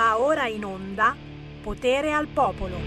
Va 0.00 0.18
ora 0.18 0.46
in 0.46 0.64
onda 0.64 1.14
Potere 1.62 2.14
al 2.14 2.26
Popolo. 2.26 2.78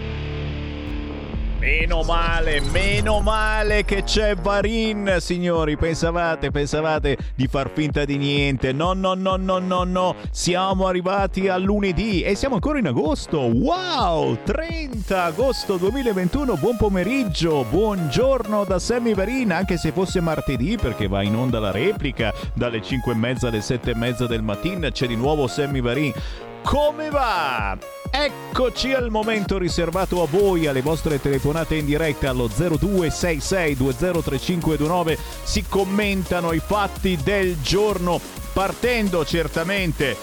Meno 1.60 2.02
male, 2.02 2.60
meno 2.60 3.20
male 3.20 3.86
che 3.86 4.02
c'è 4.02 4.34
Varin, 4.34 5.18
signori. 5.20 5.78
Pensavate, 5.78 6.50
pensavate 6.50 7.16
di 7.36 7.46
far 7.46 7.70
finta 7.72 8.04
di 8.04 8.18
niente. 8.18 8.72
No, 8.74 8.94
no, 8.94 9.14
no, 9.14 9.36
no, 9.36 9.60
no, 9.60 9.84
no. 9.84 10.16
Siamo 10.32 10.88
arrivati 10.88 11.50
a 11.50 11.58
lunedì 11.58 12.24
e 12.24 12.34
siamo 12.34 12.56
ancora 12.56 12.80
in 12.80 12.88
agosto. 12.88 13.42
Wow! 13.42 14.40
30 14.44 15.24
agosto 15.24 15.78
2021. 15.78 16.56
Buon 16.56 16.78
pomeriggio, 16.78 17.64
buongiorno 17.64 18.64
da 18.64 18.80
Sammy 18.80 19.14
Varin, 19.14 19.52
anche 19.52 19.78
se 19.78 19.92
fosse 19.92 20.20
martedì 20.20 20.78
perché 20.82 21.08
va 21.08 21.22
in 21.22 21.36
onda 21.36 21.60
la 21.60 21.70
replica 21.70 22.34
dalle 22.56 22.82
5 22.82 23.12
e 23.12 23.16
mezza 23.16 23.50
alle 23.50 23.62
7 23.62 23.92
e 23.92 23.96
mezza 23.96 24.26
del 24.26 24.42
mattino. 24.42 24.90
C'è 24.90 25.06
di 25.06 25.16
nuovo 25.16 25.46
Sammy 25.46 25.80
Varin. 25.80 26.14
Come 26.64 27.10
va? 27.10 27.78
Eccoci 28.10 28.94
al 28.94 29.10
momento 29.10 29.58
riservato 29.58 30.24
a 30.24 30.28
voi, 30.28 30.68
alle 30.68 30.82
vostre 30.82 31.20
telefonate 31.20 31.76
in 31.76 31.84
diretta 31.86 32.30
allo 32.30 32.48
0266203529. 32.48 35.18
Si 35.44 35.66
commentano 35.68 36.54
i 36.54 36.60
fatti 36.60 37.20
del 37.22 37.60
giorno, 37.62 38.22
partendo 38.54 39.26
certamente 39.26 40.16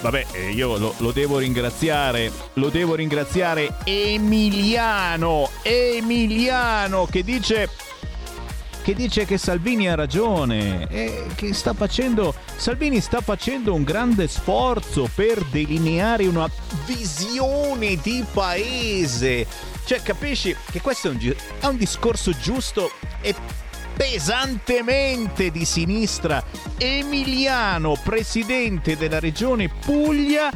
Vabbè, 0.00 0.26
eh, 0.30 0.50
io 0.50 0.78
lo, 0.78 0.94
lo, 0.98 1.10
devo 1.10 1.38
ringraziare, 1.38 2.30
lo 2.54 2.68
devo 2.68 2.94
ringraziare 2.94 3.78
Emiliano, 3.82 5.50
Emiliano 5.62 7.08
che 7.10 7.24
dice 7.24 7.68
che 8.88 8.94
dice 8.94 9.26
che 9.26 9.36
Salvini 9.36 9.86
ha 9.86 9.94
ragione 9.94 10.88
e 10.88 11.26
che 11.34 11.52
sta 11.52 11.74
facendo 11.74 12.34
Salvini 12.56 13.02
sta 13.02 13.20
facendo 13.20 13.74
un 13.74 13.82
grande 13.82 14.26
sforzo 14.28 15.10
per 15.14 15.44
delineare 15.50 16.26
una 16.26 16.48
visione 16.86 17.96
di 17.96 18.24
paese. 18.32 19.46
Cioè, 19.84 20.00
capisci 20.00 20.56
che 20.70 20.80
questo 20.80 21.08
è 21.08 21.10
un, 21.10 21.34
è 21.60 21.66
un 21.66 21.76
discorso 21.76 22.32
giusto 22.32 22.90
e 23.20 23.34
pesantemente 23.94 25.50
di 25.50 25.66
sinistra. 25.66 26.42
Emiliano, 26.78 27.94
presidente 28.02 28.96
della 28.96 29.20
regione 29.20 29.68
Puglia, 29.68 30.50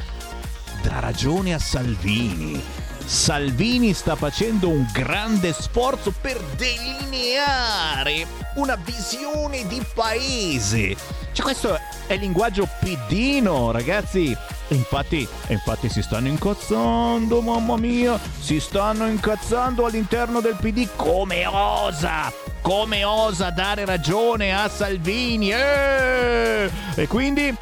dà 0.80 1.00
ragione 1.00 1.52
a 1.52 1.58
Salvini 1.58 2.81
Salvini 3.04 3.92
sta 3.94 4.16
facendo 4.16 4.68
un 4.68 4.86
grande 4.92 5.52
sforzo 5.52 6.12
per 6.20 6.40
delineare 6.56 8.26
una 8.54 8.76
visione 8.76 9.66
di 9.66 9.84
paese. 9.94 10.96
Cioè 11.32 11.44
questo 11.44 11.78
è 12.06 12.16
linguaggio 12.16 12.68
pidino, 12.80 13.70
ragazzi. 13.70 14.36
Infatti, 14.68 15.26
infatti 15.48 15.88
si 15.88 16.02
stanno 16.02 16.28
incazzando, 16.28 17.40
mamma 17.40 17.76
mia, 17.76 18.18
si 18.38 18.58
stanno 18.60 19.06
incazzando 19.06 19.84
all'interno 19.84 20.40
del 20.40 20.56
PD 20.58 20.88
come 20.96 21.46
osa, 21.46 22.32
come 22.62 23.04
osa 23.04 23.50
dare 23.50 23.84
ragione 23.84 24.54
a 24.54 24.68
Salvini. 24.68 25.52
Eh! 25.52 26.70
E 26.94 27.06
quindi 27.06 27.54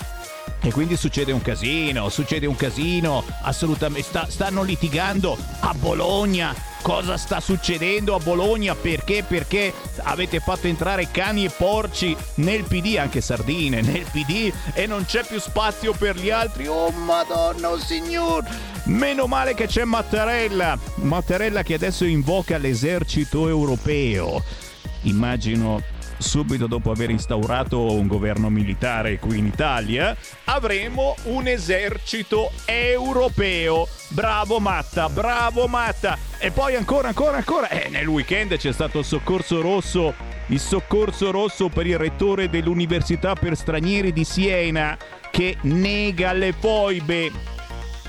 e 0.62 0.72
quindi 0.72 0.97
succede 0.97 1.33
un 1.33 1.42
casino, 1.42 2.08
succede 2.08 2.47
un 2.47 2.56
casino, 2.56 3.25
assolutamente. 3.42 4.08
Sta, 4.08 4.27
stanno 4.28 4.62
litigando 4.62 5.36
a 5.61 5.75
Bologna. 5.75 6.55
Cosa 6.83 7.19
sta 7.19 7.41
succedendo 7.41 8.14
a 8.14 8.19
Bologna? 8.19 8.75
Perché? 8.75 9.22
Perché 9.22 9.72
avete 10.02 10.41
fatto 10.41 10.67
entrare 10.67 11.11
cani 11.11 11.44
e 11.44 11.50
porci 11.50 12.17
nel 12.36 12.64
PD, 12.64 12.97
anche 12.98 13.20
sardine, 13.20 13.83
nel 13.83 14.06
PD 14.11 14.50
e 14.72 14.86
non 14.86 15.05
c'è 15.05 15.25
più 15.27 15.39
spazio 15.39 15.92
per 15.92 16.17
gli 16.17 16.30
altri. 16.30 16.67
Oh 16.67 16.91
madonna, 16.91 17.70
oh 17.70 17.78
signor! 17.78 18.45
Meno 18.84 19.27
male 19.27 19.55
che 19.55 19.67
c'è 19.67 19.84
Mattarella. 19.84 20.78
Mattarella 20.97 21.62
che 21.62 21.74
adesso 21.74 22.05
invoca 22.05 22.56
l'esercito 22.56 23.46
europeo. 23.46 24.42
Immagino 25.02 25.83
subito 26.20 26.67
dopo 26.67 26.91
aver 26.91 27.11
instaurato 27.11 27.92
un 27.92 28.07
governo 28.07 28.48
militare 28.48 29.19
qui 29.19 29.39
in 29.39 29.47
Italia, 29.47 30.17
avremo 30.45 31.14
un 31.25 31.47
esercito 31.47 32.51
europeo. 32.64 33.89
Bravo 34.08 34.61
Matta, 34.61 35.08
bravo 35.08 35.67
Matta. 35.67 36.17
E 36.39 36.51
poi 36.51 36.77
ancora, 36.77 37.08
ancora, 37.08 37.36
ancora. 37.39 37.69
Eh, 37.69 37.89
nel 37.89 38.07
weekend 38.07 38.57
c'è 38.57 38.73
stato 38.73 39.01
il 39.01 39.05
soccorso 39.05 39.61
rosso, 39.61 40.14
il 40.47 40.61
soccorso 40.61 41.31
rosso 41.31 41.69
per 41.69 41.86
il 41.86 41.98
rettore 41.98 42.48
dell'Università 42.48 43.35
per 43.35 43.57
stranieri 43.57 44.13
di 44.13 44.25
Siena 44.25 44.97
che 45.31 45.57
nega 45.63 46.33
le 46.33 46.52
foibe 46.52 47.58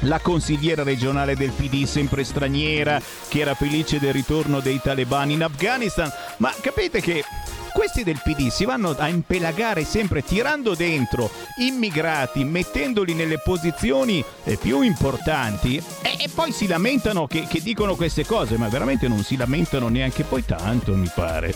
la 0.02 0.20
consigliera 0.20 0.84
regionale 0.84 1.36
del 1.36 1.52
PD, 1.52 1.86
sempre 1.86 2.24
straniera, 2.24 3.02
che 3.28 3.40
era 3.40 3.54
felice 3.54 4.00
del 4.00 4.14
ritorno 4.14 4.60
dei 4.60 4.80
talebani 4.82 5.34
in 5.34 5.44
Afghanistan. 5.44 6.12
Ma 6.38 6.54
capite 6.62 7.02
che 7.02 7.24
questi 7.72 8.04
del 8.04 8.22
PD 8.22 8.50
si 8.50 8.66
vanno 8.66 8.96
a 8.98 9.08
impelagare 9.08 9.86
sempre 9.86 10.24
tirando 10.24 10.76
dentro 10.76 11.32
immigrati, 11.58 12.44
mettendoli 12.44 13.14
nelle 13.14 13.40
posizioni 13.40 14.24
eh, 14.44 14.58
più 14.58 14.82
importanti 14.82 15.82
e, 16.02 16.18
e 16.20 16.30
poi 16.34 16.52
si 16.52 16.68
lamentano 16.68 17.28
che, 17.28 17.46
che 17.48 17.62
dicono 17.62 17.96
queste 17.96 18.26
cose, 18.26 18.58
ma 18.58 18.68
veramente 18.68 19.08
non 19.08 19.24
si 19.24 19.38
lamentano 19.38 19.88
neanche 19.88 20.24
poi 20.24 20.46
tanto, 20.46 20.96
mi 20.96 21.10
pare. 21.14 21.54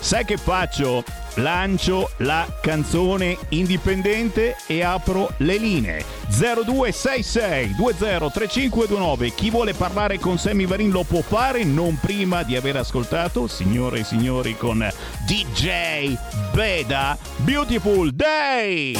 Sai 0.00 0.24
che 0.24 0.36
faccio? 0.36 1.04
Lancio 1.36 2.10
la 2.18 2.46
canzone 2.60 3.38
indipendente 3.50 4.56
e 4.66 4.82
apro 4.82 5.32
le 5.38 5.56
linee 5.56 6.04
0266 6.28 7.74
203529. 7.74 9.30
Chi 9.30 9.50
vuole 9.50 9.72
parlare 9.72 10.18
con 10.18 10.38
Sammy 10.38 10.66
Varin 10.66 10.90
lo 10.90 11.04
può 11.04 11.22
fare 11.22 11.64
non 11.64 11.98
prima 11.98 12.42
di 12.42 12.54
aver 12.56 12.76
ascoltato, 12.76 13.46
signore 13.46 14.00
e 14.00 14.04
signori, 14.04 14.56
con 14.56 14.86
DJ 15.26 16.16
Beda 16.52 17.16
Beautiful 17.36 18.10
Day. 18.10 18.94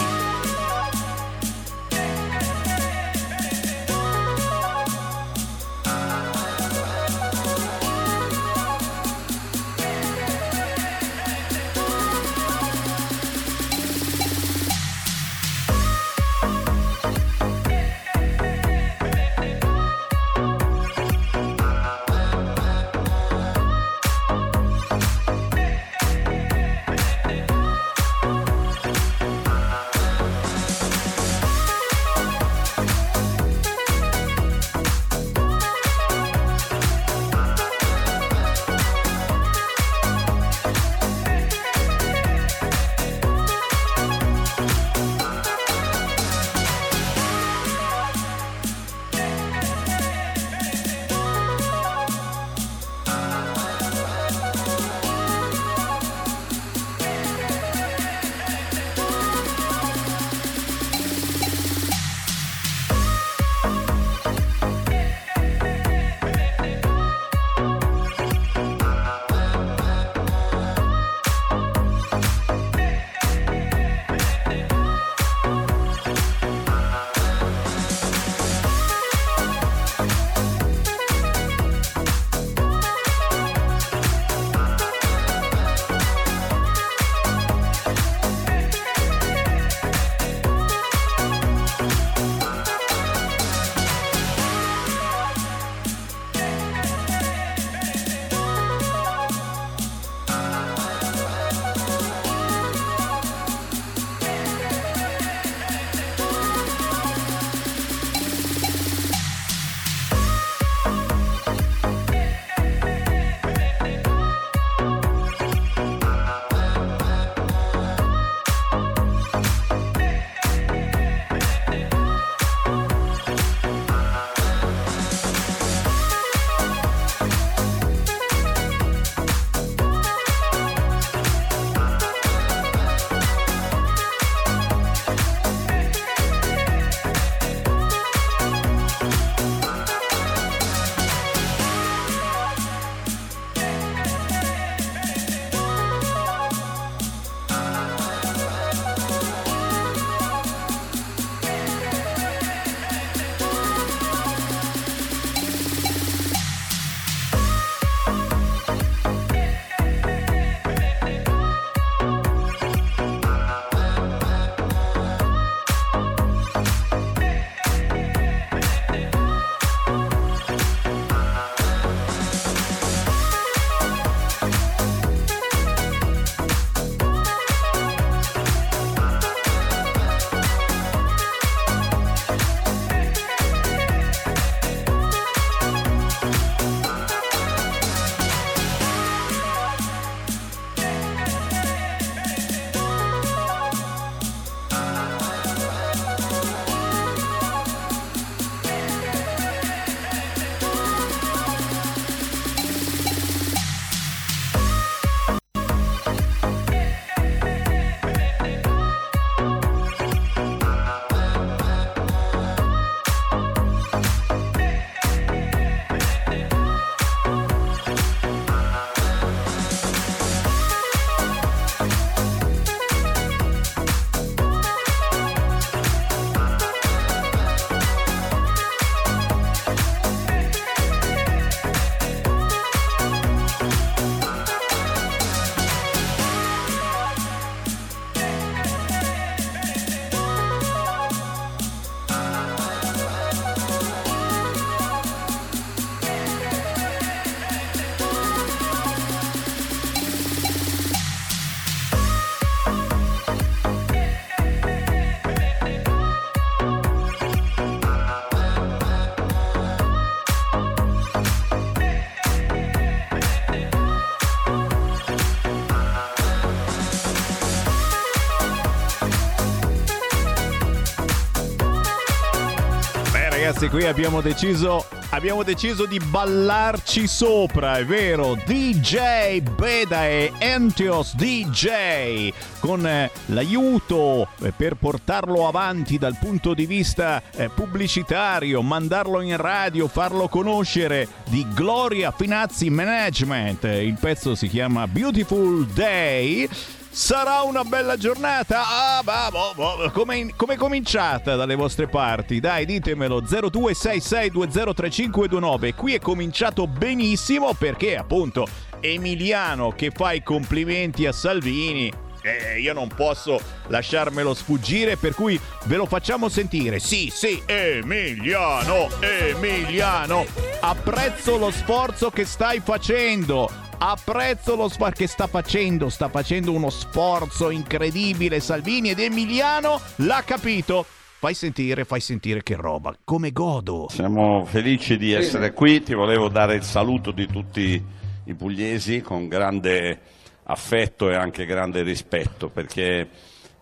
Ragazzi, 273.63 273.69
qui 273.69 273.87
abbiamo 273.87 274.21
deciso, 274.21 274.87
abbiamo 275.11 275.43
deciso 275.43 275.87
di 275.87 275.99
ballarci 275.99 277.07
sopra, 277.07 277.79
è 277.79 277.85
vero? 277.85 278.37
DJ 278.45 279.41
Beda 279.41 280.07
e 280.07 280.33
Entios 280.39 281.15
DJ 281.15 282.33
con 282.61 282.87
eh, 282.87 283.11
l'aiuto 283.27 284.29
eh, 284.41 284.53
per 284.53 284.75
portarlo 284.75 285.47
avanti 285.47 285.99
dal 285.99 286.17
punto 286.19 286.55
di 286.55 286.67
vista 286.67 287.23
eh, 287.37 287.49
pubblicitario, 287.49 288.63
mandarlo 288.63 289.21
in 289.21 289.37
radio, 289.37 289.87
farlo 289.89 290.29
conoscere 290.29 291.09
di 291.29 291.47
Gloria 291.55 292.11
Finazzi 292.11 292.71
Management. 292.71 293.65
Il 293.65 293.97
pezzo 294.01 294.35
si 294.35 294.49
chiama 294.49 294.89
Beautiful 294.89 295.67
Day. 295.67 296.49
Sarà 296.95 297.41
una 297.41 297.65
bella 297.65 297.97
giornata? 297.97 298.65
Ah, 298.67 299.01
bah, 299.03 299.31
boh, 299.31 299.55
boh. 299.55 299.91
Come, 299.93 300.35
come 300.37 300.55
è 300.55 300.57
cominciata 300.59 301.37
dalle 301.37 301.55
vostre 301.55 301.89
parti? 301.89 302.39
Dai, 302.39 302.67
ditemelo 302.67 303.23
0266203529. 303.23 305.75
Qui 305.75 305.95
è 305.95 305.99
cominciato 305.99 306.67
benissimo 306.67 307.55
perché 307.55 307.97
appunto 307.97 308.47
Emiliano 308.79 309.71
che 309.71 309.91
fa 309.91 310.13
i 310.13 310.23
complimenti 310.23 311.07
a 311.07 311.13
Salvini 311.13 311.91
eh, 312.21 312.61
io 312.61 312.75
non 312.75 312.89
posso 312.89 313.41
lasciarmelo 313.69 314.35
sfuggire, 314.35 314.97
per 314.97 315.15
cui 315.15 315.41
ve 315.65 315.77
lo 315.77 315.87
facciamo 315.87 316.29
sentire. 316.29 316.79
Sì, 316.79 317.11
sì, 317.13 317.43
Emiliano, 317.47 318.89
Emiliano, 319.01 320.27
apprezzo 320.61 321.39
lo 321.39 321.51
sforzo 321.51 322.11
che 322.11 322.27
stai 322.27 322.61
facendo. 322.61 323.71
Apprezzo 323.85 324.55
lo 324.55 324.69
sforzo 324.69 324.95
che 324.95 325.09
sta 325.09 325.27
facendo, 325.27 325.89
sta 325.89 326.09
facendo 326.09 326.53
uno 326.53 326.71
sforzo 326.71 327.51
incredibile 327.51 328.39
Salvini 328.39 328.91
ed 328.91 329.01
Emiliano 329.01 329.81
l'ha 329.97 330.23
capito. 330.25 330.87
Fai 331.19 331.35
sentire, 331.35 331.85
fai 331.85 331.99
sentire 331.99 332.45
che 332.45 332.55
roba, 332.55 332.95
come 333.03 333.33
godo. 333.33 333.89
Siamo 333.91 334.45
felici 334.45 334.97
di 334.97 335.13
essere 335.13 335.53
qui, 335.53 335.83
ti 335.83 335.95
volevo 335.95 336.29
dare 336.29 336.55
il 336.55 336.63
saluto 336.63 337.11
di 337.11 337.27
tutti 337.27 337.85
i 338.27 338.35
pugliesi 338.35 339.01
con 339.01 339.27
grande 339.27 339.99
affetto 340.45 341.11
e 341.11 341.17
anche 341.17 341.45
grande 341.45 341.83
rispetto, 341.83 342.51
perché 342.51 343.09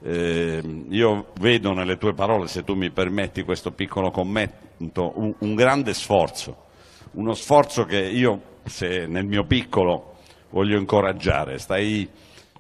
eh, 0.03 0.85
io 0.91 1.33
vedo 1.41 1.73
nelle 1.73 1.97
tue 1.97 2.13
parole, 2.13 2.47
se 2.47 2.63
tu 2.63 2.75
mi 2.75 2.91
permetti 2.91 3.43
questo 3.43 3.73
piccolo 3.73 4.11
commento, 4.11 5.13
un, 5.15 5.35
un 5.39 5.55
grande 5.55 5.95
sforzo, 5.95 6.65
uno 7.13 7.33
sforzo 7.33 7.87
che 7.87 8.01
io, 8.01 8.59
se 8.65 9.07
nel 9.07 9.25
mio 9.25 9.45
piccolo, 9.45 10.09
voglio 10.51 10.79
incoraggiare. 10.79 11.59
Stai 11.59 12.09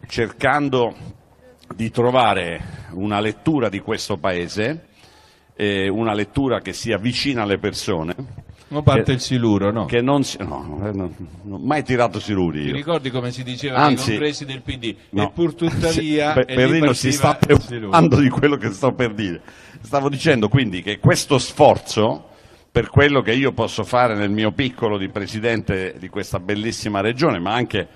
cercando 0.07 0.95
di 1.75 1.91
trovare 1.91 2.89
una 2.93 3.21
lettura 3.21 3.69
di 3.69 3.81
questo 3.81 4.17
Paese, 4.17 4.87
eh, 5.55 5.89
una 5.89 6.15
lettura 6.15 6.61
che 6.61 6.73
sia 6.73 6.99
vicina 6.99 7.43
alle 7.43 7.59
persone. 7.59 8.49
Non 8.69 8.85
parte 8.85 9.03
che, 9.03 9.13
il 9.13 9.21
siluro, 9.21 9.73
no? 9.73 9.85
Che 9.87 10.01
non, 10.01 10.23
si, 10.23 10.37
no, 10.39 10.79
non, 10.93 11.13
non 11.43 11.61
mai 11.63 11.83
tirato 11.83 12.21
siluri. 12.21 12.67
Ti 12.67 12.73
ricordi 12.73 13.11
come 13.11 13.33
si 13.33 13.43
diceva 13.43 13.79
Anzi, 13.79 14.11
nei 14.11 14.19
congressi 14.19 14.45
del 14.45 14.63
PD? 14.63 14.95
No, 15.11 15.25
e 15.25 15.31
pur 15.33 15.55
tuttavia... 15.55 16.35
Sì, 16.35 16.45
Perrino 16.45 16.93
si 16.93 17.11
sta 17.11 17.35
preoccupando 17.35 18.21
di 18.21 18.29
quello 18.29 18.57
che 18.57 18.71
sto 18.71 18.93
per 18.93 19.13
dire. 19.13 19.41
Stavo 19.81 20.09
dicendo 20.09 20.49
quindi 20.49 20.83
che 20.83 21.01
questo 21.01 21.39
sforzo 21.39 22.30
per 22.73 22.89
quello 22.89 23.21
che 23.21 23.33
io 23.33 23.53
posso 23.53 23.83
fare 23.83 24.15
nel 24.15 24.31
mio 24.31 24.53
piccolo 24.53 24.97
di 24.97 25.09
presidente 25.09 25.97
di 25.99 26.09
questa 26.09 26.39
bellissima 26.39 27.01
regione, 27.01 27.41
ma 27.41 27.53
anche 27.53 27.89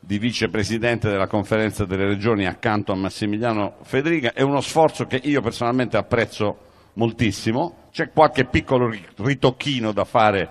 di 0.00 0.18
vicepresidente 0.18 1.08
della 1.08 1.26
conferenza 1.26 1.84
delle 1.84 2.06
regioni 2.06 2.46
accanto 2.46 2.92
a 2.92 2.94
Massimiliano 2.94 3.76
Federica, 3.82 4.32
è 4.34 4.42
uno 4.42 4.60
sforzo 4.60 5.06
che 5.06 5.20
io 5.22 5.40
personalmente 5.40 5.96
apprezzo 5.96 6.58
moltissimo. 6.94 7.86
C'è 7.90 8.10
qualche 8.12 8.44
piccolo 8.44 8.94
ritocchino 9.16 9.92
da 9.92 10.04
fare 10.04 10.50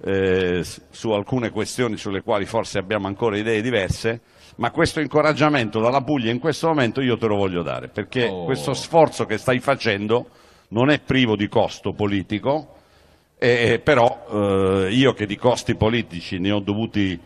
eh, 0.00 0.64
su 0.90 1.10
alcune 1.10 1.50
questioni 1.50 1.96
sulle 1.96 2.22
quali 2.22 2.44
forse 2.44 2.78
abbiamo 2.78 3.08
ancora 3.08 3.36
idee 3.36 3.60
diverse, 3.60 4.20
ma 4.56 4.70
questo 4.70 5.00
incoraggiamento 5.00 5.80
dalla 5.80 6.02
Puglia 6.02 6.30
in 6.30 6.38
questo 6.38 6.68
momento 6.68 7.00
io 7.00 7.18
te 7.18 7.26
lo 7.26 7.34
voglio 7.34 7.62
dare, 7.62 7.88
perché 7.88 8.28
oh. 8.28 8.44
questo 8.44 8.74
sforzo 8.74 9.26
che 9.26 9.38
stai 9.38 9.58
facendo 9.58 10.30
non 10.68 10.90
è 10.90 11.00
privo 11.00 11.34
di 11.34 11.48
costo 11.48 11.92
politico, 11.92 12.77
eh, 13.38 13.80
però 13.82 14.26
eh, 14.30 14.88
io 14.90 15.12
che 15.12 15.26
di 15.26 15.36
costi 15.36 15.76
politici 15.76 16.38
ne 16.38 16.50
ho 16.50 16.60
dovuti 16.60 17.18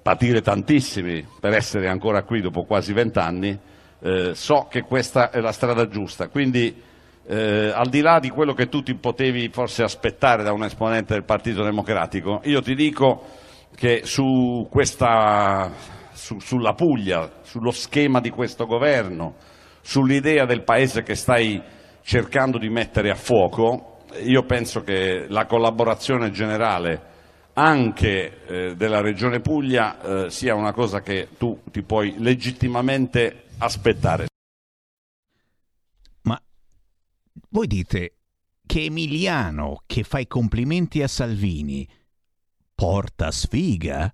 patire 0.00 0.40
tantissimi 0.40 1.26
per 1.40 1.52
essere 1.52 1.88
ancora 1.88 2.22
qui 2.22 2.40
dopo 2.40 2.62
quasi 2.62 2.92
vent'anni, 2.92 3.58
eh, 4.00 4.34
so 4.34 4.68
che 4.70 4.82
questa 4.82 5.30
è 5.30 5.40
la 5.40 5.50
strada 5.50 5.88
giusta. 5.88 6.28
Quindi 6.28 6.80
eh, 7.26 7.72
al 7.74 7.88
di 7.88 8.00
là 8.00 8.20
di 8.20 8.30
quello 8.30 8.52
che 8.52 8.68
tu 8.68 8.82
ti 8.82 8.94
potevi 8.94 9.48
forse 9.48 9.82
aspettare 9.82 10.44
da 10.44 10.52
un 10.52 10.62
esponente 10.62 11.14
del 11.14 11.24
Partito 11.24 11.64
Democratico, 11.64 12.40
io 12.44 12.62
ti 12.62 12.76
dico 12.76 13.24
che 13.74 14.02
su 14.04 14.68
questa, 14.70 15.72
su, 16.12 16.38
sulla 16.38 16.74
Puglia, 16.74 17.40
sullo 17.42 17.72
schema 17.72 18.20
di 18.20 18.30
questo 18.30 18.64
governo, 18.66 19.34
sull'idea 19.80 20.46
del 20.46 20.62
paese 20.62 21.02
che 21.02 21.16
stai 21.16 21.60
cercando 22.02 22.58
di 22.58 22.68
mettere 22.68 23.10
a 23.10 23.16
fuoco, 23.16 23.95
io 24.22 24.44
penso 24.44 24.82
che 24.82 25.26
la 25.28 25.46
collaborazione 25.46 26.30
generale 26.30 27.14
anche 27.54 28.46
eh, 28.46 28.76
della 28.76 29.00
Regione 29.00 29.40
Puglia 29.40 30.26
eh, 30.26 30.30
sia 30.30 30.54
una 30.54 30.72
cosa 30.72 31.00
che 31.00 31.28
tu 31.38 31.62
ti 31.70 31.82
puoi 31.82 32.14
legittimamente 32.18 33.44
aspettare. 33.58 34.26
Ma 36.22 36.40
voi 37.48 37.66
dite 37.66 38.16
che 38.66 38.84
Emiliano, 38.84 39.82
che 39.86 40.02
fa 40.02 40.18
i 40.18 40.26
complimenti 40.26 41.02
a 41.02 41.08
Salvini, 41.08 41.88
porta 42.74 43.30
sfiga? 43.30 44.12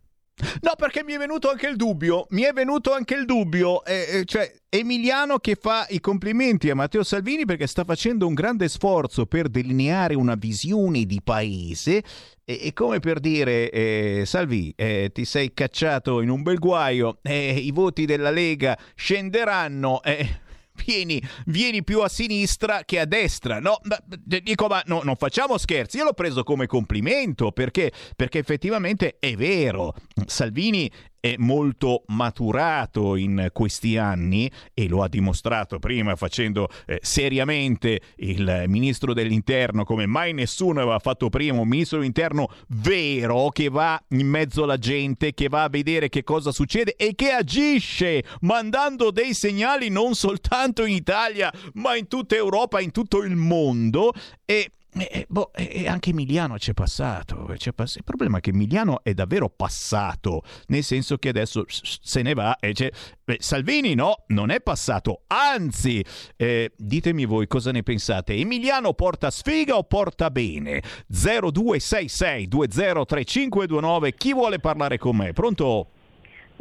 No, 0.62 0.72
perché 0.76 1.04
mi 1.04 1.12
è 1.12 1.18
venuto 1.18 1.50
anche 1.50 1.68
il 1.68 1.76
dubbio, 1.76 2.26
mi 2.30 2.42
è 2.42 2.52
venuto 2.52 2.92
anche 2.92 3.14
il 3.14 3.26
dubbio, 3.26 3.84
eh, 3.84 4.20
eh, 4.20 4.24
cioè 4.24 4.50
Emiliano 4.68 5.38
che 5.38 5.54
fa 5.54 5.86
i 5.90 6.00
complimenti 6.00 6.70
a 6.70 6.74
Matteo 6.74 7.02
Salvini 7.02 7.44
perché 7.44 7.66
sta 7.66 7.84
facendo 7.84 8.26
un 8.26 8.32
grande 8.32 8.68
sforzo 8.68 9.26
per 9.26 9.48
delineare 9.48 10.14
una 10.14 10.34
visione 10.34 11.04
di 11.04 11.20
paese 11.22 12.02
e, 12.44 12.58
e 12.62 12.72
come 12.72 12.98
per 12.98 13.20
dire 13.20 13.70
eh, 13.70 14.22
Salvi 14.24 14.72
eh, 14.74 15.10
ti 15.12 15.26
sei 15.26 15.52
cacciato 15.52 16.22
in 16.22 16.30
un 16.30 16.42
bel 16.42 16.58
guaio, 16.58 17.18
eh, 17.20 17.52
i 17.52 17.70
voti 17.70 18.06
della 18.06 18.30
Lega 18.30 18.78
scenderanno 18.94 20.02
eh, 20.02 20.40
vieni, 20.84 21.22
vieni, 21.46 21.82
più 21.82 22.00
a 22.00 22.08
sinistra 22.08 22.82
che 22.84 22.98
a 22.98 23.04
destra. 23.04 23.60
No, 23.60 23.78
dico, 24.24 24.66
ma 24.66 24.82
no, 24.86 25.00
non 25.02 25.16
facciamo 25.16 25.58
scherzi. 25.58 25.98
Io 25.98 26.04
l'ho 26.04 26.12
preso 26.12 26.42
come 26.42 26.66
complimento 26.66 27.52
perché, 27.52 27.92
perché 28.16 28.38
effettivamente 28.38 29.16
è 29.18 29.34
vero. 29.34 29.94
Salvini 30.26 30.90
è 31.22 31.36
molto 31.38 32.02
maturato 32.08 33.14
in 33.14 33.50
questi 33.52 33.96
anni 33.96 34.50
e 34.74 34.88
lo 34.88 35.04
ha 35.04 35.08
dimostrato 35.08 35.78
prima 35.78 36.16
facendo 36.16 36.68
eh, 36.84 36.98
seriamente 37.00 38.00
il 38.16 38.64
ministro 38.66 39.14
dell'interno 39.14 39.84
come 39.84 40.06
mai 40.06 40.32
nessuno 40.32 40.80
aveva 40.80 40.98
fatto 40.98 41.28
prima, 41.28 41.60
un 41.60 41.68
ministro 41.68 41.98
dell'interno 41.98 42.48
vero 42.70 43.50
che 43.50 43.68
va 43.68 44.02
in 44.08 44.26
mezzo 44.26 44.64
alla 44.64 44.78
gente, 44.78 45.32
che 45.32 45.48
va 45.48 45.62
a 45.62 45.68
vedere 45.68 46.08
che 46.08 46.24
cosa 46.24 46.50
succede 46.50 46.96
e 46.96 47.14
che 47.14 47.30
agisce 47.30 48.24
mandando 48.40 49.12
dei 49.12 49.32
segnali 49.32 49.90
non 49.90 50.16
soltanto 50.16 50.84
in 50.84 50.96
Italia 50.96 51.52
ma 51.74 51.94
in 51.94 52.08
tutta 52.08 52.34
Europa, 52.34 52.80
in 52.80 52.90
tutto 52.90 53.22
il 53.22 53.36
mondo. 53.36 54.12
E 54.44 54.72
eh, 54.94 55.24
boh, 55.28 55.52
eh, 55.54 55.88
anche 55.88 56.10
Emiliano 56.10 56.56
c'è 56.56 56.74
passato, 56.74 57.50
c'è 57.56 57.72
pass- 57.72 57.96
il 57.96 58.04
problema 58.04 58.38
è 58.38 58.40
che 58.40 58.50
Emiliano 58.50 59.02
è 59.02 59.14
davvero 59.14 59.48
passato, 59.48 60.42
nel 60.66 60.84
senso 60.84 61.16
che 61.16 61.30
adesso 61.30 61.64
se 61.68 62.22
ne 62.22 62.34
va 62.34 62.58
e 62.58 62.72
c'è... 62.72 62.90
Beh, 63.24 63.38
Salvini 63.40 63.94
no, 63.94 64.24
non 64.28 64.50
è 64.50 64.60
passato, 64.60 65.22
anzi, 65.28 66.04
eh, 66.36 66.72
ditemi 66.76 67.24
voi 67.24 67.46
cosa 67.46 67.70
ne 67.70 67.82
pensate. 67.82 68.34
Emiliano 68.34 68.92
porta 68.92 69.30
sfiga 69.30 69.76
o 69.76 69.84
porta 69.84 70.30
bene? 70.30 70.82
0266 71.06 72.48
203529, 72.48 74.14
chi 74.14 74.34
vuole 74.34 74.58
parlare 74.58 74.98
con 74.98 75.16
me? 75.16 75.32
Pronto? 75.32 75.90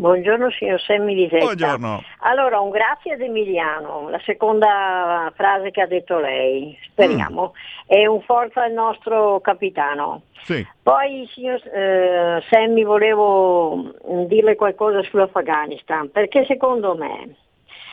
Buongiorno 0.02 0.50
signor 0.50 0.82
Semmi 0.82 1.14
di 1.14 1.28
Testa. 1.28 1.46
Buongiorno. 1.46 2.04
Allora, 2.22 2.60
un 2.60 2.72
grazie 2.72 3.14
ad 3.14 3.22
Emiliano, 3.22 4.10
la 4.10 4.20
seconda 4.26 5.32
frase 5.36 5.70
che 5.70 5.80
ha 5.80 5.86
detto 5.86 6.18
lei, 6.18 6.76
speriamo, 6.90 7.54
mm. 7.54 7.86
è 7.86 8.08
un 8.08 8.20
forza 8.22 8.64
al 8.64 8.72
nostro 8.72 9.40
capitano. 9.42 10.24
Sì. 10.42 10.66
Poi 10.82 11.30
signor 11.32 11.62
eh, 11.68 12.42
Semmi 12.50 12.84
volevo 12.84 13.94
dirle 14.26 14.56
qualcosa 14.56 15.04
sull'Afghanistan, 15.04 16.10
perché 16.10 16.46
secondo 16.46 16.96
me, 16.96 17.36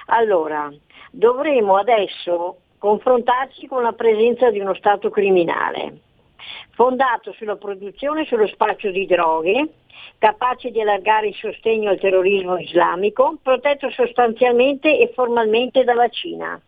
allora, 0.07 0.73
dovremo 1.11 1.77
adesso 1.77 2.57
confrontarci 2.79 3.67
con 3.67 3.83
la 3.83 3.93
presenza 3.93 4.51
di 4.51 4.61
uno 4.61 4.73
Stato 4.73 5.11
criminale 5.11 6.07
fondato 6.71 7.33
sulla 7.33 7.57
produzione 7.57 8.23
e 8.23 8.27
sullo 8.27 8.47
spaccio 8.47 8.91
di 8.91 9.07
droghe, 9.07 9.69
capace 10.19 10.71
di 10.71 10.81
allargare 10.81 11.29
il 11.29 11.35
sostegno 11.35 11.91
al 11.91 11.99
terrorismo 11.99 12.59
islamico, 12.59 13.39
protetto 13.43 13.91
sostanzialmente 13.91 14.99
e 14.99 15.13
formalmente 15.15 15.85
dalla 15.85 16.09
Cina. 16.09 16.61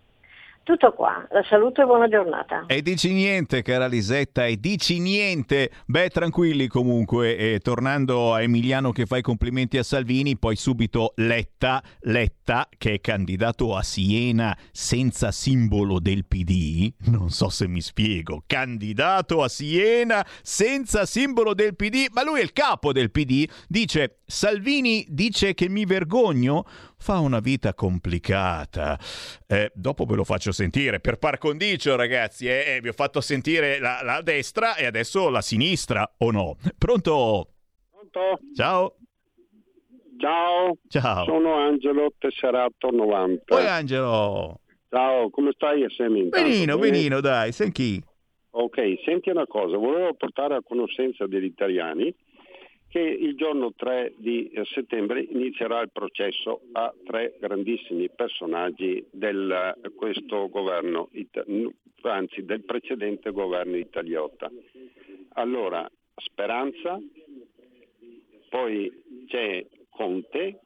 Tutto 0.62 0.92
qua, 0.92 1.26
la 1.30 1.42
saluto 1.48 1.82
e 1.82 1.84
buona 1.84 2.06
giornata. 2.06 2.64
E 2.66 2.82
dici 2.82 3.12
niente, 3.12 3.62
cara 3.62 3.86
Lisetta, 3.86 4.46
e 4.46 4.58
dici 4.60 5.00
niente. 5.00 5.70
Beh, 5.86 6.10
tranquilli 6.10 6.68
comunque, 6.68 7.36
e 7.36 7.58
tornando 7.60 8.34
a 8.34 8.42
Emiliano 8.42 8.92
che 8.92 9.06
fa 9.06 9.16
i 9.16 9.22
complimenti 9.22 9.78
a 9.78 9.82
Salvini, 9.82 10.38
poi 10.38 10.56
subito 10.56 11.14
Letta, 11.16 11.82
Letta 12.00 12.68
che 12.76 12.94
è 12.94 13.00
candidato 13.00 13.74
a 13.74 13.82
Siena 13.82 14.56
senza 14.70 15.32
simbolo 15.32 15.98
del 15.98 16.26
PD, 16.26 16.92
non 17.06 17.30
so 17.30 17.48
se 17.48 17.66
mi 17.66 17.80
spiego, 17.80 18.44
candidato 18.46 19.42
a 19.42 19.48
Siena 19.48 20.24
senza 20.42 21.06
simbolo 21.06 21.54
del 21.54 21.74
PD, 21.74 22.06
ma 22.12 22.22
lui 22.22 22.40
è 22.40 22.42
il 22.42 22.52
capo 22.52 22.92
del 22.92 23.10
PD, 23.10 23.48
dice 23.66 24.18
Salvini 24.26 25.04
dice 25.08 25.54
che 25.54 25.68
mi 25.68 25.84
vergogno, 25.84 26.64
fa 27.00 27.18
una 27.18 27.40
vita 27.40 27.74
complicata. 27.74 28.98
Eh, 29.46 29.72
dopo 29.74 30.04
ve 30.04 30.16
lo 30.16 30.24
faccio 30.24 30.52
sentire. 30.52 31.00
Per 31.00 31.16
par 31.16 31.38
condicio, 31.38 31.96
ragazzi, 31.96 32.46
eh, 32.46 32.76
eh, 32.76 32.80
vi 32.80 32.88
ho 32.88 32.92
fatto 32.92 33.20
sentire 33.20 33.80
la, 33.80 34.00
la, 34.02 34.20
destra 34.20 34.76
e 34.76 34.84
adesso 34.84 35.30
la 35.30 35.40
sinistra, 35.40 36.08
o 36.18 36.30
no? 36.30 36.56
Pronto? 36.76 37.48
Pronto? 37.90 38.38
Ciao. 38.54 38.96
Ciao. 40.18 40.76
Ciao. 40.88 41.24
Sono 41.24 41.54
Angelo 41.54 42.12
Tesserato 42.18 42.90
90. 42.90 43.42
Poi 43.46 43.66
Angelo. 43.66 44.60
Ciao, 44.90 45.30
come 45.30 45.52
stai 45.54 45.86
Semi? 45.96 46.28
Benino, 46.28 46.76
benino, 46.76 47.20
dai, 47.20 47.52
senti. 47.52 48.02
Ok, 48.52 49.02
senti 49.04 49.30
una 49.30 49.46
cosa, 49.46 49.76
volevo 49.76 50.12
portare 50.14 50.56
a 50.56 50.62
conoscenza 50.62 51.26
degli 51.28 51.44
italiani 51.44 52.12
che 52.90 52.98
il 52.98 53.36
giorno 53.36 53.72
3 53.72 54.14
di 54.16 54.50
eh, 54.50 54.64
settembre 54.64 55.20
inizierà 55.22 55.80
il 55.80 55.90
processo 55.92 56.62
a 56.72 56.92
tre 57.06 57.36
grandissimi 57.38 58.10
personaggi 58.10 59.06
di 59.12 59.24
eh, 59.26 59.74
questo 59.94 60.48
governo, 60.48 61.08
anzi 62.02 62.44
del 62.44 62.64
precedente 62.64 63.30
governo 63.30 63.76
italiota. 63.76 64.50
Allora, 65.34 65.88
Speranza, 66.16 67.00
poi 68.48 68.92
c'è 69.28 69.64
Conte 69.88 70.60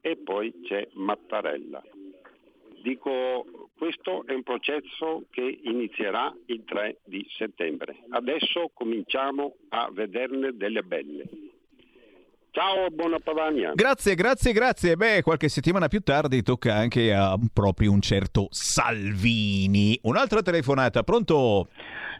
e 0.00 0.16
poi 0.16 0.58
c'è 0.62 0.88
Mattarella. 0.94 1.82
Dico, 2.80 3.68
questo 3.76 4.24
è 4.24 4.32
un 4.32 4.42
processo 4.42 5.26
che 5.30 5.58
inizierà 5.64 6.34
il 6.46 6.64
3 6.64 7.00
di 7.04 7.26
settembre. 7.36 8.04
Adesso 8.08 8.70
cominciamo 8.72 9.56
a 9.68 9.90
vederne 9.92 10.56
delle 10.56 10.82
belle. 10.82 11.45
Ciao, 12.56 12.88
buona 12.90 13.18
Padania. 13.22 13.72
Grazie, 13.74 14.14
grazie, 14.14 14.54
grazie. 14.54 14.96
Beh, 14.96 15.20
qualche 15.20 15.50
settimana 15.50 15.88
più 15.88 16.00
tardi 16.00 16.42
tocca 16.42 16.72
anche 16.72 17.12
a 17.12 17.36
proprio 17.52 17.92
un 17.92 18.00
certo 18.00 18.46
Salvini. 18.48 19.98
Un'altra 20.04 20.40
telefonata, 20.40 21.02
pronto? 21.02 21.68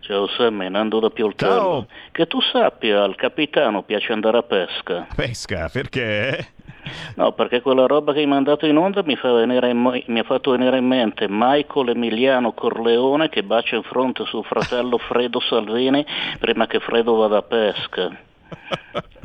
Ciao 0.00 0.28
Sammy, 0.28 0.68
Nando 0.68 1.00
da 1.00 1.08
Pioltello. 1.08 1.50
Ciao. 1.50 1.86
Che 2.12 2.26
tu 2.26 2.42
sappia, 2.42 3.02
al 3.02 3.14
capitano 3.14 3.82
piace 3.82 4.12
andare 4.12 4.36
a 4.36 4.42
pesca. 4.42 5.06
Pesca, 5.16 5.70
perché? 5.72 6.48
No, 7.14 7.32
perché 7.32 7.62
quella 7.62 7.86
roba 7.86 8.12
che 8.12 8.18
hai 8.18 8.26
mandato 8.26 8.66
in 8.66 8.76
onda 8.76 9.02
mi, 9.06 9.16
fa 9.16 9.40
in, 9.40 10.02
mi, 10.06 10.18
ha 10.18 10.24
fatto 10.24 10.50
venire 10.50 10.76
in 10.76 10.86
mente 10.86 11.24
Michael 11.30 11.88
Emiliano 11.88 12.52
Corleone 12.52 13.30
che 13.30 13.42
bacia 13.42 13.76
in 13.76 13.84
fronte 13.84 14.26
suo 14.26 14.42
fratello 14.42 14.98
Fredo 14.98 15.40
Salvini 15.40 16.04
prima 16.38 16.66
che 16.66 16.78
Fredo 16.78 17.14
vada 17.14 17.38
a 17.38 17.42
pesca. 17.42 18.14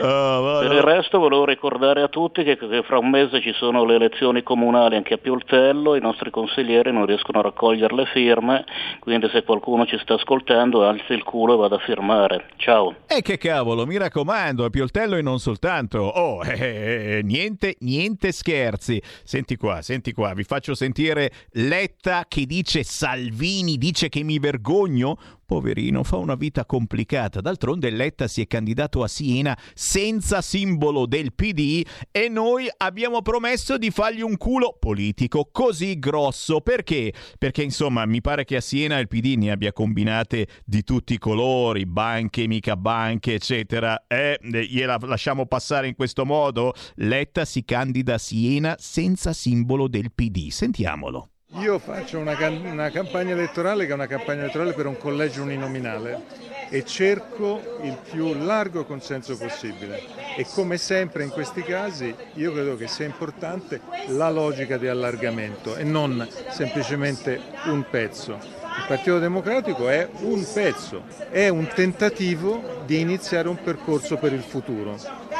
Oh, 0.00 0.58
per 0.60 0.72
il 0.72 0.82
resto 0.82 1.18
volevo 1.18 1.44
ricordare 1.44 2.02
a 2.02 2.08
tutti 2.08 2.42
che, 2.42 2.58
che, 2.58 2.82
fra 2.82 2.98
un 2.98 3.08
mese 3.08 3.40
ci 3.40 3.52
sono 3.52 3.84
le 3.84 3.94
elezioni 3.94 4.42
comunali 4.42 4.96
anche 4.96 5.14
a 5.14 5.18
Pioltello, 5.18 5.94
i 5.94 6.00
nostri 6.00 6.30
consiglieri 6.30 6.92
non 6.92 7.06
riescono 7.06 7.38
a 7.38 7.42
raccogliere 7.42 7.94
le 7.94 8.06
firme, 8.06 8.64
quindi 8.98 9.28
se 9.30 9.44
qualcuno 9.44 9.86
ci 9.86 9.96
sta 9.98 10.14
ascoltando 10.14 10.84
alzi 10.84 11.12
il 11.12 11.22
culo 11.22 11.54
e 11.54 11.56
vada 11.56 11.76
a 11.76 11.78
firmare. 11.78 12.46
Ciao. 12.56 12.96
E 13.06 13.22
che 13.22 13.38
cavolo, 13.38 13.86
mi 13.86 13.96
raccomando, 13.96 14.64
a 14.64 14.70
Pioltello 14.70 15.16
e 15.16 15.22
non 15.22 15.38
soltanto. 15.38 15.98
Oh, 15.98 16.44
eh, 16.44 16.58
eh, 16.58 17.18
eh, 17.18 17.22
niente, 17.22 17.76
niente 17.80 18.32
scherzi. 18.32 19.00
Senti 19.22 19.56
qua, 19.56 19.82
senti 19.82 20.12
qua, 20.12 20.34
vi 20.34 20.44
faccio 20.44 20.74
sentire 20.74 21.30
Letta 21.52 22.24
che 22.28 22.44
dice 22.44 22.82
Salvini 22.82 23.76
dice 23.78 24.08
che 24.08 24.22
mi 24.22 24.38
vergogno. 24.38 25.16
Poverino, 25.48 26.04
fa 26.04 26.16
una 26.18 26.34
vita 26.34 26.66
complicata. 26.66 27.40
D'altronde 27.40 27.88
Letta 27.88 28.28
si 28.28 28.42
è 28.42 28.46
candidato 28.46 29.02
a 29.02 29.08
Siena 29.08 29.58
senza 29.72 30.42
simbolo 30.42 31.06
del 31.06 31.32
PD 31.32 31.82
e 32.10 32.28
noi 32.28 32.68
abbiamo 32.76 33.22
promesso 33.22 33.78
di 33.78 33.90
fargli 33.90 34.20
un 34.20 34.36
culo 34.36 34.76
politico 34.78 35.48
così 35.50 35.98
grosso. 35.98 36.60
Perché? 36.60 37.14
Perché 37.38 37.62
insomma 37.62 38.04
mi 38.04 38.20
pare 38.20 38.44
che 38.44 38.56
a 38.56 38.60
Siena 38.60 38.98
il 38.98 39.08
PD 39.08 39.36
ne 39.38 39.50
abbia 39.50 39.72
combinate 39.72 40.48
di 40.66 40.84
tutti 40.84 41.14
i 41.14 41.18
colori, 41.18 41.86
banche, 41.86 42.46
mica 42.46 42.76
banche, 42.76 43.32
eccetera. 43.32 44.04
Eh, 44.06 44.38
gliela 44.42 44.98
lasciamo 45.00 45.46
passare 45.46 45.88
in 45.88 45.94
questo 45.94 46.26
modo? 46.26 46.74
Letta 46.96 47.46
si 47.46 47.64
candida 47.64 48.16
a 48.16 48.18
Siena 48.18 48.76
senza 48.78 49.32
simbolo 49.32 49.88
del 49.88 50.12
PD. 50.12 50.50
Sentiamolo. 50.50 51.30
Io 51.52 51.78
faccio 51.78 52.18
una, 52.18 52.36
una, 52.46 52.90
campagna 52.90 53.32
elettorale 53.32 53.86
che 53.86 53.92
è 53.92 53.94
una 53.94 54.06
campagna 54.06 54.42
elettorale 54.42 54.74
per 54.74 54.84
un 54.84 54.98
collegio 54.98 55.40
uninominale 55.40 56.20
e 56.68 56.84
cerco 56.84 57.78
il 57.80 57.96
più 58.10 58.34
largo 58.34 58.84
consenso 58.84 59.34
possibile 59.38 59.98
e 60.36 60.46
come 60.52 60.76
sempre 60.76 61.24
in 61.24 61.30
questi 61.30 61.62
casi 61.62 62.14
io 62.34 62.52
credo 62.52 62.76
che 62.76 62.86
sia 62.86 63.06
importante 63.06 63.80
la 64.08 64.28
logica 64.28 64.76
di 64.76 64.88
allargamento 64.88 65.74
e 65.74 65.84
non 65.84 66.28
semplicemente 66.50 67.40
un 67.64 67.82
pezzo. 67.88 68.34
Il 68.34 68.84
Partito 68.86 69.18
Democratico 69.18 69.88
è 69.88 70.06
un 70.20 70.46
pezzo, 70.52 71.04
è 71.30 71.48
un 71.48 71.66
tentativo 71.68 72.82
di 72.84 73.00
iniziare 73.00 73.48
un 73.48 73.60
percorso 73.60 74.18
per 74.18 74.34
il 74.34 74.42
futuro. 74.42 74.96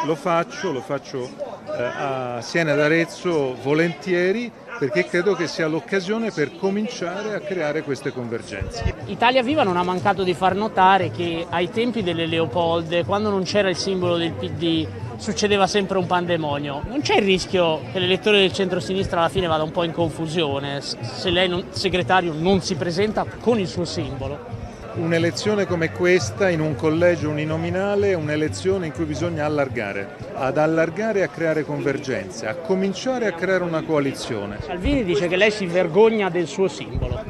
Lo 0.06 0.14
faccio, 0.14 0.72
lo 0.72 0.80
faccio 0.80 1.28
eh, 1.66 1.82
a 1.82 2.40
Siena 2.40 2.74
d'Arezzo 2.74 3.56
volentieri 3.62 4.50
perché 4.78 5.04
credo 5.04 5.34
che 5.34 5.46
sia 5.48 5.66
l'occasione 5.66 6.30
per 6.30 6.56
cominciare 6.56 7.34
a 7.34 7.40
creare 7.40 7.82
queste 7.82 8.12
convergenze. 8.12 8.94
Italia 9.06 9.42
Viva 9.42 9.62
non 9.64 9.76
ha 9.76 9.82
mancato 9.82 10.22
di 10.22 10.34
far 10.34 10.54
notare 10.54 11.10
che 11.10 11.46
ai 11.48 11.70
tempi 11.70 12.02
delle 12.02 12.26
Leopolde, 12.26 13.04
quando 13.04 13.30
non 13.30 13.42
c'era 13.42 13.68
il 13.68 13.76
simbolo 13.76 14.16
del 14.16 14.32
PD, 14.32 14.86
succedeva 15.16 15.66
sempre 15.66 15.98
un 15.98 16.06
pandemonio. 16.06 16.82
Non 16.86 17.00
c'è 17.00 17.16
il 17.16 17.22
rischio 17.22 17.80
che 17.92 17.98
l'elettore 17.98 18.38
del 18.38 18.52
centro-sinistra 18.52 19.20
alla 19.20 19.28
fine 19.28 19.46
vada 19.46 19.64
un 19.64 19.72
po' 19.72 19.82
in 19.82 19.92
confusione 19.92 20.80
se 20.80 21.30
lei, 21.30 21.48
non, 21.48 21.66
segretario, 21.70 22.32
non 22.32 22.60
si 22.62 22.76
presenta 22.76 23.26
con 23.40 23.58
il 23.58 23.66
suo 23.66 23.84
simbolo? 23.84 24.57
Un'elezione 24.98 25.64
come 25.64 25.92
questa 25.92 26.48
in 26.48 26.60
un 26.60 26.74
collegio 26.74 27.30
uninominale 27.30 28.10
è 28.10 28.14
un'elezione 28.14 28.86
in 28.86 28.92
cui 28.92 29.04
bisogna 29.04 29.44
allargare, 29.44 30.16
ad 30.34 30.58
allargare 30.58 31.20
e 31.20 31.22
a 31.22 31.28
creare 31.28 31.64
convergenze, 31.64 32.48
a 32.48 32.56
cominciare 32.56 33.26
a 33.26 33.32
creare 33.32 33.62
una 33.62 33.82
coalizione. 33.82 34.58
Salvini 34.60 35.04
dice 35.04 35.28
che 35.28 35.36
lei 35.36 35.52
si 35.52 35.66
vergogna 35.66 36.28
del 36.30 36.48
suo 36.48 36.66
simbolo. 36.66 37.22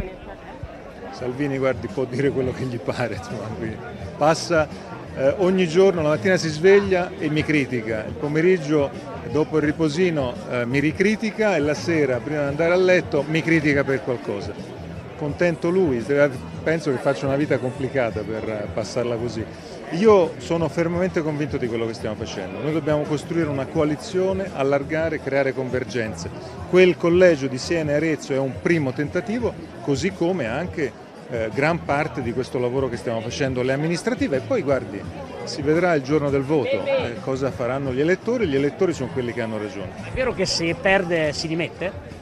Salvini, 1.10 1.58
guardi, 1.58 1.88
può 1.88 2.04
dire 2.04 2.30
quello 2.30 2.52
che 2.52 2.64
gli 2.64 2.78
pare, 2.78 3.20
passa 4.16 4.66
eh, 5.14 5.34
ogni 5.36 5.68
giorno, 5.68 6.00
la 6.00 6.08
mattina 6.08 6.38
si 6.38 6.48
sveglia 6.48 7.10
e 7.18 7.28
mi 7.28 7.42
critica, 7.42 8.02
il 8.06 8.14
pomeriggio 8.14 8.90
dopo 9.30 9.58
il 9.58 9.64
riposino 9.64 10.32
eh, 10.50 10.64
mi 10.64 10.78
ricritica 10.78 11.54
e 11.54 11.58
la 11.58 11.74
sera, 11.74 12.16
prima 12.16 12.40
di 12.40 12.48
andare 12.48 12.72
a 12.72 12.76
letto, 12.76 13.24
mi 13.28 13.42
critica 13.42 13.84
per 13.84 14.02
qualcosa 14.02 14.77
contento 15.18 15.68
lui, 15.68 16.04
penso 16.62 16.90
che 16.90 16.98
faccia 16.98 17.26
una 17.26 17.36
vita 17.36 17.58
complicata 17.58 18.20
per 18.20 18.68
passarla 18.72 19.16
così. 19.16 19.44
Io 19.92 20.34
sono 20.38 20.68
fermamente 20.68 21.22
convinto 21.22 21.56
di 21.56 21.66
quello 21.66 21.86
che 21.86 21.94
stiamo 21.94 22.14
facendo. 22.14 22.60
Noi 22.60 22.72
dobbiamo 22.72 23.02
costruire 23.02 23.48
una 23.48 23.66
coalizione, 23.66 24.50
allargare, 24.52 25.20
creare 25.20 25.52
convergenze. 25.52 26.30
Quel 26.68 26.96
collegio 26.96 27.46
di 27.46 27.58
Siena 27.58 27.92
e 27.92 27.94
Arezzo 27.94 28.32
è 28.32 28.38
un 28.38 28.60
primo 28.60 28.92
tentativo, 28.92 29.52
così 29.82 30.12
come 30.12 30.46
anche 30.46 30.92
eh, 31.30 31.50
gran 31.52 31.84
parte 31.84 32.22
di 32.22 32.32
questo 32.32 32.58
lavoro 32.58 32.88
che 32.88 32.96
stiamo 32.96 33.20
facendo 33.20 33.62
le 33.62 33.72
amministrative 33.72 34.36
e 34.36 34.40
poi 34.40 34.62
guardi, 34.62 35.00
si 35.44 35.62
vedrà 35.62 35.94
il 35.94 36.02
giorno 36.02 36.30
del 36.30 36.42
voto 36.42 36.84
eh, 36.84 37.16
cosa 37.20 37.50
faranno 37.50 37.92
gli 37.92 38.00
elettori, 38.00 38.46
gli 38.46 38.56
elettori 38.56 38.92
sono 38.92 39.10
quelli 39.10 39.32
che 39.32 39.40
hanno 39.40 39.58
ragione. 39.58 39.90
È 40.04 40.14
vero 40.14 40.32
che 40.32 40.46
se 40.46 40.74
perde 40.74 41.32
si 41.32 41.48
dimette? 41.48 42.17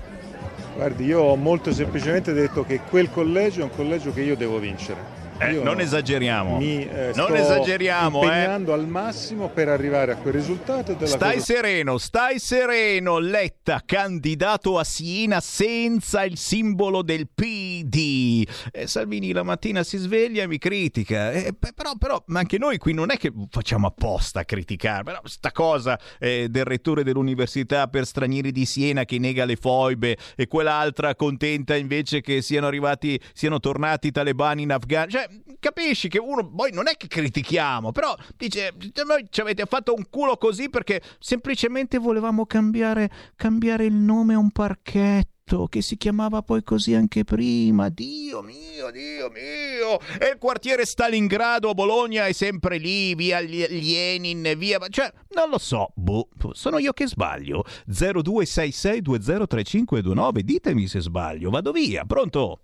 Guardi, 0.77 1.07
io 1.07 1.23
ho 1.23 1.37
molto 1.37 1.73
semplicemente 1.73 2.35
detto 2.35 2.63
che 2.63 2.81
quel 2.81 3.09
collegio 3.09 3.63
è 3.63 3.65
un 3.65 3.71
collegio 3.71 4.13
che 4.13 4.21
io 4.21 4.37
devo 4.37 4.59
vincere 4.59 5.16
Eh, 5.39 5.53
non 5.63 5.81
esageriamo. 5.81 6.57
Mi 6.57 6.87
eh, 6.89 7.13
non 7.15 7.35
esageriamo, 7.37 8.23
eh. 8.23 8.27
impegnando 8.27 8.73
al 8.73 8.87
massimo 8.87 9.49
per 9.49 9.69
arrivare 9.69 10.13
a 10.13 10.17
quel 10.17 10.33
risultato 10.35 10.95
della 10.95 11.07
Stai 11.07 11.35
cosa- 11.35 11.45
sereno, 11.45 11.99
stai 11.99 12.39
sereno. 12.39 13.19
Letta, 13.19 13.83
candidato 13.85 14.79
a 14.79 14.85
Siena 14.85 15.41
senza 15.41 16.25
il 16.25 16.39
simbolo 16.39 17.03
del 17.03 17.29
PD. 17.29 18.47
Eh, 18.73 18.87
Salvini 18.87 19.33
la 19.33 19.43
mattina 19.43 19.83
si 19.83 19.99
sveglia 19.99 20.43
e 20.43 20.47
mi 20.47 20.59
critica. 20.59 21.33
Eh, 21.33 21.55
però, 21.55 21.97
però, 21.99 22.23
ma 22.29 22.39
anche 22.39 22.59
noi 22.59 22.79
qui 22.79 22.95
non 22.95 23.11
è 23.11 23.19
che 23.19 23.31
facciamo 23.51 23.87
apposta 23.87 24.41
a 24.41 24.45
criticare. 24.45 25.03
Però 25.03 25.21
sta 25.25 25.53
cosa 25.53 25.99
eh, 26.19 26.49
del 26.49 26.65
rettore 26.65 27.05
dell'università 27.05 27.89
per 27.89 28.07
stranieri 28.07 28.53
di 28.53 28.65
Siena 28.65 29.05
che 29.05 29.19
nega 29.19 29.45
le 29.45 29.57
foibe 29.57 30.17
e 30.35 30.47
quell'altra 30.47 31.15
contenta 31.15 31.77
invece 31.77 32.21
che 32.23 32.41
siano 32.41 32.67
arrivati, 32.67 33.21
siano 33.35 33.61
tornati 33.61 34.09
i 34.09 34.13
talebani 34.13 34.63
in 34.63 34.73
Afghanistan. 34.73 35.23
Cioè, 35.23 35.26
capisci 35.59 36.09
che 36.09 36.19
uno 36.19 36.49
poi 36.49 36.73
non 36.73 36.89
è 36.89 36.97
che 36.97 37.07
critichiamo, 37.07 37.93
però 37.93 38.15
dice 38.37 38.73
"Voi 39.07 39.27
ci 39.31 39.41
avete 39.41 39.65
fatto 39.67 39.95
un 39.95 40.09
culo 40.09 40.37
così 40.37 40.71
perché 40.71 41.03
semplicemente 41.19 41.99
volevamo 41.99 42.47
cambiare, 42.47 43.11
cambiare 43.37 43.85
il 43.85 43.95
nome 43.95 44.35
a 44.35 44.39
un 44.39 44.51
parchetto 44.51 45.35
che 45.69 45.81
si 45.81 45.97
chiamava 45.97 46.43
poi 46.43 46.65
così 46.65 46.95
anche 46.95 47.23
prima. 47.23 47.89
Dio 47.89 48.43
mio, 48.43 48.91
Dio 48.91 49.31
mio! 49.31 50.01
E 50.19 50.31
il 50.33 50.39
quartiere 50.39 50.85
Stalingrado 50.85 51.71
a 51.71 51.75
Bologna 51.75 52.27
è 52.27 52.33
sempre 52.33 52.79
lì, 52.79 53.15
via 53.15 53.39
Lenin, 53.39 54.55
via... 54.57 54.81
Cioè, 54.89 55.13
non 55.35 55.51
lo 55.51 55.59
so, 55.59 55.93
boh, 55.95 56.31
sono 56.51 56.79
io 56.79 56.93
che 56.93 57.07
sbaglio. 57.07 57.65
0266203529, 57.89 60.41
ditemi 60.41 60.89
se 60.89 60.99
sbaglio, 61.01 61.51
vado 61.51 61.71
via, 61.71 62.05
pronto? 62.05 62.63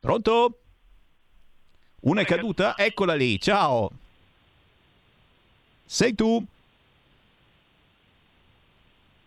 Pronto? 0.00 0.61
Una 2.02 2.22
è 2.22 2.24
caduta? 2.24 2.76
Eccola 2.76 3.14
lì, 3.14 3.38
ciao. 3.40 3.90
Sei 5.84 6.14
tu? 6.14 6.44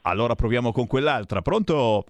Allora 0.02 0.36
proviamo 0.36 0.72
con 0.74 0.86
quell'altra. 0.86 1.42
Pronto? 1.42 2.06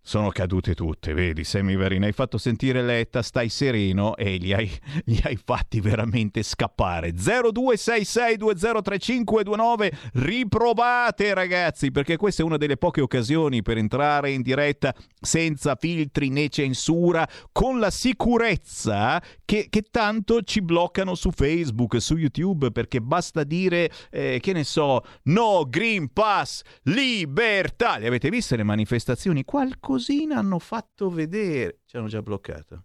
Sono 0.00 0.30
cadute 0.30 0.74
tutte, 0.74 1.12
vedi, 1.12 1.44
Semiverin, 1.44 2.02
hai 2.02 2.12
fatto 2.12 2.38
sentire 2.38 2.82
Letta, 2.82 3.20
stai 3.20 3.50
sereno 3.50 4.16
e 4.16 4.38
li 4.38 4.54
hai, 4.54 4.70
li 5.04 5.20
hai 5.22 5.36
fatti 5.36 5.80
veramente 5.80 6.42
scappare. 6.42 7.12
0266203529, 7.12 9.92
riprovate 10.14 11.34
ragazzi, 11.34 11.90
perché 11.90 12.16
questa 12.16 12.42
è 12.42 12.46
una 12.46 12.56
delle 12.56 12.78
poche 12.78 13.02
occasioni 13.02 13.60
per 13.60 13.76
entrare 13.76 14.30
in 14.30 14.40
diretta 14.40 14.94
senza 15.20 15.76
filtri 15.78 16.30
né 16.30 16.48
censura, 16.48 17.28
con 17.52 17.78
la 17.78 17.90
sicurezza 17.90 19.22
che, 19.48 19.68
che 19.70 19.80
tanto 19.90 20.42
ci 20.42 20.60
bloccano 20.60 21.14
su 21.14 21.30
Facebook, 21.30 22.02
su 22.02 22.18
YouTube, 22.18 22.70
perché 22.70 23.00
basta 23.00 23.44
dire, 23.44 23.90
eh, 24.10 24.40
che 24.42 24.52
ne 24.52 24.62
so, 24.62 25.02
no 25.22 25.64
Green 25.66 26.12
Pass, 26.12 26.60
libertà. 26.82 27.96
Le 27.96 28.08
avete 28.08 28.28
viste 28.28 28.56
le 28.56 28.62
manifestazioni? 28.62 29.44
Qualcosina 29.44 30.36
hanno 30.36 30.58
fatto 30.58 31.08
vedere. 31.08 31.80
Ci 31.86 31.96
hanno 31.96 32.08
già 32.08 32.20
bloccato. 32.20 32.84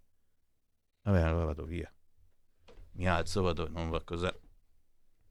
Vabbè, 1.01 1.19
allora 1.19 1.45
vado 1.47 1.65
via. 1.65 1.93
Mi 2.93 3.09
alzo, 3.09 3.41
vado, 3.41 3.67
non 3.67 3.89
va 3.89 4.01
cos'è. 4.01 4.33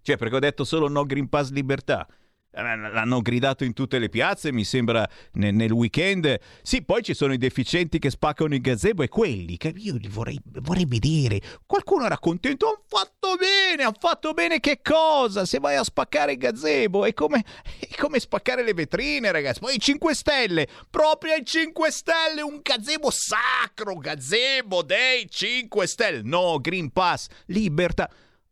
Cioè, 0.02 0.18
perché 0.18 0.36
ho 0.36 0.38
detto 0.38 0.64
solo 0.64 0.86
no 0.86 1.06
Green 1.06 1.30
Pass 1.30 1.50
libertà. 1.50 2.06
Eh, 2.54 2.60
L'hanno 2.62 3.20
gridato 3.22 3.64
in 3.64 3.72
tutte 3.72 3.98
le 3.98 4.10
piazze, 4.10 4.52
mi 4.52 4.64
sembra, 4.64 5.08
ne- 5.32 5.50
nel 5.50 5.72
weekend. 5.72 6.38
Sì, 6.60 6.82
poi 6.82 7.02
ci 7.02 7.14
sono 7.14 7.32
i 7.32 7.38
deficienti 7.38 7.98
che 7.98 8.10
spaccano 8.10 8.54
il 8.54 8.60
gazebo 8.60 9.02
e 9.02 9.08
quelli 9.08 9.56
che 9.56 9.72
io 9.74 9.96
li 9.96 10.08
vorrei, 10.08 10.38
vorrei 10.60 10.84
vedere. 10.84 11.40
Qualcuno 11.64 12.04
era 12.04 12.18
contento, 12.18 12.66
hanno 12.66 12.82
fatto 12.86 13.36
bene, 13.36 13.84
hanno 13.84 13.96
fatto 13.98 14.34
bene 14.34 14.60
che 14.60 14.80
cosa? 14.82 15.46
Se 15.46 15.60
vai 15.60 15.76
a 15.76 15.84
spaccare 15.84 16.32
il 16.32 16.38
gazebo 16.38 17.06
è 17.06 17.14
come, 17.14 17.42
è 17.78 17.88
come 17.96 18.20
spaccare 18.20 18.62
le 18.62 18.74
vetrine, 18.74 19.32
ragazzi. 19.32 19.60
Poi 19.60 19.76
i 19.76 19.80
5 19.80 20.14
Stelle, 20.14 20.68
proprio 20.90 21.32
ai 21.32 21.46
5 21.46 21.90
Stelle, 21.90 22.42
un 22.42 22.60
gazebo 22.62 23.10
sacro, 23.10 23.96
gazebo 23.96 24.82
dei 24.82 25.26
5 25.26 25.86
Stelle. 25.86 26.20
No, 26.22 26.58
Green 26.60 26.90
Pass, 26.92 27.28
libertà. 27.46 28.10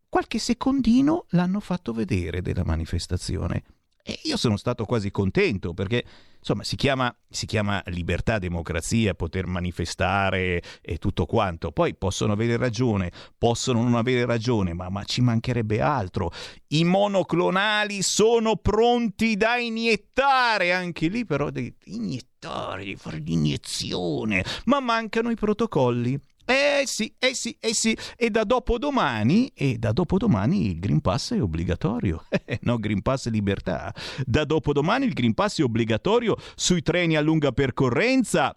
Qualche 0.09 0.39
secondino 0.39 1.25
l'hanno 1.29 1.59
fatto 1.59 1.93
vedere 1.93 2.41
della 2.41 2.63
manifestazione. 2.65 3.63
E 4.03 4.19
io 4.23 4.37
sono 4.37 4.57
stato 4.57 4.85
quasi 4.85 5.11
contento 5.11 5.73
perché, 5.73 6.03
insomma, 6.37 6.63
si 6.63 6.75
chiama, 6.75 7.15
si 7.29 7.45
chiama 7.45 7.81
libertà, 7.87 8.39
democrazia, 8.39 9.13
poter 9.13 9.45
manifestare 9.45 10.61
e 10.81 10.97
tutto 10.97 11.25
quanto. 11.25 11.71
Poi 11.71 11.95
possono 11.95 12.33
avere 12.33 12.57
ragione, 12.57 13.11
possono 13.37 13.83
non 13.83 13.95
avere 13.95 14.25
ragione, 14.25 14.73
ma, 14.73 14.89
ma 14.89 15.03
ci 15.03 15.21
mancherebbe 15.21 15.81
altro. 15.81 16.31
I 16.67 16.83
monoclonali 16.83 18.01
sono 18.01 18.55
pronti 18.55 19.37
da 19.37 19.57
iniettare, 19.57 20.71
anche 20.71 21.07
lì 21.07 21.25
però 21.25 21.49
di 21.49 21.73
iniettare, 21.85 22.83
di 22.83 22.95
fare 22.95 23.17
l'iniezione, 23.17 24.43
ma 24.65 24.79
mancano 24.79 25.29
i 25.29 25.35
protocolli. 25.35 26.19
Eh 26.45 26.83
sì, 26.85 27.13
eh 27.19 27.33
sì, 27.33 27.55
eh 27.59 27.73
sì, 27.73 27.97
e 28.17 28.29
da 28.29 28.43
dopodomani, 28.43 29.51
e 29.53 29.77
da 29.77 29.91
dopodomani 29.91 30.67
il 30.71 30.79
Green 30.79 31.01
Pass 31.01 31.33
è 31.33 31.41
obbligatorio, 31.41 32.25
no 32.61 32.77
Green 32.77 33.01
Pass 33.01 33.29
libertà, 33.29 33.93
da 34.25 34.43
dopodomani 34.43 35.05
il 35.05 35.13
Green 35.13 35.33
Pass 35.33 35.59
è 35.59 35.63
obbligatorio 35.63 36.35
sui 36.55 36.81
treni 36.81 37.15
a 37.15 37.21
lunga 37.21 37.51
percorrenza. 37.51 38.55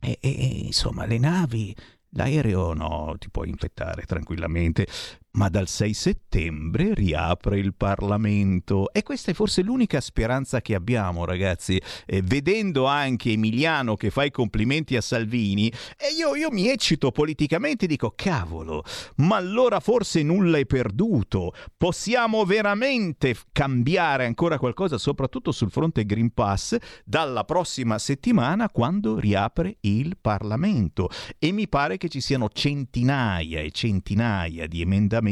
E, 0.00 0.18
e 0.20 0.30
insomma 0.64 1.06
le 1.06 1.18
navi, 1.18 1.74
l'aereo 2.10 2.74
no, 2.74 3.14
ti 3.18 3.30
puoi 3.30 3.48
infettare 3.48 4.02
tranquillamente, 4.04 4.86
ma 5.34 5.48
dal 5.48 5.68
6 5.68 5.94
settembre 5.94 6.94
riapre 6.94 7.58
il 7.58 7.74
Parlamento. 7.74 8.92
E 8.92 9.02
questa 9.02 9.30
è 9.30 9.34
forse 9.34 9.62
l'unica 9.62 10.00
speranza 10.00 10.60
che 10.60 10.74
abbiamo 10.74 11.24
ragazzi. 11.24 11.80
Eh, 12.06 12.22
vedendo 12.22 12.86
anche 12.86 13.30
Emiliano 13.30 13.96
che 13.96 14.10
fa 14.10 14.24
i 14.24 14.30
complimenti 14.30 14.96
a 14.96 15.00
Salvini 15.00 15.68
e 15.96 16.14
io, 16.16 16.34
io 16.34 16.50
mi 16.50 16.68
eccito 16.68 17.10
politicamente 17.10 17.86
dico 17.86 18.12
cavolo 18.14 18.84
ma 19.16 19.36
allora 19.36 19.80
forse 19.80 20.22
nulla 20.22 20.58
è 20.58 20.66
perduto. 20.66 21.52
Possiamo 21.76 22.44
veramente 22.44 23.36
cambiare 23.52 24.26
ancora 24.26 24.58
qualcosa 24.58 24.98
soprattutto 24.98 25.52
sul 25.52 25.70
fronte 25.70 26.04
Green 26.04 26.32
Pass 26.32 26.76
dalla 27.04 27.44
prossima 27.44 27.98
settimana 27.98 28.68
quando 28.70 29.18
riapre 29.18 29.78
il 29.80 30.16
Parlamento. 30.20 31.08
E 31.38 31.52
mi 31.52 31.68
pare 31.68 31.96
che 31.96 32.08
ci 32.08 32.20
siano 32.20 32.48
centinaia 32.52 33.60
e 33.60 33.70
centinaia 33.70 34.66
di 34.66 34.80
emendamenti 34.80 35.22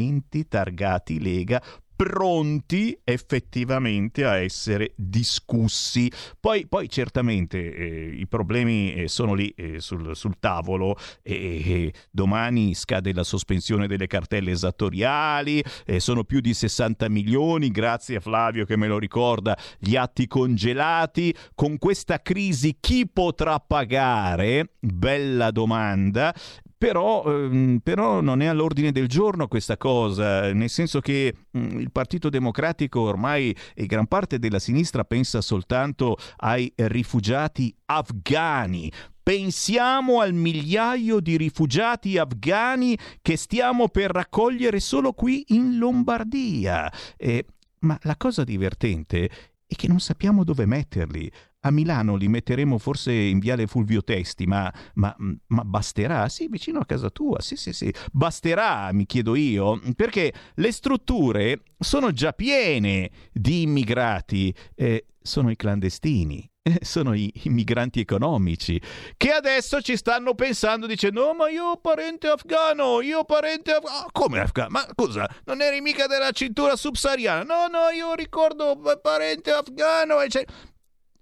targati 0.48 1.20
Lega 1.20 1.62
pronti 2.02 2.98
effettivamente 3.04 4.24
a 4.24 4.36
essere 4.36 4.92
discussi. 4.96 6.10
Poi, 6.40 6.66
poi 6.66 6.88
certamente 6.88 7.58
eh, 7.58 8.12
i 8.16 8.26
problemi 8.26 8.94
eh, 8.94 9.08
sono 9.08 9.34
lì 9.34 9.50
eh, 9.50 9.78
sul, 9.78 10.16
sul, 10.16 10.34
tavolo 10.40 10.96
e 11.22 11.92
domani 12.10 12.74
scade 12.74 13.12
la 13.12 13.22
sospensione 13.22 13.86
delle 13.86 14.08
cartelle 14.08 14.50
esattoriali, 14.50 15.62
sono 15.98 16.24
più 16.24 16.40
di 16.40 16.54
60 16.54 17.08
milioni, 17.08 17.70
grazie 17.70 18.16
a 18.16 18.20
Flavio 18.20 18.64
che 18.64 18.76
me 18.76 18.88
lo 18.88 18.98
ricorda, 18.98 19.56
gli 19.78 19.94
atti 19.94 20.26
congelati. 20.26 21.32
Con 21.54 21.78
questa 21.78 22.20
crisi 22.20 22.78
chi 22.80 23.06
potrà 23.08 23.60
pagare? 23.60 24.72
Bella 24.80 25.52
domanda. 25.52 26.34
Però, 26.82 27.22
ehm, 27.24 27.78
però, 27.80 28.20
non 28.20 28.42
è 28.42 28.46
all'ordine 28.46 28.90
del 28.90 29.06
giorno 29.06 29.46
questa 29.46 29.76
cosa, 29.76 30.52
nel 30.52 30.68
senso 30.68 30.98
che 30.98 31.32
mh, 31.48 31.78
il 31.78 31.92
Partito 31.92 32.28
Democratico 32.28 33.02
ormai 33.02 33.56
e 33.72 33.86
gran 33.86 34.08
parte 34.08 34.40
della 34.40 34.58
sinistra 34.58 35.04
pensa 35.04 35.40
soltanto 35.42 36.16
ai 36.38 36.72
rifugiati 36.74 37.72
afghani. 37.84 38.90
Pensiamo 39.22 40.18
al 40.18 40.32
migliaio 40.32 41.20
di 41.20 41.36
rifugiati 41.36 42.18
afghani 42.18 42.98
che 43.22 43.36
stiamo 43.36 43.86
per 43.86 44.10
raccogliere 44.10 44.80
solo 44.80 45.12
qui 45.12 45.44
in 45.50 45.78
Lombardia. 45.78 46.92
Eh, 47.16 47.46
ma 47.82 47.96
la 48.02 48.16
cosa 48.16 48.42
divertente 48.42 49.30
è 49.68 49.74
che 49.76 49.86
non 49.86 50.00
sappiamo 50.00 50.42
dove 50.42 50.66
metterli. 50.66 51.30
A 51.64 51.70
Milano 51.70 52.16
li 52.16 52.26
metteremo 52.26 52.76
forse 52.76 53.12
in 53.12 53.38
viale 53.38 53.68
Fulvio 53.68 54.02
Testi, 54.02 54.46
ma, 54.46 54.72
ma, 54.94 55.14
ma, 55.18 55.64
basterà? 55.64 56.28
Sì, 56.28 56.48
vicino 56.48 56.80
a 56.80 56.84
casa 56.84 57.08
tua, 57.08 57.40
sì, 57.40 57.54
sì, 57.54 57.72
sì. 57.72 57.92
Basterà, 58.10 58.92
mi 58.92 59.06
chiedo 59.06 59.36
io, 59.36 59.80
perché 59.94 60.32
le 60.54 60.72
strutture 60.72 61.62
sono 61.78 62.10
già 62.10 62.32
piene 62.32 63.10
di 63.32 63.62
immigrati, 63.62 64.52
eh, 64.74 65.06
sono 65.22 65.50
i 65.50 65.56
clandestini. 65.56 66.50
Sono 66.80 67.12
i, 67.12 67.32
migranti 67.46 67.98
economici 67.98 68.80
che 69.16 69.32
adesso 69.32 69.80
ci 69.80 69.96
stanno 69.96 70.36
pensando 70.36 70.86
dicendo 70.86 71.24
no 71.24 71.34
ma 71.34 71.48
io 71.48 71.64
ho 71.64 71.76
parente 71.78 72.28
afgano 72.28 73.00
io 73.00 73.18
ho 73.18 73.24
parente 73.24 73.72
afgano 73.72 74.06
come 74.12 74.38
afgano 74.38 74.68
ma 74.70 74.86
scusa 74.94 75.28
non 75.46 75.60
eri 75.60 75.80
mica 75.80 76.06
della 76.06 76.30
cintura 76.30 76.76
subsahariana 76.76 77.42
no 77.42 77.66
no 77.66 77.88
io 77.88 78.14
ricordo 78.14 78.80
parente 79.02 79.50
afgano 79.50 80.20
e 80.20 80.28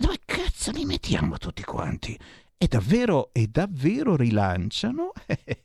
dove 0.01 0.19
cazzo 0.25 0.71
li 0.71 0.87
mettiamo 0.87 1.37
tutti 1.37 1.63
quanti? 1.63 2.19
e 2.63 2.67
davvero, 2.67 3.31
e 3.33 3.47
davvero 3.47 4.17
rilanciano 4.17 5.13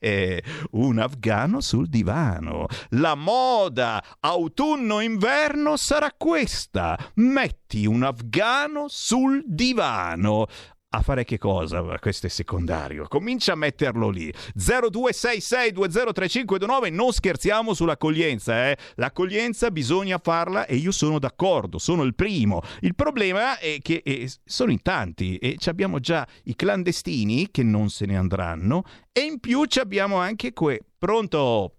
un 0.71 0.97
afgano 0.97 1.59
sul 1.59 1.89
divano. 1.89 2.67
La 2.91 3.15
moda 3.15 4.01
autunno-inverno 4.21 5.75
sarà 5.75 6.13
questa. 6.17 6.97
Metti 7.15 7.85
un 7.85 8.03
afgano 8.03 8.85
sul 8.87 9.43
divano 9.45 10.47
a 10.95 11.01
fare 11.01 11.25
che 11.25 11.37
cosa? 11.37 11.83
Questo 11.99 12.27
è 12.27 12.29
secondario. 12.29 13.05
Comincia 13.07 13.53
a 13.53 13.55
metterlo 13.55 14.09
lì. 14.09 14.29
0266203529, 14.57 16.93
non 16.93 17.11
scherziamo 17.11 17.73
sull'accoglienza, 17.73 18.69
eh? 18.69 18.77
L'accoglienza 18.95 19.71
bisogna 19.71 20.17
farla 20.17 20.65
e 20.65 20.75
io 20.75 20.91
sono 20.91 21.19
d'accordo, 21.19 21.77
sono 21.77 22.03
il 22.03 22.15
primo. 22.15 22.61
Il 22.81 22.95
problema 22.95 23.59
è 23.59 23.77
che 23.81 24.01
eh, 24.03 24.29
sono 24.43 24.71
in 24.71 24.81
tanti 24.81 25.37
e 25.37 25.57
abbiamo 25.65 25.99
già 25.99 26.27
i 26.45 26.55
clandestini 26.55 27.51
che 27.51 27.63
non 27.63 27.89
se 27.89 28.05
ne 28.05 28.15
andranno 28.17 28.83
e 29.11 29.21
in 29.21 29.39
più 29.39 29.63
abbiamo 29.79 30.17
anche 30.17 30.53
que... 30.53 30.81
Pronto? 30.97 31.71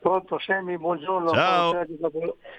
Pronto 0.00 0.38
Semi, 0.38 0.78
buongiorno. 0.78 1.30
Ciao. 1.30 1.84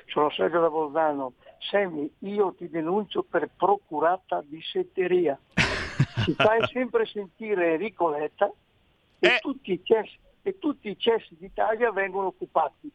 Sono 0.08 0.30
Sergio 0.32 0.60
da 0.60 0.70
Bolzano. 0.70 1.34
Semi, 1.60 2.12
io 2.20 2.54
ti 2.54 2.70
denuncio 2.70 3.24
per 3.24 3.50
procurata 3.56 4.42
di 4.46 4.62
setteria. 4.62 5.38
Ci 6.24 6.34
fai 6.34 6.66
sempre 6.68 7.06
sentire 7.06 7.74
Enrico 7.74 8.10
Letta 8.10 8.52
e, 9.20 9.28
Eh. 9.28 9.40
tutti 9.42 9.72
i 9.74 9.82
cessi, 9.84 10.18
e 10.42 10.58
tutti 10.58 10.90
i 10.90 10.98
cessi 10.98 11.36
d'Italia 11.38 11.92
vengono 11.92 12.28
occupati. 12.28 12.92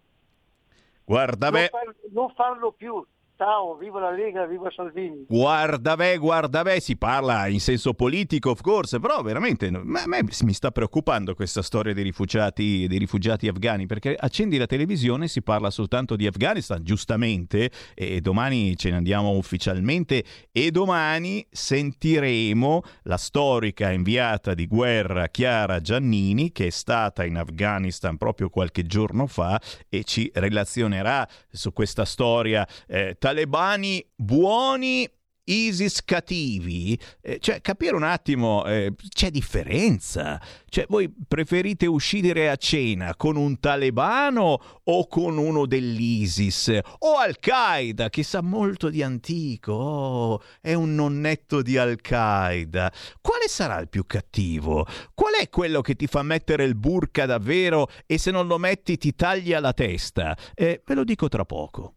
Guarda 1.05 1.51
Non, 1.51 1.61
me. 1.61 1.69
far- 1.69 1.95
non 2.13 2.31
farlo 2.35 2.73
più. 2.73 3.05
Ciao, 3.45 3.77
viva 3.77 4.01
la 4.01 4.11
Lega, 4.11 4.47
viva 4.47 4.71
Salvini. 4.75 5.27
Guarda 5.29 5.97
beh, 5.97 6.17
guarda 6.17 6.63
beh, 6.63 6.81
si 6.81 6.97
parla 6.97 7.47
in 7.47 7.61
senso 7.61 7.93
politico, 7.93 8.49
of 8.49 8.63
course, 8.63 8.99
però 8.99 9.21
veramente 9.21 9.67
a 9.67 9.83
me 9.83 10.23
mi 10.23 10.53
sta 10.55 10.71
preoccupando 10.71 11.35
questa 11.35 11.61
storia 11.61 11.93
dei 11.93 12.05
rifugiati, 12.05 12.87
dei 12.89 12.97
rifugiati 12.97 13.47
afghani, 13.47 13.85
perché 13.85 14.17
accendi 14.19 14.57
la 14.57 14.65
televisione 14.65 15.29
si 15.29 15.43
parla 15.43 15.69
soltanto 15.69 16.17
di 16.17 16.27
Afghanistan, 16.27 16.83
giustamente, 16.83 17.71
e 17.93 18.23
domani 18.23 18.79
ce 18.79 18.89
ne 18.89 18.97
andiamo 18.97 19.33
ufficialmente 19.33 20.25
e 20.51 20.71
domani 20.71 21.47
sentiremo 21.51 22.81
la 23.03 23.19
storica 23.19 23.91
inviata 23.91 24.55
di 24.55 24.67
guerra 24.67 25.29
Chiara 25.29 25.83
Giannini, 25.83 26.51
che 26.51 26.69
è 26.69 26.71
stata 26.71 27.27
in 27.27 27.37
Afghanistan 27.37 28.17
proprio 28.17 28.49
qualche 28.49 28.87
giorno 28.87 29.27
fa 29.27 29.61
e 29.91 30.03
ci 30.05 30.31
relazionerà 30.33 31.29
su 31.51 31.75
questa 31.75 32.07
storia 32.07 32.67
eh, 32.87 33.17
talebani 33.35 34.05
buoni 34.15 35.11
ISIS 35.47 36.03
cattivi, 36.05 36.99
Eh, 37.21 37.39
cioè 37.39 37.61
capire 37.61 37.95
un 37.95 38.03
attimo, 38.03 38.65
eh, 38.65 38.95
c'è 39.09 39.31
differenza. 39.31 40.41
Cioè, 40.67 40.87
voi 40.89 41.13
preferite 41.29 41.85
uscire 41.85 42.49
a 42.49 42.57
cena 42.57 43.15
con 43.15 43.37
un 43.37 43.61
talebano 43.61 44.59
o 44.85 45.07
con 45.07 45.37
uno 45.37 45.67
dell'ISIS? 45.67 46.79
O 47.01 47.17
Al-Qaeda, 47.17 48.09
che 48.09 48.23
sa 48.23 48.41
molto 48.41 48.89
di 48.89 49.03
antico, 49.03 49.73
oh, 49.73 50.43
è 50.63 50.73
un 50.73 50.95
nonnetto 50.95 51.61
di 51.61 51.77
Al-Qaeda. 51.77 52.91
Quale 53.21 53.47
sarà 53.47 53.79
il 53.81 53.91
più 53.91 54.07
cattivo? 54.07 54.87
Qual 55.13 55.35
è 55.35 55.51
quello 55.51 55.83
che 55.83 55.95
ti 55.95 56.07
fa 56.07 56.23
mettere 56.23 56.65
il 56.65 56.75
burka 56.75 57.27
davvero 57.27 57.89
e 58.07 58.17
se 58.17 58.31
non 58.31 58.47
lo 58.47 58.57
metti 58.57 58.97
ti 58.97 59.15
taglia 59.15 59.61
la 59.61 59.75
testa? 59.75 60.35
Eh, 60.55 60.83
ve 60.87 60.95
lo 60.95 61.05
dico 61.05 61.29
tra 61.29 61.45
poco. 61.45 61.97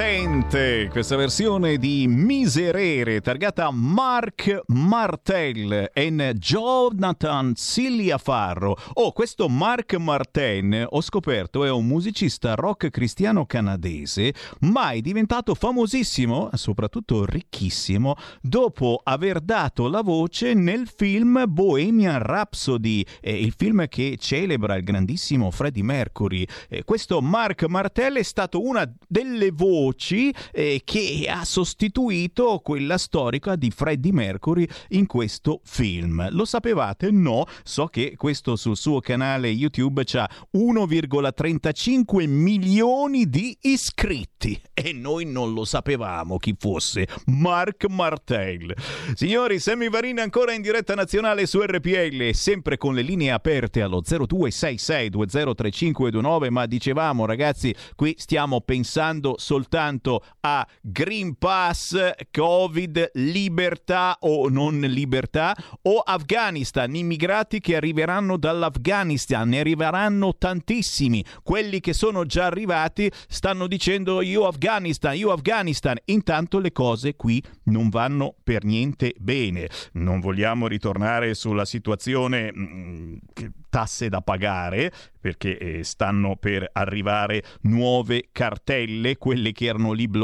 contains 0.00 0.29
Potente 0.50 0.88
questa 0.90 1.14
versione 1.14 1.76
di 1.76 2.08
Miserere 2.08 3.20
targata 3.20 3.70
Mark 3.70 4.62
Martel 4.66 5.90
e 5.92 6.34
Jonathan 6.34 7.52
Siliafarro. 7.54 8.76
Oh, 8.94 9.12
questo 9.12 9.48
Mark 9.48 9.94
Martin 9.94 10.86
ho 10.88 11.00
scoperto 11.02 11.64
è 11.64 11.70
un 11.70 11.86
musicista 11.86 12.54
rock 12.54 12.90
cristiano 12.90 13.46
canadese, 13.46 14.34
ma 14.62 14.90
è 14.90 15.00
diventato 15.00 15.54
famosissimo, 15.54 16.50
soprattutto 16.54 17.24
ricchissimo, 17.24 18.16
dopo 18.42 19.00
aver 19.04 19.40
dato 19.40 19.88
la 19.88 20.02
voce 20.02 20.54
nel 20.54 20.88
film 20.92 21.44
Bohemian 21.46 22.18
Rhapsody, 22.18 23.04
eh, 23.20 23.40
il 23.40 23.54
film 23.56 23.86
che 23.86 24.16
celebra 24.18 24.74
il 24.74 24.82
grandissimo 24.82 25.52
Freddie 25.52 25.84
Mercury. 25.84 26.44
Eh, 26.68 26.82
questo 26.82 27.20
Mark 27.22 27.62
Martel 27.66 28.14
è 28.14 28.24
stato 28.24 28.60
una 28.60 28.92
delle 29.06 29.52
voci 29.52 30.34
eh, 30.52 30.82
che 30.84 31.26
ha 31.28 31.44
sostituito 31.44 32.60
quella 32.62 32.98
storica 32.98 33.56
di 33.56 33.70
Freddie 33.70 34.12
Mercury 34.12 34.66
in 34.90 35.06
questo 35.06 35.60
film. 35.64 36.28
Lo 36.30 36.44
sapevate? 36.44 37.10
No, 37.10 37.46
so 37.62 37.86
che 37.86 38.14
questo 38.16 38.56
sul 38.56 38.76
suo 38.76 39.00
canale 39.00 39.48
YouTube 39.48 40.02
c'ha 40.04 40.28
1,35 40.56 42.28
milioni 42.28 43.28
di 43.28 43.56
iscritti 43.62 44.60
e 44.72 44.92
noi 44.92 45.26
non 45.26 45.52
lo 45.52 45.64
sapevamo 45.64 46.38
chi 46.38 46.54
fosse 46.58 47.06
Mark 47.26 47.86
Martel. 47.88 48.74
Signori, 49.14 49.58
Sammy 49.58 49.88
Varin 49.88 50.20
ancora 50.20 50.52
in 50.52 50.62
diretta 50.62 50.94
nazionale 50.94 51.46
su 51.46 51.60
RPL, 51.60 52.30
sempre 52.32 52.76
con 52.76 52.94
le 52.94 53.02
linee 53.02 53.30
aperte 53.30 53.82
allo 53.82 54.02
0266203529, 54.02 56.50
ma 56.50 56.66
dicevamo 56.66 57.26
ragazzi, 57.26 57.72
qui 57.94 58.14
stiamo 58.18 58.60
pensando 58.60 59.36
soltanto 59.38 60.24
a 60.40 60.66
Green 60.80 61.36
Pass, 61.36 61.96
Covid, 62.30 63.10
libertà 63.14 64.16
o 64.20 64.48
non 64.48 64.80
libertà 64.80 65.54
o 65.82 65.98
Afghanistan, 65.98 66.94
immigrati 66.94 67.60
che 67.60 67.76
arriveranno 67.76 68.36
dall'Afghanistan, 68.36 69.48
ne 69.48 69.60
arriveranno 69.60 70.36
tantissimi. 70.36 71.24
Quelli 71.42 71.80
che 71.80 71.92
sono 71.92 72.24
già 72.24 72.46
arrivati 72.46 73.10
stanno 73.28 73.66
dicendo 73.66 74.22
io 74.22 74.46
Afghanistan, 74.46 75.16
io 75.16 75.32
Afghanistan. 75.32 75.96
Intanto 76.06 76.58
le 76.58 76.72
cose 76.72 77.16
qui 77.16 77.42
non 77.64 77.88
vanno 77.88 78.34
per 78.42 78.64
niente 78.64 79.14
bene. 79.18 79.68
Non 79.92 80.20
vogliamo 80.20 80.66
ritornare 80.66 81.34
sulla 81.34 81.64
situazione 81.64 82.52
mm, 82.52 83.16
che- 83.32 83.50
tasse 83.70 84.08
da 84.08 84.20
pagare 84.20 84.92
perché 85.20 85.56
eh, 85.56 85.84
stanno 85.84 86.36
per 86.36 86.68
arrivare 86.72 87.42
nuove 87.62 88.28
cartelle, 88.32 89.16
quelle 89.16 89.52
che 89.52 89.66
erano 89.66 89.92
lì 89.92 90.08
bloccate 90.08 90.19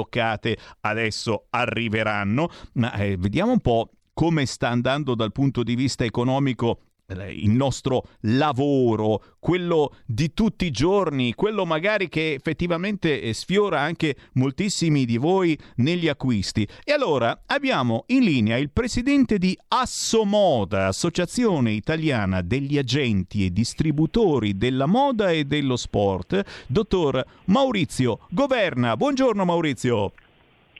adesso 0.80 1.46
arriveranno, 1.50 2.50
ma 2.74 2.92
eh, 2.94 3.16
vediamo 3.16 3.52
un 3.52 3.60
po' 3.60 3.90
come 4.12 4.46
sta 4.46 4.68
andando 4.68 5.14
dal 5.14 5.32
punto 5.32 5.62
di 5.62 5.74
vista 5.74 6.04
economico 6.04 6.80
il 7.08 7.50
nostro 7.50 8.08
lavoro, 8.22 9.36
quello 9.38 9.94
di 10.04 10.34
tutti 10.34 10.66
i 10.66 10.72
giorni, 10.72 11.34
quello 11.34 11.64
magari 11.64 12.08
che 12.08 12.34
effettivamente 12.34 13.20
eh, 13.20 13.32
sfiora 13.32 13.80
anche 13.80 14.16
moltissimi 14.32 15.04
di 15.04 15.16
voi 15.16 15.56
negli 15.76 16.08
acquisti. 16.08 16.66
E 16.82 16.92
allora 16.92 17.42
abbiamo 17.46 18.04
in 18.08 18.24
linea 18.24 18.56
il 18.56 18.70
presidente 18.70 19.38
di 19.38 19.56
Assomoda, 19.68 20.88
Associazione 20.88 21.70
Italiana 21.72 22.42
degli 22.42 22.76
Agenti 22.76 23.44
e 23.44 23.52
Distributori 23.52 24.56
della 24.56 24.86
Moda 24.86 25.30
e 25.30 25.44
dello 25.44 25.76
Sport, 25.76 26.42
dottor 26.66 27.24
Maurizio 27.46 28.26
Governa. 28.30 28.96
Buongiorno 28.96 29.44
Maurizio. 29.44 30.12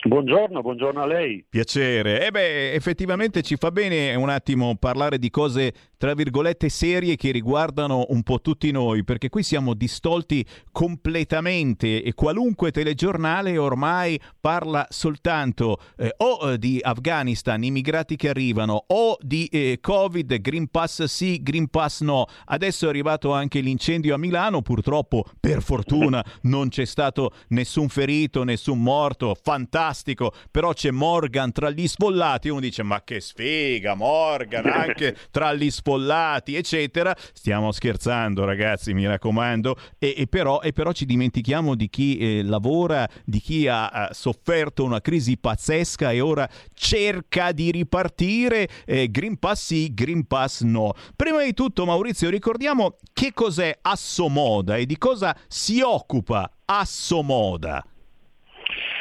Buongiorno, 0.03 0.61
buongiorno 0.61 1.03
a 1.03 1.07
lei. 1.07 1.45
Piacere. 1.49 2.27
E 2.27 2.31
beh, 2.31 2.73
effettivamente 2.75 3.43
ci 3.43 3.57
fa 3.57 3.71
bene 3.71 4.15
un 4.15 4.29
attimo 4.29 4.77
parlare 4.77 5.19
di 5.19 5.31
cose 5.31 5.73
tra 5.97 6.15
virgolette 6.15 6.69
serie 6.69 7.17
che 7.17 7.31
riguardano 7.31 8.07
un 8.11 8.23
po' 8.23 8.41
tutti 8.41 8.71
noi, 8.71 9.03
perché 9.03 9.29
qui 9.29 9.43
siamo 9.43 9.75
distolti 9.75 10.45
completamente 10.71 12.03
e 12.03 12.13
qualunque 12.13 12.71
telegiornale 12.71 13.57
ormai 13.57 14.21
parla 14.39 14.87
soltanto 14.91 15.79
eh, 15.97 16.13
o 16.19 16.53
eh, 16.53 16.59
di 16.59 16.79
Afghanistan, 16.83 17.63
immigrati 17.63 18.17
che 18.17 18.29
arrivano, 18.29 18.85
o 18.89 19.17
di 19.21 19.47
eh, 19.47 19.79
Covid, 19.81 20.41
Green 20.41 20.69
Pass 20.69 21.05
sì, 21.05 21.43
Green 21.43 21.69
Pass 21.69 22.03
no. 22.03 22.27
Adesso 22.45 22.87
è 22.87 22.89
arrivato 22.91 23.33
anche 23.33 23.61
l'incendio 23.61 24.15
a 24.15 24.19
Milano, 24.19 24.61
purtroppo 24.61 25.25
per 25.41 25.63
fortuna 25.63 26.23
non 26.43 26.69
c'è 26.69 26.85
stato 26.85 27.31
nessun 27.49 27.89
ferito, 27.89 28.45
nessun 28.45 28.83
morto, 28.83 29.35
fantastico, 29.35 29.86
però 30.51 30.73
c'è 30.73 30.91
Morgan 30.91 31.53
tra 31.53 31.71
gli 31.71 31.87
sfollati, 31.87 32.49
uno 32.49 32.61
dice 32.61 32.83
ma 32.83 33.03
che 33.05 33.21
sfiga 33.21 33.95
Morgan 33.95 34.67
anche 34.67 35.17
tra 35.31 35.53
gli 35.53 35.71
sfollati 35.71 36.55
eccetera, 36.57 37.15
stiamo 37.33 37.71
scherzando 37.73 38.45
ragazzi 38.45 38.95
mi 38.95 39.07
raccomando, 39.07 39.77
e, 39.99 40.15
e 40.17 40.27
però, 40.27 40.61
e 40.61 40.73
però 40.73 40.93
ci 40.93 41.05
dimentichiamo 41.05 41.75
di 41.75 41.89
chi 41.89 42.17
eh, 42.17 42.43
lavora, 42.43 43.07
di 43.25 43.41
chi 43.41 43.69
ha, 43.69 43.89
ha 43.89 44.15
sofferto 44.15 44.85
una 44.85 45.01
crisi 45.01 45.37
pazzesca 45.37 46.13
e 46.13 46.21
ora 46.21 46.49
cerca 46.73 47.53
di 47.53 47.71
ripartire, 47.71 48.69
eh, 48.87 49.11
Green 49.11 49.39
Pass 49.39 49.65
sì, 49.67 49.93
Green 49.93 50.27
Pass 50.29 50.63
no. 50.63 50.93
Prima 51.17 51.43
di 51.43 51.53
tutto 51.53 51.85
Maurizio 51.85 52.31
ricordiamo 52.31 52.97
che 53.13 53.33
cos'è 53.33 53.77
Assomoda 53.83 54.77
e 54.77 54.87
di 54.87 54.97
cosa 54.97 55.37
si 55.49 55.81
occupa 55.81 56.49
Assomoda. 56.65 57.85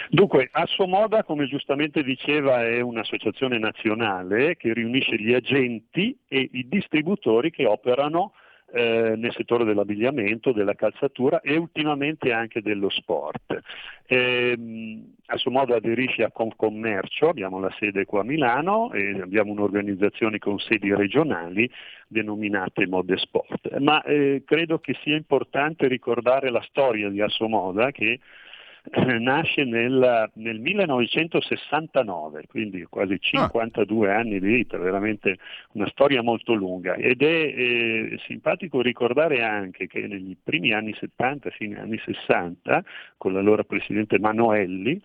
Dunque, 0.10 0.50
Assomoda, 0.52 1.24
come 1.24 1.48
giustamente 1.48 2.04
diceva, 2.04 2.64
è 2.64 2.80
un'associazione 2.80 3.58
nazionale 3.58 4.56
che 4.56 4.74
riunisce 4.74 5.18
gli 5.18 5.34
agenti 5.34 6.18
e 6.28 6.50
i 6.52 6.68
distributori 6.68 7.52
che 7.52 7.66
operano 7.66 8.34
eh, 8.72 9.14
nel 9.16 9.32
settore 9.32 9.64
dell'abbigliamento, 9.64 10.52
della 10.52 10.74
calzatura 10.74 11.40
e 11.42 11.56
ultimamente 11.56 12.32
anche 12.32 12.62
dello 12.62 12.90
sport. 12.90 13.60
Ehm, 14.08 15.14
Assomoda 15.28 15.78
aderisce 15.78 16.24
a 16.24 16.32
Confcommercio, 16.32 17.30
abbiamo 17.30 17.60
la 17.60 17.74
sede 17.80 18.06
qua 18.06 18.22
a 18.22 18.24
Milano 18.24 18.92
e 18.92 19.20
abbiamo 19.22 19.52
un'organizzazione 19.54 20.38
con 20.38 20.60
sedi 20.60 20.94
regionali 20.94 21.70
denominate 22.08 22.86
Mode 22.86 23.18
Sport. 23.18 23.78
Ma 23.80 24.04
eh, 24.04 24.44
credo 24.46 24.80
che 24.80 24.96
sia 25.02 25.16
importante 25.16 25.88
ricordare 25.88 26.50
la 26.52 26.62
storia 26.68 27.10
di 27.10 27.22
Assomoda 27.22 27.92
che 27.92 28.12
eh, 28.12 28.20
nasce 29.20 29.64
nel, 29.64 30.30
nel 30.34 30.60
1969, 30.60 32.46
quindi 32.48 32.84
quasi 32.84 33.18
52 33.20 34.12
anni 34.12 34.40
di 34.40 34.48
vita, 34.48 34.78
veramente 34.78 35.38
una 35.74 35.88
storia 35.90 36.22
molto 36.22 36.54
lunga. 36.54 36.96
Ed 36.96 37.22
è 37.22 37.26
eh, 37.26 38.20
simpatico 38.28 38.82
ricordare 38.82 39.44
anche 39.44 39.88
che 39.88 40.08
negli 40.08 40.36
primi 40.42 40.74
anni 40.74 40.94
70, 40.94 41.50
fine 41.52 41.80
anni 41.80 42.00
60, 42.04 42.84
con 43.18 43.34
l'allora 43.34 43.64
presidente 43.64 44.20
Manoelli, 44.20 45.02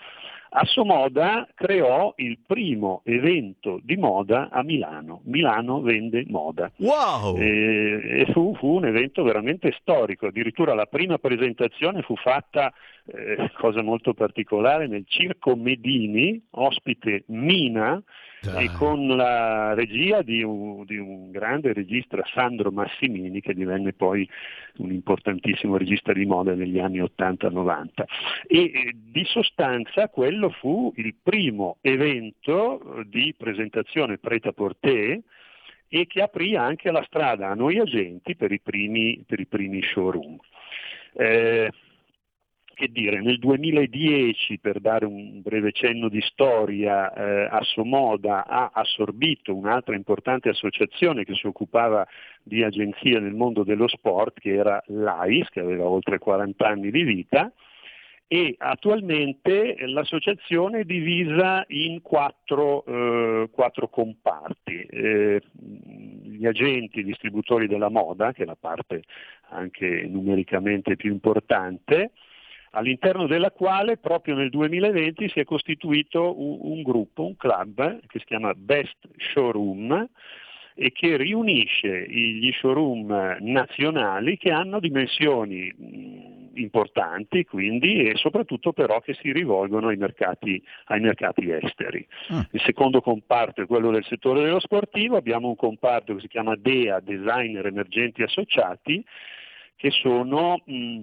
Assomoda 0.53 1.47
creò 1.55 2.13
il 2.17 2.39
primo 2.45 3.03
evento 3.05 3.79
di 3.85 3.97
moda 3.97 4.49
a 4.51 4.65
Milano, 4.65 5.21
Milano 5.27 5.81
vende 5.81 6.25
moda. 6.27 6.73
Wow! 6.79 7.37
E, 7.37 8.23
e 8.23 8.33
fu, 8.33 8.57
fu 8.57 8.75
un 8.75 8.87
evento 8.87 9.23
veramente 9.23 9.73
storico, 9.79 10.27
addirittura 10.27 10.75
la 10.75 10.87
prima 10.87 11.19
presentazione 11.19 12.03
fu 12.03 12.17
fatta, 12.17 12.73
eh, 13.07 13.51
cosa 13.59 13.83
molto 13.83 14.13
particolare, 14.13 14.89
nel 14.89 15.05
Circo 15.07 15.55
Medini, 15.55 16.43
ospite 16.51 17.23
Mina, 17.27 18.03
Dai. 18.43 18.65
e 18.65 18.71
con 18.73 19.07
la 19.07 19.75
regia 19.75 20.23
di 20.23 20.43
un, 20.43 20.85
di 20.85 20.97
un 20.97 21.31
grande 21.31 21.75
regista 21.75 22.17
Sandro 22.33 22.71
Massimini 22.71 23.43
che 23.43 23.53
divenne 23.53 23.93
poi 23.93 24.27
un 24.79 24.91
importantissimo 24.93 25.77
regista 25.77 26.15
di 26.15 26.25
moda 26.25 26.55
negli 26.55 26.79
anni 26.79 27.01
80-90 27.01 27.89
e 28.47 28.59
eh, 28.59 28.93
di 28.95 29.25
sostanza 29.27 30.09
quello 30.09 30.49
fu 30.49 30.91
il 30.97 31.15
primo 31.23 31.77
evento 31.83 33.03
di 33.07 33.35
presentazione 33.37 34.17
prêt-à-porter 34.17 35.21
e 35.89 36.07
che 36.07 36.23
aprì 36.23 36.57
anche 36.57 36.91
la 36.91 37.03
strada 37.03 37.49
a 37.49 37.55
noi 37.55 37.79
agenti 37.79 38.37
per 38.37 38.53
i 38.53 38.61
primi, 38.61 39.23
per 39.27 39.41
i 39.41 39.47
primi 39.47 39.83
showroom. 39.83 40.39
Eh, 41.15 41.71
che 42.81 42.89
dire, 42.89 43.21
nel 43.21 43.39
2010, 43.39 44.59
per 44.59 44.81
dare 44.81 45.05
un 45.05 45.43
breve 45.43 45.71
cenno 45.71 46.09
di 46.09 46.23
storia, 46.23 47.13
eh, 47.13 47.47
Assomoda 47.51 48.47
ha 48.47 48.71
assorbito 48.73 49.55
un'altra 49.55 49.95
importante 49.95 50.49
associazione 50.49 51.25
che 51.25 51.35
si 51.35 51.47
occupava 51.47 52.07
di 52.43 52.63
agenzie 52.63 53.21
nel 53.21 53.35
mondo 53.35 53.65
dello 53.65 53.87
sport, 53.87 54.41
che 54.41 54.55
era 54.55 54.83
l'AIS, 54.87 55.51
che 55.51 55.61
aveva 55.61 55.85
oltre 55.85 56.17
40 56.19 56.67
anni 56.67 56.91
di 56.91 57.03
vita, 57.03 57.53
e 58.27 58.55
attualmente 58.57 59.75
l'associazione 59.87 60.81
è 60.81 60.85
divisa 60.85 61.63
in 61.69 62.01
quattro, 62.01 62.83
eh, 62.87 63.51
quattro 63.53 63.89
comparti. 63.89 64.81
Eh, 64.81 65.43
gli 66.23 66.47
agenti, 66.47 67.01
i 67.01 67.05
distributori 67.05 67.67
della 67.67 67.91
moda, 67.91 68.33
che 68.33 68.45
è 68.45 68.47
la 68.47 68.57
parte 68.59 69.03
anche 69.51 70.07
numericamente 70.09 70.97
più 70.97 71.13
importante, 71.13 72.13
all'interno 72.71 73.27
della 73.27 73.51
quale 73.51 73.97
proprio 73.97 74.35
nel 74.35 74.51
2020 74.51 75.29
si 75.29 75.41
è 75.41 75.45
costituito 75.45 76.41
un, 76.41 76.59
un 76.61 76.83
gruppo, 76.83 77.27
un 77.27 77.37
club 77.37 78.01
che 78.07 78.19
si 78.19 78.25
chiama 78.25 78.55
Best 78.55 79.09
Showroom 79.33 80.09
e 80.75 80.93
che 80.93 81.17
riunisce 81.17 82.09
gli 82.09 82.51
showroom 82.53 83.37
nazionali 83.41 84.37
che 84.39 84.51
hanno 84.51 84.81
dimensioni 84.81 86.49
importanti 86.55 87.45
quindi 87.45 88.09
e 88.09 88.17
soprattutto 88.17 88.73
però 88.73 89.01
che 89.01 89.15
si 89.15 89.33
rivolgono 89.33 89.89
ai 89.89 89.97
mercati, 89.97 90.63
ai 90.87 91.01
mercati 91.01 91.51
esteri. 91.51 92.07
Il 92.53 92.61
secondo 92.63 93.01
comparto 93.01 93.63
è 93.63 93.67
quello 93.67 93.91
del 93.91 94.05
settore 94.05 94.43
dello 94.43 94.61
sportivo, 94.61 95.17
abbiamo 95.17 95.49
un 95.49 95.57
comparto 95.57 96.15
che 96.15 96.21
si 96.21 96.29
chiama 96.29 96.57
DEA, 96.57 97.01
Designer 97.01 97.67
Emergenti 97.67 98.23
Associati, 98.23 99.05
che 99.77 99.91
sono 99.91 100.63
mh, 100.65 101.01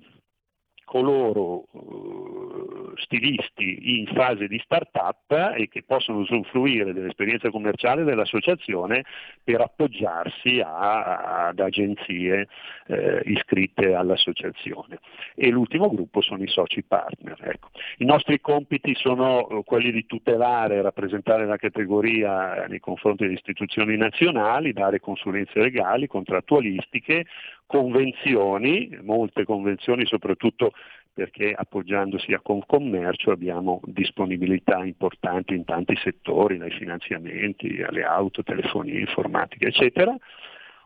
coloro 0.88 1.66
eh, 1.74 3.02
stilisti 3.02 4.00
in 4.00 4.08
fase 4.08 4.48
di 4.48 4.58
start-up 4.64 5.54
e 5.58 5.68
che 5.68 5.84
possono 5.84 6.20
usufruire 6.20 6.94
dell'esperienza 6.94 7.50
commerciale 7.50 8.06
dell'associazione 8.06 9.04
per 9.44 9.60
appoggiarsi 9.60 10.62
a- 10.64 11.48
ad 11.48 11.60
agenzie 11.60 12.48
eh, 12.88 13.22
iscritte 13.26 13.94
all'associazione. 13.94 15.00
E 15.36 15.50
l'ultimo 15.50 15.90
gruppo 15.90 16.22
sono 16.22 16.42
i 16.42 16.48
soci 16.48 16.84
partner. 16.84 17.38
ecco. 17.42 17.70
I 17.98 18.06
nostri 18.06 18.40
compiti 18.40 18.96
sono 18.96 19.48
eh, 19.50 19.64
quelli 19.66 19.92
di 19.92 20.06
tutelare 20.06 20.76
e 20.76 20.82
rappresentare 20.82 21.46
la 21.46 21.58
categoria 21.58 22.66
nei 22.68 22.80
confronti 22.80 23.24
delle 23.24 23.36
istituzioni 23.36 23.98
nazionali, 23.98 24.72
dare 24.72 25.02
consulenze 25.02 25.60
legali, 25.60 26.08
contrattualistiche, 26.08 27.26
convenzioni, 27.68 28.98
molte 29.04 29.44
convenzioni 29.44 30.06
soprattutto 30.06 30.72
perché 31.14 31.52
appoggiandosi 31.52 32.34
a 32.34 32.40
Confcommercio 32.40 33.32
abbiamo 33.32 33.82
disponibilità 33.86 34.84
importanti 34.84 35.56
in 35.56 35.66
tanti 35.66 35.96
settori, 35.96 36.58
dai 36.58 36.70
finanziamenti 36.72 37.82
alle 37.82 38.04
auto, 38.04 38.44
telefonia, 38.44 39.00
informatica, 39.00 39.66
eccetera. 39.66 40.16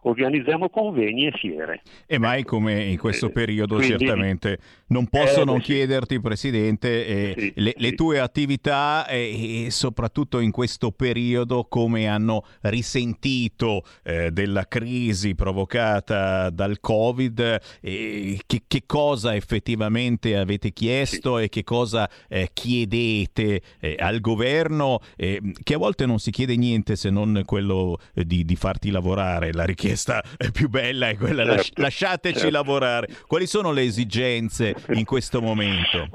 Organizziamo 0.04 0.70
convegni 0.70 1.28
e 1.28 1.32
fiere. 1.32 1.82
E 2.08 2.18
mai 2.18 2.43
come 2.43 2.86
in 2.86 2.97
questo 2.97 3.30
periodo 3.30 3.76
quindi- 3.76 3.97
certamente 3.97 4.58
non 4.88 5.08
posso 5.08 5.41
Eh, 5.41 5.45
non 5.45 5.58
sì. 5.60 5.66
chiederti 5.74 6.20
Presidente 6.20 7.06
eh, 7.06 7.54
le, 7.56 7.74
le 7.78 7.93
tue 7.93 8.20
attività 8.20 9.08
e, 9.08 9.66
e 9.66 9.72
soprattutto 9.72 10.39
in 10.39 10.52
questo 10.52 10.91
periodo 10.91 11.66
come 11.70 12.08
hanno 12.08 12.43
risentito 12.62 13.84
eh, 14.04 14.32
della 14.32 14.68
crisi 14.68 15.36
provocata 15.36 16.49
dal 16.49 16.80
Covid 16.80 17.60
che, 17.80 18.62
che 18.68 18.84
cosa 18.86 19.36
effettivamente 19.36 20.36
avete 20.36 20.72
chiesto 20.74 21.38
e 21.38 21.47
che 21.47 21.64
cosa 21.64 22.10
eh, 22.28 22.49
chiedete 22.52 23.62
eh, 23.80 23.95
al 23.99 24.20
governo 24.20 24.99
eh, 25.16 25.39
che 25.64 25.76
a 25.76 25.78
volte 25.78 26.06
non 26.06 26.20
si 26.20 26.32
chiede 26.32 26.56
niente 26.58 26.95
se 26.95 27.10
non 27.10 27.43
quello 27.45 27.97
eh, 28.16 28.26
di, 28.26 28.43
di 28.43 28.56
farti 28.56 28.89
lavorare 28.89 29.54
la 29.54 29.64
richiesta 29.64 29.89
richiesta 29.92 30.22
più 30.52 30.70
bella 30.70 31.10
è 31.10 31.18
quella, 31.18 31.44
Certo, 31.46 31.82
lasciateci 31.82 32.39
certo. 32.39 32.52
lavorare. 32.56 33.08
Quali 33.28 33.46
sono 33.46 33.72
le 33.72 33.82
esigenze 33.84 34.76
in 34.94 35.06
questo 35.06 35.42
momento? 35.42 36.08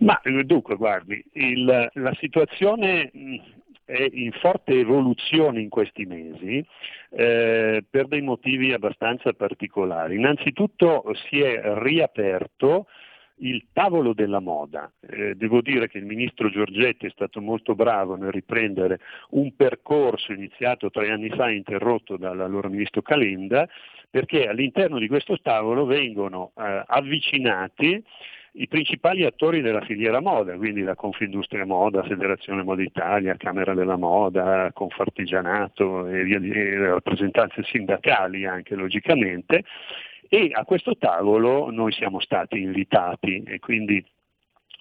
Ma 0.00 0.20
eh, 0.20 0.44
dunque, 0.44 0.76
guardi, 0.76 1.22
il- 1.32 1.90
la 1.92 2.16
situazione 2.20 3.10
è 3.86 4.06
in 4.12 4.32
forte 4.40 4.72
evoluzione 4.78 5.60
in 5.60 5.68
questi 5.68 6.04
mesi 6.06 6.64
eh, 7.16 7.84
per 7.88 8.08
dei 8.08 8.22
motivi 8.22 8.72
abbastanza 8.72 9.32
particolari. 9.32 10.16
Innanzitutto 10.16 11.04
si 11.28 11.40
è 11.40 11.60
riaperto 11.76 12.86
il 13.38 13.66
tavolo 13.72 14.12
della 14.12 14.40
moda. 14.40 14.90
Eh, 15.00 15.34
devo 15.34 15.60
dire 15.60 15.88
che 15.88 15.98
il 15.98 16.04
ministro 16.04 16.50
Giorgetti 16.50 17.06
è 17.06 17.10
stato 17.10 17.40
molto 17.40 17.74
bravo 17.74 18.14
nel 18.14 18.30
riprendere 18.30 19.00
un 19.30 19.54
percorso 19.56 20.32
iniziato 20.32 20.90
tre 20.90 21.10
anni 21.10 21.30
fa 21.30 21.50
interrotto 21.50 22.16
dall'allora 22.16 22.68
ministro 22.68 23.02
Calenda, 23.02 23.68
perché 24.08 24.46
all'interno 24.46 24.98
di 24.98 25.08
questo 25.08 25.40
tavolo 25.40 25.84
vengono 25.84 26.52
eh, 26.56 26.84
avvicinati 26.86 28.02
i 28.56 28.68
principali 28.68 29.24
attori 29.24 29.60
della 29.60 29.80
filiera 29.80 30.20
moda, 30.20 30.56
quindi 30.56 30.82
la 30.82 30.94
Confindustria 30.94 31.66
Moda, 31.66 32.04
Federazione 32.04 32.62
Moda 32.62 32.82
Italia, 32.82 33.36
Camera 33.36 33.74
della 33.74 33.96
Moda, 33.96 34.70
Confartigianato 34.72 36.06
e, 36.06 36.22
via 36.22 36.36
e 36.36 36.40
le 36.40 36.88
rappresentanze 36.90 37.64
sindacali 37.64 38.46
anche 38.46 38.76
logicamente, 38.76 39.64
e 40.34 40.50
a 40.52 40.64
questo 40.64 40.96
tavolo 40.96 41.70
noi 41.70 41.92
siamo 41.92 42.18
stati 42.18 42.60
invitati 42.60 43.44
e 43.46 43.60
quindi 43.60 44.04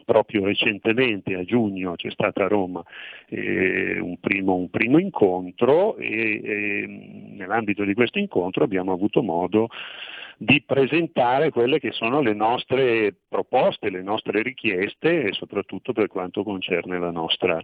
proprio 0.03 0.45
recentemente 0.45 1.35
a 1.35 1.43
giugno 1.43 1.93
c'è 1.93 2.09
stato 2.09 2.41
a 2.41 2.47
Roma 2.47 2.83
eh, 3.29 3.99
un, 3.99 4.17
primo, 4.19 4.55
un 4.55 4.71
primo 4.71 4.97
incontro 4.97 5.95
e, 5.97 6.41
e 6.43 7.35
nell'ambito 7.37 7.83
di 7.83 7.93
questo 7.93 8.17
incontro 8.17 8.63
abbiamo 8.63 8.93
avuto 8.93 9.21
modo 9.21 9.69
di 10.37 10.61
presentare 10.65 11.49
quelle 11.51 11.79
che 11.79 11.91
sono 11.91 12.21
le 12.21 12.33
nostre 12.33 13.15
proposte, 13.27 13.89
le 13.89 14.01
nostre 14.01 14.41
richieste 14.41 15.23
e 15.23 15.33
soprattutto 15.33 15.93
per 15.93 16.07
quanto 16.07 16.43
concerne 16.43 16.97
nostra, 17.11 17.59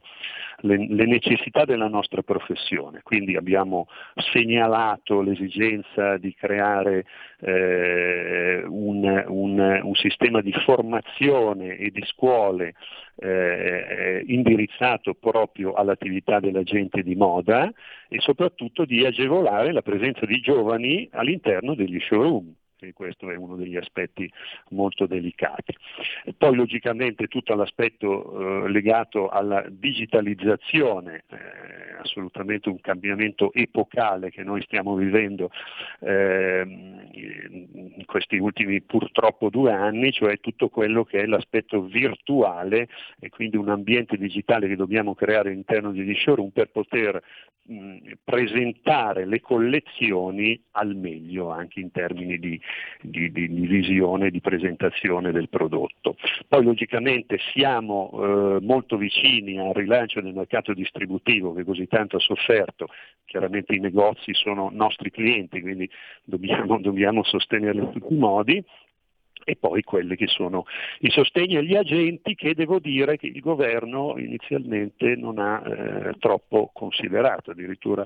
le, 0.62 0.88
le 0.88 1.06
necessità 1.06 1.66
della 1.66 1.88
nostra 1.88 2.22
professione. 2.22 3.02
Quindi 3.04 3.36
abbiamo 3.36 3.88
segnalato 4.32 5.22
l'esigenza 5.22 6.18
di 6.18 6.34
creare 6.34 7.06
eh, 7.42 8.64
un, 8.68 9.24
un- 9.28 9.80
un 9.84 9.96
sistema 9.96 10.42
di 10.42 10.52
formazione 10.54 11.78
e 11.78 11.90
di 11.92 12.04
scuole 12.06 12.74
eh, 13.22 14.24
indirizzato 14.28 15.14
proprio 15.14 15.74
all'attività 15.74 16.40
dell'agente 16.40 17.04
di 17.04 17.16
moda 17.16 17.72
e 18.10 18.20
soprattutto 18.20 18.86
di 18.86 19.05
agevolare 19.05 19.72
la 19.72 19.84
presenza 19.84 20.26
di 20.26 20.41
giovani 20.41 21.07
all'interno 21.12 21.76
degli 21.76 21.99
showroom. 21.99 22.53
E 22.82 22.94
questo 22.94 23.30
è 23.30 23.36
uno 23.36 23.56
degli 23.56 23.76
aspetti 23.76 24.32
molto 24.70 25.06
delicati. 25.06 25.76
E 26.24 26.34
poi 26.34 26.56
logicamente 26.56 27.28
tutto 27.28 27.54
l'aspetto 27.56 28.66
eh, 28.66 28.70
legato 28.70 29.28
alla 29.28 29.66
digitalizzazione, 29.70 31.24
eh, 31.30 31.98
assolutamente 32.00 32.70
un 32.70 32.80
cambiamento 32.80 33.52
epocale 33.54 34.30
che 34.30 34.44
noi 34.44 34.62
stiamo 34.62 34.96
vivendo 34.96 35.52
ehm, 36.00 37.10
in 37.12 38.06
questi 38.06 38.38
ultimi 38.38 38.82
purtroppo 38.82 39.50
due 39.50 39.74
anni, 39.74 40.12
cioè 40.12 40.40
tutto 40.40 40.70
quello 40.70 41.04
che 41.04 41.20
è 41.20 41.26
l'aspetto 41.26 41.84
virtuale 41.84 42.88
e 43.20 43.30
quindi 43.30 43.58
un 43.58 43.70
ambiente 43.70 44.18
digitale 44.18 44.68
che 44.68 44.76
dobbiamo 44.76 45.16
creare 45.16 45.50
all'interno 45.50 45.92
degli 45.92 46.16
showroom 46.16 46.50
per 46.50 46.70
poter 46.72 47.22
mh, 47.64 48.12
presentare 48.24 49.26
le 49.26 49.42
collezioni 49.42 50.62
al 50.72 50.96
meglio 50.96 51.50
anche 51.50 51.80
in 51.80 51.92
termini 51.92 52.40
di, 52.40 52.60
di- 53.02 53.32
di- 53.32 53.50
di 53.50 53.68
visione, 53.68 54.30
di 54.30 54.42
presentazione 54.42 55.32
del 55.32 55.50
prodotto. 55.50 56.16
Poi 56.48 56.64
logicamente 56.64 57.38
siamo 57.54 58.12
eh, 58.12 58.62
molto 58.62 58.98
vicini 58.98 59.60
al 59.60 59.74
rilancio 59.74 60.22
del 60.22 60.34
mercato 60.34 60.74
distributivo 60.74 61.54
che 61.54 61.64
così 61.64 61.88
tanto 61.88 62.18
ha 62.18 62.20
sofferto, 62.20 62.88
chiaramente 63.26 63.74
i 63.74 63.80
negozi 63.80 64.34
sono 64.34 64.70
nostri 64.72 65.12
clienti, 65.12 65.62
quindi 65.62 65.90
dobbiamo, 66.24 66.80
dobbiamo 66.82 67.24
sostenerli 67.24 67.82
in 67.82 67.92
tutti 67.92 68.14
i 68.14 68.18
modi. 68.18 68.64
E 69.46 69.56
poi 69.56 69.82
quelli 69.82 70.16
che 70.16 70.28
sono 70.28 70.66
i 71.00 71.10
sostegni 71.10 71.56
agli 71.56 71.76
agenti 71.76 72.36
che 72.36 72.54
devo 72.54 72.78
dire 72.78 73.18
che 73.18 73.28
il 73.28 73.40
governo 73.40 74.16
inizialmente 74.18 75.16
non 75.16 75.40
ha 75.40 75.64
eh, 75.66 76.14
troppo 76.20 76.70
considerato, 76.72 77.52
addirittura 77.52 78.06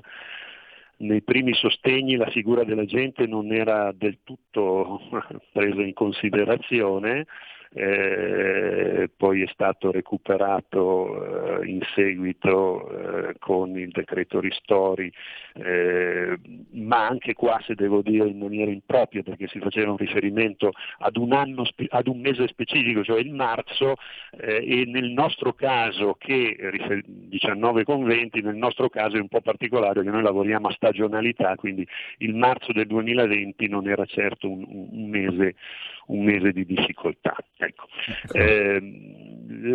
nei 0.98 1.22
primi 1.22 1.54
sostegni 1.54 2.16
la 2.16 2.30
figura 2.30 2.64
dell'agente 2.64 3.26
non 3.26 3.52
era 3.52 3.92
del 3.92 4.18
tutto 4.22 5.00
presa 5.52 5.82
in 5.82 5.92
considerazione, 5.92 7.26
eh, 7.74 9.10
poi 9.16 9.42
è 9.42 9.48
stato 9.52 9.90
recuperato 9.90 11.60
eh, 11.60 11.66
in 11.66 11.80
seguito 11.94 12.88
eh, 12.88 13.34
con 13.38 13.76
il 13.76 13.90
decreto 13.90 14.38
Ristori, 14.38 15.12
eh, 15.54 16.38
ma 16.70 17.06
anche 17.08 17.34
qua 17.34 17.60
se 17.64 17.74
devo 17.74 18.00
dire 18.00 18.28
in 18.28 18.38
maniera 18.38 18.70
impropria 18.70 19.22
perché 19.22 19.48
si 19.48 19.58
faceva 19.58 19.90
un 19.90 19.96
riferimento 19.96 20.72
ad 20.98 21.16
un, 21.16 21.32
anno, 21.32 21.64
ad 21.88 22.06
un 22.06 22.20
mese 22.20 22.46
specifico, 22.46 23.02
cioè 23.02 23.18
il 23.18 23.32
marzo, 23.32 23.94
eh, 24.38 24.80
e 24.80 24.84
nel 24.86 25.10
nostro 25.10 25.52
caso 25.52 26.14
che 26.16 26.56
rifer- 26.58 27.04
19 27.06 27.84
conventi, 27.84 28.40
nel 28.40 28.56
nostro 28.56 28.88
caso 28.88 29.16
è 29.16 29.20
un 29.20 29.28
po' 29.28 29.40
particolare 29.40 29.94
perché 29.94 30.10
noi 30.10 30.22
lavoriamo 30.22 30.68
a 30.68 30.72
stagionalità, 30.72 31.56
quindi 31.56 31.86
il 32.18 32.34
marzo 32.34 32.72
del 32.72 32.86
2020 32.86 33.68
non 33.68 33.88
era 33.88 34.04
certo 34.04 34.48
un- 34.48 34.64
un 34.68 35.08
mese, 35.08 35.56
un 36.06 36.24
mese 36.24 36.52
di 36.52 36.64
difficoltà. 36.64 37.34
Ecco. 37.64 37.86
Ehm, 38.32 39.22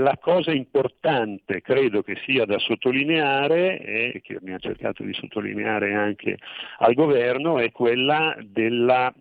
la 0.02 0.18
cosa 0.20 0.52
importante 0.52 1.62
credo 1.62 2.02
che 2.02 2.16
sia 2.26 2.46
da 2.46 2.58
sottolineare 2.60 3.80
e 3.80 4.22
che 4.24 4.36
abbiamo 4.36 4.60
cercato 4.60 5.04
di 5.04 5.14
sottolineare 5.14 5.94
anche 5.94 6.38
al 6.80 6.94
governo 6.94 7.60
è 7.60 7.72
quella 7.72 8.36
della 8.42 9.14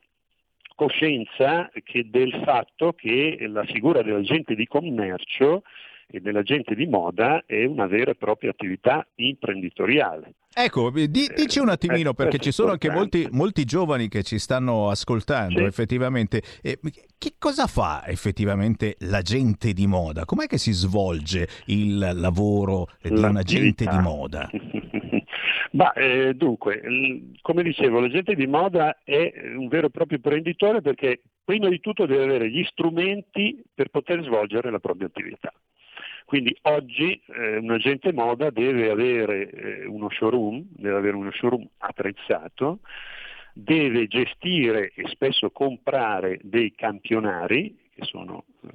coscienza 0.74 1.70
del 2.04 2.40
fatto 2.44 2.92
che 2.92 3.36
la 3.48 3.64
figura 3.64 4.02
dell'agente 4.02 4.54
di 4.54 4.66
commercio 4.66 5.62
e 6.10 6.20
dell'agente 6.20 6.74
di 6.74 6.86
moda 6.86 7.42
è 7.46 7.64
una 7.64 7.86
vera 7.86 8.12
e 8.12 8.14
propria 8.14 8.50
attività 8.50 9.06
imprenditoriale. 9.16 10.34
Ecco, 10.54 10.90
di- 10.90 11.06
dici 11.08 11.58
un 11.58 11.68
attimino 11.68 12.10
eh, 12.10 12.14
perché 12.14 12.38
ci 12.38 12.50
sono 12.50 12.72
anche 12.72 12.90
molti, 12.90 13.28
molti 13.30 13.64
giovani 13.64 14.08
che 14.08 14.22
ci 14.22 14.38
stanno 14.38 14.88
ascoltando 14.88 15.58
Sì. 15.60 15.64
effettivamente. 15.64 16.42
E 16.62 16.78
che 17.18 17.34
cosa 17.38 17.66
fa 17.66 18.04
effettivamente 18.06 18.96
l'agente 19.00 19.72
di 19.74 19.86
moda? 19.86 20.24
Com'è 20.24 20.46
che 20.46 20.56
si 20.58 20.72
svolge 20.72 21.46
il 21.66 21.98
lavoro 22.14 22.86
di 23.02 23.10
un 23.12 23.36
agente 23.36 23.84
di 23.84 23.90
L'attività. 23.90 24.00
moda? 24.00 24.50
Ma 25.72 25.92
eh, 25.92 26.32
dunque, 26.34 26.76
l- 26.82 27.38
come 27.42 27.62
dicevo, 27.62 28.00
l'agente 28.00 28.34
di 28.34 28.46
moda 28.46 28.98
è 29.04 29.30
un 29.54 29.68
vero 29.68 29.88
e 29.88 29.90
proprio 29.90 30.16
imprenditore 30.16 30.80
perché 30.80 31.20
prima 31.44 31.68
di 31.68 31.78
tutto 31.80 32.06
deve 32.06 32.24
avere 32.24 32.50
gli 32.50 32.64
strumenti 32.64 33.62
per 33.74 33.88
poter 33.90 34.22
svolgere 34.24 34.70
la 34.70 34.78
propria 34.80 35.06
attività. 35.06 35.52
Quindi 36.28 36.54
oggi 36.64 37.18
eh, 37.24 37.56
un 37.56 37.70
agente 37.70 38.12
moda 38.12 38.50
deve 38.50 38.90
avere 38.90 39.48
eh, 39.48 39.86
uno 39.86 40.10
showroom, 40.10 40.62
deve 40.76 40.98
avere 40.98 41.16
uno 41.16 41.32
showroom 41.32 41.66
attrezzato, 41.78 42.80
deve 43.54 44.06
gestire 44.08 44.92
e 44.94 45.08
spesso 45.08 45.50
comprare 45.50 46.38
dei 46.42 46.74
campionari 46.74 47.74
che 47.94 48.04
sono 48.04 48.44
eh, 48.60 48.68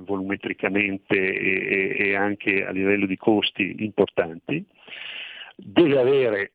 volumetricamente 0.00 1.16
e, 1.16 1.96
e- 1.98 2.16
anche 2.16 2.66
a 2.66 2.70
livello 2.70 3.06
di 3.06 3.16
costi 3.16 3.76
importanti, 3.78 4.62
deve 5.56 5.98
avere 5.98 6.52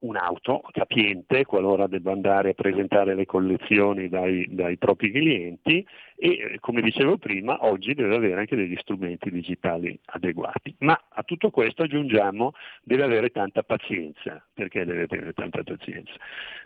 un'auto 0.00 0.62
capiente 0.70 1.44
qualora 1.44 1.86
debba 1.86 2.12
andare 2.12 2.50
a 2.50 2.54
presentare 2.54 3.14
le 3.14 3.26
collezioni 3.26 4.08
dai, 4.08 4.46
dai 4.48 4.78
propri 4.78 5.10
clienti 5.10 5.86
e 6.16 6.28
eh, 6.28 6.58
come 6.60 6.80
dicevo 6.80 7.18
prima 7.18 7.64
oggi 7.66 7.94
deve 7.94 8.16
avere 8.16 8.40
anche 8.40 8.56
degli 8.56 8.76
strumenti 8.76 9.30
digitali 9.30 9.98
adeguati. 10.06 10.74
Ma 10.78 10.98
a 11.08 11.22
tutto 11.22 11.50
questo 11.50 11.82
aggiungiamo 11.82 12.52
deve 12.82 13.02
avere 13.02 13.30
tanta 13.30 13.62
pazienza. 13.62 14.44
Perché 14.52 14.84
deve 14.84 15.02
avere 15.04 15.32
tanta 15.32 15.62
pazienza? 15.62 16.12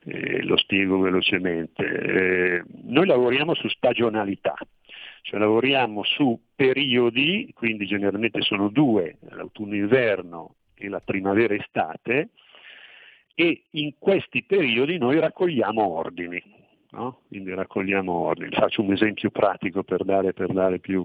Eh, 0.04 0.42
lo 0.42 0.56
spiego 0.56 0.98
velocemente. 0.98 1.84
Eh, 1.84 2.64
noi 2.84 3.06
lavoriamo 3.06 3.54
su 3.54 3.68
stagionalità. 3.68 4.54
Cioè 5.22 5.40
lavoriamo 5.40 6.04
su 6.04 6.38
periodi, 6.54 7.50
quindi 7.54 7.86
generalmente 7.86 8.42
sono 8.42 8.68
due, 8.68 9.16
l'autunno-inverno 9.30 10.56
e 10.74 10.88
la 10.88 11.00
primavera-estate, 11.00 12.28
e 13.34 13.64
in 13.70 13.94
questi 13.98 14.44
periodi 14.44 14.98
noi 14.98 15.18
raccogliamo 15.18 15.86
ordini. 15.86 16.42
no? 16.92 17.20
Quindi 17.28 17.52
raccogliamo 17.52 18.12
ordini. 18.12 18.52
Faccio 18.52 18.82
un 18.82 18.92
esempio 18.92 19.30
pratico 19.30 19.82
per 19.82 20.04
dare, 20.04 20.32
per 20.32 20.52
dare 20.52 20.78
più 20.78 21.04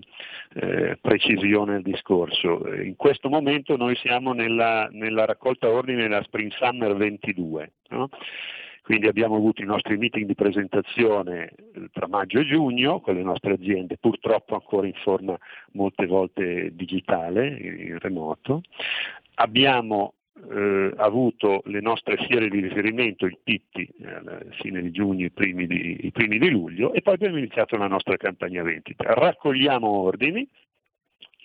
eh, 0.54 0.98
precisione 1.02 1.76
al 1.76 1.82
discorso. 1.82 2.72
In 2.74 2.96
questo 2.96 3.30
momento 3.30 3.76
noi 3.76 3.96
siamo 3.96 4.34
nella, 4.34 4.88
nella 4.92 5.26
raccolta 5.26 5.70
ordini 5.70 6.04
della 6.04 6.24
Spring 6.24 6.52
Summer 6.52 6.96
22. 6.96 7.72
no? 7.90 8.10
Quindi 8.90 9.06
abbiamo 9.06 9.36
avuto 9.36 9.62
i 9.62 9.66
nostri 9.66 9.98
meeting 9.98 10.26
di 10.26 10.34
presentazione 10.34 11.52
eh, 11.52 11.90
tra 11.92 12.08
maggio 12.08 12.40
e 12.40 12.46
giugno 12.46 13.02
con 13.02 13.14
le 13.14 13.22
nostre 13.22 13.54
aziende, 13.54 13.98
purtroppo 13.98 14.56
ancora 14.56 14.88
in 14.88 14.96
forma 15.04 15.38
molte 15.74 16.08
volte 16.08 16.74
digitale, 16.74 17.50
in 17.50 18.00
remoto. 18.00 18.64
Abbiamo 19.36 20.14
eh, 20.50 20.94
avuto 20.98 21.62
le 21.66 21.82
nostre 21.82 22.18
fiere 22.18 22.50
di 22.50 22.60
riferimento, 22.60 23.26
il 23.26 23.38
Pitti, 23.44 23.88
eh, 24.02 24.14
alla 24.14 24.40
fine 24.62 24.82
di 24.82 24.92
giugno, 24.92 25.26
i 25.26 25.32
primi 25.32 25.68
di, 25.68 26.06
i 26.06 26.12
primi 26.12 26.38
di 26.38 26.50
luglio, 26.50 26.94
e 26.94 27.02
poi 27.02 27.16
abbiamo 27.16 27.38
iniziato 27.38 27.78
la 27.78 27.88
nostra 27.88 28.18
campagna 28.18 28.64
vendita. 28.64 29.14
Raccogliamo 29.14 29.88
ordini, 29.88 30.48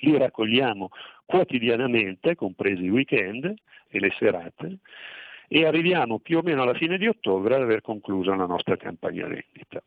li 0.01 0.17
raccogliamo 0.17 0.91
quotidianamente, 1.25 2.35
compresi 2.35 2.85
i 2.85 2.91
weekend 2.91 3.53
e 3.89 4.01
le 4.01 4.13
serate, 4.19 4.79
e 5.49 5.65
arriviamo 5.67 6.19
più 6.19 6.39
o 6.39 6.43
meno 6.43 6.63
alla 6.63 6.75
fine 6.75 6.99
di 6.99 7.07
ottobre 7.07 7.55
ad 7.55 7.63
aver 7.63 7.81
concluso 7.81 8.35
la 8.35 8.47
nostra 8.47 8.77
campagna 8.77 9.27
vendita. 9.27 9.83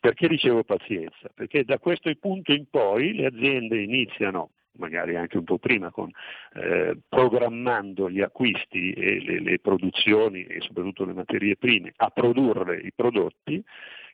Perché 0.00 0.26
dicevo 0.26 0.64
pazienza? 0.64 1.30
Perché 1.32 1.64
da 1.64 1.78
questo 1.78 2.12
punto 2.18 2.52
in 2.52 2.64
poi 2.68 3.14
le 3.14 3.26
aziende 3.26 3.80
iniziano 3.80 4.50
magari 4.78 5.16
anche 5.16 5.38
un 5.38 5.44
po' 5.44 5.58
prima, 5.58 5.90
con, 5.90 6.10
eh, 6.54 6.98
programmando 7.08 8.08
gli 8.08 8.20
acquisti 8.20 8.92
e 8.92 9.20
le, 9.20 9.40
le, 9.40 9.58
produzioni 9.58 10.44
e 10.44 10.60
soprattutto 10.60 11.04
le 11.04 11.12
materie 11.12 11.56
prime 11.56 11.92
a 11.96 12.10
produrre 12.10 12.78
i 12.78 12.92
prodotti 12.94 13.62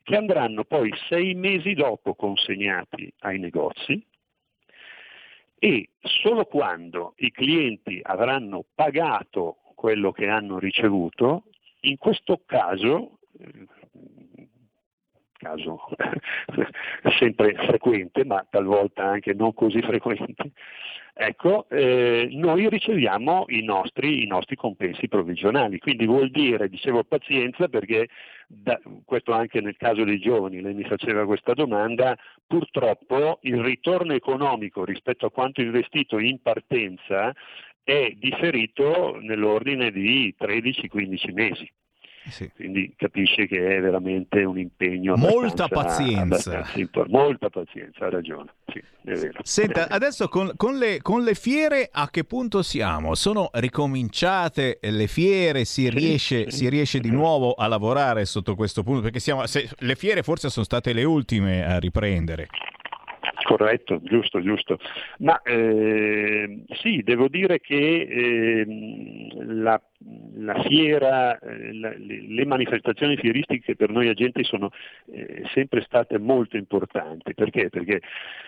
che 0.03 0.15
andranno 0.15 0.63
poi 0.63 0.91
sei 1.07 1.35
mesi 1.35 1.73
dopo 1.73 2.15
consegnati 2.15 3.11
ai 3.19 3.39
negozi. 3.39 4.03
E 5.61 5.89
solo 5.99 6.45
quando 6.45 7.13
i 7.17 7.31
clienti 7.31 7.99
avranno 8.01 8.63
pagato 8.73 9.57
quello 9.75 10.11
che 10.11 10.27
hanno 10.27 10.57
ricevuto, 10.57 11.43
in 11.81 11.97
questo 11.97 12.41
caso, 12.45 13.19
caso 15.39 15.79
sempre 17.17 17.53
frequente, 17.55 18.25
ma 18.25 18.45
talvolta 18.49 19.03
anche 19.05 19.33
non 19.33 19.53
così 19.53 19.81
frequente, 19.81 20.51
ecco, 21.13 21.67
eh, 21.69 22.27
noi 22.31 22.69
riceviamo 22.69 23.45
i 23.47 23.63
nostri, 23.63 24.23
i 24.23 24.27
nostri, 24.27 24.55
compensi 24.55 25.07
provvigionali. 25.07 25.79
Quindi 25.79 26.05
vuol 26.05 26.29
dire, 26.29 26.69
dicevo 26.69 27.03
pazienza, 27.03 27.67
perché 27.67 28.09
da, 28.47 28.79
questo 29.05 29.31
anche 29.31 29.61
nel 29.61 29.77
caso 29.77 30.03
dei 30.03 30.19
giovani, 30.19 30.61
lei 30.61 30.73
mi 30.73 30.83
faceva 30.83 31.25
questa 31.25 31.53
domanda, 31.53 32.17
purtroppo 32.45 33.39
il 33.43 33.61
ritorno 33.61 34.13
economico 34.13 34.83
rispetto 34.83 35.25
a 35.25 35.31
quanto 35.31 35.61
investito 35.61 36.19
in 36.19 36.41
partenza 36.41 37.33
è 37.83 38.11
differito 38.15 39.17
nell'ordine 39.19 39.91
di 39.91 40.35
13-15 40.37 41.33
mesi. 41.33 41.71
Sì. 42.29 42.49
Quindi 42.55 42.93
capisce 42.95 43.47
che 43.47 43.77
è 43.77 43.81
veramente 43.81 44.43
un 44.43 44.57
impegno. 44.57 45.15
Molta 45.15 45.67
pazienza. 45.67 46.65
molta 47.07 47.49
pazienza, 47.49 48.05
ha 48.05 48.09
ragione. 48.09 48.51
Sì. 48.67 48.81
Senta, 49.41 49.89
adesso 49.89 50.27
con, 50.27 50.51
con 50.55 50.77
le, 50.77 51.01
con 51.01 51.23
le 51.23 51.33
fiere 51.33 51.89
a 51.91 52.09
che 52.09 52.23
punto 52.23 52.61
siamo? 52.61 53.15
Sono 53.15 53.49
ricominciate 53.53 54.79
le 54.81 55.07
fiere? 55.07 55.65
Si 55.65 55.89
riesce, 55.89 56.51
si 56.51 56.69
riesce 56.69 56.99
di 56.99 57.09
nuovo 57.09 57.53
a 57.53 57.67
lavorare 57.67 58.25
sotto 58.25 58.55
questo 58.55 58.83
punto? 58.83 59.01
Perché 59.01 59.19
siamo, 59.19 59.45
se- 59.47 59.69
le 59.77 59.95
fiere 59.95 60.21
forse 60.21 60.49
sono 60.49 60.65
state 60.65 60.93
le 60.93 61.03
ultime 61.03 61.65
a 61.65 61.79
riprendere. 61.79 62.47
Corretto, 63.43 63.99
giusto, 64.03 64.41
giusto. 64.43 64.77
Ma 65.19 65.41
eh, 65.41 66.65
sì, 66.81 67.01
devo 67.03 67.27
dire 67.27 67.59
che 67.59 68.07
ehm, 68.07 69.61
la, 69.61 69.81
la 70.35 70.61
fiera, 70.63 71.37
eh, 71.39 71.73
le, 71.73 72.45
manifestazioni 72.45 73.17
fieristiche 73.17 73.75
per 73.75 73.89
noi 73.89 74.07
agenti 74.07 74.43
sono 74.43 74.69
eh, 75.11 75.43
sempre 75.53 75.81
state 75.81 76.17
molto 76.17 76.55
importanti. 76.55 77.33
Perché? 77.33 77.69
Perché 77.69 78.01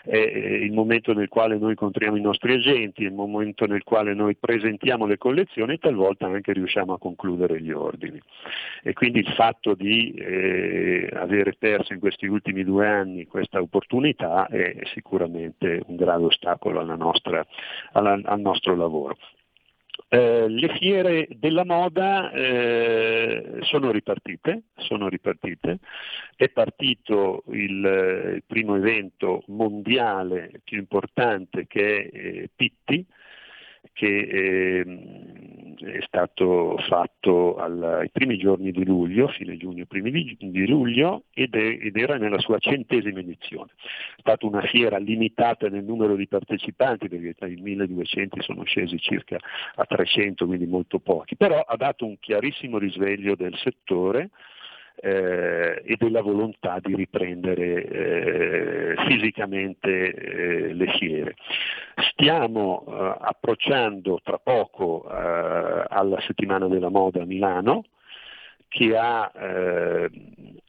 è 0.04 0.16
eh, 0.16 0.64
il 0.64 0.72
momento 0.72 1.14
nel 1.14 1.28
quale 1.28 1.58
noi 1.58 1.72
incontriamo 1.72 2.16
i 2.16 2.22
nostri 2.22 2.54
agenti, 2.54 3.04
è 3.04 3.08
il 3.08 3.14
momento 3.14 3.66
nel 3.66 3.84
quale 3.84 4.14
noi 4.14 4.36
presentiamo 4.36 5.06
le 5.06 5.18
collezioni 5.18 5.74
e 5.74 5.78
talvolta 5.78 6.26
anche 6.28 6.54
riusciamo 6.54 6.94
a 6.94 7.00
concludere 7.00 7.62
gli 7.62 7.72
ordini. 7.72 8.20
E 8.82 8.94
quindi 8.94 9.20
il 9.20 9.34
fatto 9.34 9.74
di 9.74 10.14
avere 11.14 11.54
perso 11.58 11.94
in 11.94 12.00
questi 12.00 12.26
ultimi 12.26 12.64
due 12.64 12.88
anni 12.88 13.26
questa 13.26 13.62
opportunità 13.62 14.48
è 14.48 14.76
sicuramente 14.94 15.82
un 15.88 15.96
grave 15.96 16.26
ostacolo 16.26 16.80
alla 16.80 16.96
nostra- 16.96 17.46
al 17.92 18.40
nostro 18.40 18.76
lavoro. 18.76 19.18
Eh, 20.14 20.48
le 20.50 20.70
fiere 20.78 21.28
della 21.32 21.64
moda 21.64 22.32
eh, 22.32 23.60
sono 23.62 23.92
ripartite, 23.92 24.64
sono 24.76 25.08
ripartite, 25.08 25.80
è 26.36 26.50
partito 26.50 27.44
il, 27.52 27.86
eh, 27.86 28.32
il 28.36 28.44
primo 28.46 28.76
evento 28.76 29.44
mondiale 29.48 30.62
più 30.64 30.80
importante 30.80 31.66
che 31.68 32.10
è 32.10 32.18
eh, 32.18 32.50
Pitti, 32.54 33.06
che 33.94 34.82
ehm, 34.84 35.61
è 35.84 36.02
stato 36.02 36.78
fatto 36.88 37.58
al- 37.58 37.84
ai 37.84 38.10
primi 38.10 38.38
giorni 38.38 38.72
di 38.72 38.86
luglio, 38.86 39.28
fine 39.28 39.58
giugno, 39.58 39.86
primi 39.86 40.12
di, 40.12 40.38
di 40.40 40.68
luglio, 40.68 41.24
ed, 41.34 41.56
è- 41.56 41.78
ed 41.82 41.96
era 41.98 42.18
nella 42.18 42.40
sua 42.40 42.60
centesima 42.60 43.20
edizione. 43.20 43.72
È 44.18 44.20
stata 44.20 44.46
una 44.46 44.62
fiera 44.62 44.98
limitata 44.98 45.68
nel 45.70 45.84
numero 45.84 46.16
di 46.16 46.28
partecipanti, 46.28 47.10
perché 47.10 47.36
dai 47.38 47.56
1200 47.56 48.42
sono 48.42 48.64
scesi 48.64 49.00
circa 49.00 49.38
a 49.76 49.86
300, 49.86 50.46
quindi 50.46 50.66
molto 50.66 51.00
pochi, 51.00 51.36
però 51.36 51.60
ha 51.60 51.76
dato 51.76 52.06
un 52.06 52.18
chiarissimo 52.20 52.78
risveglio 52.78 53.36
del 53.36 53.56
settore 53.58 54.30
eh, 55.02 55.82
e 55.84 55.96
della 55.98 56.22
volontà 56.22 56.80
di 56.80 56.96
riprendere 56.96 57.86
eh, 57.86 58.96
fisicamente 59.08 60.14
eh, 60.14 60.74
le 60.74 60.88
fiere. 60.98 61.36
Stiamo 62.12 62.86
eh, 62.88 63.16
approcciando 63.20 64.20
tra 64.24 64.38
poco 64.38 65.10
eh, 65.10 65.86
alla 65.90 66.22
settimana 66.22 66.68
della 66.68 66.90
moda 66.90 67.22
a 67.24 67.26
Milano 67.26 67.86
che 68.72 68.96
ha, 68.96 69.30
eh, 69.36 70.10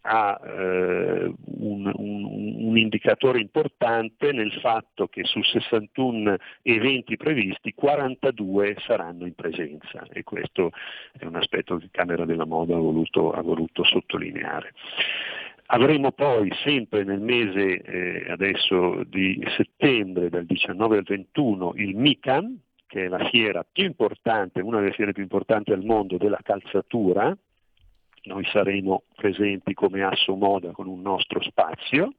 ha, 0.00 0.40
eh, 0.44 1.32
un, 1.58 1.92
un- 1.94 2.56
un 2.66 2.76
indicatore 2.76 3.38
importante 3.38 4.32
nel 4.32 4.52
fatto 4.54 5.06
che 5.06 5.22
su 5.22 5.40
61 5.40 6.36
eventi 6.62 7.16
previsti 7.16 7.72
42 7.74 8.74
saranno 8.80 9.24
in 9.24 9.34
presenza 9.34 10.04
e 10.10 10.24
questo 10.24 10.72
è 11.16 11.24
un 11.26 11.36
aspetto 11.36 11.76
che 11.76 11.90
Camera 11.92 12.24
della 12.24 12.44
Moda 12.44 12.74
ha 12.74 12.80
voluto, 12.80 13.30
ha 13.30 13.40
voluto 13.40 13.84
sottolineare. 13.84 14.72
Avremo 15.66 16.10
poi 16.10 16.50
sempre 16.64 17.04
nel 17.04 17.20
mese 17.20 17.82
eh, 17.82 18.30
adesso 18.32 19.04
di 19.04 19.40
settembre, 19.56 20.28
dal 20.28 20.44
19 20.44 20.96
al 20.98 21.04
21, 21.04 21.74
il 21.76 21.96
MICAM, 21.96 22.58
che 22.88 23.04
è 23.04 23.08
la 23.08 23.28
fiera 23.30 23.64
più 23.70 23.84
importante, 23.84 24.60
una 24.60 24.80
delle 24.80 24.92
fiere 24.92 25.12
più 25.12 25.22
importanti 25.22 25.70
al 25.70 25.84
mondo 25.84 26.16
della 26.16 26.40
calzatura. 26.42 27.34
Noi 28.24 28.44
saremo 28.46 29.02
presenti 29.14 29.74
come 29.74 30.02
Asso 30.02 30.34
Moda 30.36 30.70
con 30.70 30.86
un 30.86 31.00
nostro 31.00 31.42
spazio. 31.42 32.12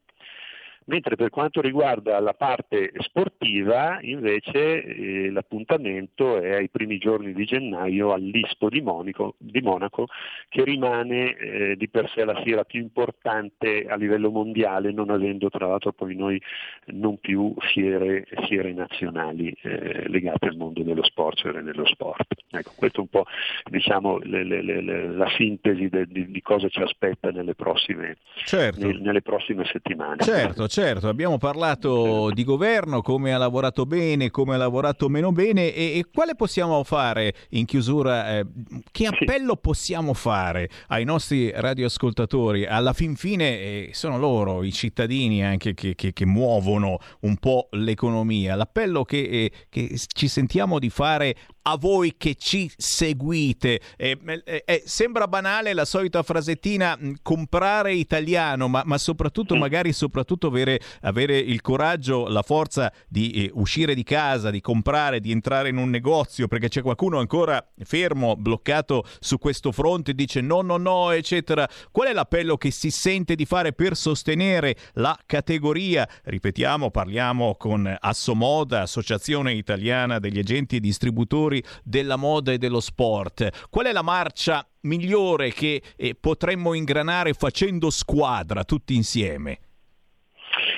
Mentre 0.86 1.16
per 1.16 1.30
quanto 1.30 1.62
riguarda 1.62 2.20
la 2.20 2.34
parte 2.34 2.92
sportiva, 2.98 4.00
invece, 4.02 4.84
eh, 4.84 5.32
l'appuntamento 5.32 6.40
è 6.42 6.56
ai 6.56 6.70
primi 6.70 6.98
giorni 6.98 7.34
di 7.34 7.46
gennaio 7.46 8.12
all'Ispo 8.12 8.70
di, 8.70 8.82
Monico- 8.82 9.36
di 9.38 9.62
Monaco, 9.62 10.08
che 10.50 10.64
rimane 10.64 11.36
eh, 11.38 11.76
di 11.78 11.88
per 11.90 12.10
sé 12.14 12.26
la 12.26 12.42
fiera 12.42 12.64
più 12.64 12.82
importante 12.82 13.86
a 13.88 13.96
livello 13.96 14.30
mondiale, 14.30 14.92
non 14.92 15.10
avendo 15.10 15.50
tra 15.50 15.68
l'altro 15.68 15.92
poi 15.94 16.16
noi 16.16 16.42
non 16.88 17.18
più 17.20 17.54
fiere, 17.60 18.26
fiere 18.48 18.74
nazionali 18.74 19.56
eh, 19.62 20.08
legate 20.10 20.48
al 20.48 20.58
mondo 20.58 20.84
dello 20.84 21.04
sport, 21.04 21.38
cioè 21.38 21.52
dello 21.62 21.86
sport. 21.86 22.26
Ecco, 22.52 22.72
questa 22.76 22.98
è 22.98 23.02
un 23.02 23.08
po' 23.08 23.26
diciamo, 23.70 24.20
le- 24.20 24.44
le- 24.44 24.62
le- 24.62 25.08
la 25.08 25.30
sintesi 25.38 25.88
de- 25.90 26.06
di, 26.08 26.30
di 26.30 26.42
cosa 26.42 26.68
ci 26.68 26.82
aspetta 26.82 27.32
nelle 27.32 27.56
prossime, 27.56 28.18
Certo. 28.46 28.86
nel- 28.86 29.02
nelle 29.02 29.22
prossime 29.22 29.64
settimane. 29.66 30.22
Certo, 30.24 30.68
certo, 30.74 31.08
abbiamo 31.08 31.38
parlato 31.38 32.32
di 32.32 32.44
governo, 32.44 33.04
come 33.04 33.32
ha 33.32 33.38
lavorato 33.38 33.86
bene, 33.86 34.32
come 34.32 34.56
ha 34.56 34.58
lavorato 34.58 35.08
meno 35.08 35.32
bene 35.32 35.72
e, 35.72 36.00
e 36.00 36.06
quale 36.12 36.34
possiamo 36.34 36.84
fare 36.84 37.36
in 37.50 37.66
chiusura, 37.66 38.40
eh, 38.40 38.46
che 38.92 39.06
appello 39.06 39.56
possiamo 39.56 40.16
fare 40.16 40.68
ai 40.88 41.04
nostri 41.04 41.52
radioascoltatori? 41.54 42.66
Alla 42.66 42.94
fin 42.94 43.16
fine 43.16 43.60
eh, 43.60 43.90
sono 43.94 44.18
loro, 44.18 44.64
i 44.64 44.72
cittadini 44.72 45.46
anche 45.46 45.76
che, 45.76 45.94
che- 45.94 46.12
che 46.12 46.26
muovono 46.26 46.98
un 47.20 47.38
po' 47.38 47.68
l'economia. 47.74 48.56
L'appello 48.56 49.04
che, 49.04 49.22
eh, 49.22 49.52
che 49.70 49.96
ci 50.08 50.28
sentiamo 50.28 50.80
di 50.80 50.90
fare 50.90 51.36
a 51.64 51.78
voi 51.78 52.16
che 52.18 52.36
ci 52.36 52.70
seguite. 52.76 53.80
Eh, 53.98 54.18
eh, 54.46 54.64
eh, 54.66 54.84
sembra 54.86 55.28
banale 55.28 55.74
la 55.74 55.86
solita 55.86 56.24
frasettina 56.24 56.98
mh, 56.98 57.14
comprare 57.22 57.94
italiano, 57.94 58.68
ma, 58.68 58.84
ma 58.86 58.98
soprattutto, 58.98 59.56
magari 59.56 59.94
soprattutto 59.94 60.48
avere, 60.48 60.80
avere, 61.02 61.38
il 61.38 61.62
coraggio, 61.62 62.28
la 62.28 62.42
forza 62.42 62.92
di 63.08 63.32
eh, 63.32 63.52
uscire 63.54 63.96
di 63.96 64.04
casa, 64.04 64.50
di 64.50 64.62
comprare, 64.62 65.20
di 65.20 65.32
entrare 65.32 65.70
in 65.70 65.78
un 65.78 65.90
negozio, 65.90 66.48
perché 66.48 66.70
c'è 66.70 66.82
qualcuno 66.82 67.20
ancora 67.20 67.66
fermo, 67.84 68.36
bloccato 68.36 69.06
su 69.20 69.38
questo 69.38 69.72
fronte 69.72 70.14
dice 70.14 70.42
no, 70.42 70.62
no, 70.62 70.78
no, 70.78 71.12
eccetera. 71.12 71.68
Qual 71.92 72.08
è 72.08 72.14
l'appello 72.14 72.58
che 72.58 72.72
si 72.72 72.90
sente 72.90 73.36
di 73.36 73.46
fare 73.46 73.74
per 73.74 73.96
sostenere 73.96 74.76
la 74.94 75.18
categoria? 75.26 76.08
Ripetiamo, 76.24 76.92
parliamo 76.92 77.56
con 77.56 77.94
Assomoda, 78.00 78.82
Associazione 78.82 79.54
Italiana 79.54 80.20
degli 80.20 80.40
Agenti 80.40 80.78
e 80.78 80.80
Distributori 80.80 81.53
della 81.84 82.16
Moda 82.16 82.54
e 82.54 82.58
dello 82.58 82.80
Sport. 82.80 83.68
Qual 83.70 83.86
è 83.86 83.92
la 83.92 84.02
marcia 84.02 84.66
migliore 84.82 85.52
che 85.52 85.82
eh, 85.98 86.16
potremmo 86.16 86.74
ingranare 86.74 87.34
facendo 87.34 87.90
squadra 87.90 88.64
tutti 88.64 88.96
insieme? 88.96 89.60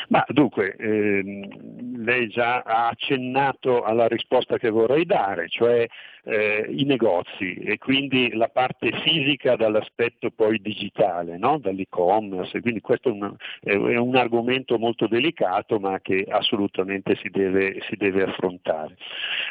Ma 0.07 0.23
dunque, 0.27 0.75
ehm, 0.75 2.03
lei 2.03 2.27
già 2.27 2.61
ha 2.61 2.87
accennato 2.87 3.83
alla 3.83 4.07
risposta 4.07 4.57
che 4.57 4.69
vorrei 4.69 5.05
dare, 5.05 5.49
cioè 5.49 5.85
eh, 6.25 6.65
i 6.69 6.83
negozi 6.83 7.53
e 7.55 7.77
quindi 7.77 8.33
la 8.33 8.47
parte 8.47 8.91
fisica 9.03 9.55
dall'aspetto 9.55 10.31
poi 10.31 10.59
digitale, 10.59 11.37
no? 11.37 11.57
dall'e-commerce, 11.59 12.61
quindi 12.61 12.81
questo 12.81 13.09
è 13.09 13.11
un, 13.11 13.35
è 13.61 13.75
un, 13.75 14.15
argomento 14.15 14.77
molto 14.77 15.07
delicato 15.07 15.79
ma 15.79 15.99
che 15.99 16.25
assolutamente 16.27 17.15
si 17.21 17.29
deve, 17.29 17.79
si 17.87 17.95
deve 17.95 18.23
affrontare. 18.23 18.95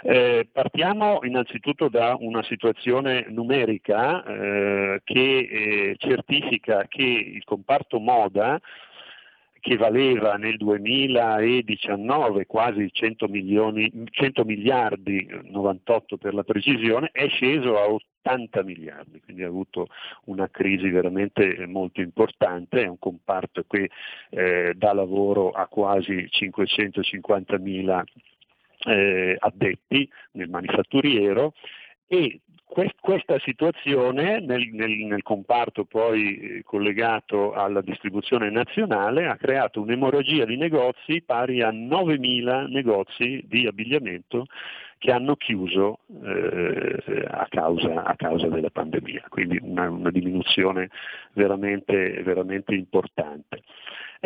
Eh, 0.03 0.49
partiamo 0.51 1.21
innanzitutto 1.23 1.89
da 1.89 2.17
una 2.19 2.43
situazione 2.43 3.27
numerica 3.29 4.25
eh, 4.25 5.01
che 5.05 5.39
eh, 5.39 5.95
certifica 5.99 6.87
che 6.89 7.03
il 7.03 7.45
comparto 7.45 7.99
moda 7.99 8.61
che 9.65 9.79
valeva 9.79 10.35
nel 10.35 10.59
2019 10.59 12.45
quasi 12.45 12.91
100, 12.93 13.29
milioni, 13.29 13.91
100 14.11 14.45
miliardi, 14.45 15.27
98 15.45 16.19
per 16.19 16.35
la 16.35 16.43
precisione, 16.43 17.09
è 17.11 17.27
sceso 17.29 17.79
a 17.79 17.89
80 17.89 18.63
miliardi, 18.63 19.23
quindi 19.23 19.43
ha 19.43 19.47
avuto 19.47 19.87
una 20.25 20.51
crisi 20.51 20.91
veramente 20.91 21.65
molto 21.67 22.03
importante, 22.03 22.83
è 22.83 22.87
un 22.87 22.99
comparto 22.99 23.65
che 23.67 23.89
eh, 24.29 24.75
dà 24.77 24.93
lavoro 24.93 25.53
a 25.53 25.67
quasi 25.67 26.29
550 26.29 27.57
mila 27.57 28.05
eh, 28.87 29.35
addetti 29.39 30.07
nel 30.33 30.51
manifatturiero 30.51 31.55
e 32.07 32.41
questa 33.01 33.39
situazione 33.39 34.41
nel, 34.41 34.69
nel, 34.73 34.91
nel, 34.91 35.23
comparto 35.23 35.85
poi 35.85 36.39
eh, 36.39 36.63
collegato 36.65 37.53
alla 37.53 37.81
distribuzione 37.81 38.51
nazionale 38.51 39.27
ha 39.29 39.37
creato 39.37 39.81
un'emorragia 39.81 40.45
di 40.45 40.57
negozi 40.57 41.23
pari 41.23 41.63
a 41.63 41.71
9.000 41.71 42.69
negozi 42.69 43.45
di 43.47 43.67
abbigliamento 43.67 44.47
che 44.99 45.13
hanno 45.13 45.37
chiuso 45.37 45.99
eh, 46.25 47.27
a, 47.29 47.47
causa, 47.49 48.05
a, 48.05 48.17
causa, 48.17 48.49
della 48.49 48.71
pandemia, 48.71 49.27
quindi 49.29 49.59
una, 49.61 49.91
una 49.91 50.11
diminuzione 50.11 50.89
veramente, 51.35 52.23
veramente 52.23 52.75
importante. 52.75 53.63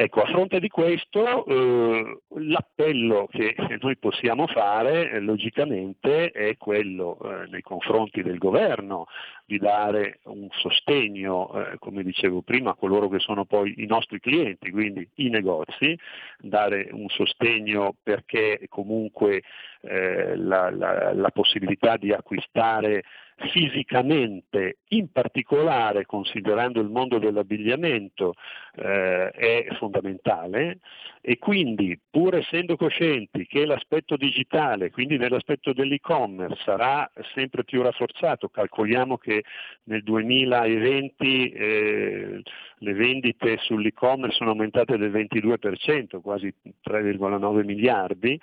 Ecco, 0.01 0.23
a 0.23 0.27
fronte 0.27 0.61
di 0.61 0.69
questo 0.69 1.45
eh, 1.45 2.21
l'appello 2.37 3.27
che 3.29 3.57
noi 3.81 3.97
possiamo 3.97 4.47
fare 4.47 5.11
eh, 5.11 5.19
logicamente 5.19 6.31
è 6.31 6.57
quello 6.57 7.19
eh, 7.19 7.49
nei 7.49 7.63
confronti 7.63 8.23
del 8.23 8.39
governo 8.39 9.07
di 9.45 9.59
dare 9.59 10.21
un 10.27 10.47
sostegno, 10.53 11.53
eh, 11.53 11.79
come 11.81 12.05
dicevo 12.05 12.43
prima, 12.43 12.71
a 12.71 12.75
coloro 12.77 13.09
che 13.09 13.19
sono 13.19 13.45
poi 13.45 13.75
i 13.79 13.87
nostri 13.87 14.21
clienti, 14.21 14.71
quindi 14.71 15.05
i 15.15 15.31
negozi, 15.31 15.99
dare 16.39 16.91
un 16.93 17.09
sostegno 17.09 17.97
perché 18.01 18.67
comunque 18.69 19.43
eh, 19.81 20.37
la, 20.37 20.71
la, 20.71 21.13
la 21.13 21.31
possibilità 21.31 21.97
di 21.97 22.13
acquistare 22.13 23.03
fisicamente, 23.39 24.79
in 24.89 25.11
particolare 25.13 26.05
considerando 26.07 26.81
il 26.81 26.89
mondo 26.89 27.19
dell'abbigliamento, 27.19 28.35
eh, 28.75 29.31
è 29.31 29.67
fondamentale. 29.79 30.79
E 31.21 31.39
quindi 31.39 31.99
pur 32.09 32.37
essendo 32.37 32.77
coscienti 32.77 33.47
che 33.47 33.67
l'aspetto 33.67 34.17
digitale, 34.17 34.91
quindi 34.91 35.19
nell'aspetto 35.19 35.73
dell'e-commerce, 35.73 36.63
sarà 36.65 37.11
sempre 37.35 37.65
più 37.65 37.83
rafforzato, 37.83 38.49
calcoliamo 38.49 39.19
che 39.19 39.45
nel 39.85 40.03
2020 40.03 41.51
eh, 41.51 42.43
le 42.79 42.93
vendite 42.93 43.59
sull'e-commerce 43.59 44.37
sono 44.37 44.51
aumentate 44.51 44.97
del 44.97 45.11
22%, 45.11 46.21
quasi 46.21 46.53
3,9 46.89 47.65
miliardi, 47.65 48.41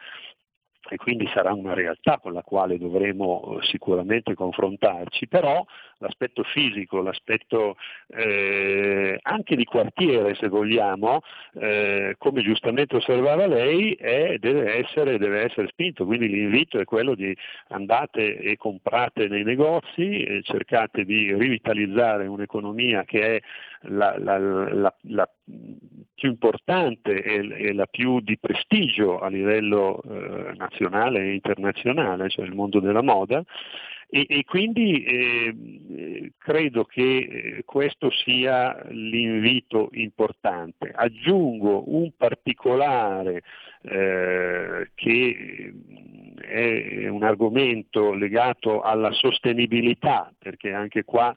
e 0.90 0.98
quindi 0.98 1.28
sarà 1.34 1.54
una 1.54 1.74
realtà 1.74 2.20
con 2.20 2.34
la 2.34 2.42
quale 2.42 2.78
dovremo 2.78 3.58
eh, 3.60 3.66
sicuramente 3.66 4.34
confrontarci, 4.34 5.28
però 5.28 5.66
l'aspetto 6.00 6.44
fisico, 6.44 7.02
l'aspetto 7.02 7.78
eh, 8.08 9.18
anche 9.22 9.56
di 9.56 9.64
quartiere 9.64 10.36
se 10.36 10.48
vogliamo, 10.48 11.22
eh, 11.54 12.16
come 12.18 12.42
giustamente 12.42 12.98
osservava 12.98 13.48
lei, 13.48 13.94
è, 13.94 14.38
deve, 14.38 14.76
essere, 14.76 15.18
deve, 15.18 15.42
essere, 15.44 15.68
spinto, 15.68 16.06
quindi 16.06 16.28
l'invito 16.28 16.80
è 16.80 16.86
quello 16.86 17.16
di 17.16 17.36
andate 17.70 18.38
e 18.38 18.58
comprate 18.58 19.28
nei 19.28 19.44
negozi, 19.44 20.24
e 20.24 20.42
cercate 20.44 21.06
di 21.06 21.34
rivitalizzare 21.34 22.28
un'economia 22.28 23.04
che 23.04 23.38
è 23.38 23.42
la, 23.88 24.18
la, 24.18 24.38
la, 24.38 24.96
la 25.02 25.30
più 26.14 26.30
importante 26.30 27.22
e, 27.22 27.74
la 27.74 27.86
più 27.86 28.20
di 28.22 28.38
prestigio 28.38 29.20
a 29.20 29.28
livello 29.28 30.02
eh, 30.02 30.54
nazionale 30.56 31.22
e 31.22 31.34
internazionale, 31.34 32.30
cioè 32.30 32.46
il 32.46 32.56
mondo 32.56 32.80
della 32.80 33.02
moda, 33.02 33.44
e, 34.08 34.26
e 34.30 34.44
quindi 34.44 35.04
eh, 35.04 36.32
credo 36.38 36.86
che 36.86 37.18
eh, 37.18 37.64
questo 37.66 38.12
sia 38.12 38.86
l'invito 38.90 39.90
importante. 39.94 40.92
Aggiungo 40.94 41.84
un 41.94 42.12
particolare 42.16 43.42
eh, 43.82 44.92
che 44.94 45.74
è 46.40 47.08
un 47.08 47.24
argomento 47.24 48.14
legato 48.14 48.82
alla 48.82 49.12
sostenibilità, 49.12 50.32
perché 50.38 50.72
anche 50.72 51.04
qua 51.04 51.36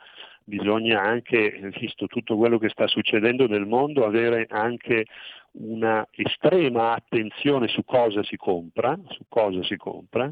bisogna 0.48 1.02
anche, 1.02 1.70
visto 1.78 2.06
tutto 2.06 2.36
quello 2.36 2.58
che 2.58 2.70
sta 2.70 2.86
succedendo 2.86 3.46
nel 3.46 3.66
mondo, 3.66 4.06
avere 4.06 4.46
anche 4.48 5.04
una 5.52 6.06
estrema 6.10 6.94
attenzione 6.94 7.68
su 7.68 7.84
cosa 7.84 8.22
si 8.22 8.36
compra, 8.36 8.98
su 9.08 9.24
cosa 9.28 9.62
si 9.64 9.76
compra. 9.76 10.30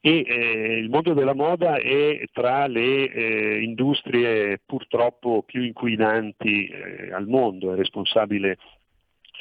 E 0.00 0.24
eh, 0.26 0.78
il 0.78 0.90
mondo 0.90 1.14
della 1.14 1.34
moda 1.34 1.76
è 1.76 2.24
tra 2.32 2.66
le 2.66 3.10
eh, 3.10 3.62
industrie 3.62 4.60
purtroppo 4.66 5.42
più 5.44 5.62
inquinanti 5.62 6.66
eh, 6.66 7.12
al 7.12 7.26
mondo, 7.26 7.72
è 7.72 7.76
responsabile 7.76 8.58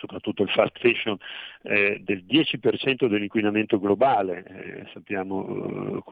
soprattutto 0.03 0.43
il 0.43 0.49
fast 0.49 0.77
fashion, 0.79 1.17
eh, 1.63 2.01
del 2.03 2.25
10% 2.27 3.07
dell'inquinamento 3.07 3.79
globale, 3.79 4.43
eh, 4.43 4.85
sappiamo 4.93 6.03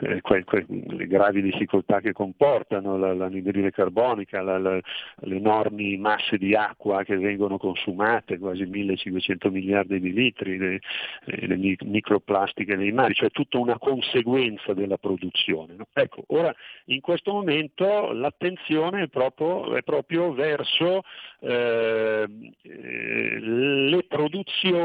eh, 0.00 0.20
que, 0.22 0.44
que, 0.44 0.66
le 0.68 1.06
gravi 1.06 1.42
difficoltà 1.42 2.00
che 2.00 2.12
comportano, 2.12 2.96
la, 2.96 3.12
l'anidride 3.12 3.70
carbonica, 3.70 4.40
la, 4.40 4.58
la, 4.58 4.80
le 5.20 5.36
enormi 5.36 5.96
masse 5.98 6.38
di 6.38 6.54
acqua 6.54 7.04
che 7.04 7.16
vengono 7.18 7.58
consumate, 7.58 8.38
quasi 8.38 8.64
1500 8.64 9.50
miliardi 9.50 10.00
di 10.00 10.12
litri, 10.12 10.56
le, 10.56 10.80
eh, 11.26 11.46
le 11.46 11.76
microplastiche 11.84 12.74
nei 12.74 12.92
mari, 12.92 13.14
cioè 13.14 13.30
tutta 13.30 13.58
una 13.58 13.78
conseguenza 13.78 14.72
della 14.72 14.96
produzione. 14.96 15.74
No? 15.76 15.86
Ecco, 15.92 16.24
ora 16.28 16.54
in 16.86 17.00
questo 17.00 17.32
momento 17.32 18.12
l'attenzione 18.12 19.02
è 19.02 19.08
proprio, 19.08 19.74
è 19.74 19.82
proprio 19.82 20.32
verso 20.32 21.02
eh, 21.40 22.26
le 22.62 24.04
produzioni 24.08 24.76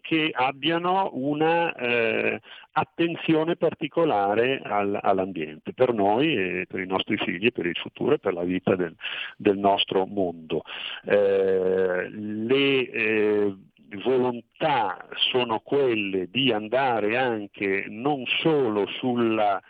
che 0.00 0.30
abbiano 0.32 1.10
una 1.12 1.74
eh, 1.74 2.40
attenzione 2.72 3.56
particolare 3.56 4.60
al, 4.62 4.98
all'ambiente, 5.00 5.72
per 5.72 5.92
noi 5.92 6.64
per 6.66 6.80
i 6.80 6.86
nostri 6.86 7.16
figli, 7.16 7.52
per 7.52 7.66
il 7.66 7.76
futuro 7.76 8.14
e 8.14 8.18
per 8.18 8.32
la 8.32 8.44
vita 8.44 8.74
del, 8.74 8.94
del 9.36 9.58
nostro 9.58 10.06
mondo. 10.06 10.62
Eh, 11.04 12.08
le 12.10 12.90
eh, 12.90 13.54
volontà 14.02 15.06
sono 15.30 15.60
quelle 15.60 16.28
di 16.30 16.52
andare 16.52 17.16
anche 17.16 17.84
non 17.88 18.24
solo 18.40 18.86
sulla 18.86 19.60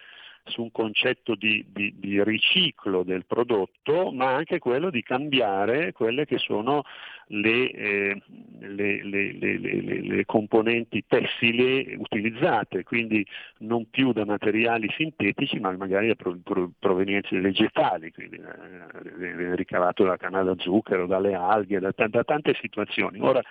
su 0.53 0.63
un 0.63 0.71
concetto 0.71 1.35
di, 1.35 1.65
di- 1.73 1.95
di 1.97 2.23
riciclo 2.23 3.03
del 3.03 3.25
prodotto, 3.27 4.13
ma 4.13 4.35
anche 4.35 4.59
quello 4.59 4.91
di 4.91 5.03
cambiare 5.03 5.93
quelle 5.93 6.27
che 6.27 6.39
sono 6.39 6.85
le, 7.29 7.71
eh, 7.71 8.23
le- 8.61 9.03
le- 9.05 9.33
le- 9.33 10.25
componenti 10.27 11.05
tessili 11.07 11.97
utilizzate, 11.99 12.85
quindi 12.85 13.27
non 13.59 13.89
più 13.91 14.13
da 14.13 14.25
materiali 14.25 14.89
sintetici, 14.97 15.59
ma 15.59 15.73
magari 15.77 16.09
da 16.09 16.15
pro- 16.15 16.39
pro- 16.43 16.71
provenienze 16.79 17.41
vegetali, 17.41 18.13
quindi 18.13 18.37
eh, 18.37 19.55
ricavato 19.57 20.05
dalla 20.05 20.17
canna 20.17 20.43
da 20.43 20.55
zucchero, 20.59 21.07
dalle 21.07 21.35
alghe, 21.35 21.81
da, 21.81 21.93
da 22.09 22.25
tante 22.25 22.55
situazioni. 22.61 23.19
Ora, 23.21 23.43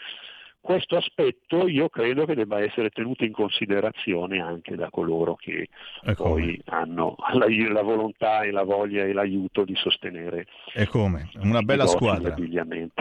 questo 0.62 0.96
aspetto 0.96 1.68
io 1.68 1.90
credo 1.90 2.26
che 2.26 2.36
debba 2.36 2.62
essere 2.64 2.90
tenuto 2.92 3.24
in 3.26 3.32
considerazione 3.32 4.40
anche 4.40 4.76
da 4.76 4.90
coloro 4.92 5.36
che 5.36 5.70
poi 6.16 6.62
hanno 6.66 7.16
la, 7.34 7.48
la 7.72 7.82
volontà 7.82 8.44
e 8.44 8.52
la 8.52 8.64
voglia 8.64 9.04
e 9.04 9.12
l'aiuto 9.14 9.66
di 9.66 9.76
sostenere 9.76 10.46
E 10.74 10.86
come? 10.88 11.30
Una 11.42 11.62
bella 11.62 11.88
squadra. 11.88 12.36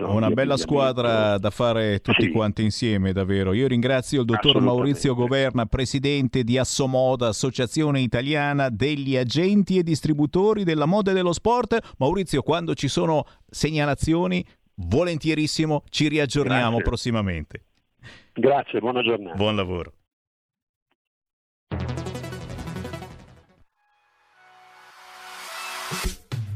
Una 0.06 0.30
bella 0.30 0.56
squadra 0.56 1.38
da 1.38 1.50
fare 1.50 2.00
tutti 2.00 2.24
Sì. 2.24 2.30
quanti 2.30 2.62
insieme, 2.62 3.12
davvero. 3.12 3.52
Io 3.52 3.66
ringrazio 3.68 4.20
il 4.20 4.26
dottor. 4.26 4.60
Maurizio 4.60 5.14
Governa, 5.14 5.66
presidente 5.66 6.42
di 6.44 6.58
Assomoda, 6.58 7.28
Associazione 7.28 8.00
Italiana 8.00 8.68
degli 8.70 9.16
Agenti 9.16 9.78
e 9.78 9.82
Distributori 9.82 10.64
della 10.64 10.86
Moda 10.86 11.10
e 11.10 11.14
dello 11.14 11.32
Sport. 11.32 11.94
Maurizio, 11.98 12.42
quando 12.42 12.74
ci 12.74 12.88
sono 12.88 13.24
segnalazioni, 13.48 14.44
volentierissimo, 14.86 15.84
ci 15.90 16.08
riaggiorniamo 16.08 16.76
Grazie. 16.76 16.82
prossimamente. 16.82 17.64
Grazie, 18.32 18.80
buona 18.80 19.02
giornata. 19.02 19.36
Buon 19.36 19.56
lavoro. 19.56 19.92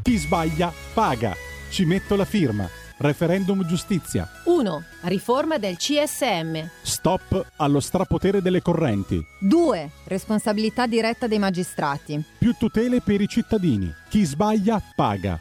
Chi 0.02 0.16
sbaglia 0.16 0.72
paga. 0.92 1.34
Ci 1.70 1.84
metto 1.84 2.14
la 2.14 2.24
firma. 2.24 2.68
Referendum 2.98 3.66
giustizia. 3.66 4.28
1. 4.44 4.82
Riforma 5.02 5.58
del 5.58 5.76
CSM. 5.76 6.68
Stop 6.82 7.52
allo 7.56 7.80
strapotere 7.80 8.40
delle 8.40 8.62
correnti. 8.62 9.20
2. 9.40 9.90
Responsabilità 10.04 10.86
diretta 10.86 11.26
dei 11.26 11.38
magistrati. 11.38 12.22
Più 12.38 12.54
tutele 12.56 13.00
per 13.00 13.20
i 13.20 13.26
cittadini. 13.26 13.92
Chi 14.08 14.24
sbaglia 14.24 14.80
paga. 14.94 15.40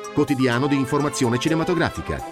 quotidiano 0.13 0.67
di 0.67 0.75
informazione 0.75 1.37
cinematografica. 1.39 2.23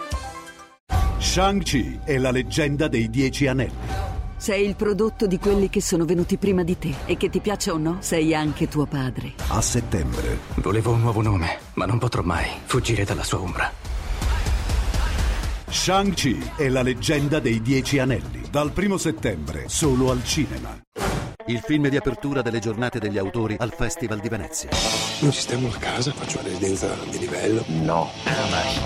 Shang-Chi 1.18 2.00
è 2.04 2.18
la 2.18 2.32
leggenda 2.32 2.88
dei 2.88 3.10
Dieci 3.10 3.48
Anelli. 3.48 4.08
Sei 4.38 4.66
il 4.66 4.78
prodotto 4.78 5.28
di 5.28 5.38
quelli 5.38 5.70
che 5.70 5.82
sono 5.82 6.06
venuti 6.06 6.38
prima 6.38 6.64
di 6.64 6.78
te 6.78 6.94
e 7.06 7.18
che 7.18 7.30
ti 7.30 7.42
piaccia 7.42 7.74
o 7.74 7.78
no, 7.78 7.98
sei 8.00 8.34
anche 8.34 8.70
tuo 8.70 8.86
padre. 8.86 9.34
A 9.48 9.62
settembre. 9.62 10.40
Volevo 10.56 10.92
un 10.92 11.02
nuovo 11.02 11.22
nome, 11.22 11.58
ma 11.74 11.86
non 11.86 11.98
potrò 12.00 12.22
mai 12.22 12.48
fuggire 12.64 13.04
dalla 13.04 13.24
sua 13.24 13.42
ombra. 13.42 13.72
Shang-Chi 15.68 16.52
è 16.56 16.70
la 16.70 16.82
leggenda 16.82 17.40
dei 17.40 17.62
Dieci 17.62 18.00
Anelli. 18.00 18.42
Dal 18.50 18.72
primo 18.72 18.98
settembre, 18.98 19.66
solo 19.68 20.10
al 20.10 20.24
cinema. 20.24 20.80
Il 21.46 21.60
film 21.60 21.88
di 21.88 21.96
apertura 21.96 22.42
delle 22.42 22.60
giornate 22.60 23.00
degli 23.00 23.18
autori 23.18 23.56
al 23.58 23.74
Festival 23.74 24.20
di 24.20 24.28
Venezia. 24.28 24.70
Non 25.22 25.32
sistemo 25.32 25.70
la 25.70 25.78
casa, 25.78 26.12
faccio 26.12 26.40
una 26.40 26.50
residenza 26.50 26.94
di 27.10 27.18
livello. 27.18 27.64
No. 27.68 28.10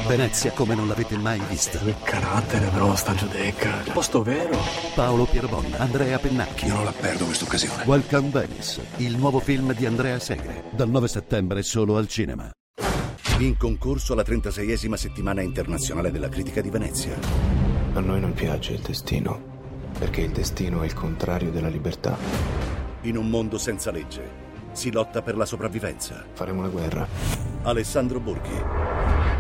Venezia 0.07 0.51
come 0.51 0.75
non 0.75 0.87
l'avete 0.87 1.17
mai 1.17 1.41
vista. 1.49 1.79
Che 1.79 1.95
carattere, 2.03 2.67
però, 2.67 2.95
sta 2.95 3.15
giudecca. 3.15 3.83
Posto 3.91 4.21
vero. 4.21 4.55
Paolo 4.93 5.25
Pierbon, 5.25 5.65
Andrea 5.77 6.19
Pennacchi. 6.19 6.67
Io 6.67 6.75
non 6.75 6.85
la 6.85 6.93
perdo 6.93 7.25
questa 7.25 7.45
occasione. 7.45 7.83
Welcome 7.85 8.29
Venice, 8.29 8.85
il 8.97 9.17
nuovo 9.17 9.39
film 9.39 9.73
di 9.73 9.85
Andrea 9.85 10.19
Segre. 10.19 10.63
Dal 10.71 10.89
9 10.89 11.07
settembre 11.07 11.63
solo 11.63 11.97
al 11.97 12.07
cinema. 12.07 12.51
In 13.39 13.57
concorso 13.57 14.13
alla 14.13 14.23
36esima 14.23 14.93
settimana 14.93 15.41
internazionale 15.41 16.11
della 16.11 16.29
critica 16.29 16.61
di 16.61 16.69
Venezia. 16.69 17.17
A 17.93 17.99
noi 17.99 18.19
non 18.19 18.33
piace 18.33 18.73
il 18.73 18.81
destino, 18.81 19.52
perché 19.97 20.21
il 20.21 20.31
destino 20.31 20.81
è 20.81 20.85
il 20.85 20.93
contrario 20.93 21.51
della 21.51 21.69
libertà. 21.69 22.17
In 23.01 23.17
un 23.17 23.29
mondo 23.29 23.57
senza 23.57 23.91
legge 23.91 24.41
si 24.73 24.91
lotta 24.91 25.21
per 25.21 25.37
la 25.37 25.45
sopravvivenza. 25.45 26.25
Faremo 26.33 26.61
la 26.61 26.69
guerra. 26.69 27.07
Alessandro 27.63 28.19
Borghi. 28.19 28.61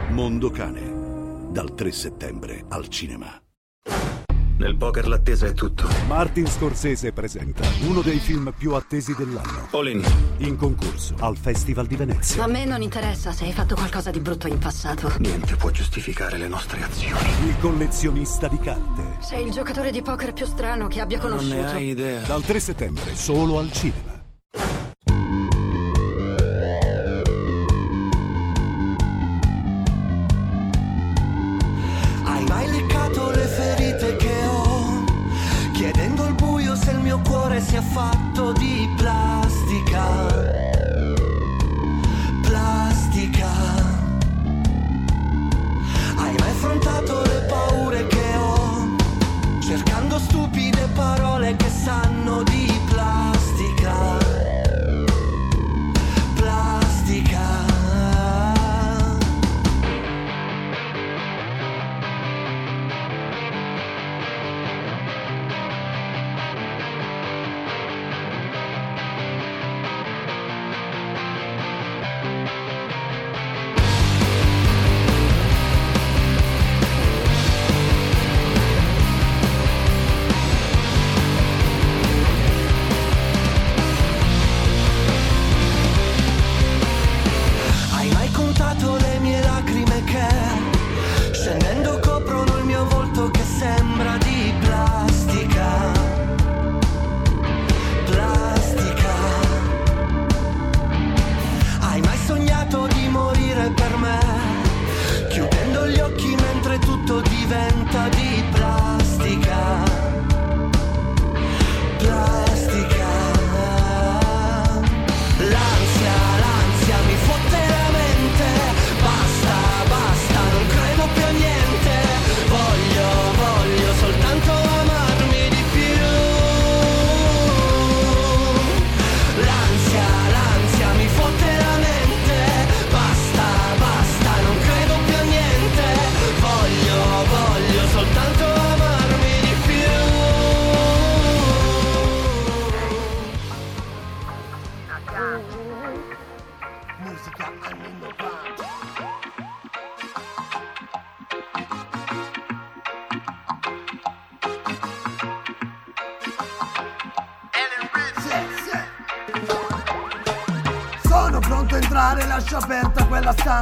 Mondo 0.09 0.49
Cane. 0.51 1.51
Dal 1.51 1.73
3 1.73 1.91
settembre 1.91 2.63
al 2.69 2.87
cinema. 2.87 3.42
Nel 4.63 4.77
poker 4.77 5.09
l'attesa 5.09 5.45
è 5.45 5.51
tutto. 5.51 5.89
Martin 6.07 6.47
Scorsese 6.47 7.11
presenta 7.11 7.67
uno 7.85 7.99
dei 7.99 8.17
film 8.17 8.53
più 8.57 8.71
attesi 8.75 9.13
dell'anno. 9.13 9.67
All 9.71 9.89
in. 9.89 10.01
In 10.37 10.55
concorso 10.55 11.15
al 11.19 11.35
Festival 11.35 11.85
di 11.85 11.97
Venezia. 11.97 12.45
A 12.45 12.47
me 12.47 12.63
non 12.63 12.81
interessa 12.81 13.33
se 13.33 13.43
hai 13.43 13.51
fatto 13.51 13.75
qualcosa 13.75 14.09
di 14.09 14.21
brutto 14.21 14.47
in 14.47 14.59
passato. 14.59 15.11
Niente 15.17 15.57
può 15.57 15.69
giustificare 15.69 16.37
le 16.37 16.47
nostre 16.47 16.81
azioni. 16.81 17.27
Il 17.45 17.59
collezionista 17.59 18.47
di 18.47 18.57
carte. 18.59 19.17
Sei 19.19 19.45
il 19.45 19.51
giocatore 19.51 19.91
di 19.91 20.01
poker 20.01 20.31
più 20.31 20.45
strano 20.45 20.87
che 20.87 21.01
abbia 21.01 21.17
Non 21.17 21.31
conosciuto. 21.31 21.55
ne 21.55 21.69
hai 21.69 21.89
idea. 21.89 22.21
Dal 22.21 22.41
3 22.41 22.59
settembre 22.61 23.15
solo 23.15 23.59
al 23.59 23.69
cinema. 23.69 24.12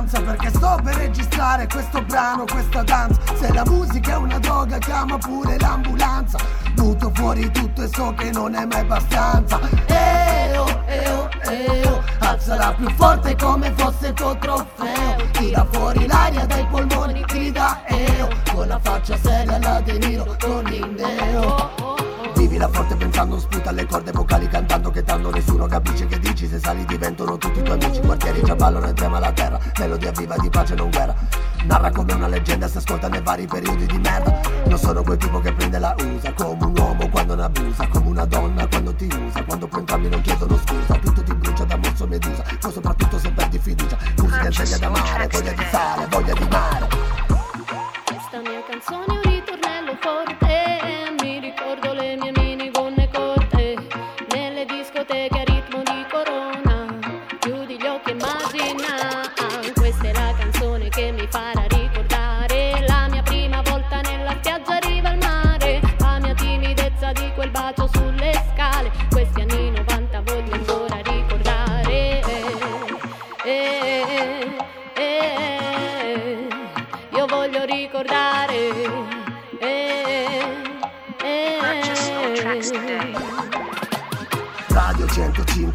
Stanza 0.07 0.21
Perché 0.21 0.49
sto 0.49 0.79
per 0.83 0.95
registrare 0.95 1.67
questo 1.67 2.01
brano, 2.03 2.45
questa 2.49 2.83
danza. 2.83 3.19
Se 3.35 3.53
la 3.53 3.63
musica 3.65 4.13
è 4.13 4.17
una 4.17 4.39
droga 4.39 4.77
chiama 4.77 5.17
pure 5.17 5.57
l'ambulanza. 5.59 6.39
Butto 6.73 7.11
fuori 7.13 7.49
tutto 7.51 7.83
e 7.83 7.89
so 7.93 8.13
che 8.13 8.31
non 8.31 8.55
è 8.55 8.65
mai 8.65 8.79
abbastanza. 8.79 9.59
Eo, 9.85 10.65
eo, 10.85 11.29
eo 11.41 12.03
Alzala 12.19 12.73
più 12.73 12.89
forte 12.91 13.35
come 13.35 13.73
fosse 13.75 14.07
il 14.07 14.13
tuo 14.13 14.37
trofeo. 14.37 15.29
Tira 15.31 15.67
fuori 15.71 16.07
l'aria 16.07 16.45
dai 16.45 16.65
polmoni, 16.67 17.21
grida 17.21 17.85
eo. 17.85 18.29
Con 18.53 18.67
la 18.67 18.79
faccia 18.81 19.17
seria 19.17 19.55
alla 19.55 19.81
De 19.81 19.97
Niro, 19.97 20.35
con 20.39 20.63
l'indeo 20.63 21.99
Vivila 22.35 22.67
forte 22.69 22.95
pensando 22.95 23.39
sputa 23.39 23.69
alle 23.69 23.85
corde 23.85 24.11
vocali 24.11 24.47
cantando 24.47 24.89
che 24.89 25.03
tanto 25.03 25.29
nessuno 25.29 25.67
capisce 25.67 26.07
che 26.07 26.19
dici. 26.19 26.47
Se 26.47 26.59
sali 26.59 26.85
diventano 26.85 27.37
tutti 27.37 27.59
i 27.59 27.63
tuoi 27.63 27.79
amici 27.81 28.01
Quartieri 28.01 28.41
già 28.43 28.55
ballano 28.55 28.87
e 28.87 28.93
trema 28.93 29.19
la 29.19 29.31
terra 29.31 29.59
Melodia 29.81 30.11
viva 30.11 30.35
di 30.37 30.47
pace 30.47 30.75
non 30.75 30.91
guerra. 30.91 31.15
Narra 31.63 31.89
come 31.89 32.13
una 32.13 32.27
leggenda 32.27 32.67
si 32.67 32.77
ascolta 32.77 33.07
nei 33.07 33.21
vari 33.21 33.47
periodi 33.47 33.87
di 33.87 33.97
merda. 33.97 34.39
Non 34.67 34.77
sono 34.77 35.01
quel 35.01 35.17
tipo 35.17 35.39
che 35.39 35.51
prende 35.53 35.79
la 35.79 35.95
usa 35.97 36.31
Come 36.33 36.65
un 36.65 36.77
uomo 36.77 37.09
quando 37.09 37.33
ne 37.33 37.43
abusa 37.43 37.87
Come 37.87 38.07
una 38.09 38.25
donna 38.25 38.67
quando 38.67 38.93
ti 38.93 39.05
usa 39.05 39.43
Quando 39.43 39.67
poi 39.67 39.79
entrambi 39.79 40.09
non 40.09 40.21
chiedono 40.21 40.55
scusa. 40.57 40.95
Tutto 40.99 41.23
ti 41.23 41.33
brucia 41.33 41.63
da 41.65 41.77
morso 41.77 42.05
medusa 42.05 42.43
Poi 42.59 42.71
soprattutto 42.71 43.17
se 43.17 43.31
perdi 43.31 43.57
fiducia. 43.57 43.97
Musica 44.17 44.45
insegna 44.45 44.75
ad 44.75 44.83
amare 44.83 45.27
Voglia 45.27 45.51
di 45.51 45.65
sale, 45.71 46.07
voglia 46.09 46.33
di 46.33 46.47
mare 46.49 47.30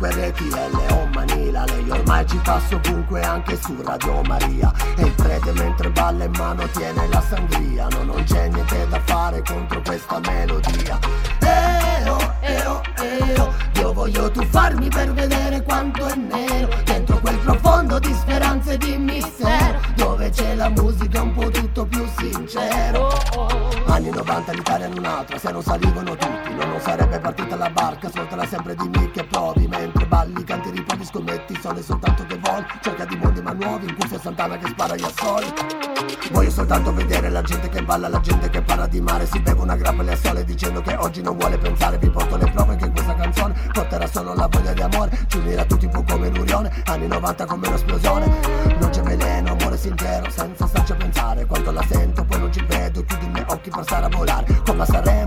105 0.06 0.28
RTL 0.28 0.92
o 0.92 1.08
Manila 1.12 1.64
Lei 1.64 1.90
ormai 1.90 2.26
ci 2.26 2.36
passa 2.38 2.76
ovunque 2.76 3.22
anche 3.22 3.58
su 3.60 3.76
Radio 3.82 4.22
Maria. 4.22 4.72
E 4.96 5.02
il 5.02 5.12
prete 5.12 5.52
mentre 5.52 5.90
balla 5.90 6.24
in 6.24 6.32
mano 6.36 6.68
tiene 6.68 7.08
la 7.08 7.20
sangria. 7.20 7.88
No, 7.88 8.04
non 8.04 8.22
c'è 8.24 8.48
niente 8.48 8.86
da 8.88 9.00
fare 9.00 9.42
contro 9.42 9.80
questa 9.82 10.20
melodia. 10.20 10.98
Eo, 11.40 12.34
eo, 12.40 12.82
eo 13.00 13.52
Io 13.74 13.92
voglio 13.92 14.30
tuffarmi 14.30 14.88
per 14.88 15.12
vedere 15.12 15.62
quanto 15.62 16.06
è 16.06 16.14
nero. 16.14 16.68
Dentro 16.84 17.18
quel 17.18 17.38
profondo 17.38 17.98
di 17.98 18.12
speranza 18.14 18.72
e 18.72 18.78
di 18.78 18.96
mistero 18.96 19.80
Dove 19.94 20.30
c'è 20.30 20.54
la 20.54 20.68
musica 20.68 21.22
un 21.22 21.32
po' 21.32 21.50
tutto 21.50 21.84
più 21.86 22.06
sincero. 22.16 23.12
Anni 23.86 24.10
90 24.10 24.52
l'Italia 24.52 24.86
in 24.86 24.98
un'altra 24.98 25.38
Se 25.38 25.50
non 25.50 25.62
salivano 25.62 26.16
tutti 26.16 26.54
non, 26.54 26.68
non 26.68 26.80
sarebbe 26.80 27.18
partita 27.18 27.56
la 27.56 27.70
barca 27.70 28.10
Soltala 28.10 28.44
sempre 28.46 28.74
di 28.74 28.88
me 28.88 29.05
scommetti 31.16 31.58
Sole 31.60 31.82
soltanto 31.82 32.24
che 32.26 32.38
voli 32.38 32.66
Cerca 32.80 33.04
di 33.06 33.16
mondi 33.16 33.40
ma 33.40 33.52
nuovi 33.52 33.86
In 33.86 33.96
cuffia 33.96 34.18
Santana 34.18 34.58
che 34.58 34.68
spara 34.68 34.94
gli 34.94 35.02
assoli. 35.02 35.46
Voglio 36.30 36.50
soltanto 36.50 36.92
vedere 36.92 37.30
la 37.30 37.42
gente 37.42 37.68
che 37.68 37.82
balla 37.82 38.08
La 38.08 38.20
gente 38.20 38.50
che 38.50 38.60
parla 38.60 38.86
di 38.86 39.00
mare 39.00 39.26
Si 39.26 39.40
beve 39.40 39.60
una 39.60 39.76
grappa 39.76 40.02
alle 40.02 40.16
sole 40.16 40.44
Dicendo 40.44 40.82
che 40.82 40.94
oggi 40.96 41.22
non 41.22 41.36
vuole 41.36 41.56
pensare 41.56 41.98
Vi 41.98 42.10
porto 42.10 42.36
le 42.36 42.50
prove 42.50 42.76
che 42.76 42.90
questa 42.90 43.14
canzone 43.14 43.54
Porterà 43.72 44.06
solo 44.06 44.34
la 44.34 44.46
voglia 44.46 44.72
di 44.72 44.82
amore. 44.82 45.18
Ci 45.28 45.38
unirà 45.38 45.64
tutti 45.64 45.88
po' 45.88 46.02
come 46.02 46.28
l'urione 46.28 46.70
Anni 46.86 47.06
90 47.06 47.46
come 47.46 47.68
un'esplosione. 47.68 48.74
Non 48.78 48.90
c'è 48.90 49.02
veleno, 49.02 49.56
amore 49.58 49.76
sincero 49.78 50.28
Senza 50.30 50.66
starci 50.66 50.92
a 50.92 50.96
pensare 50.96 51.46
Quanto 51.46 51.70
la 51.70 51.84
sento 51.88 52.24
poi 52.24 52.40
non 52.40 52.52
ci 52.52 52.62
vedo 52.66 53.04
Chiudi 53.04 53.24
i 53.24 53.28
miei 53.28 53.44
occhi 53.48 53.70
per 53.70 53.82
stare 53.84 54.04
a 54.06 54.08
volare 54.08 54.62
Come 54.64 54.82
a 54.82 54.86
Sanremo 54.86 55.25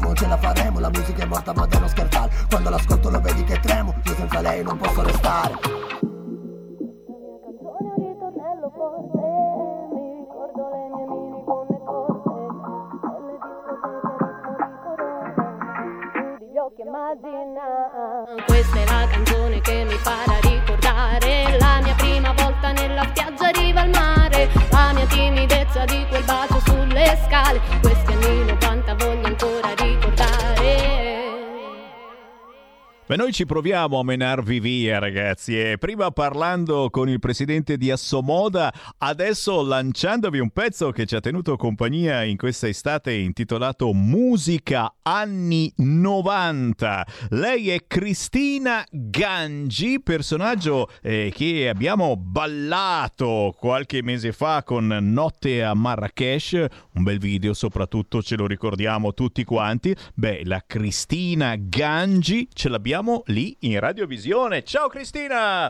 Beh, 33.10 33.16
noi 33.16 33.34
ci 33.34 33.48
proviamo 33.48 33.98
a 33.98 34.04
menarvi 34.04 34.60
via, 34.60 35.00
ragazzi. 35.00 35.60
E 35.60 35.80
prima 35.80 36.12
parlando 36.12 36.92
con 36.92 37.10
il 37.10 37.18
presidente 37.18 37.76
di 37.76 37.90
Assomoda, 37.90 38.72
adesso 39.00 39.64
lanciandovi 39.64 40.38
un 40.38 40.52
pezzo 40.52 40.92
che 40.92 41.08
ci 41.08 41.16
ha 41.16 41.20
tenuto 41.20 41.56
compagnia 41.56 42.22
in 42.22 42.38
questa 42.38 42.68
estate 42.68 43.14
intitolato 43.14 43.94
Musica 43.94 44.94
anni 45.02 45.74
90. 45.78 47.08
Lei 47.30 47.72
è 47.72 47.88
Cristina 47.88 48.86
Gangi, 48.92 50.00
personaggio 50.04 50.88
eh, 51.02 51.34
che 51.34 51.68
abbiamo 51.68 52.16
ballato 52.16 53.56
qualche 53.58 54.04
mese 54.04 54.34
fa 54.34 54.62
con 54.62 54.86
Notte 54.86 55.64
a 55.64 55.74
Marrakesh, 55.74 56.64
un 56.94 57.02
bel 57.02 57.18
video 57.18 57.56
soprattutto, 57.56 58.22
ce 58.22 58.36
lo 58.36 58.46
ricordiamo 58.46 59.16
tutti 59.16 59.44
quanti. 59.44 59.96
Beh, 60.14 60.44
la 60.44 60.64
Cristina 60.68 61.56
Gangi 61.58 62.48
ce 62.54 62.70
l'abbiamo 62.70 62.98
lì 63.26 63.56
in 63.62 63.80
radiovisione. 63.80 64.64
Ciao 64.64 64.88
Cristina! 64.88 65.68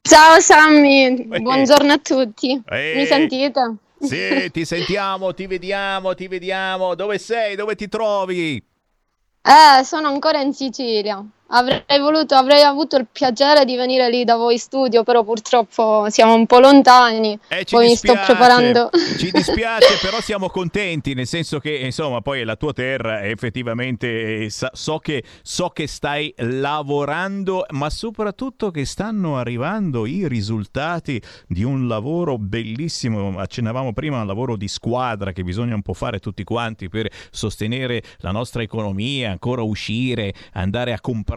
Ciao 0.00 0.40
Sammy, 0.40 1.24
buongiorno 1.24 1.92
a 1.92 1.98
tutti. 1.98 2.62
Eh. 2.66 2.94
Mi 2.96 3.04
sentite? 3.04 3.76
Sì, 4.00 4.50
ti 4.50 4.64
sentiamo, 4.64 5.34
ti 5.34 5.46
vediamo, 5.46 6.14
ti 6.14 6.28
vediamo. 6.28 6.94
Dove 6.94 7.18
sei? 7.18 7.56
Dove 7.56 7.74
ti 7.74 7.88
trovi? 7.88 8.56
Eh, 8.56 9.84
sono 9.84 10.08
ancora 10.08 10.40
in 10.40 10.54
Sicilia. 10.54 11.22
Avrei 11.50 11.98
voluto, 11.98 12.34
avrei 12.34 12.62
avuto 12.62 12.96
il 12.96 13.06
piacere 13.10 13.64
di 13.64 13.74
venire 13.74 14.10
lì 14.10 14.22
da 14.24 14.36
voi 14.36 14.54
in 14.54 14.58
studio, 14.58 15.02
però 15.02 15.24
purtroppo 15.24 16.10
siamo 16.10 16.34
un 16.34 16.44
po' 16.44 16.58
lontani. 16.58 17.38
Eh, 17.48 17.64
ci 17.64 17.74
poi 17.74 17.84
mi 17.84 17.92
dispiace, 17.92 18.22
sto 18.22 18.32
preparando. 18.32 18.90
Ci 19.16 19.30
dispiace, 19.30 19.96
però 20.02 20.20
siamo 20.20 20.50
contenti, 20.50 21.14
nel 21.14 21.26
senso 21.26 21.58
che 21.58 21.70
insomma 21.70 22.20
poi 22.20 22.40
è 22.40 22.44
la 22.44 22.56
tua 22.56 22.74
terra, 22.74 23.22
e 23.22 23.30
effettivamente 23.30 24.44
eh, 24.44 24.50
so, 24.50 24.98
che, 24.98 25.24
so 25.40 25.70
che 25.70 25.86
stai 25.86 26.34
lavorando, 26.36 27.64
ma 27.70 27.88
soprattutto 27.88 28.70
che 28.70 28.84
stanno 28.84 29.38
arrivando 29.38 30.04
i 30.04 30.28
risultati 30.28 31.20
di 31.46 31.62
un 31.62 31.88
lavoro 31.88 32.36
bellissimo. 32.36 33.38
Accennavamo 33.38 33.94
prima 33.94 34.20
un 34.20 34.26
lavoro 34.26 34.54
di 34.54 34.68
squadra 34.68 35.32
che 35.32 35.42
bisogna 35.44 35.74
un 35.74 35.82
po' 35.82 35.94
fare 35.94 36.18
tutti 36.18 36.44
quanti 36.44 36.90
per 36.90 37.10
sostenere 37.30 38.02
la 38.18 38.32
nostra 38.32 38.60
economia, 38.60 39.30
ancora 39.30 39.62
uscire, 39.62 40.34
andare 40.52 40.92
a 40.92 41.00
comprare 41.00 41.36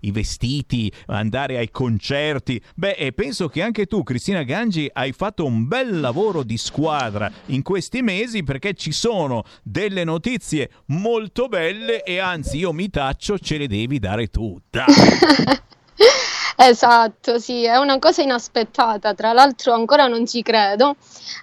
i 0.00 0.10
vestiti, 0.10 0.92
andare 1.06 1.58
ai 1.58 1.70
concerti. 1.70 2.60
Beh, 2.74 2.92
e 2.92 3.12
penso 3.12 3.48
che 3.48 3.62
anche 3.62 3.86
tu, 3.86 4.02
Cristina 4.02 4.42
Gangi, 4.42 4.88
hai 4.92 5.12
fatto 5.12 5.44
un 5.44 5.66
bel 5.66 6.00
lavoro 6.00 6.42
di 6.42 6.56
squadra 6.56 7.30
in 7.46 7.62
questi 7.62 8.02
mesi 8.02 8.42
perché 8.42 8.74
ci 8.74 8.92
sono 8.92 9.44
delle 9.62 10.04
notizie 10.04 10.70
molto 10.86 11.48
belle 11.48 12.02
e 12.02 12.18
anzi 12.18 12.58
io 12.58 12.72
mi 12.72 12.90
taccio, 12.90 13.38
ce 13.38 13.58
le 13.58 13.66
devi 13.66 13.98
dare 13.98 14.28
tu. 14.28 14.58
Dai. 14.70 14.86
Esatto, 16.60 17.38
sì, 17.38 17.62
è 17.62 17.76
una 17.76 18.00
cosa 18.00 18.20
inaspettata, 18.20 19.14
tra 19.14 19.32
l'altro 19.32 19.74
ancora 19.74 20.08
non 20.08 20.26
ci 20.26 20.42
credo, 20.42 20.96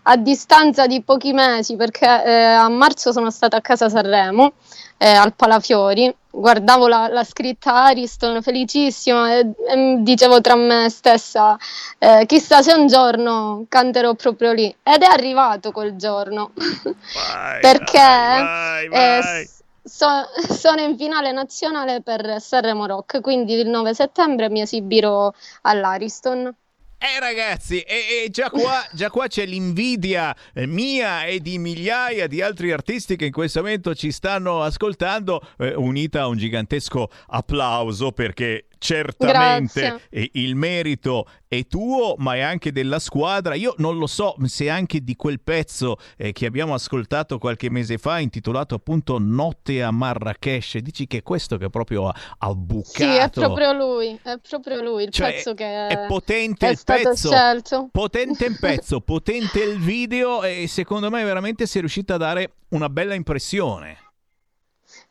a 0.04 0.18
distanza 0.18 0.88
di 0.88 1.02
pochi 1.04 1.32
mesi, 1.32 1.78
perché 1.78 2.06
eh, 2.06 2.44
a 2.44 2.68
marzo 2.68 3.14
sono 3.14 3.32
stata 3.32 3.56
a 3.56 3.62
casa 3.62 3.88
Sanremo, 3.88 4.52
eh, 4.98 5.08
al 5.08 5.34
Palafiori, 5.34 6.14
guardavo 6.30 6.90
la, 6.90 7.08
la 7.08 7.24
scritta 7.24 7.86
Ariston 7.86 8.42
felicissima 8.42 9.38
e, 9.38 9.52
e 9.70 9.96
dicevo 10.00 10.42
tra 10.42 10.56
me 10.56 10.90
stessa, 10.90 11.58
eh, 11.98 12.26
chissà 12.26 12.62
se 12.62 12.74
un 12.74 12.88
giorno 12.88 13.66
canterò 13.70 14.16
proprio 14.16 14.52
lì, 14.52 14.76
ed 14.84 15.02
è 15.02 15.08
arrivato 15.10 15.72
quel 15.72 15.96
giorno, 15.96 16.52
perché 17.62 17.98
vai, 18.00 18.90
vai. 18.90 19.50
So- 19.86 20.28
sono 20.50 20.82
in 20.82 20.98
finale 20.98 21.32
nazionale 21.32 22.02
per 22.02 22.42
Sanremo 22.42 22.86
Rock, 22.86 23.22
quindi 23.22 23.54
il 23.54 23.68
9 23.68 23.94
settembre 23.94 24.50
mi 24.50 24.62
esibirò 24.62 25.32
all'Ariston. 25.62 26.54
Eh 26.98 27.20
ragazzi, 27.20 27.82
e, 27.82 28.24
e 28.26 28.30
già, 28.32 28.50
qua, 28.50 28.84
già 28.94 29.12
qua 29.12 29.28
c'è 29.28 29.46
l'invidia 29.46 30.36
eh, 30.54 30.66
mia 30.66 31.26
e 31.26 31.40
di 31.40 31.60
migliaia 31.60 32.26
di 32.26 32.42
altri 32.42 32.72
artisti 32.72 33.16
che 33.16 33.26
in 33.26 33.32
questo 33.32 33.60
momento 33.60 33.94
ci 33.94 34.12
stanno 34.12 34.64
ascoltando, 34.64 35.42
eh, 35.60 35.76
unita 35.76 36.22
a 36.22 36.28
un 36.28 36.38
gigantesco 36.38 37.10
applauso 37.28 38.12
perché 38.12 38.68
certamente 38.78 39.80
Grazie. 39.82 40.30
il 40.34 40.56
merito 40.56 41.28
è 41.48 41.66
tuo, 41.68 42.16
ma 42.18 42.36
è 42.36 42.42
anche 42.42 42.72
della 42.72 43.00
squadra. 43.00 43.56
Io 43.56 43.74
non 43.78 43.98
lo 43.98 44.08
so 44.08 44.36
se 44.46 44.70
anche 44.70 45.04
di 45.04 45.16
quel 45.16 45.40
pezzo 45.42 45.98
eh, 46.18 46.32
che 46.32 46.46
abbiamo 46.46 46.74
ascoltato 46.74 47.38
qualche 47.38 47.70
mese 47.70 47.98
fa, 47.98 48.20
intitolato 48.20 48.76
appunto 48.76 49.18
Notte 49.20 49.82
a 49.82 49.92
Marrakesh, 49.92 50.78
dici 50.78 51.08
che 51.08 51.18
è 51.18 51.24
questo 51.24 51.58
che 51.58 51.70
proprio 51.70 52.08
ha, 52.08 52.16
ha 52.40 52.54
bucato. 52.54 52.92
Sì, 52.94 53.04
è 53.04 53.30
proprio 53.30 53.74
lui, 53.74 54.20
è 54.22 54.40
proprio 54.48 54.82
lui 54.82 55.04
il 55.04 55.10
Cioè, 55.12 55.34
pezzo 55.34 55.54
che 55.54 55.88
è 55.88 56.06
potente 56.08 56.68
è 56.68 56.72
il 56.72 56.80
pezzo, 56.84 57.30
scelto. 57.30 57.90
potente 57.92 58.46
il 58.46 58.58
pezzo, 58.60 59.00
potente 59.02 59.62
il 59.64 59.80
video 59.80 60.44
e 60.44 60.68
secondo 60.68 61.10
me 61.10 61.24
veramente 61.24 61.66
si 61.66 61.78
è 61.78 61.80
riuscita 61.80 62.16
a 62.16 62.18
dare 62.18 62.54
una 62.70 62.90
bella 62.90 63.14
impressione. 63.14 64.00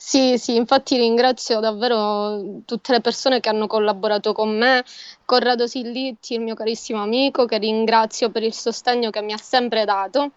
Sì, 0.07 0.37
sì, 0.39 0.55
infatti 0.57 0.97
ringrazio 0.99 1.59
davvero 1.61 2.63
tutte 2.67 2.93
le 2.93 3.01
persone 3.01 3.41
che 3.41 3.49
hanno 3.49 3.67
collaborato 3.67 4.33
con 4.35 4.55
me, 4.57 4.85
Corrado 5.25 5.67
Sillitti, 5.67 6.35
il 6.35 6.41
mio 6.43 6.55
carissimo 6.55 7.03
amico, 7.03 7.47
che 7.47 7.57
ringrazio 7.59 8.31
per 8.31 8.43
il 8.43 8.53
sostegno 8.53 9.09
che 9.11 9.23
mi 9.23 9.33
ha 9.33 9.39
sempre 9.39 9.85
dato, 9.87 10.33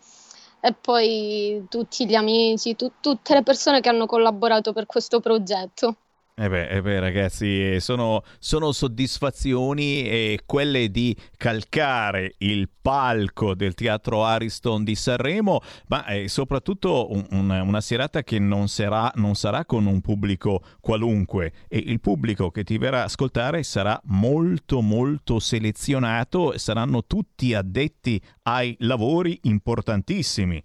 e 0.62 0.74
poi 0.74 1.66
tutti 1.70 2.08
gli 2.08 2.16
amici, 2.16 2.76
tu- 2.78 2.94
tutte 3.02 3.34
le 3.34 3.44
persone 3.44 3.82
che 3.82 3.90
hanno 3.90 4.06
collaborato 4.06 4.72
per 4.74 4.86
questo 4.86 5.20
progetto. 5.20 5.96
Eh 6.40 6.50
beh, 6.50 6.68
eh 6.68 6.82
beh, 6.84 7.00
ragazzi, 7.00 7.80
sono, 7.80 8.22
sono 8.38 8.72
soddisfazioni 8.72 10.04
e 10.08 10.42
quelle 10.46 10.92
di 10.92 11.16
calcare 11.36 12.36
il 12.40 12.70
palco 12.80 13.56
del 13.56 13.74
Teatro 13.74 14.24
Ariston 14.24 14.84
di 14.84 14.94
Sanremo, 14.94 15.62
ma 15.88 16.06
eh, 16.06 16.28
soprattutto 16.28 17.12
un- 17.12 17.26
un- 17.32 17.50
una 17.50 17.82
serata 17.82 18.22
che 18.22 18.38
non 18.38 18.68
sarà, 18.68 19.12
non 19.16 19.34
sarà 19.34 19.66
con 19.66 19.88
un 19.88 20.00
pubblico 20.00 20.62
qualunque 20.80 21.54
e 21.68 21.80
il 21.80 22.00
pubblico 22.00 22.52
che 22.52 22.64
ti 22.64 22.78
verrà 22.78 23.00
a 23.02 23.06
ascoltare 23.06 23.64
sarà 23.64 24.00
molto 24.04 24.82
molto 24.82 25.40
selezionato, 25.40 26.56
saranno 26.60 27.04
tutti 27.08 27.56
addetti 27.56 28.22
ai 28.44 28.76
lavori 28.82 29.40
importantissimi. 29.46 30.64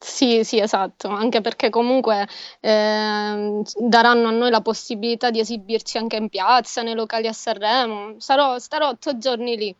Sì, 0.00 0.44
sì, 0.44 0.60
esatto, 0.60 1.08
anche 1.08 1.40
perché 1.40 1.70
comunque 1.70 2.26
ehm, 2.60 3.62
daranno 3.80 4.28
a 4.28 4.30
noi 4.30 4.50
la 4.50 4.60
possibilità 4.60 5.30
di 5.30 5.40
esibirci 5.40 5.98
anche 5.98 6.16
in 6.16 6.28
piazza, 6.28 6.82
nei 6.82 6.94
locali 6.94 7.26
a 7.26 7.32
Sanremo. 7.32 8.14
Sarò, 8.18 8.58
starò 8.58 8.88
otto 8.90 9.18
giorni 9.18 9.56
lì, 9.56 9.74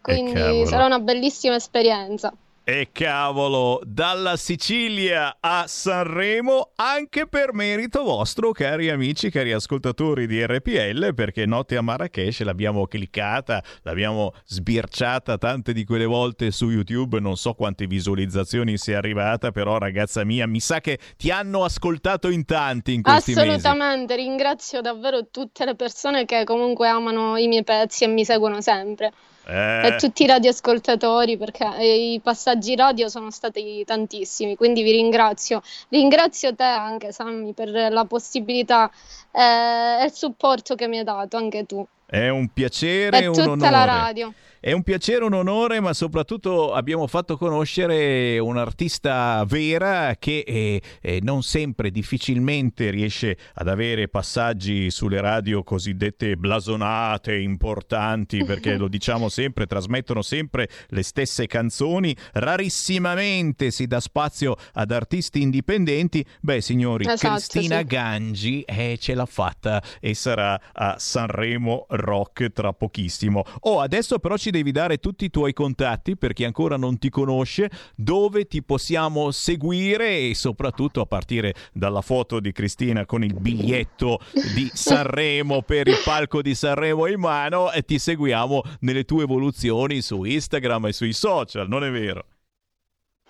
quindi 0.00 0.64
sarà 0.66 0.86
una 0.86 0.98
bellissima 0.98 1.56
esperienza. 1.56 2.32
E 2.70 2.90
cavolo, 2.92 3.80
dalla 3.82 4.36
Sicilia 4.36 5.38
a 5.40 5.64
Sanremo, 5.66 6.72
anche 6.74 7.26
per 7.26 7.54
merito 7.54 8.02
vostro, 8.02 8.52
cari 8.52 8.90
amici, 8.90 9.30
cari 9.30 9.52
ascoltatori 9.52 10.26
di 10.26 10.44
RPL, 10.44 11.14
perché 11.14 11.46
Notte 11.46 11.78
a 11.78 11.80
Marrakesh 11.80 12.42
l'abbiamo 12.42 12.86
cliccata, 12.86 13.64
l'abbiamo 13.84 14.34
sbirciata 14.44 15.38
tante 15.38 15.72
di 15.72 15.86
quelle 15.86 16.04
volte 16.04 16.50
su 16.50 16.68
YouTube, 16.68 17.20
non 17.20 17.38
so 17.38 17.54
quante 17.54 17.86
visualizzazioni 17.86 18.76
sia 18.76 18.98
arrivata, 18.98 19.50
però 19.50 19.78
ragazza 19.78 20.22
mia, 20.24 20.46
mi 20.46 20.60
sa 20.60 20.82
che 20.82 20.98
ti 21.16 21.30
hanno 21.30 21.64
ascoltato 21.64 22.28
in 22.28 22.44
tanti 22.44 22.92
in 22.92 23.00
questi 23.00 23.32
mesi. 23.32 23.48
Assolutamente, 23.48 24.14
ringrazio 24.14 24.82
davvero 24.82 25.30
tutte 25.30 25.64
le 25.64 25.74
persone 25.74 26.26
che 26.26 26.44
comunque 26.44 26.86
amano 26.86 27.38
i 27.38 27.48
miei 27.48 27.64
pezzi 27.64 28.04
e 28.04 28.08
mi 28.08 28.26
seguono 28.26 28.60
sempre. 28.60 29.10
Eh. 29.50 29.86
E 29.86 29.96
tutti 29.96 30.24
i 30.24 30.26
radioascoltatori 30.26 31.38
perché 31.38 31.66
eh, 31.78 32.12
i 32.12 32.20
passaggi 32.20 32.76
radio 32.76 33.08
sono 33.08 33.30
stati 33.30 33.82
tantissimi, 33.86 34.56
quindi 34.56 34.82
vi 34.82 34.90
ringrazio. 34.90 35.62
Ringrazio 35.88 36.54
te 36.54 36.64
anche 36.64 37.12
Sammy 37.12 37.54
per 37.54 37.70
la 37.70 38.04
possibilità 38.04 38.90
eh, 39.32 40.02
e 40.02 40.04
il 40.04 40.12
supporto 40.12 40.74
che 40.74 40.86
mi 40.86 40.98
hai 40.98 41.04
dato 41.04 41.38
anche 41.38 41.64
tu 41.64 41.86
È 42.04 42.28
un 42.28 42.48
piacere 42.52 43.20
e 43.22 43.26
un 43.26 43.32
tutta 43.34 43.50
onore. 43.50 43.70
la 43.70 43.84
radio. 43.84 44.32
È 44.60 44.72
un 44.72 44.82
piacere, 44.82 45.24
un 45.24 45.34
onore, 45.34 45.78
ma 45.78 45.92
soprattutto 45.92 46.72
abbiamo 46.72 47.06
fatto 47.06 47.36
conoscere 47.36 48.40
un'artista 48.40 49.44
vera 49.46 50.16
che 50.18 50.42
eh, 50.44 50.82
eh, 51.00 51.20
non 51.22 51.42
sempre, 51.42 51.92
difficilmente 51.92 52.90
riesce 52.90 53.36
ad 53.54 53.68
avere 53.68 54.08
passaggi 54.08 54.90
sulle 54.90 55.20
radio 55.20 55.62
cosiddette 55.62 56.36
blasonate, 56.36 57.36
importanti, 57.36 58.44
perché 58.44 58.76
lo 58.76 58.88
diciamo 58.88 59.28
sempre, 59.28 59.66
trasmettono 59.66 60.22
sempre 60.22 60.68
le 60.88 61.02
stesse 61.04 61.46
canzoni, 61.46 62.16
rarissimamente 62.32 63.70
si 63.70 63.86
dà 63.86 64.00
spazio 64.00 64.56
ad 64.72 64.90
artisti 64.90 65.40
indipendenti. 65.40 66.24
Beh, 66.40 66.60
signori, 66.60 67.04
Esatto, 67.06 67.34
Cristina 67.34 67.78
sì. 67.78 67.84
Gangi 67.84 68.62
eh, 68.62 68.98
ce 69.00 69.14
l'ha 69.14 69.26
fatta 69.26 69.80
e 70.00 70.14
sarà 70.14 70.60
a 70.72 70.96
Sanremo 70.98 71.86
Rock 71.90 72.50
tra 72.50 72.72
pochissimo. 72.72 73.44
Oh, 73.60 73.80
adesso 73.80 74.18
però 74.18 74.36
ci 74.36 74.47
devi 74.50 74.72
dare 74.72 74.98
tutti 74.98 75.24
i 75.24 75.30
tuoi 75.30 75.52
contatti 75.52 76.16
per 76.16 76.32
chi 76.32 76.44
ancora 76.44 76.76
non 76.76 76.98
ti 76.98 77.10
conosce, 77.10 77.70
dove 77.94 78.46
ti 78.46 78.62
possiamo 78.62 79.30
seguire 79.30 80.28
e 80.28 80.34
soprattutto 80.34 81.00
a 81.00 81.06
partire 81.06 81.54
dalla 81.72 82.00
foto 82.00 82.40
di 82.40 82.52
Cristina 82.52 83.06
con 83.06 83.24
il 83.24 83.34
biglietto 83.34 84.20
di 84.54 84.70
Sanremo 84.74 85.62
per 85.62 85.88
il 85.88 86.00
palco 86.04 86.42
di 86.42 86.54
Sanremo 86.54 87.06
in 87.06 87.20
mano 87.20 87.72
e 87.72 87.82
ti 87.82 87.98
seguiamo 87.98 88.62
nelle 88.80 89.04
tue 89.04 89.24
evoluzioni 89.24 90.00
su 90.00 90.24
Instagram 90.24 90.86
e 90.86 90.92
sui 90.92 91.12
social, 91.12 91.68
non 91.68 91.84
è 91.84 91.90
vero? 91.90 92.24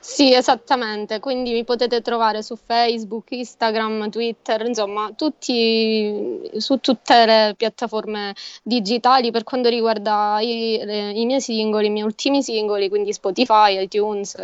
Sì, 0.00 0.32
esattamente, 0.32 1.18
quindi 1.20 1.52
mi 1.52 1.64
potete 1.64 2.00
trovare 2.00 2.40
su 2.42 2.56
Facebook, 2.56 3.30
Instagram, 3.32 4.08
Twitter, 4.10 4.64
insomma, 4.64 5.10
tutti, 5.14 6.40
su 6.56 6.78
tutte 6.78 7.26
le 7.26 7.54
piattaforme 7.56 8.32
digitali 8.62 9.30
per 9.32 9.42
quanto 9.44 9.68
riguarda 9.68 10.38
i, 10.40 10.80
le- 10.82 11.10
i 11.10 11.26
miei 11.26 11.40
singoli, 11.40 11.86
i 11.86 11.90
miei 11.90 12.04
ultimi 12.04 12.42
singoli, 12.42 12.88
quindi 12.88 13.12
Spotify, 13.12 13.82
iTunes, 13.82 14.36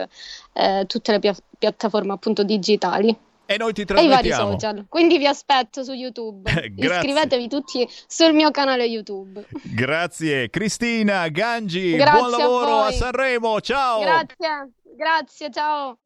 eh, 0.52 0.84
tutte 0.86 1.12
le 1.12 1.18
pia- 1.20 1.36
piattaforme 1.56 2.12
appunto 2.12 2.42
digitali. 2.42 3.16
E 3.46 3.56
noi 3.58 3.72
ti 3.74 3.82
E 3.82 3.84
i 3.84 3.86
vari 3.86 4.06
trasmettiamo. 4.08 4.50
social. 4.52 4.86
Quindi 4.88 5.18
vi 5.18 5.26
aspetto 5.26 5.82
su 5.84 5.92
YouTube. 5.92 6.50
Iscrivetevi 6.76 7.46
tutti 7.48 7.86
sul 8.06 8.32
mio 8.32 8.50
canale 8.50 8.84
YouTube. 8.86 9.44
Grazie 9.62 10.48
Cristina 10.50 11.28
Gangi, 11.28 11.92
Grazie 11.94 12.18
buon 12.20 12.34
a 12.34 12.36
lavoro 12.38 12.76
a, 12.78 12.82
voi. 12.84 12.94
Sanremo, 12.94 13.60
ciao! 13.60 14.00
Grazie, 14.00 14.70
grazie, 14.94 15.50
ciao. 15.50 15.98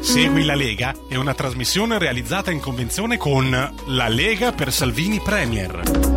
Segui 0.00 0.44
la 0.44 0.54
Lega 0.54 0.94
è 1.08 1.14
una 1.16 1.34
trasmissione 1.34 1.98
realizzata 1.98 2.50
in 2.50 2.60
convenzione 2.60 3.16
con 3.16 3.50
La 3.86 4.08
Lega 4.08 4.52
per 4.52 4.72
Salvini 4.72 5.20
Premier. 5.20 6.11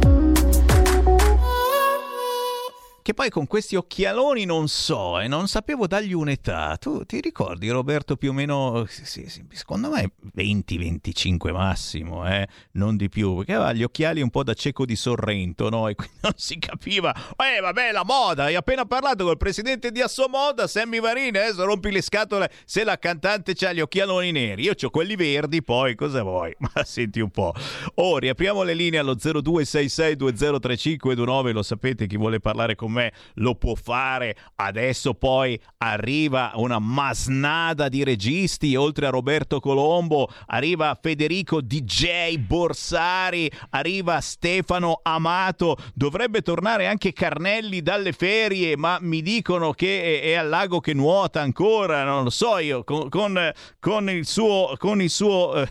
Che 3.05 3.13
poi 3.13 3.29
con 3.29 3.45
questi 3.45 3.75
occhialoni 3.75 4.45
non 4.45 4.67
so 4.67 5.19
e 5.19 5.27
non 5.27 5.47
sapevo 5.47 5.85
dargli 5.85 6.13
un'età. 6.13 6.75
Tu 6.77 7.05
ti 7.05 7.21
ricordi 7.21 7.69
Roberto 7.69 8.15
più 8.15 8.31
o 8.31 8.33
meno, 8.33 8.87
sì, 8.87 9.29
sì, 9.29 9.45
secondo 9.51 9.91
me 9.91 10.13
20-25 10.35 11.51
massimo, 11.51 12.27
eh? 12.27 12.47
non 12.71 12.97
di 12.97 13.07
più, 13.07 13.35
perché 13.35 13.53
aveva 13.53 13.73
gli 13.73 13.83
occhiali 13.83 14.21
un 14.21 14.31
po' 14.31 14.41
da 14.41 14.55
cieco 14.55 14.85
di 14.85 14.95
Sorrento, 14.95 15.69
no? 15.69 15.87
E 15.87 15.93
quindi 16.01 16.15
non 16.21 16.31
si 16.35 16.57
capiva. 16.57 17.13
Eh 17.37 17.61
vabbè 17.61 17.91
la 17.91 18.03
moda, 18.03 18.45
hai 18.45 18.55
appena 18.55 18.85
parlato 18.85 19.23
col 19.23 19.37
presidente 19.37 19.91
di 19.91 20.01
Assomoda, 20.01 20.65
Sammy 20.65 20.99
Varini, 20.99 21.37
adesso 21.37 21.63
rompi 21.63 21.91
le 21.91 22.01
scatole 22.01 22.51
se 22.65 22.83
la 22.83 22.97
cantante 22.97 23.51
ha 23.67 23.71
gli 23.71 23.81
occhialoni 23.81 24.31
neri. 24.31 24.63
Io 24.63 24.73
ho 24.81 24.89
quelli 24.89 25.15
verdi, 25.15 25.61
poi 25.61 25.93
cosa 25.93 26.23
vuoi? 26.23 26.55
Ma 26.57 26.71
senti 26.83 27.19
un 27.19 27.29
po'. 27.29 27.53
Oh, 27.93 28.17
riapriamo 28.17 28.63
le 28.63 28.73
linee 28.73 28.99
allo 28.99 29.13
0266203529, 29.13 31.51
lo 31.51 31.61
sapete 31.61 32.07
chi 32.07 32.17
vuole 32.17 32.39
parlare 32.39 32.73
con 32.73 32.93
me 32.94 32.94
me 32.95 33.13
lo 33.35 33.55
può 33.55 33.75
fare. 33.75 34.35
Adesso 34.55 35.13
poi 35.13 35.59
arriva 35.77 36.53
una 36.55 36.79
masnada 36.79 37.89
di 37.89 38.03
registi, 38.03 38.75
oltre 38.75 39.05
a 39.05 39.09
Roberto 39.09 39.59
Colombo, 39.59 40.29
arriva 40.47 40.97
Federico 40.99 41.61
DJ 41.61 42.37
Borsari, 42.37 43.51
arriva 43.71 44.19
Stefano 44.21 45.01
Amato, 45.03 45.77
dovrebbe 45.93 46.41
tornare 46.41 46.87
anche 46.87 47.13
Carnelli 47.13 47.81
dalle 47.81 48.13
ferie, 48.13 48.75
ma 48.77 48.97
mi 49.01 49.21
dicono 49.21 49.71
che 49.73 50.21
è, 50.21 50.33
al 50.33 50.49
lago 50.49 50.79
che 50.79 50.93
nuota 50.93 51.41
ancora, 51.41 52.03
non 52.03 52.23
lo 52.23 52.29
so 52.29 52.57
io, 52.57 52.83
con, 52.83 53.09
con, 53.09 53.51
con 53.79 54.09
il 54.09 54.25
suo, 54.25 54.73
con 54.77 55.01
il 55.01 55.09
suo 55.09 55.53
eh, 55.55 55.67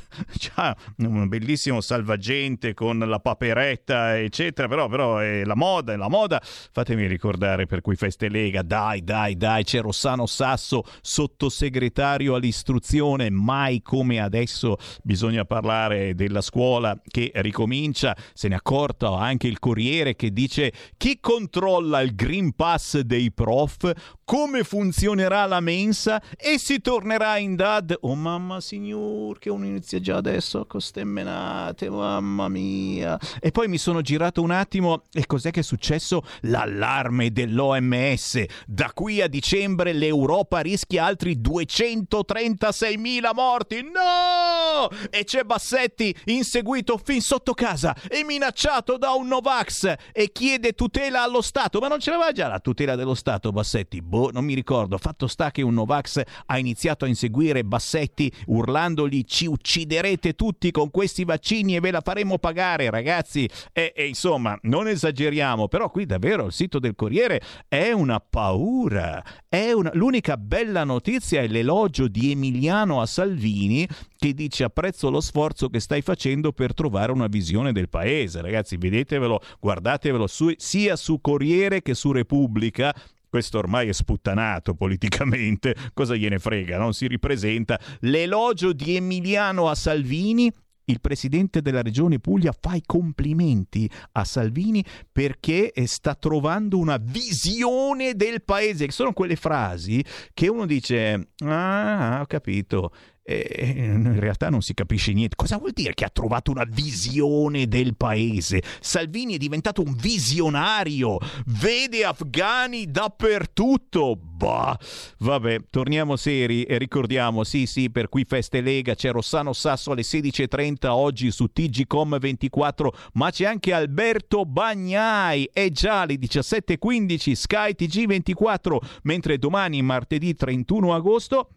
un 0.99 1.29
bellissimo 1.29 1.81
salvagente 1.81 2.75
con 2.75 2.99
la 2.99 3.19
paperetta, 3.19 4.19
eccetera, 4.19 4.69
però, 4.69 4.89
però 4.89 5.19
è 5.19 5.45
la 5.45 5.57
moda, 5.57 5.93
è 5.93 5.97
la 5.97 6.09
moda. 6.09 6.41
Fatemi 6.43 7.07
ricordare 7.15 7.67
per 7.67 7.81
cui 7.81 7.97
Feste 7.97 8.29
Lega, 8.29 8.63
dai, 8.63 9.03
dai, 9.03 9.37
dai, 9.37 9.65
c'è 9.65 9.81
Rossano 9.81 10.27
Sasso, 10.27 10.85
sottosegretario 11.01 12.35
all'istruzione, 12.35 13.31
mai 13.31 13.83
come 13.83 14.21
adesso 14.21 14.77
bisogna 15.03 15.45
parlare 15.45 16.15
della 16.15 16.41
scuola 16.41 17.01
che 17.07 17.31
ricomincia, 17.37 18.17
se 18.33 18.49
ne 18.49 18.55
è 18.55 18.59
accorto 18.59 19.15
anche 19.15 19.47
il 19.47 19.59
Corriere 19.59 20.17
che 20.17 20.33
dice 20.33 20.73
chi 20.97 21.19
controlla 21.21 22.01
il 22.01 22.15
Green 22.15 22.55
Pass 22.55 22.99
dei 23.01 23.31
prof, 23.33 23.93
come 24.25 24.65
funzionerà 24.65 25.45
la 25.47 25.61
mensa 25.61 26.21
e 26.37 26.59
si 26.59 26.81
tornerà 26.81 27.37
in 27.37 27.57
dad. 27.57 27.97
Oh 28.01 28.15
mamma 28.15 28.61
signor, 28.61 29.39
che 29.39 29.51
uno 29.51 29.67
inizia 29.67 30.01
già 30.01 30.17
adesso 30.17 30.67
con 30.67 30.81
ste 30.81 31.05
menate, 31.05 31.91
mamma 31.91 32.49
mia. 32.49 33.19
E 33.41 33.51
poi 33.51 33.69
mi 33.69 33.79
sono 33.79 34.01
girato 34.01 34.43
un 34.43 34.51
attimo 34.51 35.03
e 35.13 35.27
cos'è 35.27 35.51
che 35.51 35.61
è 35.61 35.63
successo? 35.63 36.23
L'allarme 36.43 37.04
dell'OMS. 37.31 38.45
Da 38.67 38.93
qui 38.95 39.21
a 39.21 39.29
dicembre 39.29 39.93
l'Europa 39.93 40.61
rischia 40.61 41.05
altri 41.05 41.39
236.000 41.39 43.31
morti. 43.35 43.83
No! 43.83 44.89
E 45.11 45.25
c'è 45.25 45.43
Bassetti 45.43 46.15
inseguito 46.27 47.01
fin 47.03 47.21
sotto 47.21 47.55
casa 47.55 47.95
e 48.09 48.25
minacciato 48.25 48.97
da 48.97 49.13
un 49.13 49.27
Novax 49.27 49.95
e 50.13 50.33
chiede 50.33 50.73
tutela 50.73 51.23
allo 51.23 51.43
Stato. 51.43 51.79
Ma 51.81 51.89
non 51.89 52.01
ce 52.01 52.11
l'aveva 52.11 52.33
già 52.33 52.49
la 52.49 52.61
tutela 52.61 52.97
dello 52.97 53.15
Stato, 53.15 53.51
Bassetti? 53.51 54.03
boh, 54.03 54.31
non 54.33 54.45
mi 54.45 54.55
ricordo. 54.55 54.99
Fatto 54.99 55.27
sta 55.27 55.51
che 55.51 55.63
un 55.63 55.75
Novax 55.75 56.23
ha 56.47 56.59
iniziato 56.59 57.05
a 57.05 57.09
inseguire 57.09 57.65
Bassetti 57.65 58.33
urlandogli 58.47 59.23
ci 59.25 59.47
ucciderete 59.47 60.35
tutti 60.35 60.71
con 60.71 60.91
questi 60.91 61.25
vaccini 61.25 61.77
e 61.77 61.81
ve 61.81 61.91
la 61.91 62.01
faremo 62.01 62.39
pagare, 62.39 62.91
ragazzi. 62.91 63.49
E, 63.73 63.93
e 63.95 64.07
insomma, 64.07 64.57
non 64.63 64.89
esageriamo, 64.89 65.69
però 65.69 65.91
qui 65.91 66.07
davvero 66.07 66.47
il 66.47 66.53
sito 66.53 66.79
del 66.79 66.94
Corriere 66.95 67.41
è 67.69 67.93
una 67.93 68.21
paura. 68.21 69.23
È 69.49 69.73
una... 69.73 69.91
L'unica 69.95 70.37
bella 70.37 70.85
notizia 70.85 71.41
è 71.41 71.47
l'elogio 71.47 72.09
di 72.09 72.31
Emiliano 72.31 73.01
a 73.01 73.07
Salvini 73.07 73.87
che 74.17 74.35
dice 74.35 74.65
apprezzo 74.65 75.11
lo 75.11 75.21
sforzo 75.21 75.69
che 75.69 75.81
stai 75.81 76.01
facendo 76.03 76.53
per 76.53 76.75
trovare 76.75 77.13
una 77.13 77.27
visione 77.27 77.73
del 77.73 77.89
paese. 77.89 78.41
Ragazzi, 78.41 78.77
vedetevelo, 78.77 79.41
guardatevelo 79.61 80.27
su, 80.27 80.53
sia 80.57 80.97
su 80.97 81.21
Corriere 81.21 81.83
che 81.83 81.95
su 81.95 82.13
Repubblica 82.13 82.95
questo 83.35 83.59
ormai 83.59 83.89
è 83.89 83.93
sputtanato 83.93 84.75
politicamente, 84.75 85.75
cosa 85.93 86.15
gliene 86.15 86.39
frega, 86.39 86.79
non 86.79 86.93
si 86.95 87.09
ripresenta. 87.09 87.81
L'elogio 88.03 88.73
di 88.73 88.95
Emiliano 88.95 89.69
a 89.69 89.75
Salvini 89.75 90.53
il 90.87 91.01
presidente 91.01 91.63
della 91.63 91.83
regione 91.83 92.19
Puglia 92.19 92.55
fa 92.59 92.75
i 92.75 92.83
complimenti 92.85 93.91
a 94.13 94.25
Salvini 94.25 94.85
perché 95.11 95.73
eh, 95.73 95.87
sta 95.87 96.15
trovando 96.15 96.79
una 96.79 96.99
visione 97.01 98.15
del 98.15 98.43
paese, 98.43 98.91
sono 98.91 99.13
quelle 99.13 99.37
frasi 99.37 100.05
che 100.33 100.49
uno 100.49 100.67
dice, 100.67 101.29
ah, 101.45 102.19
ho 102.21 102.27
capito, 102.27 102.93
e 103.27 103.73
in 103.75 104.21
realtà 104.21 104.51
non 104.51 104.61
si 104.61 104.75
capisce 104.75 105.13
niente. 105.13 105.35
Cosa 105.35 105.57
vuol 105.57 105.73
dire 105.73 105.95
che 105.95 106.05
ha 106.05 106.11
trovato 106.11 106.51
una 106.51 106.67
visione 106.69 107.67
del 107.67 107.97
paese? 107.97 108.63
Salvini 108.81 109.35
è 109.35 109.39
diventato 109.39 109.83
un 109.83 109.95
visionario, 109.95 111.19
vede 111.47 112.05
afghani 112.05 112.91
dappertutto. 112.91 114.17
Bah, 114.17 114.79
vabbè, 115.19 115.69
torniamo 115.71 116.17
seri 116.17 116.65
e 116.65 116.77
ricordiamo, 116.77 117.45
sì 117.45 117.65
sì, 117.65 117.91
per 117.91 118.11
qui 118.11 118.25
Feste 118.25 118.61
Lega 118.61 118.95
c'è 118.95 119.11
Rossano 119.11 119.55
Sasso 119.55 119.93
alle 119.93 120.03
16.30 120.03 120.89
oggi 120.89 121.31
su 121.31 121.47
TGCom 121.47 122.19
24, 122.19 122.95
ma 123.15 123.31
c'è 123.31 123.47
anche 123.47 123.73
Alberto 123.73 124.45
Bagnai, 124.45 125.49
è 125.51 125.71
già 125.71 126.03
alle 126.03 126.17
17.15 126.17 127.33
Sky 127.33 127.75
TG24, 127.79 128.77
mentre 129.05 129.39
domani 129.39 129.81
martedì 129.81 130.35
31 130.35 130.95
agosto 130.95 131.49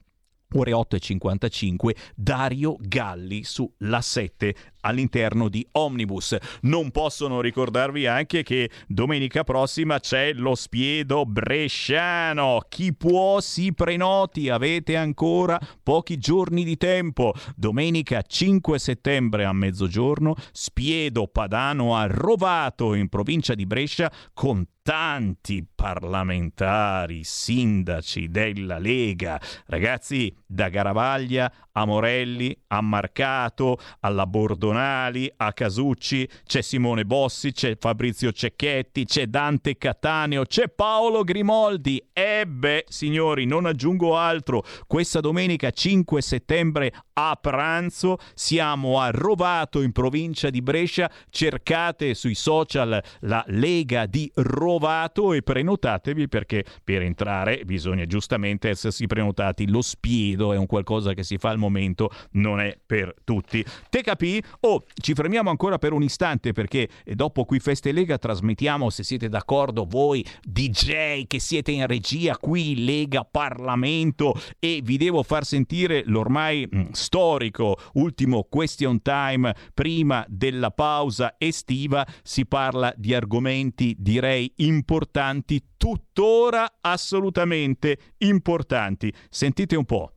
ore 0.54 0.72
8.55 0.72 1.96
Dario 2.16 2.78
Galli 2.80 3.44
su 3.44 3.72
La 3.80 4.02
7 4.02 4.56
all'interno 4.82 5.50
di 5.50 5.68
Omnibus. 5.74 6.38
Non 6.62 6.92
possono 6.92 7.42
ricordarvi 7.42 8.06
anche 8.06 8.44
che 8.44 8.70
domenica 8.88 9.44
prossima 9.44 10.00
c'è 10.00 10.34
lo 10.34 10.56
spiedo 10.56 11.26
bresciano. 11.26 12.62
Chi 12.70 12.94
può 12.94 13.42
si 13.42 13.74
prenoti, 13.74 14.50
avete 14.50 14.96
ancora 14.96 15.60
pochi 15.84 16.18
giorni 16.18 16.64
di 16.64 16.78
tempo. 16.78 17.34
Domenica 17.56 18.22
5 18.22 18.80
settembre 18.80 19.44
a 19.44 19.54
mezzogiorno, 19.54 20.36
spiedo 20.52 21.28
padano 21.28 21.96
a 21.96 22.06
Rovato 22.08 22.94
in 22.94 23.10
provincia 23.10 23.54
di 23.54 23.66
Brescia 23.66 24.12
con 24.34 24.66
tanti 24.82 25.66
parlamentari, 25.78 27.24
sindaci 27.24 28.30
della 28.30 28.80
Lega, 28.80 29.40
ragazzi 29.68 30.36
da 30.44 30.70
Garavaglia 30.70 31.54
a 31.78 31.86
Morelli, 31.86 32.58
a 32.70 32.82
Marcato, 32.82 33.78
alla 34.00 34.26
Bordonali, 34.26 35.32
a 35.38 35.54
Casucci, 35.54 36.28
c'è 36.44 36.62
Simone 36.62 37.06
Bossi, 37.06 37.52
c'è 37.52 37.78
Fabrizio 37.80 38.32
Cecchetti, 38.32 39.06
c'è 39.06 39.28
Dante 39.28 39.78
Cattaneo, 39.78 40.44
c'è 40.44 40.70
Paolo 40.70 41.24
Grimoldi. 41.24 42.04
E 42.12 42.48
beh, 42.48 42.86
signori, 42.88 43.46
non 43.46 43.68
aggiungo 43.68 44.18
altro. 44.18 44.64
Questa 44.88 45.20
domenica 45.20 45.70
5 45.70 46.20
settembre 46.20 46.92
a 47.14 47.38
pranzo 47.40 48.18
siamo 48.34 49.00
a 49.00 49.12
Rovato 49.12 49.82
in 49.84 49.92
provincia 49.92 50.50
di 50.50 50.64
Brescia. 50.64 51.12
Cercate 51.30 52.16
sui 52.16 52.36
social 52.36 53.00
la 53.22 53.44
Lega 53.50 54.08
di 54.08 54.32
Rovato 54.34 55.34
e 55.34 55.44
prenotatevi 55.68 56.30
perché 56.30 56.64
per 56.84 57.02
entrare 57.02 57.64
bisogna 57.66 58.06
giustamente 58.06 58.70
essersi 58.70 59.06
prenotati. 59.06 59.68
Lo 59.68 59.82
spiedo 59.82 60.54
è 60.54 60.58
un 60.58 60.66
qualcosa 60.66 61.14
che 61.14 61.24
si 61.24 61.38
fa 61.38 61.50
al 61.50 61.58
momento 61.58 62.10
non 62.32 62.62
è 62.62 62.78
per 62.84 63.14
tutti. 63.24 63.64
Te 63.90 64.02
capì? 64.02 64.42
Oh, 64.62 64.84
ci 64.94 65.14
fermiamo 65.14 65.50
ancora 65.50 65.78
per 65.78 65.92
un 65.92 66.04
istante 66.04 66.54
perché 66.54 66.88
dopo 67.04 67.44
qui 67.44 67.60
Feste 67.60 67.92
Lega 67.92 68.18
trasmettiamo, 68.18 68.90
se 68.90 69.04
siete 69.04 69.28
d'accordo, 69.28 69.86
voi 69.86 70.26
DJ 70.42 71.26
che 71.28 71.40
siete 71.40 71.72
in 71.72 71.86
regia 71.86 72.38
qui, 72.38 72.86
Lega 72.86 73.26
Parlamento 73.26 74.40
e 74.60 74.82
vi 74.84 74.98
devo 74.98 75.24
far 75.24 75.44
sentire 75.46 76.04
l'ormai 76.06 76.68
mm, 76.74 76.92
storico 76.92 77.78
ultimo 77.94 78.46
question 78.50 79.02
time 79.02 79.54
prima 79.74 80.26
della 80.30 80.72
pausa 80.72 81.36
estiva. 81.38 82.06
Si 82.24 82.46
parla 82.46 82.94
di 82.96 83.14
argomenti 83.14 83.96
direi 83.98 84.52
importanti, 84.58 85.57
tuttora 85.78 86.78
assolutamente 86.82 87.98
importanti. 88.18 89.14
Sentite 89.30 89.76
un 89.76 89.86
po'. 89.86 90.12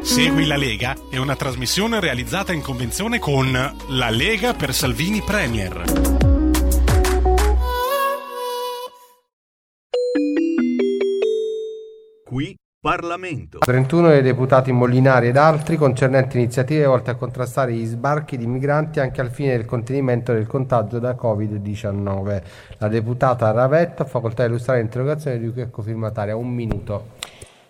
Segui 0.00 0.44
la 0.44 0.56
Lega 0.56 0.94
è 1.10 1.16
una 1.16 1.34
trasmissione 1.34 1.98
realizzata 1.98 2.52
in 2.52 2.60
convenzione 2.60 3.18
con 3.18 3.50
La 3.88 4.10
Lega 4.10 4.52
per 4.52 4.74
Salvini 4.74 5.22
Premier. 5.22 5.82
Qui 12.24 12.56
Parlamento. 12.84 13.60
31 13.60 14.08
dei 14.08 14.20
deputati 14.20 14.70
Molinari 14.70 15.28
ed 15.28 15.38
altri 15.38 15.76
concernenti 15.76 16.36
iniziative 16.36 16.84
volte 16.84 17.12
a 17.12 17.14
contrastare 17.14 17.72
gli 17.72 17.86
sbarchi 17.86 18.36
di 18.36 18.46
migranti 18.46 19.00
anche 19.00 19.22
al 19.22 19.30
fine 19.30 19.56
del 19.56 19.64
contenimento 19.64 20.34
del 20.34 20.46
contagio 20.46 20.98
da 20.98 21.16
Covid-19. 21.18 22.42
La 22.76 22.88
deputata 22.88 23.50
Ravetta 23.52 24.02
ha 24.02 24.06
facoltà 24.06 24.42
di 24.42 24.50
illustrare 24.50 24.80
l'interrogazione 24.80 25.38
di 25.38 25.50
cui 25.50 25.62
è 25.62 25.70
cofirmataria. 25.70 26.36
Un 26.36 26.50
minuto. 26.50 27.06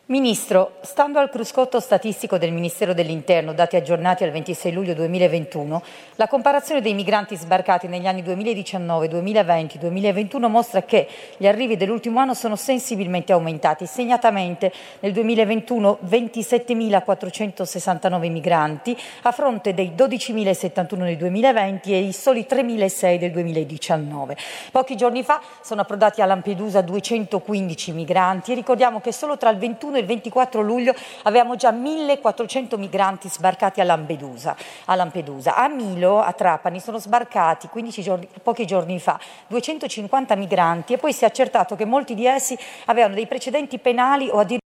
Ministro, 0.09 0.72
stando 0.82 1.18
al 1.18 1.31
cruscotto 1.31 1.81
statistico 1.81 2.36
del 2.36 2.52
Ministero 2.52 2.93
dell'Interno, 2.93 3.55
dati 3.55 3.76
aggiornati 3.76 4.22
al 4.22 4.32
26 4.32 4.70
luglio 4.70 4.93
2021, 4.93 5.82
la 6.16 6.28
comparazione 6.28 6.82
dei 6.82 6.93
migranti 6.93 7.36
sbarcati 7.36 7.89
negli 7.89 8.06
anni 8.06 8.22
2019, 8.22 9.09
2020 9.09 9.78
2021 9.78 10.48
mostra 10.51 10.82
che 10.82 11.09
gli 11.39 11.47
arrivi 11.47 11.78
dell'ultimo 11.78 12.18
anno 12.18 12.35
sono 12.35 12.55
sensibilmente 12.55 13.32
aumentati, 13.32 13.86
segnatamente 13.86 14.70
nel 15.01 15.12
2021 15.12 16.01
27.469 16.05 18.31
migranti 18.31 18.94
a 19.22 19.32
fronte 19.32 19.72
dei 19.72 19.93
12.071 19.97 20.98
nel 20.98 21.16
2020 21.16 21.94
e 21.94 22.01
i 22.01 22.12
soli 22.12 22.44
3.006 22.47 23.16
del 23.16 23.31
2019. 23.31 24.36
Pochi 24.70 24.97
giorni 24.97 25.22
fa 25.22 25.40
sono 25.62 25.81
approdati 25.81 26.20
a 26.20 26.26
Lampedusa 26.26 26.82
215 26.82 27.93
migranti 27.93 28.52
e 28.52 28.55
ricordiamo 28.55 29.01
che 29.01 29.10
solo 29.10 29.39
tra 29.39 29.48
il 29.48 29.56
21 29.56 29.93
e 29.97 30.01
il 30.01 30.07
24 30.07 30.62
luglio 30.62 30.95
avevamo 31.23 31.57
già 31.57 31.71
1400 31.71 32.77
migranti 32.79 33.29
sbarcati 33.29 33.81
a 33.81 33.85
Lampedusa. 33.85 34.57
A, 34.87 34.95
Lampedusa. 34.95 35.57
a 35.57 35.69
Milo, 35.69 36.21
a 36.21 36.33
Trapani, 36.33 36.81
sono 36.81 36.99
sbarcati 36.99 37.69
giorni, 38.03 38.29
pochi 38.43 38.66
giorni 38.66 38.99
fa 38.99 39.19
250 39.49 40.35
migranti 40.37 40.93
e 40.95 40.99
poi 40.99 41.12
si 41.12 41.25
è 41.25 41.27
accertato 41.27 41.77
che 41.77 41.85
molti 41.85 42.15
di 42.15 42.27
essi 42.27 42.57
avevano 42.87 43.15
dei 43.15 43.27
precedenti 43.27 43.79
penali 43.79 44.29
o 44.29 44.39
addirittura 44.39 44.64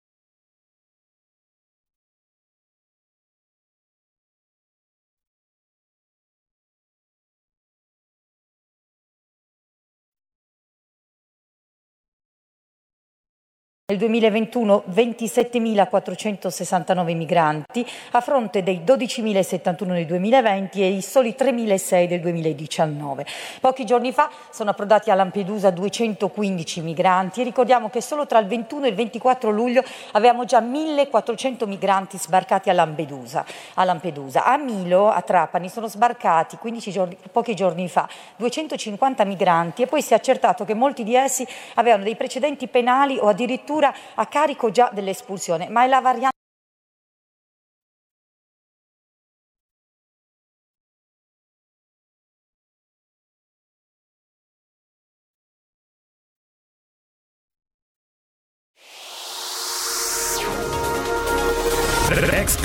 Nel 13.89 14.01
2021 14.01 14.83
27.469 14.93 17.15
migranti 17.15 17.87
a 18.11 18.21
fronte 18.21 18.65
dei 18.65 18.83
12.071 18.85 19.87
nel 19.87 20.07
2020 20.07 20.83
e 20.83 20.89
i 20.89 21.01
soli 21.01 21.37
3.006 21.39 22.09
del 22.09 22.19
2019. 22.19 23.25
Pochi 23.61 23.85
giorni 23.85 24.11
fa 24.11 24.29
sono 24.51 24.71
approdati 24.71 25.13
a 25.13 25.15
Lampedusa 25.15 25.71
215 25.71 26.81
migranti 26.81 27.43
e 27.43 27.45
ricordiamo 27.45 27.89
che 27.89 28.01
solo 28.01 28.27
tra 28.27 28.41
il 28.41 28.49
21 28.49 28.87
e 28.87 28.89
il 28.89 28.97
24 28.97 29.53
luglio 29.53 29.85
avevamo 30.11 30.45
già 30.45 30.61
1.400 30.61 31.69
migranti 31.69 32.19
sbarcati 32.19 32.69
a 32.69 32.73
Lampedusa. 32.73 33.45
A, 33.75 33.85
Lampedusa. 33.85 34.47
a 34.47 34.57
Milo, 34.57 35.11
a 35.11 35.23
Trapani, 35.23 35.69
sono 35.69 35.87
sbarcati 35.87 36.59
giorni, 36.91 37.17
pochi 37.31 37.55
giorni 37.55 37.89
fa 37.89 38.09
250 38.35 39.25
migranti 39.25 39.83
e 39.83 39.87
poi 39.87 40.03
si 40.03 40.13
è 40.13 40.17
accertato 40.17 40.65
che 40.65 40.75
molti 40.75 41.05
di 41.05 41.15
essi 41.15 41.47
avevano 41.75 42.03
dei 42.03 42.17
precedenti 42.17 42.67
penali 42.67 43.17
o 43.21 43.29
addirittura 43.29 43.75
a 43.85 44.27
carico 44.27 44.71
già 44.71 44.91
dell'espulsione, 44.93 45.69
ma 45.69 45.85
è 45.85 45.87
la 45.89 46.01
variante 46.01 46.35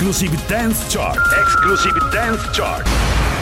Exclusive 0.02 0.36
Dance 0.46 0.84
Chart. 0.88 1.18
Exclusive 1.38 1.98
Dance 2.10 2.48
Chart. 2.52 3.41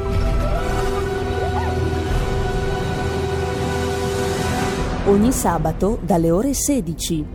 Ogni 5.05 5.31
sabato 5.31 5.97
dalle 6.03 6.29
ore 6.29 6.53
16. 6.53 7.25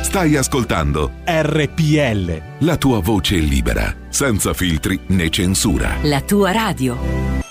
Stai 0.00 0.36
ascoltando 0.36 1.10
RPL. 1.26 2.64
la 2.64 2.76
tua 2.78 3.00
voce 3.00 3.36
libera, 3.36 3.94
senza 4.08 4.54
filtri 4.54 4.98
né 5.08 5.28
censura. 5.28 5.96
La 6.02 6.22
tua 6.22 6.50
radio. 6.50 7.41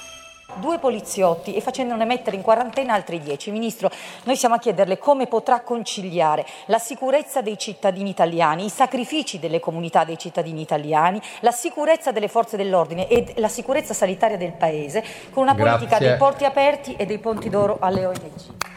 Due 0.61 0.79
poliziotti 0.79 1.53
e 1.53 1.59
facendone 1.59 2.05
mettere 2.05 2.37
in 2.37 2.41
quarantena 2.41 2.93
altri 2.93 3.19
dieci. 3.19 3.51
Ministro, 3.51 3.91
noi 4.23 4.37
siamo 4.37 4.55
a 4.55 4.59
chiederle 4.59 4.97
come 4.97 5.27
potrà 5.27 5.59
conciliare 5.59 6.45
la 6.67 6.79
sicurezza 6.79 7.41
dei 7.41 7.57
cittadini 7.57 8.09
italiani, 8.09 8.63
i 8.63 8.69
sacrifici 8.69 9.39
delle 9.39 9.59
comunità 9.59 10.05
dei 10.05 10.17
cittadini 10.17 10.61
italiani, 10.61 11.19
la 11.41 11.51
sicurezza 11.51 12.11
delle 12.13 12.29
forze 12.29 12.55
dell'ordine 12.55 13.09
e 13.09 13.33
la 13.37 13.49
sicurezza 13.49 13.93
sanitaria 13.93 14.37
del 14.37 14.53
Paese 14.53 15.03
con 15.31 15.43
una 15.43 15.53
Grazie. 15.53 15.71
politica 15.71 15.97
dei 15.97 16.15
porti 16.15 16.45
aperti 16.45 16.95
e 16.95 17.05
dei 17.05 17.19
ponti 17.19 17.49
d'oro 17.49 17.77
alle 17.81 18.05
ONG. 18.05 18.69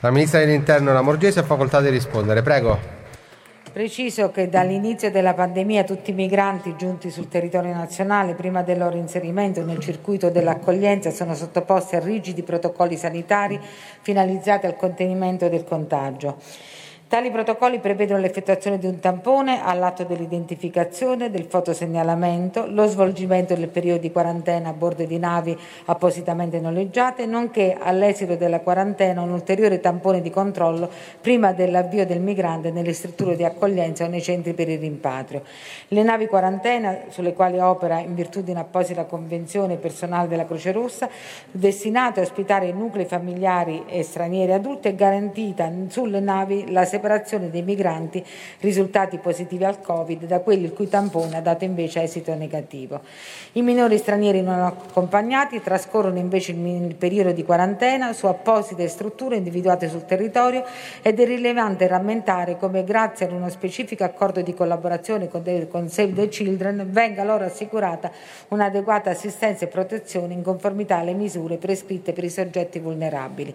La 0.00 0.10
ministra 0.10 0.40
dell'Interno 0.40 0.92
Lamorgese 0.92 1.40
ha 1.40 1.44
facoltà 1.44 1.80
di 1.80 1.88
rispondere. 1.88 2.42
Prego. 2.42 3.01
Preciso 3.72 4.30
che 4.30 4.50
dall'inizio 4.50 5.10
della 5.10 5.32
pandemia 5.32 5.84
tutti 5.84 6.10
i 6.10 6.12
migranti 6.12 6.74
giunti 6.76 7.10
sul 7.10 7.28
territorio 7.28 7.72
nazionale 7.72 8.34
prima 8.34 8.62
del 8.62 8.76
loro 8.76 8.98
inserimento 8.98 9.64
nel 9.64 9.78
circuito 9.78 10.28
dell'accoglienza 10.28 11.10
sono 11.10 11.34
sottoposti 11.34 11.96
a 11.96 12.00
rigidi 12.00 12.42
protocolli 12.42 12.98
sanitari 12.98 13.58
finalizzati 14.02 14.66
al 14.66 14.76
contenimento 14.76 15.48
del 15.48 15.64
contagio. 15.64 16.36
Tali 17.12 17.30
protocolli 17.30 17.78
prevedono 17.78 18.20
l'effettuazione 18.20 18.78
di 18.78 18.86
un 18.86 18.98
tampone 18.98 19.62
all'atto 19.62 20.02
dell'identificazione, 20.04 21.28
del 21.28 21.44
fotosegnalamento, 21.44 22.64
lo 22.66 22.86
svolgimento 22.86 23.54
del 23.54 23.68
periodo 23.68 24.00
di 24.00 24.10
quarantena 24.10 24.70
a 24.70 24.72
bordo 24.72 25.04
di 25.04 25.18
navi 25.18 25.54
appositamente 25.84 26.58
noleggiate, 26.58 27.26
nonché 27.26 27.76
all'esito 27.78 28.36
della 28.36 28.60
quarantena 28.60 29.20
un 29.20 29.30
ulteriore 29.30 29.78
tampone 29.78 30.22
di 30.22 30.30
controllo 30.30 30.88
prima 31.20 31.52
dell'avvio 31.52 32.06
del 32.06 32.18
migrante 32.18 32.70
nelle 32.70 32.94
strutture 32.94 33.36
di 33.36 33.44
accoglienza 33.44 34.06
o 34.06 34.08
nei 34.08 34.22
centri 34.22 34.54
per 34.54 34.70
il 34.70 34.78
rimpatrio. 34.78 35.42
Le 35.88 36.02
navi 36.02 36.26
quarantena, 36.26 36.96
sulle 37.08 37.34
quali 37.34 37.58
opera 37.58 37.98
in 37.98 38.14
virtù 38.14 38.40
di 38.40 38.52
un'apposita 38.52 39.04
convenzione 39.04 39.76
personale 39.76 40.28
della 40.28 40.46
Croce 40.46 40.72
Rossa, 40.72 41.10
destinate 41.50 42.20
a 42.20 42.22
ospitare 42.22 42.72
nuclei 42.72 43.04
familiari 43.04 43.84
e 43.86 44.02
stranieri 44.02 44.52
adulti, 44.52 44.88
è 44.88 44.94
garantita 44.94 45.70
sulle 45.88 46.20
navi 46.20 46.72
la 46.72 46.86
separazione 46.86 47.00
separazione 47.02 47.50
dei 47.50 47.62
migranti 47.62 48.24
risultati 48.60 49.18
positivi 49.18 49.64
al 49.64 49.80
Covid 49.80 50.24
da 50.24 50.38
quelli 50.38 50.66
il 50.66 50.72
cui 50.72 50.88
tampone 50.88 51.36
ha 51.36 51.40
dato 51.40 51.64
invece 51.64 52.02
esito 52.02 52.32
negativo. 52.36 53.00
I 53.52 53.62
minori 53.62 53.98
stranieri 53.98 54.40
non 54.40 54.60
accompagnati 54.60 55.60
trascorrono 55.60 56.18
invece 56.18 56.52
il 56.52 56.94
periodo 56.94 57.32
di 57.32 57.44
quarantena 57.44 58.12
su 58.12 58.26
apposite 58.26 58.86
strutture 58.86 59.36
individuate 59.36 59.88
sul 59.88 60.04
territorio 60.04 60.64
ed 61.02 61.18
è 61.18 61.24
rilevante 61.24 61.88
rammentare 61.88 62.56
come 62.56 62.84
grazie 62.84 63.26
ad 63.26 63.32
uno 63.32 63.50
specifico 63.50 64.04
accordo 64.04 64.40
di 64.40 64.54
collaborazione 64.54 65.28
con 65.28 65.88
Save 65.88 66.12
the 66.12 66.28
Children 66.28 66.86
venga 66.90 67.24
loro 67.24 67.44
assicurata 67.44 68.12
un'adeguata 68.48 69.10
assistenza 69.10 69.64
e 69.64 69.68
protezione 69.68 70.34
in 70.34 70.42
conformità 70.42 70.98
alle 70.98 71.14
misure 71.14 71.56
prescritte 71.56 72.12
per 72.12 72.22
i 72.22 72.30
soggetti 72.30 72.78
vulnerabili. 72.78 73.52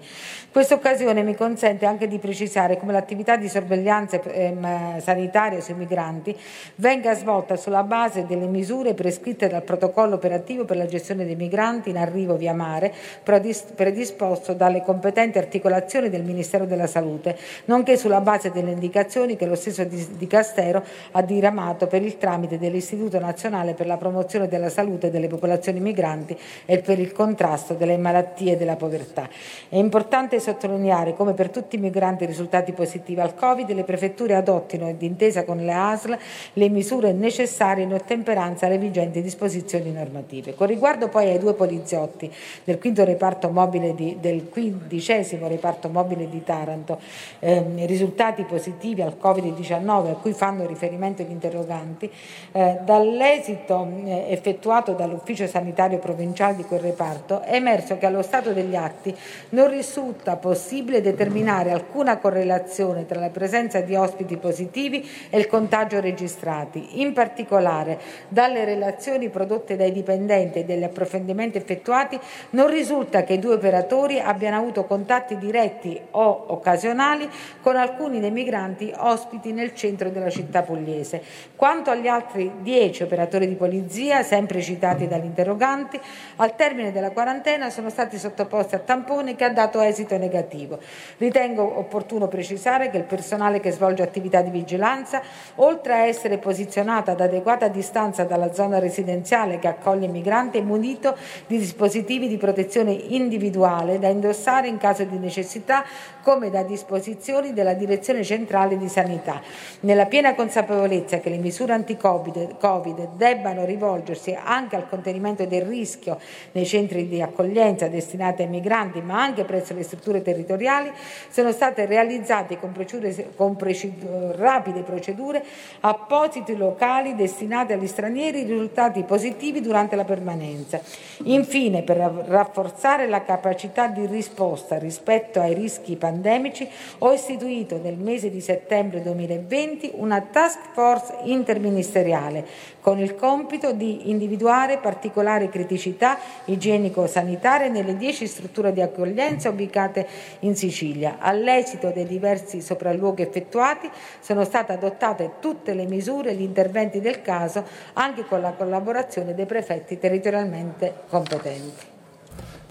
Questa 0.51 0.73
occasione 0.73 1.23
mi 1.23 1.35
consente 1.35 1.85
anche 1.85 2.07
di 2.07 2.17
precisare 2.17 2.77
come 2.77 2.91
l'attività 2.91 3.36
di 3.37 3.47
sorveglianza 3.49 4.21
ehm, 4.21 4.99
sanitaria 4.99 5.61
sui 5.61 5.75
migranti 5.75 6.35
venga 6.75 7.15
svolta 7.15 7.55
sulla 7.55 7.83
base 7.83 8.25
delle 8.25 8.47
misure 8.47 8.93
prescritte 8.93 9.47
dal 9.47 9.63
protocollo 9.63 10.15
operativo 10.15 10.65
per 10.65 10.77
la 10.77 10.85
gestione 10.85 11.25
dei 11.25 11.35
migranti 11.35 11.89
in 11.89 11.97
arrivo 11.97 12.35
via 12.35 12.53
mare 12.53 12.93
predis- 13.23 13.71
predisposto 13.75 14.53
dalle 14.53 14.81
competenti 14.81 15.37
articolazioni 15.37 16.09
del 16.09 16.23
Ministero 16.23 16.65
della 16.65 16.87
Salute, 16.87 17.37
nonché 17.65 17.97
sulla 17.97 18.21
base 18.21 18.51
delle 18.51 18.71
indicazioni 18.71 19.35
che 19.35 19.45
lo 19.45 19.55
stesso 19.55 19.83
di- 19.83 20.15
Dicastero 20.17 20.83
ha 21.11 21.21
diramato 21.21 21.87
per 21.87 22.01
il 22.01 22.17
tramite 22.17 22.57
dell'Istituto 22.57 23.19
Nazionale 23.19 23.73
per 23.73 23.87
la 23.87 23.97
promozione 23.97 24.47
della 24.47 24.69
salute 24.69 25.09
delle 25.09 25.27
popolazioni 25.27 25.79
migranti 25.79 26.37
e 26.65 26.79
per 26.79 26.99
il 26.99 27.11
contrasto 27.11 27.73
delle 27.73 27.97
malattie 27.97 28.53
e 28.53 28.57
della 28.57 28.75
povertà. 28.75 29.27
È 29.69 29.75
importante 29.75 30.39
sottolineare 30.39 31.13
come 31.13 31.33
per 31.33 31.49
tutti 31.49 31.75
i 31.75 31.79
migranti 31.79 32.25
risultati 32.25 32.71
positivi 32.71 33.16
al 33.21 33.35
Covid 33.35 33.71
le 33.71 33.83
prefetture 33.83 34.35
adottino, 34.35 34.91
d'intesa 34.93 35.43
con 35.43 35.57
le 35.57 35.73
ASL, 35.73 36.17
le 36.53 36.69
misure 36.69 37.11
necessarie 37.13 37.83
in 37.83 37.93
ottemperanza 37.93 38.65
alle 38.65 38.77
vigenti 38.77 39.21
disposizioni 39.21 39.91
normative. 39.91 40.55
Con 40.55 40.67
riguardo 40.67 41.07
poi 41.07 41.29
ai 41.29 41.39
due 41.39 41.53
poliziotti 41.53 42.31
del 42.63 42.79
quinto 42.79 43.03
reparto 43.03 43.49
mobile 43.49 43.95
di, 43.95 44.17
del 44.19 44.49
quindicesimo 44.49 45.47
reparto 45.47 45.89
mobile 45.89 46.29
di 46.29 46.43
Taranto, 46.43 46.99
ehm, 47.39 47.85
risultati 47.85 48.43
positivi 48.43 49.01
al 49.01 49.17
Covid-19 49.21 50.09
a 50.09 50.15
cui 50.15 50.33
fanno 50.33 50.65
riferimento 50.65 51.23
gli 51.23 51.31
interroganti, 51.31 52.09
eh, 52.51 52.79
dall'esito 52.83 53.87
eh, 54.05 54.25
effettuato 54.29 54.93
dall'ufficio 54.93 55.47
sanitario 55.47 55.99
provinciale 55.99 56.55
di 56.55 56.63
quel 56.63 56.79
reparto 56.79 57.41
è 57.41 57.55
emerso 57.55 57.97
che 57.97 58.05
allo 58.05 58.21
stato 58.21 58.53
degli 58.53 58.75
atti 58.75 59.15
non 59.49 59.69
risulta 59.69 60.35
possibile 60.35 61.01
determinare 61.01 61.71
alcuna 61.71 62.17
correlazione 62.17 63.03
tra 63.07 63.19
la 63.19 63.29
presenza 63.29 63.81
di 63.81 63.95
ospiti 63.95 64.37
positivi 64.37 65.09
e 65.31 65.39
il 65.39 65.47
contagio 65.47 65.99
registrati. 65.99 67.01
In 67.01 67.13
particolare, 67.13 67.99
dalle 68.27 68.65
relazioni 68.65 69.29
prodotte 69.29 69.75
dai 69.75 69.91
dipendenti 69.91 70.59
e 70.59 70.63
dagli 70.65 70.83
approfondimenti 70.83 71.57
effettuati, 71.57 72.19
non 72.51 72.69
risulta 72.69 73.23
che 73.23 73.33
i 73.33 73.39
due 73.39 73.55
operatori 73.55 74.19
abbiano 74.19 74.57
avuto 74.57 74.83
contatti 74.83 75.37
diretti 75.39 75.99
o 76.11 76.45
occasionali 76.49 77.27
con 77.61 77.75
alcuni 77.75 78.19
dei 78.19 78.29
migranti 78.29 78.93
ospiti 78.95 79.51
nel 79.51 79.73
centro 79.73 80.09
della 80.09 80.29
città 80.29 80.61
pugliese. 80.61 81.21
Quanto 81.55 81.89
agli 81.89 82.07
altri 82.07 82.51
dieci 82.61 83.01
operatori 83.03 83.47
di 83.47 83.55
polizia, 83.55 84.21
sempre 84.21 84.61
citati 84.61 85.07
dagli 85.07 85.25
interroganti, 85.25 85.99
al 86.35 86.55
termine 86.55 86.91
della 86.91 87.11
quarantena 87.11 87.69
sono 87.69 87.89
stati 87.89 88.17
sottoposti 88.17 88.75
a 88.75 88.79
tampone 88.79 89.35
che 89.35 89.45
ha 89.45 89.49
dato 89.49 89.79
esito 89.79 90.17
negativo. 90.17 90.77
Ritengo 91.17 91.79
opportuno 91.79 92.27
precisare 92.27 92.89
che 92.89 92.96
il 92.97 93.03
personale 93.03 93.59
che 93.59 93.71
svolge 93.71 94.03
attività 94.03 94.41
di 94.41 94.49
vigilanza, 94.49 95.21
oltre 95.55 95.93
a 95.93 96.05
essere 96.05 96.37
posizionato 96.37 97.11
ad 97.11 97.21
adeguata 97.21 97.67
distanza 97.67 98.23
dalla 98.23 98.53
zona 98.53 98.79
residenziale 98.79 99.59
che 99.59 99.67
accoglie 99.67 100.05
i 100.07 100.09
migranti, 100.09 100.57
è 100.57 100.61
munito 100.61 101.15
di 101.47 101.57
dispositivi 101.57 102.27
di 102.27 102.37
protezione 102.37 102.91
individuale 102.91 103.99
da 103.99 104.07
indossare 104.07 104.67
in 104.67 104.77
caso 104.77 105.03
di 105.03 105.17
necessità, 105.17 105.85
come 106.21 106.49
da 106.49 106.63
disposizioni 106.63 107.53
della 107.53 107.73
Direzione 107.73 108.23
Centrale 108.23 108.77
di 108.77 108.89
Sanità. 108.89 109.41
Nella 109.81 110.07
piena 110.07 110.35
consapevolezza 110.35 111.19
che 111.19 111.29
le 111.29 111.37
misure 111.37 111.73
anti-Covid 111.73 112.57
Covid 112.57 113.15
debbano 113.15 113.63
rivolgersi 113.65 114.37
anche 114.41 114.75
al 114.75 114.89
contenimento 114.89 115.45
del 115.45 115.61
rischio 115.63 116.19
nei 116.51 116.65
centri 116.65 117.07
di 117.07 117.21
accoglienza 117.21 117.87
destinati 117.87 118.41
ai 118.41 118.49
migranti, 118.49 119.01
ma 119.01 119.21
anche 119.21 119.43
presso 119.43 119.73
le 119.73 119.83
strutture 119.83 120.21
territoriali, 120.21 120.91
sono 121.29 121.51
state 121.51 121.85
realizzate 121.85 122.59
con, 122.59 122.71
procedure- 122.87 123.31
con 123.35 123.55
preci- 123.55 123.93
rapide 124.35 124.81
procedure 124.81 125.43
appositi 125.81 126.55
locali 126.55 127.15
destinati 127.15 127.73
agli 127.73 127.87
stranieri 127.87 128.43
risultati 128.43 129.03
positivi 129.03 129.61
durante 129.61 129.95
la 129.95 130.05
permanenza. 130.05 130.79
Infine, 131.23 131.83
per 131.83 131.97
ra- 131.97 132.23
rafforzare 132.25 133.07
la 133.07 133.23
capacità 133.23 133.87
di 133.87 134.05
risposta 134.05 134.77
rispetto 134.77 135.39
ai 135.39 135.53
rischi 135.53 135.95
pandemici, 135.95 136.67
ho 136.99 137.11
istituito 137.11 137.79
nel 137.81 137.97
mese 137.97 138.29
di 138.29 138.41
settembre 138.41 139.01
2020 139.01 139.91
una 139.95 140.21
task 140.21 140.59
force 140.73 141.13
interministeriale 141.23 142.45
con 142.87 142.99
il 142.99 143.15
compito 143.15 143.73
di 143.73 144.09
individuare 144.09 144.77
particolari 144.77 145.49
criticità 145.49 146.17
igienico-sanitarie 146.45 147.67
nelle 147.67 147.97
10 147.97 148.25
strutture 148.25 148.71
di 148.71 148.79
accoglienza 148.79 149.49
ubicate 149.49 150.07
in 150.39 150.55
Sicilia. 150.55 151.17
All'esito 151.19 151.91
dei 151.91 152.05
diversi 152.05 152.61
sopralluoghi 152.61 153.23
effettuati 153.23 153.89
sono 154.21 154.45
state 154.45 154.71
adottate 154.71 155.33
tutte 155.41 155.73
le 155.73 155.85
misure 155.85 156.29
e 156.29 156.35
gli 156.35 156.43
interventi 156.43 157.01
del 157.01 157.21
caso 157.21 157.65
anche 157.91 158.23
con 158.23 158.39
la 158.39 158.53
collaborazione 158.53 159.33
dei 159.33 159.45
prefetti 159.45 159.99
territorialmente 159.99 160.93
competenti. 161.09 161.85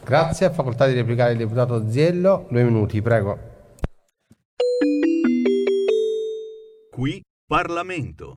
Grazie, 0.02 0.46
ha 0.46 0.50
facoltà 0.50 0.86
di 0.86 0.94
replicare 0.94 1.32
il 1.32 1.38
deputato 1.38 1.90
Ziello. 1.90 2.46
Due 2.48 2.62
minuti, 2.62 3.02
prego. 3.02 3.38
Qui 6.90 7.20
Parlamento. 7.46 8.36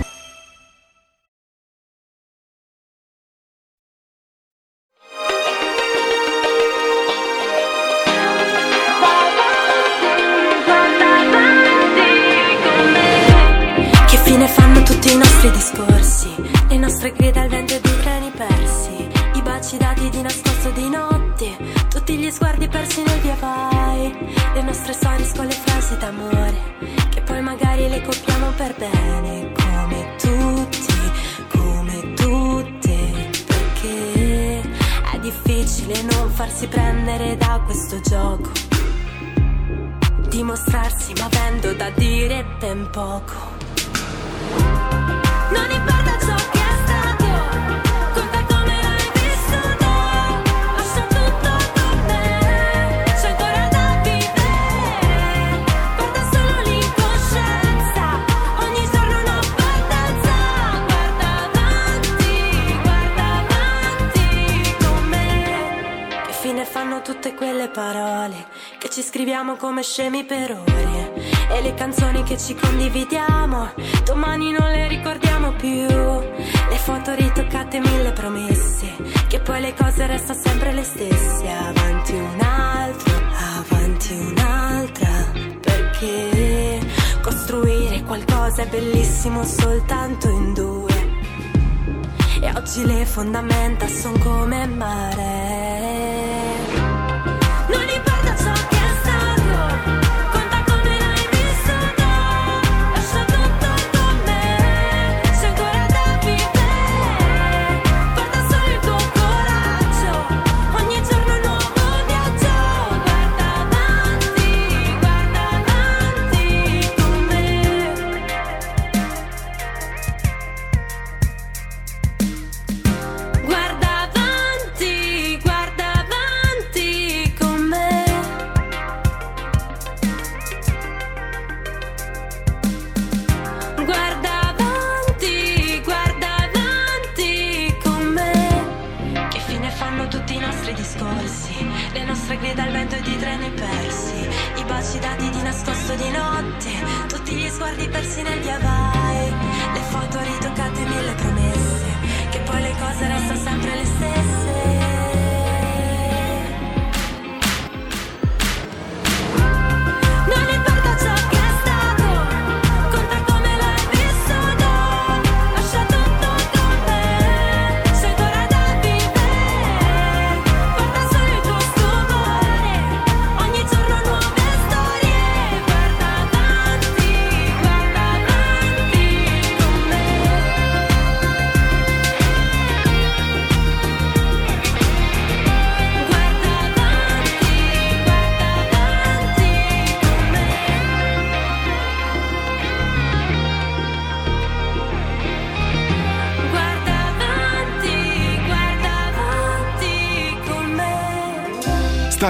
Nostri 15.41 15.57
discorsi, 15.57 16.29
le 16.67 16.77
nostre 16.77 17.13
grida 17.13 17.41
al 17.41 17.49
vento 17.49 17.79
dei 17.79 17.99
treni 18.01 18.29
persi, 18.29 19.07
i 19.33 19.41
baci 19.41 19.75
dati 19.77 20.07
di 20.09 20.21
nascosto 20.21 20.69
di 20.69 20.87
notte, 20.87 21.57
tutti 21.89 22.15
gli 22.15 22.29
sguardi 22.29 22.67
persi 22.67 23.01
nel 23.01 23.19
via 23.21 23.35
vai, 23.39 24.33
le 24.53 24.61
nostre 24.61 24.93
stories 24.93 25.33
con 25.33 25.47
le 25.47 25.53
frasi 25.53 25.97
d'amore, 25.97 26.75
che 27.09 27.21
poi 27.21 27.41
magari 27.41 27.89
le 27.89 28.01
copiamo 28.03 28.51
per 28.51 28.75
bene, 28.77 29.51
come 29.53 30.15
tutti, 30.19 31.11
come 31.57 32.13
tutte, 32.13 33.29
perché 33.47 34.61
è 34.61 35.19
difficile 35.21 36.03
non 36.03 36.29
farsi 36.29 36.67
prendere 36.67 37.35
da 37.37 37.59
questo 37.65 37.99
gioco. 37.99 38.51
Dimostrarsi 40.29 41.13
ma 41.17 41.25
avendo 41.25 41.73
da 41.73 41.89
dire 41.89 42.45
ben 42.59 42.87
poco. 42.91 43.50
Tutte 67.01 67.33
quelle 67.33 67.67
parole? 67.69 68.47
Che 68.77 68.89
ci 68.89 69.01
scriviamo 69.01 69.55
come 69.55 69.83
scemi 69.83 70.23
per 70.23 70.51
ore? 70.51 71.20
E 71.53 71.61
le 71.61 71.73
canzoni 71.73 72.23
che 72.23 72.37
ci 72.37 72.55
condividiamo, 72.55 73.71
domani 74.05 74.51
non 74.51 74.71
le 74.71 74.87
ricordiamo 74.87 75.51
più. 75.51 75.85
Le 75.85 76.77
foto 76.77 77.13
ritoccate, 77.13 77.79
mille 77.79 78.11
promesse, 78.13 78.95
che 79.27 79.39
poi 79.39 79.59
le 79.61 79.73
cose 79.73 80.07
restano 80.07 80.39
sempre 80.41 80.71
le 80.71 80.83
stesse. 80.83 81.47
Avanti 81.49 82.13
un 82.13 82.39
altro, 82.39 83.13
avanti 83.59 84.13
un'altra, 84.13 85.09
perché 85.59 86.79
costruire 87.21 88.01
qualcosa 88.03 88.63
è 88.63 88.67
bellissimo 88.67 89.43
soltanto 89.43 90.29
in 90.29 90.53
due. 90.53 91.19
E 92.41 92.49
oggi 92.55 92.85
le 92.85 93.05
fondamenta 93.05 93.87
sono 93.87 94.17
come 94.19 94.65
mare. 94.67 96.50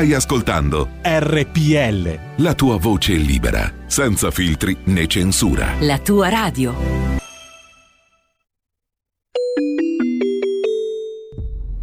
Stai 0.02 0.16
ascoltando 0.16 0.90
RPL. 1.04 2.20
la 2.38 2.56
tua 2.56 2.78
voce 2.78 3.14
libera, 3.14 3.72
senza 3.86 4.32
filtri 4.32 4.76
né 4.86 5.06
censura. 5.06 5.76
La 5.80 6.00
tua 6.00 6.28
radio. 6.28 6.74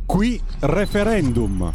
Qui 0.05 0.41
referendum. 0.59 1.73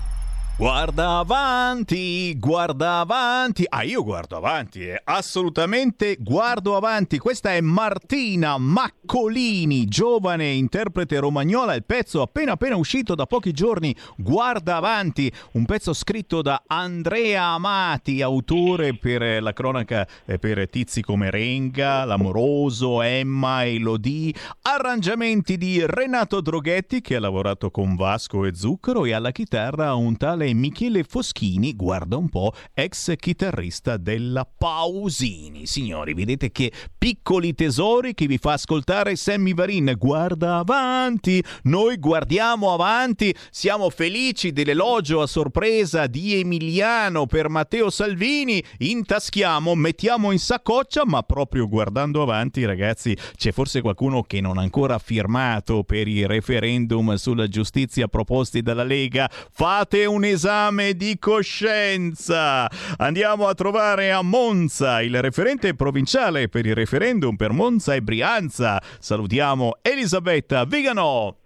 Guarda 0.58 1.20
avanti, 1.20 2.38
guarda 2.38 3.00
avanti. 3.00 3.64
Ah, 3.70 3.84
io 3.84 4.04
guardo 4.04 4.33
avanti, 4.44 4.86
eh. 4.86 5.02
assolutamente 5.06 6.18
guardo 6.20 6.76
avanti. 6.76 7.18
Questa 7.18 7.54
è 7.54 7.62
Martina 7.62 8.58
Maccolini, 8.58 9.86
giovane 9.86 10.50
interprete 10.50 11.18
romagnola. 11.20 11.76
Il 11.76 11.86
pezzo 11.86 12.22
appena 12.22 12.52
appena 12.52 12.76
uscito 12.76 13.16
da 13.16 13.26
pochi 13.26 13.54
giorni. 13.54 13.96
Guarda 14.18 14.76
avanti, 14.76 15.32
un 15.54 15.64
pezzo 15.64 15.94
scritto 15.94 16.42
da 16.42 16.62
Andrea 16.68 17.46
Amati, 17.46 18.22
autore 18.22 18.96
per 18.96 19.42
la 19.42 19.54
cronaca 19.54 20.06
eh, 20.26 20.38
per 20.38 20.70
tizi 20.70 21.02
come 21.02 21.30
Renga, 21.32 22.04
L'Amoroso, 22.04 23.02
Emma, 23.02 23.66
Elodie. 23.66 24.34
Arrangiamenti 24.64 25.58
di 25.58 25.86
Renato 25.86 26.42
Droghetti 26.42 27.00
che 27.00 27.16
ha 27.16 27.22
lavorato 27.22 27.72
con 27.72 27.96
Vasco 27.96 28.44
e 28.44 28.54
Zucchero 28.54 29.06
e 29.06 29.14
alla 29.14 29.32
chitarra 29.32 29.94
un 29.94 30.18
tale 30.18 30.54
Michele 30.54 31.04
Foschini, 31.04 31.76
guarda 31.76 32.18
un 32.18 32.28
po', 32.28 32.52
ex 32.74 33.16
chitarrista 33.16 33.96
della 33.96 34.33
Pausini. 34.58 35.68
Signori, 35.68 36.14
vedete 36.14 36.52
che 36.52 36.72
piccoli 36.98 37.54
tesori 37.54 38.14
che 38.14 38.26
vi 38.26 38.38
fa 38.38 38.54
ascoltare 38.54 39.16
Sammy 39.16 39.54
Varin. 39.54 39.94
Guarda 39.98 40.58
avanti, 40.58 41.44
noi 41.64 41.98
guardiamo 41.98 42.74
avanti, 42.74 43.36
siamo 43.52 43.90
felici 43.90 44.52
dell'elogio 44.52 45.22
a 45.22 45.28
sorpresa 45.28 46.08
di 46.08 46.40
Emiliano 46.40 47.28
per 47.28 47.50
Matteo 47.50 47.90
Salvini. 47.90 48.64
Intaschiamo, 48.80 49.76
mettiamo 49.76 50.32
in 50.32 50.40
saccoccia, 50.40 51.04
ma 51.06 51.22
proprio 51.22 51.68
guardando 51.68 52.22
avanti, 52.24 52.66
ragazzi, 52.66 53.16
c'è 53.36 53.52
forse 53.52 53.82
qualcuno 53.82 54.24
che 54.24 54.42
non 54.42 54.58
ha 54.58 54.62
ancora 54.62 54.98
firmato 54.98 55.84
per 55.84 56.08
i 56.08 56.26
referendum 56.26 57.14
sulla 57.16 57.48
giustizia 57.48 58.08
proposti 58.08 58.62
dalla 58.62 58.84
Lega. 58.84 59.30
Fate 59.30 60.06
un 60.06 60.24
esame 60.24 60.96
di 60.96 61.20
coscienza. 61.20 62.70
Andiamo 62.98 63.48
a 63.48 63.54
trovare 63.54 64.12
a 64.12 64.23
Monza 64.24 65.02
il 65.02 65.22
referente 65.22 65.76
provinciale 65.76 66.48
per 66.48 66.66
il 66.66 66.74
referendum 66.74 67.36
per 67.36 67.52
Monza 67.52 67.94
e 67.94 68.02
Brianza. 68.02 68.82
Salutiamo 69.00 69.78
Elisabetta 69.82 70.66
Vigano. 70.66 71.43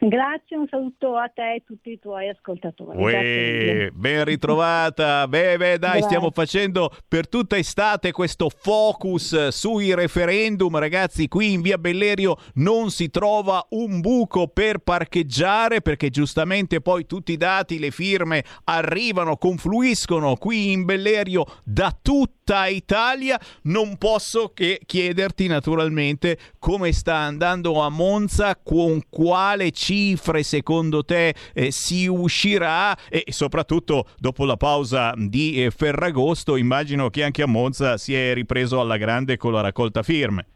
Grazie, 0.00 0.56
un 0.56 0.66
saluto 0.68 1.16
a 1.16 1.28
te 1.28 1.54
e 1.54 1.56
a 1.56 1.62
tutti 1.66 1.90
i 1.90 1.98
tuoi 1.98 2.28
ascoltatori. 2.28 2.96
Uè, 2.96 3.90
ben 3.92 4.24
ritrovata. 4.24 5.26
Beh, 5.26 5.56
beh, 5.56 5.78
dai, 5.78 5.90
Grazie. 5.90 6.02
stiamo 6.02 6.30
facendo 6.30 6.90
per 7.08 7.28
tutta 7.28 7.56
estate 7.56 8.12
questo 8.12 8.48
focus 8.48 9.48
sui 9.48 9.92
referendum. 9.94 10.78
Ragazzi, 10.78 11.26
qui 11.26 11.52
in 11.52 11.62
via 11.62 11.78
Bellerio 11.78 12.36
non 12.54 12.90
si 12.90 13.10
trova 13.10 13.66
un 13.70 14.00
buco 14.00 14.46
per 14.46 14.78
parcheggiare 14.78 15.80
perché 15.80 16.10
giustamente 16.10 16.80
poi 16.80 17.04
tutti 17.04 17.32
i 17.32 17.36
dati, 17.36 17.80
le 17.80 17.90
firme 17.90 18.44
arrivano, 18.64 19.36
confluiscono 19.36 20.36
qui 20.36 20.70
in 20.70 20.84
Bellerio 20.84 21.44
da 21.64 21.96
tutta 22.00 22.68
Italia. 22.68 23.38
Non 23.62 23.96
posso 23.96 24.52
che 24.54 24.80
chiederti 24.86 25.48
naturalmente 25.48 26.38
come 26.60 26.92
sta 26.92 27.16
andando 27.16 27.80
a 27.80 27.88
Monza, 27.88 28.56
con 28.56 29.02
quale 29.10 29.72
cifre 29.88 30.42
secondo 30.42 31.02
te 31.02 31.34
eh, 31.54 31.70
si 31.70 32.06
uscirà 32.06 32.94
e 33.08 33.24
soprattutto 33.28 34.04
dopo 34.18 34.44
la 34.44 34.58
pausa 34.58 35.14
di 35.16 35.64
eh, 35.64 35.70
Ferragosto 35.70 36.56
immagino 36.56 37.08
che 37.08 37.24
anche 37.24 37.40
a 37.40 37.46
Monza 37.46 37.96
si 37.96 38.14
è 38.14 38.34
ripreso 38.34 38.80
alla 38.80 38.98
grande 38.98 39.38
con 39.38 39.52
la 39.52 39.62
raccolta 39.62 40.02
firme. 40.02 40.46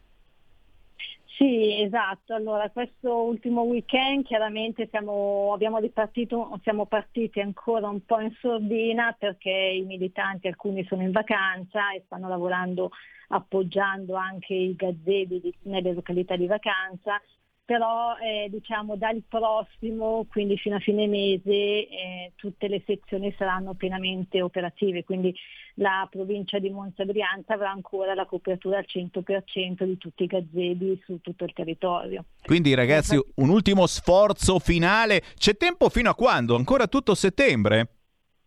Sì, 1.39 1.81
esatto. 1.81 2.35
Allora, 2.35 2.69
questo 2.69 3.23
ultimo 3.23 3.63
weekend 3.63 4.27
chiaramente 4.27 4.87
siamo, 4.91 5.57
ripartito, 5.81 6.61
siamo 6.63 6.85
partiti 6.85 7.41
ancora 7.41 7.89
un 7.89 8.05
po' 8.05 8.21
in 8.21 8.33
sordina 8.39 9.17
perché 9.19 9.51
i 9.51 9.83
militanti, 9.83 10.47
alcuni 10.47 10.85
sono 10.85 11.03
in 11.03 11.11
vacanza 11.11 11.91
e 11.97 12.03
stanno 12.05 12.29
lavorando 12.29 12.91
appoggiando 13.29 14.15
anche 14.15 14.53
i 14.53 14.77
gazebi 14.77 15.53
nelle 15.63 15.95
località 15.95 16.37
di 16.37 16.47
vacanza, 16.47 17.21
però 17.65 18.17
eh, 18.19 18.49
diciamo 18.51 18.97
dal 18.97 19.23
prossimo, 19.29 20.27
quindi 20.29 20.57
fino 20.59 20.77
a 20.77 20.81
fine 20.81 21.07
mese, 21.07 21.51
eh, 21.51 22.33
tutte 22.35 22.69
le 22.69 22.83
sezioni 22.85 23.33
saranno 23.39 23.75
pienamente 23.75 24.43
operative, 24.43 25.05
quindi 25.05 25.35
la 25.77 26.07
provincia 26.11 26.59
di 26.59 26.71
Monza 26.71 27.05
Brianza 27.05 27.55
avrà 27.55 27.71
ancora 27.71 28.15
la 28.15 28.27
copertura 28.27 28.79
al 28.79 28.87
100% 28.87 29.85
di 29.85 29.97
tutti 29.97 30.25
i 30.25 30.27
gazebi 30.27 31.01
su 31.05 31.21
tutto 31.21 31.45
il 31.45 31.53
territorio. 31.53 32.25
Quindi 32.43 32.75
ragazzi 32.75 33.19
un 33.37 33.49
ultimo 33.49 33.87
sforzo 33.87 34.59
finale. 34.59 35.23
C'è 35.37 35.57
tempo 35.57 35.89
fino 35.89 36.11
a 36.11 36.15
quando? 36.15 36.57
Ancora 36.57 36.87
tutto 36.89 37.15
settembre? 37.15 37.89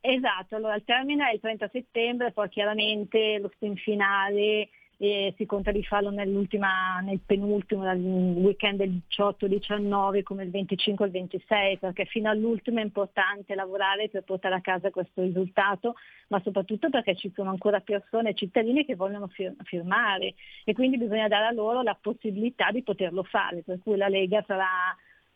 Esatto, 0.02 0.56
allora 0.56 0.76
il 0.76 0.84
termine 0.86 1.30
è 1.30 1.34
il 1.34 1.40
30 1.40 1.70
settembre, 1.72 2.32
poi 2.32 2.48
chiaramente 2.50 3.40
lo 3.40 3.50
sprint 3.56 3.80
finale 3.80 4.70
eh, 4.98 5.34
si 5.38 5.46
conta 5.46 5.72
di 5.72 5.84
farlo 5.84 6.10
nell'ultima, 6.10 7.00
nel 7.02 7.20
penultimo, 7.26 7.84
weekend 7.84 8.78
del 8.78 9.02
18-19 9.10 10.24
come 10.24 10.44
il 10.44 10.52
25 10.52 11.06
e 11.06 11.08
il 11.08 11.14
26, 11.14 11.78
perché 11.78 12.06
fino 12.06 12.30
all'ultimo 12.30 12.80
è 12.80 12.84
importante 12.84 13.56
lavorare 13.56 14.10
per 14.10 14.24
portare 14.24 14.56
a 14.56 14.62
casa 14.62 14.92
questo 14.92 15.22
risultato, 15.22 15.96
ma 16.30 16.42
soprattutto 16.44 16.90
perché 16.90 17.16
ci 17.16 17.32
sono 17.34 17.50
ancora 17.50 17.80
persone, 17.82 18.34
cittadini 18.34 18.86
che 18.86 18.96
vogliono 18.96 19.28
fir- 19.28 19.56
firmare 19.64 20.36
e 20.64 20.74
quindi 20.74 20.98
bisogna 20.98 21.28
dare 21.28 21.46
a 21.46 21.52
loro 21.52 21.82
la 21.82 21.98
possibilità 22.00 22.72
di 22.72 22.84
poterlo 22.84 23.24
fare, 23.24 23.64
per 23.64 23.80
cui 23.84 23.98
la 23.98 24.08
Lega 24.08 24.44
sarà 24.48 24.96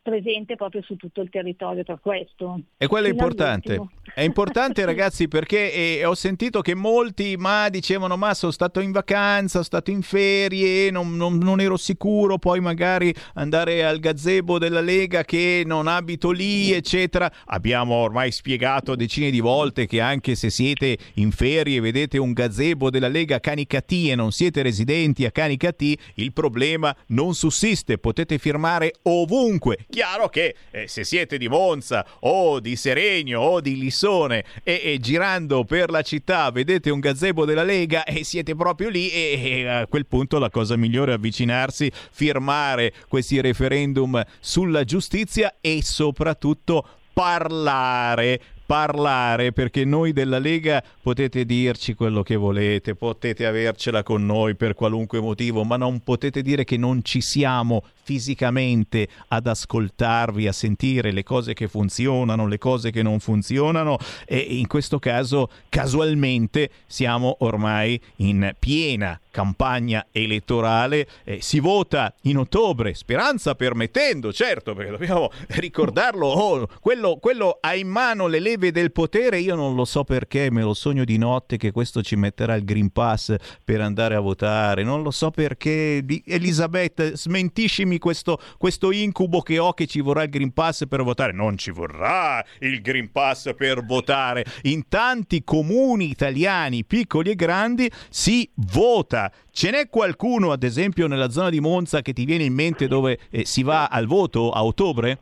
presente 0.10 0.56
proprio 0.56 0.82
su 0.82 0.96
tutto 0.96 1.22
il 1.22 1.30
territorio 1.30 1.84
per 1.84 2.00
questo. 2.02 2.60
E 2.78 2.88
quello 2.88 3.08
è 3.08 3.10
importante. 3.10 3.80
È 4.14 4.22
importante 4.22 4.84
ragazzi 4.86 5.28
perché 5.28 5.72
eh, 5.72 6.06
ho 6.06 6.16
sentito 6.16 6.62
che 6.62 6.74
molti 6.74 7.36
ma 7.38 7.70
dicevano 7.70 8.18
ma 8.18 8.34
sono 8.34 8.52
stato 8.52 8.80
in 8.80 8.92
vacanza, 8.92 9.50
sono 9.50 9.64
stato 9.64 9.92
in 9.92 10.02
ferie, 10.02 10.90
non, 10.90 11.16
non- 11.16 11.38
non 11.38 11.62
ero 11.62 11.78
sicuro, 11.78 12.38
poi 12.38 12.60
magari 12.60 13.14
andare 13.36 13.86
al 13.86 14.00
gazebo 14.00 14.58
della 14.58 14.82
Lega 14.82 15.24
che 15.24 15.64
non 15.66 15.88
abito 15.88 16.32
lì, 16.32 16.72
eccetera. 16.72 17.32
Abbiamo 17.46 17.96
ormai 17.96 18.32
spiegato 18.32 18.96
decine 18.96 19.30
di 19.30 19.40
volte 19.40 19.86
che 19.86 20.02
anche 20.02 20.36
se 20.36 20.50
siete 20.50 20.98
in 21.16 21.32
ferie 21.32 21.78
e 21.78 21.82
vedete 21.82 22.18
un 22.18 22.34
gazebo 22.34 22.90
della 22.90 23.08
Lega 23.08 23.40
Canicati 23.40 24.10
e 24.10 24.16
non 24.16 24.32
siete 24.32 24.62
residenti 24.62 25.26
a 25.26 25.32
Canicati, 25.32 25.98
il 26.16 26.34
problema 26.34 26.96
non 27.08 27.34
sussiste, 27.36 27.98
potete 27.98 28.38
firmare 28.38 28.94
ovunque. 29.04 29.78
Chiaro 30.00 30.30
che 30.30 30.56
eh, 30.72 30.88
se 30.88 31.04
siete 31.04 31.38
di 31.38 31.50
Monza 31.50 32.06
o 32.22 32.62
di 32.62 32.78
Seregno 32.78 33.42
o 33.42 33.60
di 33.60 33.78
Lissone 33.78 34.46
e, 34.64 34.80
e 34.82 34.98
girando 34.98 35.66
per 35.66 35.90
la 35.90 36.04
città 36.04 36.50
vedete 36.52 36.90
un 36.90 37.02
gazebo 37.02 37.44
della 37.44 37.64
Lega 37.64 38.06
e 38.06 38.24
siete 38.24 38.56
proprio 38.56 38.88
lì 38.88 39.10
e, 39.10 39.42
e 39.44 39.68
a 39.68 39.88
quel 39.88 40.06
punto 40.06 40.40
la 40.40 40.50
cosa 40.50 40.78
migliore 40.78 41.12
è 41.12 41.16
avvicinarsi, 41.16 41.92
firmare 42.12 42.94
questi 43.10 43.42
referendum 43.42 44.24
sulla 44.40 44.86
giustizia 44.86 45.58
e 45.60 45.82
soprattutto 45.84 46.88
parlare 47.12 48.40
parlare 48.70 49.52
perché 49.52 49.84
noi 49.84 50.14
della 50.14 50.38
Lega 50.38 50.84
potete 51.02 51.44
dirci 51.44 51.96
quello 51.96 52.22
che 52.22 52.36
volete, 52.36 52.94
potete 52.94 53.48
avercela 53.48 54.04
con 54.04 54.24
noi 54.24 54.54
per 54.54 54.76
qualunque 54.76 55.20
motivo, 55.20 55.64
ma 55.64 55.76
non 55.76 56.02
potete 56.02 56.44
dire 56.44 56.64
che 56.66 56.78
non 56.78 57.04
ci 57.04 57.20
siamo 57.20 57.84
fisicamente 58.10 59.08
ad 59.28 59.46
ascoltarvi, 59.46 60.48
a 60.48 60.52
sentire 60.52 61.12
le 61.12 61.22
cose 61.22 61.54
che 61.54 61.68
funzionano, 61.68 62.48
le 62.48 62.58
cose 62.58 62.90
che 62.90 63.04
non 63.04 63.20
funzionano 63.20 64.00
e 64.26 64.38
in 64.40 64.66
questo 64.66 64.98
caso 64.98 65.48
casualmente 65.70 66.72
siamo 66.88 67.36
ormai 67.42 68.02
in 68.16 68.56
piena 68.58 69.20
campagna 69.32 70.08
elettorale, 70.12 71.08
eh, 71.24 71.40
si 71.42 71.60
vota 71.60 72.14
in 72.24 72.38
ottobre, 72.38 72.94
speranza 72.94 73.56
permettendo, 73.56 74.34
certo, 74.34 74.74
perché 74.74 74.92
dobbiamo 74.92 75.30
ricordarlo, 75.50 76.28
oh, 76.28 76.68
quello, 76.80 77.18
quello 77.22 77.58
ha 77.62 77.76
in 77.76 77.88
mano 77.88 78.28
le 78.28 78.40
leve 78.40 78.72
del 78.72 78.92
potere, 78.92 79.40
io 79.40 79.56
non 79.56 79.76
lo 79.76 79.86
so 79.86 80.04
perché, 80.04 80.50
me 80.52 80.62
lo 80.62 80.74
sogno 80.74 81.04
di 81.04 81.18
notte 81.18 81.58
che 81.58 81.72
questo 81.72 82.02
ci 82.02 82.16
metterà 82.16 82.56
il 82.56 82.66
Green 82.66 82.90
Pass 82.90 83.36
per 83.64 83.82
andare 83.82 84.16
a 84.16 84.20
votare, 84.20 84.84
non 84.84 85.04
lo 85.04 85.12
so 85.12 85.30
perché, 85.32 86.04
Elisabetta, 86.26 87.16
smentiscimi 87.16 87.99
questo, 88.00 88.40
questo 88.58 88.92
incubo 88.92 89.42
che 89.42 89.60
ho 89.60 89.74
che 89.74 89.86
ci 89.86 90.02
vorrà 90.02 90.24
il 90.24 90.30
Green 90.30 90.52
Pass 90.52 90.88
per 90.88 91.04
votare, 91.04 91.32
non 91.32 91.58
ci 91.58 91.72
vorrà 91.72 92.44
il 92.60 92.82
Green 92.82 93.12
Pass 93.12 93.54
per 93.54 93.86
votare, 93.86 94.44
in 94.64 94.88
tanti 94.88 95.44
comuni 95.44 96.10
italiani, 96.10 96.84
piccoli 96.84 97.32
e 97.32 97.36
grandi, 97.36 97.90
si 98.10 98.50
vota. 98.56 99.32
Ce 99.52 99.70
n'è 99.70 99.90
qualcuno, 99.90 100.52
ad 100.52 100.64
esempio, 100.64 101.08
nella 101.08 101.30
zona 101.30 101.50
di 101.50 101.60
Monza 101.60 102.02
che 102.02 102.14
ti 102.14 102.26
viene 102.26 102.46
in 102.46 102.54
mente 102.54 102.88
dove 102.88 103.20
eh, 103.30 103.46
si 103.46 103.64
va 103.64 103.88
al 103.88 104.08
voto 104.08 104.52
a 104.52 104.64
ottobre? 104.64 105.20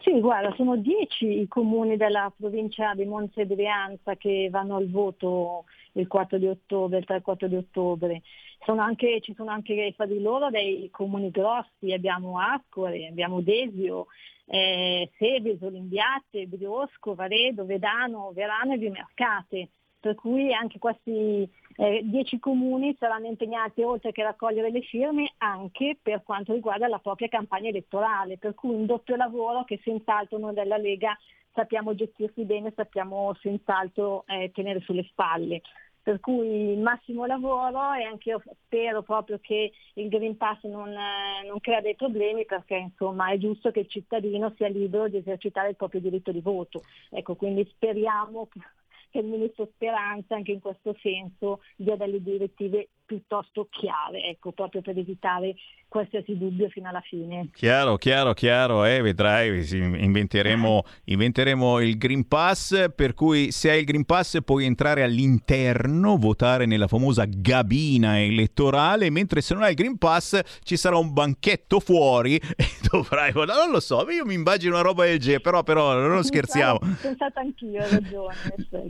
Sì, 0.00 0.20
guarda, 0.20 0.54
sono 0.56 0.76
dieci 0.76 1.40
i 1.40 1.48
comuni 1.48 1.96
della 1.96 2.32
provincia 2.34 2.94
di 2.94 3.04
Monza 3.04 3.42
e 3.42 3.46
Brianza 3.46 4.16
che 4.16 4.48
vanno 4.50 4.76
al 4.76 4.88
voto 4.88 5.64
il 5.92 6.06
4 6.06 6.38
di 6.38 6.46
ottobre, 6.46 6.98
il 6.98 7.04
3 7.04 7.16
e 7.16 7.22
4 7.22 7.48
di 7.48 7.56
ottobre. 7.56 8.22
Sono 8.64 8.82
anche- 8.82 9.20
ci 9.20 9.34
sono 9.34 9.50
anche 9.50 9.92
fra 9.96 10.06
di 10.06 10.20
loro 10.20 10.50
dei 10.50 10.90
comuni 10.90 11.30
grossi, 11.30 11.92
abbiamo 11.92 12.38
Ascoli, 12.38 13.06
abbiamo 13.06 13.40
Desio, 13.40 14.06
eh, 14.46 15.10
Seveso, 15.16 15.68
Limbiate, 15.68 16.46
Briosco, 16.46 17.14
Varedo, 17.14 17.64
Vedano, 17.64 18.32
Verano 18.32 18.74
e 18.74 18.78
Vimercate. 18.78 19.68
Per 20.00 20.14
cui 20.14 20.54
anche 20.54 20.78
questi 20.78 21.48
eh, 21.76 22.00
dieci 22.04 22.38
comuni 22.38 22.94
saranno 22.98 23.26
impegnati, 23.26 23.82
oltre 23.82 24.12
che 24.12 24.22
a 24.22 24.26
raccogliere 24.26 24.70
le 24.70 24.82
firme, 24.82 25.32
anche 25.38 25.98
per 26.00 26.22
quanto 26.22 26.52
riguarda 26.52 26.86
la 26.86 26.98
propria 26.98 27.28
campagna 27.28 27.68
elettorale. 27.68 28.38
Per 28.38 28.54
cui 28.54 28.74
un 28.74 28.86
doppio 28.86 29.16
lavoro 29.16 29.64
che 29.64 29.80
senz'altro 29.82 30.38
noi 30.38 30.54
della 30.54 30.76
Lega 30.76 31.16
sappiamo 31.52 31.94
gestirsi 31.94 32.44
bene, 32.44 32.72
sappiamo 32.76 33.34
senz'altro 33.40 34.24
eh, 34.26 34.50
tenere 34.52 34.80
sulle 34.80 35.02
spalle. 35.04 35.62
Per 36.08 36.20
cui 36.20 36.72
il 36.72 36.78
massimo 36.78 37.26
lavoro 37.26 37.92
e 37.92 38.02
anche 38.02 38.30
io 38.30 38.42
spero 38.64 39.02
proprio 39.02 39.38
che 39.42 39.72
il 39.92 40.08
Green 40.08 40.38
Pass 40.38 40.62
non, 40.62 40.88
eh, 40.88 41.46
non 41.46 41.60
crea 41.60 41.82
dei 41.82 41.96
problemi 41.96 42.46
perché 42.46 42.76
insomma 42.76 43.30
è 43.30 43.36
giusto 43.36 43.70
che 43.70 43.80
il 43.80 43.88
cittadino 43.88 44.54
sia 44.56 44.68
libero 44.68 45.08
di 45.08 45.18
esercitare 45.18 45.68
il 45.68 45.76
proprio 45.76 46.00
diritto 46.00 46.32
di 46.32 46.40
voto. 46.40 46.80
Ecco, 47.10 47.34
quindi 47.34 47.68
speriamo 47.74 48.46
che 48.46 48.58
che 49.10 49.18
il 49.18 49.26
Ministro 49.26 49.68
Speranza 49.74 50.34
anche 50.34 50.52
in 50.52 50.60
questo 50.60 50.96
senso 51.00 51.60
dia 51.76 51.96
delle 51.96 52.22
direttive 52.22 52.88
piuttosto 53.08 53.68
chiare, 53.70 54.24
ecco, 54.24 54.52
proprio 54.52 54.82
per 54.82 54.98
evitare 54.98 55.54
qualsiasi 55.88 56.36
dubbio 56.36 56.68
fino 56.68 56.90
alla 56.90 57.00
fine. 57.00 57.48
Chiaro, 57.54 57.96
chiaro, 57.96 58.34
chiaro, 58.34 58.84
eh, 58.84 59.00
vedrai, 59.00 59.66
inventeremo, 59.72 60.84
inventeremo 61.04 61.80
il 61.80 61.96
Green 61.96 62.28
Pass, 62.28 62.92
per 62.94 63.14
cui 63.14 63.50
se 63.50 63.70
hai 63.70 63.78
il 63.78 63.84
Green 63.86 64.04
Pass 64.04 64.42
puoi 64.44 64.66
entrare 64.66 65.02
all'interno, 65.02 66.18
votare 66.18 66.66
nella 66.66 66.86
famosa 66.86 67.24
gabina 67.26 68.20
elettorale, 68.20 69.08
mentre 69.08 69.40
se 69.40 69.54
non 69.54 69.62
hai 69.62 69.70
il 69.70 69.76
Green 69.76 69.96
Pass 69.96 70.38
ci 70.62 70.76
sarà 70.76 70.98
un 70.98 71.14
banchetto 71.14 71.80
fuori 71.80 72.36
e 72.36 72.64
dovrai 72.90 73.32
votare. 73.32 73.58
Non 73.58 73.70
lo 73.70 73.80
so, 73.80 74.06
io 74.10 74.26
mi 74.26 74.34
immagino 74.34 74.74
una 74.74 74.82
roba 74.82 75.06
del 75.06 75.18
genere, 75.18 75.40
però, 75.40 75.62
però 75.62 75.94
non 76.06 76.22
scherziamo. 76.22 76.74
Ho 76.74 76.96
pensato 77.00 77.40
anch'io, 77.40 77.82
hai 77.82 77.90
ragione. 77.90 78.34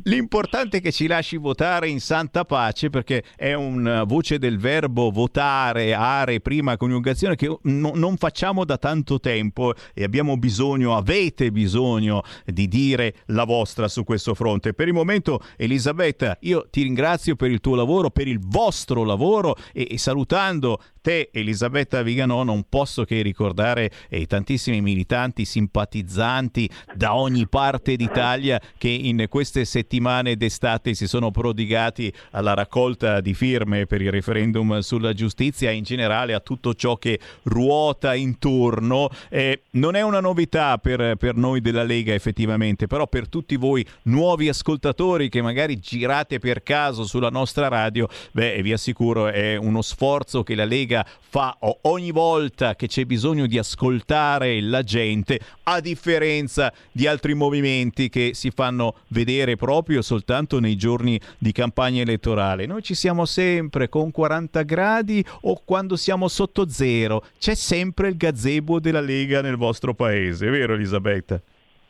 L'importante 0.02 0.78
è 0.78 0.80
che 0.80 0.90
ci 0.90 1.06
lasci 1.06 1.36
votare 1.36 1.88
in 1.88 2.00
santa 2.00 2.44
pace 2.44 2.90
perché 2.90 3.22
è 3.36 3.54
un 3.54 4.04
voce 4.08 4.38
del 4.38 4.58
verbo 4.58 5.10
votare, 5.10 5.94
are, 5.94 6.40
prima 6.40 6.76
coniugazione 6.76 7.36
che 7.36 7.46
no- 7.62 7.92
non 7.94 8.16
facciamo 8.16 8.64
da 8.64 8.76
tanto 8.76 9.20
tempo 9.20 9.74
e 9.94 10.02
abbiamo 10.02 10.36
bisogno, 10.36 10.96
avete 10.96 11.52
bisogno 11.52 12.22
di 12.44 12.66
dire 12.66 13.14
la 13.26 13.44
vostra 13.44 13.86
su 13.86 14.02
questo 14.02 14.34
fronte. 14.34 14.74
Per 14.74 14.88
il 14.88 14.94
momento 14.94 15.40
Elisabetta, 15.56 16.36
io 16.40 16.66
ti 16.70 16.82
ringrazio 16.82 17.36
per 17.36 17.52
il 17.52 17.60
tuo 17.60 17.76
lavoro, 17.76 18.10
per 18.10 18.26
il 18.26 18.40
vostro 18.40 19.04
lavoro 19.04 19.54
e, 19.72 19.86
e 19.90 19.98
salutando 19.98 20.80
te 21.08 21.30
Elisabetta 21.32 22.02
Viganò 22.02 22.42
non 22.42 22.66
posso 22.68 23.04
che 23.04 23.22
ricordare 23.22 23.90
eh, 24.10 24.20
i 24.20 24.26
tantissimi 24.26 24.82
militanti 24.82 25.46
simpatizzanti 25.46 26.68
da 26.94 27.14
ogni 27.14 27.48
parte 27.48 27.96
d'Italia 27.96 28.60
che 28.76 28.90
in 28.90 29.24
queste 29.30 29.64
settimane 29.64 30.36
d'estate 30.36 30.92
si 30.92 31.08
sono 31.08 31.30
prodigati 31.30 32.12
alla 32.32 32.52
raccolta 32.52 33.22
di 33.22 33.32
firme 33.32 33.86
per 33.86 34.02
il 34.02 34.10
referendum 34.10 34.80
sulla 34.80 35.14
giustizia 35.14 35.70
e 35.70 35.76
in 35.76 35.82
generale 35.82 36.34
a 36.34 36.40
tutto 36.40 36.74
ciò 36.74 36.96
che 36.96 37.18
ruota 37.44 38.14
intorno. 38.14 39.08
Eh, 39.30 39.62
non 39.70 39.94
è 39.94 40.02
una 40.02 40.20
novità 40.20 40.76
per, 40.76 41.16
per 41.16 41.36
noi 41.36 41.62
della 41.62 41.84
Lega 41.84 42.12
effettivamente, 42.12 42.86
però 42.86 43.06
per 43.06 43.30
tutti 43.30 43.56
voi 43.56 43.82
nuovi 44.02 44.50
ascoltatori 44.50 45.30
che 45.30 45.40
magari 45.40 45.78
girate 45.78 46.38
per 46.38 46.62
caso 46.62 47.04
sulla 47.04 47.30
nostra 47.30 47.68
radio, 47.68 48.06
beh 48.32 48.60
vi 48.60 48.74
assicuro 48.74 49.28
è 49.28 49.56
uno 49.56 49.80
sforzo 49.80 50.42
che 50.42 50.54
la 50.54 50.66
Lega 50.66 50.96
fa 51.04 51.56
ogni 51.82 52.10
volta 52.10 52.74
che 52.74 52.86
c'è 52.86 53.04
bisogno 53.04 53.46
di 53.46 53.58
ascoltare 53.58 54.60
la 54.60 54.82
gente, 54.82 55.40
a 55.64 55.80
differenza 55.80 56.72
di 56.92 57.06
altri 57.06 57.34
movimenti 57.34 58.08
che 58.08 58.30
si 58.34 58.50
fanno 58.50 58.96
vedere 59.08 59.56
proprio 59.56 60.02
soltanto 60.02 60.60
nei 60.60 60.76
giorni 60.76 61.20
di 61.36 61.52
campagna 61.52 62.02
elettorale. 62.02 62.66
Noi 62.66 62.82
ci 62.82 62.94
siamo 62.94 63.24
sempre 63.24 63.88
con 63.88 64.10
40 64.10 64.62
gradi 64.62 65.24
o 65.42 65.60
quando 65.64 65.96
siamo 65.96 66.28
sotto 66.28 66.68
zero. 66.68 67.24
C'è 67.38 67.54
sempre 67.54 68.08
il 68.08 68.16
gazebo 68.16 68.80
della 68.80 69.00
Lega 69.00 69.42
nel 69.42 69.56
vostro 69.56 69.94
paese, 69.94 70.48
vero 70.48 70.74
Elisabetta? 70.74 71.40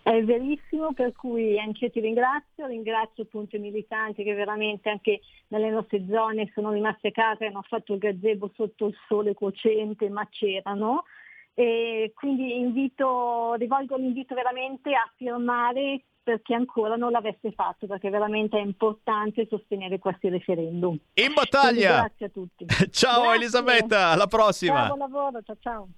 È 0.09 0.25
verissimo, 0.25 0.95
per 0.95 1.13
cui 1.13 1.61
anche 1.61 1.85
io 1.85 1.91
ti 1.91 2.01
ringrazio, 2.01 2.67
ringrazio 2.67 3.25
appunto 3.25 3.57
i 3.57 3.59
militanti 3.59 4.23
che 4.23 4.33
veramente 4.33 4.89
anche 4.89 5.21
nelle 5.49 5.69
nostre 5.69 6.03
zone 6.09 6.51
sono 6.55 6.73
rimaste 6.73 7.09
a 7.09 7.11
casa 7.11 7.45
e 7.45 7.49
hanno 7.49 7.61
fatto 7.61 7.93
il 7.93 7.99
gazebo 7.99 8.51
sotto 8.55 8.87
il 8.87 8.97
sole 9.07 9.35
cocente, 9.35 10.09
ma 10.09 10.27
c'erano. 10.31 11.05
E 11.53 12.13
quindi 12.15 12.59
invito, 12.59 13.53
rivolgo 13.59 13.97
l'invito 13.97 14.35
veramente 14.35 14.95
a 14.95 15.13
firmare 15.15 16.05
perché 16.23 16.55
ancora 16.55 16.97
non 16.97 17.11
l'avesse 17.11 17.53
fatto, 17.53 17.87
perché 17.87 18.09
veramente 18.09 18.57
è 18.57 18.63
importante 18.63 19.47
sostenere 19.47 19.99
questi 19.99 20.31
referendum. 20.31 20.99
In 21.15 21.35
battaglia! 21.35 21.71
Quindi 21.71 22.17
grazie 22.17 22.27
a 22.27 22.31
tutti. 22.31 22.65
ciao 22.91 23.21
Grazie. 23.25 23.37
Elisabetta, 23.37 24.09
alla 24.09 24.27
prossima! 24.27 24.87
Ciao, 24.87 24.97
buon 24.97 24.99
lavoro, 25.11 25.43
ciao 25.43 25.57
ciao. 25.61 25.89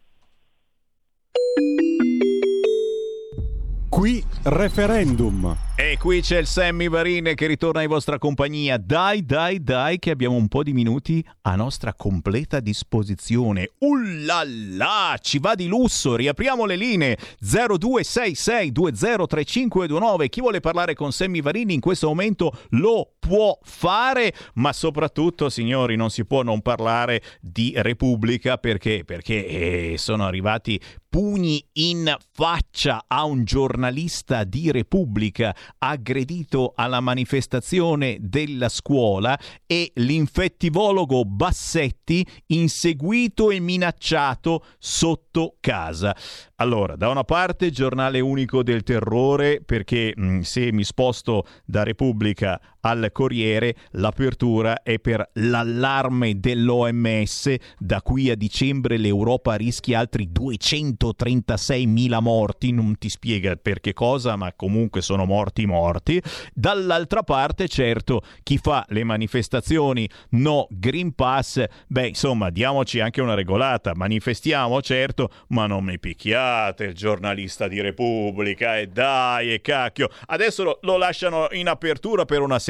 Qui 4.00 4.24
referendum. 4.44 5.54
E 5.76 5.98
qui 5.98 6.22
c'è 6.22 6.38
il 6.38 6.46
Sammy 6.46 6.88
Varin 6.88 7.34
che 7.34 7.46
ritorna 7.46 7.82
in 7.82 7.88
vostra 7.88 8.18
compagnia. 8.18 8.78
Dai, 8.78 9.26
dai, 9.26 9.62
dai, 9.62 9.98
che 9.98 10.10
abbiamo 10.10 10.36
un 10.36 10.48
po' 10.48 10.62
di 10.62 10.72
minuti 10.72 11.22
a 11.42 11.54
nostra 11.54 11.92
completa 11.92 12.60
disposizione. 12.60 13.72
Ullala, 13.78 15.18
ci 15.20 15.38
va 15.38 15.54
di 15.54 15.68
lusso. 15.68 16.16
Riapriamo 16.16 16.64
le 16.64 16.76
linee 16.76 17.18
0266203529. 17.42 20.28
Chi 20.28 20.40
vuole 20.40 20.60
parlare 20.60 20.94
con 20.94 21.12
Sammy 21.12 21.42
Varini 21.42 21.74
in 21.74 21.80
questo 21.80 22.08
momento 22.08 22.56
lo 22.70 23.16
può 23.18 23.58
fare, 23.62 24.32
ma 24.54 24.72
soprattutto, 24.72 25.48
signori, 25.48 25.94
non 25.96 26.10
si 26.10 26.24
può 26.24 26.42
non 26.42 26.62
parlare 26.62 27.22
di 27.40 27.72
Repubblica 27.76 28.58
perché? 28.58 29.04
Perché 29.04 29.46
eh, 29.46 29.94
sono 29.98 30.26
arrivati 30.26 30.80
pugni 31.10 31.62
in 31.72 32.16
faccia 32.32 33.04
a 33.08 33.24
un 33.24 33.42
giornalista 33.42 34.44
di 34.44 34.70
Repubblica 34.70 35.54
aggredito 35.78 36.72
alla 36.76 37.00
manifestazione 37.00 38.16
della 38.20 38.68
scuola 38.68 39.36
e 39.66 39.90
l'infettivologo 39.96 41.24
Bassetti 41.24 42.24
inseguito 42.46 43.50
e 43.50 43.58
minacciato 43.58 44.64
sotto 44.78 45.56
casa. 45.58 46.16
Allora, 46.56 46.94
da 46.94 47.08
una 47.08 47.24
parte 47.24 47.70
giornale 47.70 48.20
unico 48.20 48.62
del 48.62 48.84
terrore 48.84 49.62
perché 49.64 50.12
mh, 50.14 50.40
se 50.40 50.70
mi 50.72 50.84
sposto 50.84 51.44
da 51.64 51.82
Repubblica 51.82 52.60
al 52.80 53.10
Corriere 53.12 53.74
l'apertura 53.92 54.82
è 54.82 54.98
per 54.98 55.30
l'allarme 55.34 56.38
dell'OMS 56.38 57.54
da 57.78 58.02
qui 58.02 58.30
a 58.30 58.34
dicembre 58.34 58.96
l'Europa 58.96 59.54
rischia 59.54 59.98
altri 59.98 60.30
236.000 60.30 62.20
morti, 62.20 62.72
non 62.72 62.96
ti 62.98 63.08
spiega 63.08 63.56
per 63.56 63.80
che 63.80 63.92
cosa, 63.92 64.36
ma 64.36 64.52
comunque 64.54 65.02
sono 65.02 65.24
morti 65.24 65.66
morti. 65.66 66.22
Dall'altra 66.52 67.22
parte, 67.22 67.68
certo, 67.68 68.22
chi 68.42 68.58
fa 68.58 68.84
le 68.88 69.04
manifestazioni? 69.04 70.08
No 70.30 70.66
Green 70.70 71.14
Pass, 71.14 71.64
beh, 71.86 72.08
insomma, 72.08 72.50
diamoci 72.50 73.00
anche 73.00 73.20
una 73.20 73.34
regolata, 73.34 73.92
manifestiamo, 73.94 74.80
certo, 74.82 75.30
ma 75.48 75.66
non 75.66 75.84
mi 75.84 75.98
picchiate 75.98 76.84
il 76.84 76.94
giornalista 76.94 77.68
di 77.68 77.80
Repubblica 77.80 78.78
e 78.78 78.86
dai 78.86 79.52
e 79.52 79.60
cacchio. 79.60 80.08
Adesso 80.26 80.62
lo, 80.62 80.78
lo 80.82 80.96
lasciano 80.96 81.48
in 81.52 81.68
apertura 81.68 82.24
per 82.24 82.40
una 82.40 82.58
settimana 82.58 82.69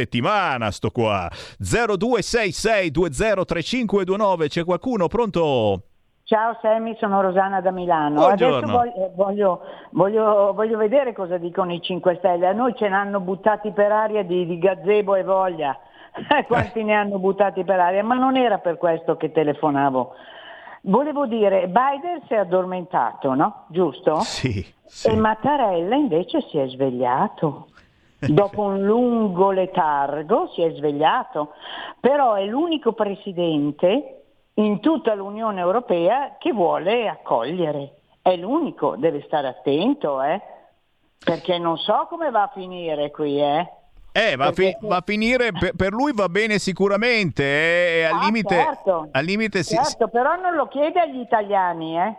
sto 0.70 0.90
qua. 0.90 1.28
0266203529, 1.62 4.48
c'è 4.48 4.64
qualcuno 4.64 5.08
pronto? 5.08 5.82
Ciao 6.30 6.56
Sammy, 6.62 6.96
sono 7.00 7.20
Rosanna 7.22 7.60
da 7.60 7.72
Milano. 7.72 8.20
Buongiorno. 8.20 8.58
Adesso 8.58 8.72
voglio, 8.72 9.10
voglio, 9.16 9.60
voglio- 9.90 10.52
voglio 10.54 10.78
vedere 10.78 11.12
cosa 11.12 11.38
dicono 11.38 11.72
i 11.72 11.82
5 11.82 12.14
Stelle. 12.18 12.46
A 12.46 12.52
noi 12.52 12.72
ce 12.76 12.88
ne 12.88 12.94
hanno 12.94 13.18
buttati 13.18 13.72
per 13.72 13.90
aria 13.90 14.22
di, 14.22 14.46
di 14.46 14.56
gazebo 14.58 15.16
e 15.16 15.24
voglia. 15.24 15.76
Quanti 16.46 16.84
ne 16.84 16.94
hanno 16.94 17.18
buttati 17.18 17.64
per 17.64 17.80
aria? 17.80 18.04
Ma 18.04 18.14
non 18.14 18.36
era 18.36 18.58
per 18.58 18.78
questo 18.78 19.16
che 19.16 19.32
telefonavo. 19.32 20.12
Volevo 20.82 21.26
dire, 21.26 21.66
Biden 21.66 22.20
si 22.28 22.34
è 22.34 22.36
addormentato, 22.36 23.34
no? 23.34 23.64
Giusto? 23.68 24.20
Sì. 24.20 24.64
E 25.04 25.16
Mattarella 25.16 25.96
invece 25.96 26.42
si 26.42 26.58
è 26.58 26.68
svegliato. 26.68 27.69
Dopo 28.28 28.62
un 28.62 28.82
lungo 28.84 29.50
letargo 29.50 30.48
si 30.54 30.62
è 30.62 30.70
svegliato, 30.74 31.52
però 32.00 32.34
è 32.34 32.44
l'unico 32.44 32.92
presidente 32.92 34.22
in 34.54 34.80
tutta 34.80 35.14
l'Unione 35.14 35.60
Europea 35.60 36.36
che 36.38 36.52
vuole 36.52 37.08
accogliere. 37.08 37.94
È 38.20 38.36
l'unico, 38.36 38.96
deve 38.96 39.22
stare 39.26 39.48
attento, 39.48 40.20
eh? 40.22 40.40
Perché 41.22 41.58
non 41.58 41.76
so 41.78 42.06
come 42.10 42.30
va 42.30 42.42
a 42.42 42.50
finire 42.52 43.10
qui, 43.10 43.40
eh? 43.40 43.66
Eh, 44.12 44.36
va, 44.36 44.46
a 44.46 44.52
fi- 44.52 44.76
va 44.80 44.96
a 44.96 45.02
finire, 45.06 45.52
per, 45.52 45.74
per 45.76 45.92
lui 45.92 46.12
va 46.12 46.28
bene 46.28 46.58
sicuramente, 46.58 47.42
eh, 47.44 48.04
al 48.04 48.16
Ah, 48.16 48.24
limite, 48.24 48.54
certo. 48.54 49.08
al 49.12 49.24
limite 49.24 49.62
si- 49.62 49.76
Certo, 49.76 50.08
però 50.08 50.34
non 50.36 50.54
lo 50.54 50.66
chiede 50.66 50.98
agli 51.00 51.20
italiani, 51.20 51.96
eh? 51.98 52.16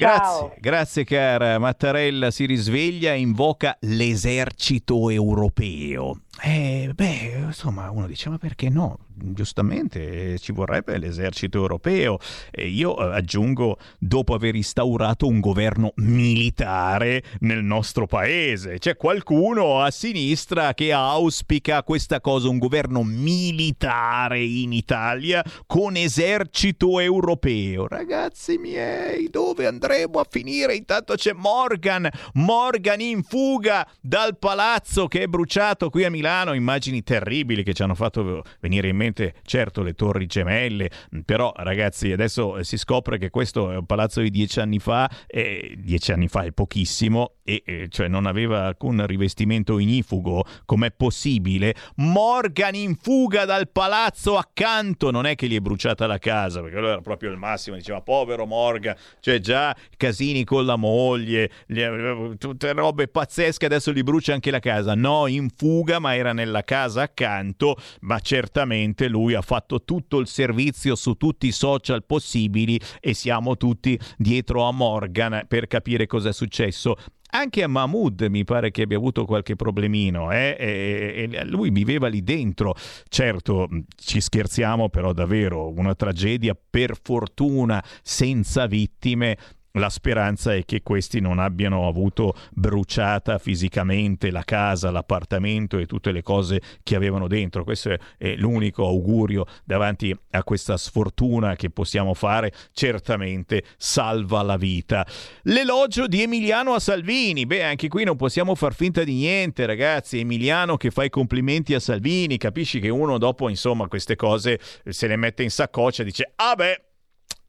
Grazie, 0.00 0.56
grazie 0.60 1.04
cara. 1.04 1.58
Mattarella 1.58 2.30
si 2.30 2.46
risveglia 2.46 3.12
e 3.12 3.18
invoca 3.20 3.76
l'esercito 3.80 5.10
europeo. 5.10 6.22
Eh, 6.42 6.90
beh, 6.94 7.42
insomma, 7.48 7.90
uno 7.90 8.06
dice, 8.06 8.30
ma 8.30 8.38
perché 8.38 8.70
no? 8.70 8.98
Giustamente 9.12 10.32
eh, 10.32 10.38
ci 10.38 10.52
vorrebbe 10.52 10.96
l'esercito 10.96 11.58
europeo. 11.58 12.18
E 12.50 12.66
io 12.68 12.96
eh, 12.98 13.14
aggiungo, 13.14 13.76
dopo 13.98 14.32
aver 14.32 14.54
instaurato 14.54 15.26
un 15.26 15.40
governo 15.40 15.92
militare 15.96 17.22
nel 17.40 17.62
nostro 17.62 18.06
paese. 18.06 18.78
C'è 18.78 18.96
qualcuno 18.96 19.82
a 19.82 19.90
sinistra 19.90 20.72
che 20.72 20.92
auspica 20.92 21.82
questa 21.82 22.22
cosa, 22.22 22.48
un 22.48 22.56
governo 22.56 23.02
militare 23.02 24.42
in 24.42 24.72
Italia 24.72 25.44
con 25.66 25.96
esercito 25.96 27.00
europeo. 27.00 27.86
Ragazzi 27.86 28.56
miei, 28.56 29.28
dove 29.28 29.66
andremo 29.66 30.18
a 30.18 30.26
finire? 30.28 30.74
Intanto 30.74 31.16
c'è 31.16 31.32
Morgan, 31.34 32.08
Morgan 32.34 33.00
in 33.02 33.22
fuga 33.22 33.86
dal 34.00 34.38
palazzo 34.38 35.06
che 35.06 35.24
è 35.24 35.26
bruciato 35.26 35.90
qui 35.90 36.04
a 36.04 36.10
Milano. 36.10 36.29
Immagini 36.30 37.02
terribili 37.02 37.62
che 37.62 37.72
ci 37.72 37.82
hanno 37.82 37.94
fatto 37.94 38.42
venire 38.60 38.88
in 38.88 38.96
mente, 38.96 39.34
certo, 39.42 39.82
le 39.82 39.94
torri 39.94 40.26
gemelle. 40.26 40.90
Però, 41.24 41.52
ragazzi, 41.56 42.12
adesso 42.12 42.56
eh, 42.56 42.64
si 42.64 42.76
scopre 42.76 43.18
che 43.18 43.30
questo 43.30 43.72
è 43.72 43.76
un 43.76 43.86
palazzo 43.86 44.20
di 44.20 44.30
dieci 44.30 44.60
anni 44.60 44.78
fa, 44.78 45.10
e 45.26 45.74
dieci 45.78 46.12
anni 46.12 46.28
fa 46.28 46.44
è 46.44 46.52
pochissimo, 46.52 47.34
e 47.42 47.62
eh, 47.66 47.86
cioè 47.88 48.08
non 48.08 48.26
aveva 48.26 48.66
alcun 48.66 49.04
rivestimento 49.06 49.78
ignifugo. 49.78 50.44
Com'è 50.64 50.92
possibile? 50.92 51.74
Morgan 51.96 52.74
in 52.74 52.96
fuga 52.96 53.44
dal 53.44 53.68
palazzo 53.68 54.36
accanto. 54.36 55.10
Non 55.10 55.26
è 55.26 55.34
che 55.34 55.48
gli 55.48 55.56
è 55.56 55.60
bruciata 55.60 56.06
la 56.06 56.18
casa, 56.18 56.60
perché 56.60 56.76
allora 56.76 56.92
era 56.92 57.00
proprio 57.00 57.30
il 57.30 57.36
massimo. 57.36 57.76
Diceva, 57.76 58.00
povero 58.00 58.46
Morgan, 58.46 58.94
cioè 59.20 59.40
già 59.40 59.74
casini 59.96 60.44
con 60.44 60.64
la 60.64 60.76
moglie, 60.76 61.50
gli- 61.66 62.36
tutte 62.38 62.72
robe 62.72 63.08
pazzesche, 63.08 63.66
adesso 63.66 63.92
gli 63.92 64.02
brucia 64.02 64.32
anche 64.32 64.50
la 64.50 64.60
casa. 64.60 64.94
No, 64.94 65.26
in 65.26 65.48
fuga, 65.54 65.98
ma 65.98 66.09
era 66.14 66.32
nella 66.32 66.62
casa 66.62 67.02
accanto, 67.02 67.76
ma 68.00 68.18
certamente 68.20 69.08
lui 69.08 69.34
ha 69.34 69.42
fatto 69.42 69.82
tutto 69.84 70.18
il 70.18 70.26
servizio 70.26 70.94
su 70.94 71.14
tutti 71.14 71.46
i 71.46 71.52
social 71.52 72.04
possibili 72.04 72.80
e 73.00 73.14
siamo 73.14 73.56
tutti 73.56 73.98
dietro 74.16 74.64
a 74.64 74.72
Morgan 74.72 75.44
per 75.48 75.66
capire 75.66 76.06
cosa 76.06 76.30
è 76.30 76.32
successo. 76.32 76.96
Anche 77.32 77.62
a 77.62 77.68
Mahmood 77.68 78.26
mi 78.28 78.42
pare 78.42 78.72
che 78.72 78.82
abbia 78.82 78.96
avuto 78.96 79.24
qualche 79.24 79.54
problemino, 79.54 80.32
eh? 80.32 80.56
e, 80.58 81.28
e 81.30 81.44
lui 81.44 81.70
viveva 81.70 82.08
lì 82.08 82.24
dentro. 82.24 82.74
Certo, 83.08 83.68
ci 83.94 84.20
scherziamo, 84.20 84.88
però 84.88 85.12
davvero 85.12 85.68
una 85.70 85.94
tragedia 85.94 86.56
per 86.68 86.98
fortuna 87.00 87.82
senza 88.02 88.66
vittime. 88.66 89.36
La 89.74 89.88
speranza 89.88 90.52
è 90.52 90.64
che 90.64 90.82
questi 90.82 91.20
non 91.20 91.38
abbiano 91.38 91.86
avuto 91.86 92.34
bruciata 92.50 93.38
fisicamente 93.38 94.32
la 94.32 94.42
casa, 94.42 94.90
l'appartamento 94.90 95.78
e 95.78 95.86
tutte 95.86 96.10
le 96.10 96.22
cose 96.22 96.60
che 96.82 96.96
avevano 96.96 97.28
dentro. 97.28 97.62
Questo 97.62 97.96
è 98.18 98.34
l'unico 98.34 98.84
augurio 98.84 99.46
davanti 99.64 100.12
a 100.30 100.42
questa 100.42 100.76
sfortuna 100.76 101.54
che 101.54 101.70
possiamo 101.70 102.14
fare. 102.14 102.52
Certamente 102.72 103.62
salva 103.76 104.42
la 104.42 104.56
vita. 104.56 105.06
L'elogio 105.42 106.08
di 106.08 106.22
Emiliano 106.22 106.74
a 106.74 106.80
Salvini. 106.80 107.46
Beh, 107.46 107.62
anche 107.62 107.86
qui 107.86 108.02
non 108.02 108.16
possiamo 108.16 108.56
far 108.56 108.74
finta 108.74 109.04
di 109.04 109.14
niente, 109.14 109.66
ragazzi. 109.66 110.18
Emiliano 110.18 110.76
che 110.76 110.90
fa 110.90 111.04
i 111.04 111.10
complimenti 111.10 111.74
a 111.74 111.80
Salvini. 111.80 112.38
Capisci 112.38 112.80
che 112.80 112.88
uno 112.88 113.18
dopo, 113.18 113.48
insomma, 113.48 113.86
queste 113.86 114.16
cose 114.16 114.58
se 114.84 115.06
le 115.06 115.14
mette 115.14 115.44
in 115.44 115.50
saccoccia 115.50 116.02
e 116.02 116.06
dice: 116.06 116.32
Ah, 116.34 116.56
beh. 116.56 116.84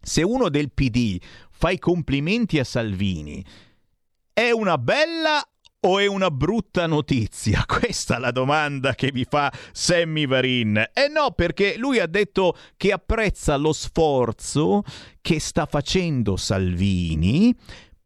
Se 0.04 0.24
uno 0.24 0.50
del 0.50 0.72
PD 0.72 1.20
fa 1.62 1.70
i 1.70 1.78
complimenti 1.78 2.58
a 2.58 2.64
Salvini, 2.64 3.46
è 4.34 4.50
una 4.50 4.80
bella 4.80 5.48
o 5.82 6.00
è 6.00 6.08
una 6.08 6.32
brutta 6.32 6.88
notizia? 6.88 7.66
Questa 7.70 8.16
è 8.16 8.20
la 8.20 8.32
domanda 8.32 8.96
che 8.96 9.12
vi 9.12 9.28
fa 9.30 9.54
Sammy 9.72 10.26
Varin. 10.26 10.84
Eh 10.92 11.08
no, 11.08 11.34
perché 11.34 11.78
lui 11.78 12.00
ha 12.00 12.08
detto 12.08 12.58
che 12.78 12.92
apprezza 12.92 13.58
lo 13.58 13.74
sforzo 13.74 14.82
che 15.22 15.40
sta 15.40 15.68
facendo 15.68 16.36
Salvini 16.36 17.56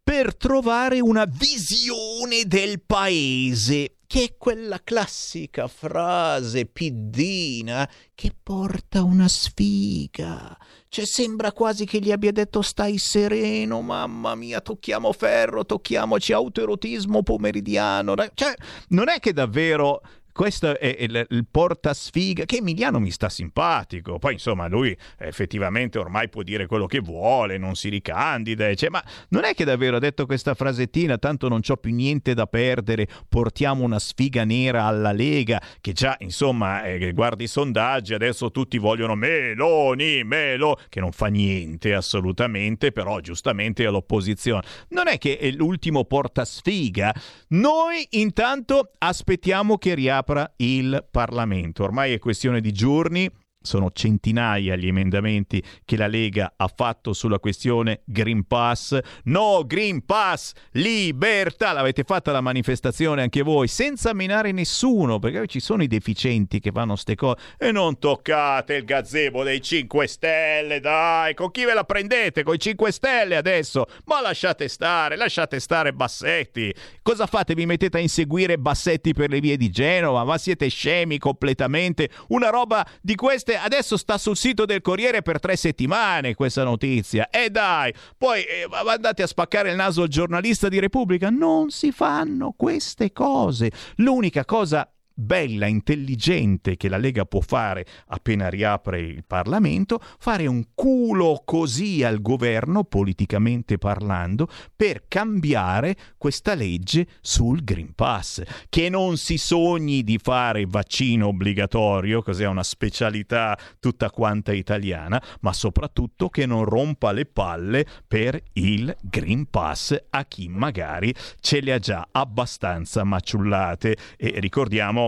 per 0.04 0.36
trovare 0.36 1.00
una 1.00 1.24
visione 1.24 2.44
del 2.48 2.82
paese 2.86 3.95
che 4.08 4.24
è 4.24 4.36
quella 4.38 4.82
classica 4.84 5.68
frase 5.68 6.66
piddina 6.66 7.90
che 8.14 8.32
porta 8.42 9.04
una 9.04 9.28
sfiga. 9.28 10.58
Cioè 10.88 11.06
sembra 11.06 11.52
quasi 11.52 11.86
che 11.86 12.00
gli 12.00 12.12
abbia 12.12 12.32
detto 12.32 12.62
stai 12.62 12.98
sereno, 12.98 13.82
mamma 13.82 14.36
mia, 14.36 14.62
tocchiamo 14.62 15.12
ferro, 15.12 15.66
tocchiamoci 15.66 16.34
autoerotismo 16.34 17.24
pomeridiano. 17.24 18.16
Cioè, 18.34 18.54
non 18.90 19.10
è 19.10 19.20
che 19.20 19.34
davvero 19.34 20.02
questo 20.36 20.78
è 20.78 20.98
il, 21.00 21.26
il 21.30 21.48
portasfiga 21.50 22.44
che 22.44 22.58
Emiliano 22.58 23.00
mi 23.00 23.10
sta 23.10 23.30
simpatico. 23.30 24.20
Poi 24.20 24.34
insomma 24.34 24.68
lui 24.68 24.94
effettivamente 25.18 25.98
ormai 25.98 26.28
può 26.28 26.44
dire 26.44 26.66
quello 26.66 26.88
che 26.88 27.00
vuole 27.00 27.58
non 27.58 27.76
si 27.76 27.88
ricandida 27.88 28.74
cioè, 28.76 28.90
ma 28.90 29.02
non 29.30 29.46
è 29.46 29.54
che 29.54 29.64
davvero 29.64 29.96
ha 29.96 30.00
detto 30.00 30.26
questa 30.26 30.54
frasettina 30.54 31.18
tanto 31.18 31.48
non 31.48 31.62
c'ho 31.62 31.78
più 31.78 31.94
niente 31.94 32.34
da 32.34 32.48
perdere 32.48 33.08
portiamo 33.30 33.86
una 33.86 33.98
sfiga 33.98 34.44
nera 34.44 34.84
alla 34.84 35.14
Lega 35.14 35.62
che 35.80 35.94
già 35.94 36.18
insomma 36.20 36.84
eh, 36.84 37.14
guardi 37.14 37.46
i 37.46 37.48
sondaggi 37.48 38.14
adesso 38.14 38.52
tutti 38.52 38.78
vogliono 38.78 39.16
Meloni 39.16 40.26
Melo 40.26 40.78
che 40.90 41.00
non 41.00 41.14
fa 41.14 41.28
niente 41.28 41.94
assolutamente 41.94 42.92
però 42.92 43.22
giustamente 43.22 43.84
è 43.84 43.88
all'opposizione. 43.88 44.64
Non 44.90 45.08
è 45.08 45.18
che 45.18 45.38
è 45.38 45.50
l'ultimo 45.52 46.04
portasfiga? 46.04 47.14
Noi 47.50 48.06
intanto 48.12 48.92
aspettiamo 48.98 49.78
che 49.78 49.96
riapra 49.96 50.25
il 50.58 51.06
Parlamento. 51.10 51.84
Ormai 51.84 52.14
è 52.14 52.20
questione 52.20 52.60
di 52.62 52.72
giorni. 52.72 53.30
Sono 53.66 53.92
centinaia 53.92 54.76
gli 54.76 54.88
emendamenti 54.88 55.62
che 55.84 55.98
la 55.98 56.08
Lega 56.08 56.54
ha 56.56 56.72
fatto 56.74 57.14
sulla 57.14 57.40
questione 57.40 58.02
Green 58.06 58.46
Pass. 58.46 58.98
No 59.26 59.64
Green 59.66 60.06
Pass, 60.06 60.54
libertà! 60.72 61.72
L'avete 61.72 62.04
fatta 62.04 62.32
la 62.32 62.42
manifestazione 62.42 63.22
anche 63.24 63.42
voi, 63.42 63.68
senza 63.68 64.14
minare 64.14 64.52
nessuno, 64.52 65.20
perché 65.20 65.48
ci 65.48 65.60
sono 65.60 65.84
i 65.84 65.88
deficienti 65.88 66.60
che 66.60 66.72
fanno 66.72 66.96
ste 66.96 67.16
cose. 67.16 67.40
E 67.58 67.72
non 67.72 68.00
toccate 68.00 68.76
il 68.76 68.86
gazebo 68.86 69.44
dei 69.44 69.62
5 69.62 70.08
Stelle, 70.08 70.80
dai! 70.80 71.34
Con 71.34 71.52
chi 71.52 71.66
ve 71.66 71.74
la 71.74 71.84
prendete? 71.84 72.44
Con 72.44 72.54
i 72.54 72.60
5 72.60 72.92
Stelle 72.92 73.36
adesso? 73.36 73.86
Ma 74.06 74.22
lasciate 74.22 74.68
stare, 74.68 75.16
lasciate 75.16 75.60
stare 75.60 75.94
Bassetti. 75.94 76.74
Cosa 77.02 77.26
fate? 77.26 77.56
Vi 77.56 77.66
mettete 77.66 77.98
a 77.98 78.02
inseguire 78.02 78.58
Bassetti 78.58 79.14
per 79.14 79.30
le 79.30 79.40
vie 79.40 79.58
di 79.58 79.70
Genova? 79.70 80.24
Ma 80.24 80.38
siete 80.38 80.68
scemi 80.70 81.18
completamente? 81.18 82.10
Una 82.28 82.50
roba 82.50 82.86
di 83.02 83.16
queste 83.16 83.55
adesso 83.56 83.98
sta 83.98 84.18
sul 84.18 84.38
sito 84.38 84.66
del 84.66 84.82
Corriere 84.82 85.22
per 85.22 85.40
tre 85.40 85.56
settimane 85.56 86.36
questa 86.36 86.64
notizia. 86.64 87.30
E 87.30 87.50
dai, 87.50 87.94
poi 88.18 88.44
eh, 88.44 88.68
andate 88.88 89.24
a 89.24 89.28
spaccare 89.28 89.70
il 89.70 89.76
naso 89.76 90.04
al 90.04 90.08
giornalista 90.08 90.70
di 90.70 90.80
Repubblica. 90.80 91.30
Non 91.30 91.70
si 91.70 91.92
fanno 91.92 92.54
queste 92.56 93.12
cose. 93.12 93.72
L'unica 93.98 94.46
cosa 94.46 94.90
bella, 95.16 95.66
intelligente 95.66 96.76
che 96.76 96.90
la 96.90 96.98
Lega 96.98 97.26
può 97.26 97.40
fare 97.40 97.86
appena 98.08 98.50
riapre 98.50 99.00
il 99.00 99.24
Parlamento, 99.26 100.00
fare 100.20 100.46
un 100.46 100.64
culo 100.76 101.42
così 101.46 102.04
al 102.04 102.22
governo, 102.22 102.84
politicamente 102.84 103.78
parlando, 103.78 104.48
per 104.76 105.06
cambiare 105.08 105.96
questa 106.18 106.54
legge 106.54 107.08
sul 107.22 107.64
Green 107.64 107.94
Pass. 107.96 108.44
Che 108.70 108.90
non 108.90 109.18
si 109.18 109.38
sogni 109.38 110.04
di 110.04 110.20
fare 110.22 110.66
vaccino 110.66 111.28
obbligatorio, 111.28 112.22
cos'è 112.22 112.46
una 112.46 112.64
specialità 112.64 113.58
tutta 113.80 114.10
quanta 114.10 114.52
italiana, 114.52 115.22
ma 115.42 115.54
soprattutto 115.54 116.30
che 116.30 116.46
non 116.46 116.66
rompa 116.66 117.12
le 117.14 117.26
palle 117.26 117.86
per 118.08 118.42
il 118.54 118.96
Green 119.02 119.50
Pass 119.50 119.96
a 120.10 120.26
chi 120.26 120.50
magari 120.50 121.14
ce 121.40 121.62
le 121.62 121.74
ha 121.74 121.80
già 121.80 122.08
abbastanza 122.12 123.04
maciullate. 123.04 123.98
E 124.18 124.40
ricordiamo 124.40 125.05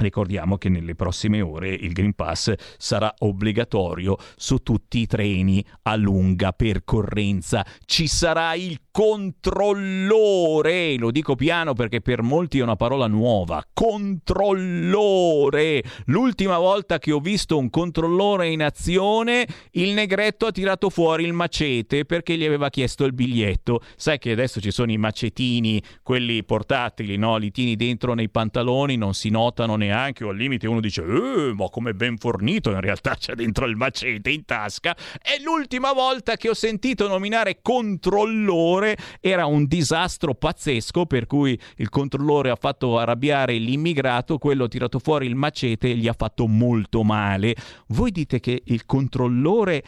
Ricordiamo 0.00 0.56
che 0.56 0.70
nelle 0.70 0.94
prossime 0.94 1.42
ore 1.42 1.68
il 1.68 1.92
Green 1.92 2.14
Pass 2.14 2.54
sarà 2.78 3.12
obbligatorio 3.18 4.16
su 4.34 4.62
tutti 4.62 5.00
i 5.00 5.06
treni 5.06 5.62
a 5.82 5.94
lunga 5.94 6.52
percorrenza. 6.52 7.62
Ci 7.84 8.06
sarà 8.06 8.54
il 8.54 8.80
controllore, 8.90 10.96
lo 10.96 11.10
dico 11.10 11.34
piano 11.34 11.74
perché 11.74 12.00
per 12.00 12.22
molti 12.22 12.60
è 12.60 12.62
una 12.62 12.76
parola 12.76 13.08
nuova, 13.08 13.62
controllore. 13.74 15.82
L'ultima 16.06 16.56
volta 16.56 16.98
che 16.98 17.12
ho 17.12 17.20
visto 17.20 17.58
un 17.58 17.68
controllore 17.68 18.48
in 18.48 18.62
azione, 18.62 19.46
il 19.72 19.90
negretto 19.90 20.46
ha 20.46 20.50
tirato 20.50 20.88
fuori 20.88 21.24
il 21.24 21.34
macete 21.34 22.06
perché 22.06 22.38
gli 22.38 22.46
aveva 22.46 22.70
chiesto 22.70 23.04
il 23.04 23.12
biglietto. 23.12 23.82
Sai 23.96 24.18
che 24.18 24.30
adesso 24.30 24.62
ci 24.62 24.70
sono 24.70 24.92
i 24.92 24.96
macetini, 24.96 25.82
quelli 26.02 26.42
portatili, 26.42 27.18
no? 27.18 27.36
Li 27.36 27.50
dentro 27.76 28.14
nei 28.14 28.30
pantaloni, 28.30 28.96
non 28.96 29.12
si 29.12 29.28
notano 29.28 29.76
neanche, 29.76 29.88
o 29.92 30.28
al 30.28 30.36
limite 30.36 30.66
uno 30.66 30.80
dice, 30.80 31.02
eh, 31.02 31.52
ma 31.54 31.68
come 31.68 31.94
ben 31.94 32.16
fornito, 32.16 32.70
in 32.70 32.80
realtà 32.80 33.14
c'è 33.16 33.34
dentro 33.34 33.66
il 33.66 33.76
macete 33.76 34.30
in 34.30 34.44
tasca. 34.44 34.96
È 35.20 35.40
l'ultima 35.42 35.92
volta 35.92 36.36
che 36.36 36.48
ho 36.48 36.54
sentito 36.54 37.08
nominare 37.08 37.58
controllore, 37.62 38.96
era 39.20 39.46
un 39.46 39.66
disastro 39.66 40.34
pazzesco 40.34 41.06
per 41.06 41.26
cui 41.26 41.58
il 41.76 41.88
controllore 41.88 42.50
ha 42.50 42.56
fatto 42.56 42.98
arrabbiare 42.98 43.54
l'immigrato, 43.54 44.38
quello 44.38 44.64
ha 44.64 44.68
tirato 44.68 44.98
fuori 44.98 45.26
il 45.26 45.34
macete 45.34 45.90
e 45.90 45.96
gli 45.96 46.08
ha 46.08 46.14
fatto 46.16 46.46
molto 46.46 47.02
male. 47.02 47.54
Voi 47.88 48.10
dite 48.10 48.40
che 48.40 48.62
il 48.64 48.86
controllore 48.86 49.82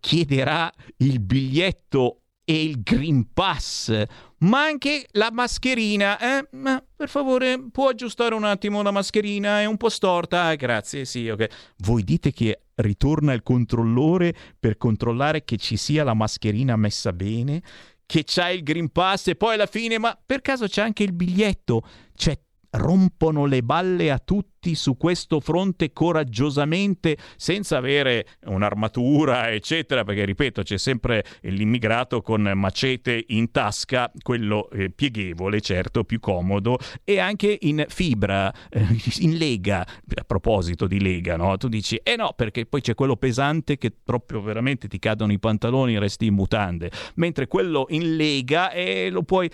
chiederà 0.00 0.72
il 0.98 1.20
biglietto 1.20 2.23
e 2.44 2.62
il 2.62 2.82
Green 2.82 3.32
Pass, 3.32 4.04
ma 4.38 4.64
anche 4.64 5.06
la 5.12 5.30
mascherina. 5.32 6.18
Eh? 6.18 6.48
Ma 6.52 6.82
per 6.94 7.08
favore, 7.08 7.70
può 7.70 7.88
aggiustare 7.88 8.34
un 8.34 8.44
attimo 8.44 8.82
la 8.82 8.90
mascherina? 8.90 9.60
È 9.60 9.64
un 9.64 9.76
po' 9.76 9.88
storta. 9.88 10.52
Eh, 10.52 10.56
grazie, 10.56 11.04
sì, 11.04 11.28
ok. 11.28 11.72
Voi 11.78 12.04
dite 12.04 12.32
che 12.32 12.64
ritorna 12.76 13.32
il 13.32 13.42
controllore 13.42 14.34
per 14.58 14.76
controllare 14.76 15.44
che 15.44 15.56
ci 15.56 15.76
sia 15.76 16.04
la 16.04 16.14
mascherina 16.14 16.76
messa 16.76 17.12
bene? 17.12 17.62
Che 18.06 18.22
c'ha 18.26 18.50
il 18.50 18.62
Green 18.62 18.90
Pass 18.90 19.28
e 19.28 19.36
poi 19.36 19.54
alla 19.54 19.66
fine, 19.66 19.98
ma 19.98 20.18
per 20.24 20.42
caso 20.42 20.66
c'è 20.66 20.82
anche 20.82 21.02
il 21.02 21.12
biglietto? 21.12 21.82
Cioè, 22.14 22.38
rompono 22.72 23.46
le 23.46 23.62
balle 23.62 24.10
a 24.10 24.18
tutti 24.18 24.53
su 24.72 24.96
questo 24.96 25.40
fronte 25.40 25.92
coraggiosamente 25.92 27.18
senza 27.36 27.76
avere 27.76 28.26
un'armatura 28.46 29.50
eccetera 29.50 30.04
perché 30.04 30.24
ripeto 30.24 30.62
c'è 30.62 30.78
sempre 30.78 31.22
l'immigrato 31.42 32.22
con 32.22 32.50
macete 32.54 33.24
in 33.28 33.50
tasca 33.50 34.10
quello 34.22 34.70
eh, 34.70 34.88
pieghevole 34.88 35.60
certo 35.60 36.04
più 36.04 36.20
comodo 36.20 36.78
e 37.04 37.18
anche 37.18 37.58
in 37.60 37.84
fibra 37.88 38.50
eh, 38.70 38.86
in 39.18 39.36
lega 39.36 39.80
a 39.80 40.24
proposito 40.24 40.86
di 40.86 41.02
lega 41.02 41.36
no? 41.36 41.58
tu 41.58 41.68
dici 41.68 41.96
eh 42.02 42.16
no 42.16 42.32
perché 42.34 42.64
poi 42.64 42.80
c'è 42.80 42.94
quello 42.94 43.16
pesante 43.16 43.76
che 43.76 43.92
proprio 43.92 44.40
veramente 44.40 44.88
ti 44.88 44.98
cadono 44.98 45.32
i 45.32 45.38
pantaloni 45.38 45.96
e 45.96 45.98
resti 45.98 46.26
in 46.26 46.34
mutande 46.34 46.90
mentre 47.16 47.46
quello 47.46 47.84
in 47.90 48.16
lega 48.16 48.70
eh, 48.70 49.10
lo 49.10 49.22
puoi 49.22 49.50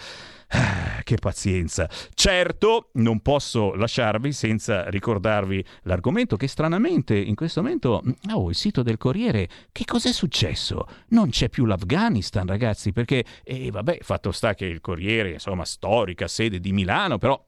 che 1.05 1.17
pazienza. 1.17 1.89
Certo, 2.15 2.91
non 2.95 3.21
posso 3.21 3.75
lasciarvi 3.75 4.33
senza 4.33 4.89
ricordarvi 5.01 5.65
l'argomento 5.85 6.37
che 6.37 6.47
stranamente 6.47 7.17
in 7.17 7.35
questo 7.35 7.63
momento, 7.63 8.03
oh, 8.33 8.51
il 8.51 8.55
sito 8.55 8.83
del 8.83 8.99
Corriere, 8.99 9.49
che 9.73 9.85
cos'è 9.85 10.13
successo? 10.13 10.87
Non 11.09 11.31
c'è 11.31 11.49
più 11.49 11.65
l'Afghanistan, 11.65 12.47
ragazzi, 12.47 12.93
perché, 12.93 13.25
eh, 13.43 13.71
vabbè, 13.71 13.99
fatto 14.03 14.31
sta 14.31 14.55
che 14.55 14.67
il 14.67 14.83
Corriere, 14.83 15.33
insomma, 15.33 15.65
storica 15.65 16.29
sede 16.29 16.61
di 16.61 16.73
Milano, 16.73 17.17
però 17.17 17.43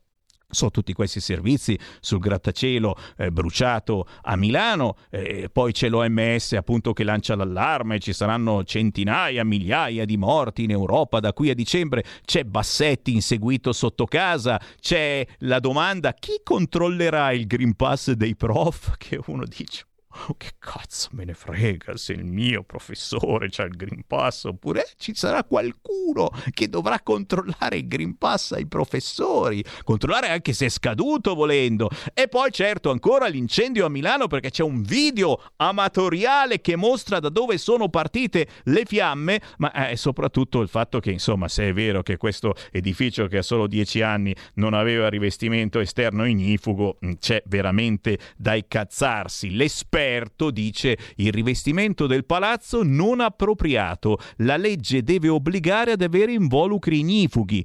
so 0.52 0.70
tutti 0.70 0.92
questi 0.92 1.20
servizi 1.20 1.78
sul 2.00 2.18
grattacielo 2.18 2.96
eh, 3.16 3.30
bruciato 3.30 4.06
a 4.22 4.36
Milano, 4.36 4.96
eh, 5.10 5.48
poi 5.50 5.72
c'è 5.72 5.88
l'OMS 5.88 6.52
appunto 6.52 6.92
che 6.92 7.04
lancia 7.04 7.34
l'allarme, 7.34 7.98
ci 7.98 8.12
saranno 8.12 8.62
centinaia, 8.62 9.44
migliaia 9.44 10.04
di 10.04 10.16
morti 10.16 10.64
in 10.64 10.70
Europa 10.70 11.20
da 11.20 11.32
qui 11.32 11.50
a 11.50 11.54
dicembre, 11.54 12.04
c'è 12.24 12.44
Bassetti 12.44 13.14
inseguito 13.14 13.72
sotto 13.72 14.04
casa, 14.04 14.60
c'è 14.78 15.26
la 15.38 15.58
domanda 15.58 16.12
chi 16.12 16.40
controllerà 16.42 17.32
il 17.32 17.46
Green 17.46 17.74
Pass 17.74 18.12
dei 18.12 18.36
prof? 18.36 18.94
Che 19.02 19.18
uno 19.26 19.44
dice 19.44 19.86
Oh, 20.14 20.34
che 20.36 20.50
cazzo 20.58 21.08
me 21.12 21.24
ne 21.24 21.32
frega 21.32 21.96
se 21.96 22.12
il 22.12 22.24
mio 22.24 22.62
professore 22.64 23.48
c'ha 23.48 23.62
il 23.62 23.74
Green 23.74 24.02
Pass 24.06 24.44
oppure 24.44 24.86
ci 24.98 25.14
sarà 25.14 25.42
qualcuno 25.42 26.30
che 26.50 26.68
dovrà 26.68 27.00
controllare 27.00 27.78
il 27.78 27.88
Green 27.88 28.18
Pass 28.18 28.52
ai 28.52 28.66
professori, 28.66 29.64
controllare 29.84 30.28
anche 30.28 30.52
se 30.52 30.66
è 30.66 30.68
scaduto 30.68 31.34
volendo. 31.34 31.88
E 32.12 32.28
poi 32.28 32.50
certo 32.52 32.90
ancora 32.90 33.26
l'incendio 33.26 33.86
a 33.86 33.88
Milano 33.88 34.26
perché 34.26 34.50
c'è 34.50 34.62
un 34.62 34.82
video 34.82 35.42
amatoriale 35.56 36.60
che 36.60 36.76
mostra 36.76 37.18
da 37.18 37.30
dove 37.30 37.56
sono 37.56 37.88
partite 37.88 38.46
le 38.64 38.84
fiamme, 38.84 39.40
ma 39.58 39.72
è 39.72 39.94
soprattutto 39.94 40.60
il 40.60 40.68
fatto 40.68 41.00
che 41.00 41.10
insomma 41.10 41.48
se 41.48 41.70
è 41.70 41.72
vero 41.72 42.02
che 42.02 42.18
questo 42.18 42.54
edificio 42.70 43.28
che 43.28 43.38
ha 43.38 43.42
solo 43.42 43.66
10 43.66 44.02
anni 44.02 44.36
non 44.54 44.74
aveva 44.74 45.08
rivestimento 45.08 45.80
esterno 45.80 46.26
ignifugo, 46.26 46.98
c'è 47.18 47.42
veramente 47.46 48.18
da 48.36 48.54
incazzarsi. 48.54 49.54
L'esperto 49.54 50.01
dice 50.50 50.98
il 51.16 51.32
rivestimento 51.32 52.06
del 52.06 52.24
palazzo 52.24 52.82
non 52.82 53.20
appropriato. 53.20 54.18
La 54.38 54.56
legge 54.56 55.02
deve 55.02 55.28
obbligare 55.28 55.92
ad 55.92 56.02
avere 56.02 56.32
involucri 56.32 57.00
ignifughi. 57.00 57.64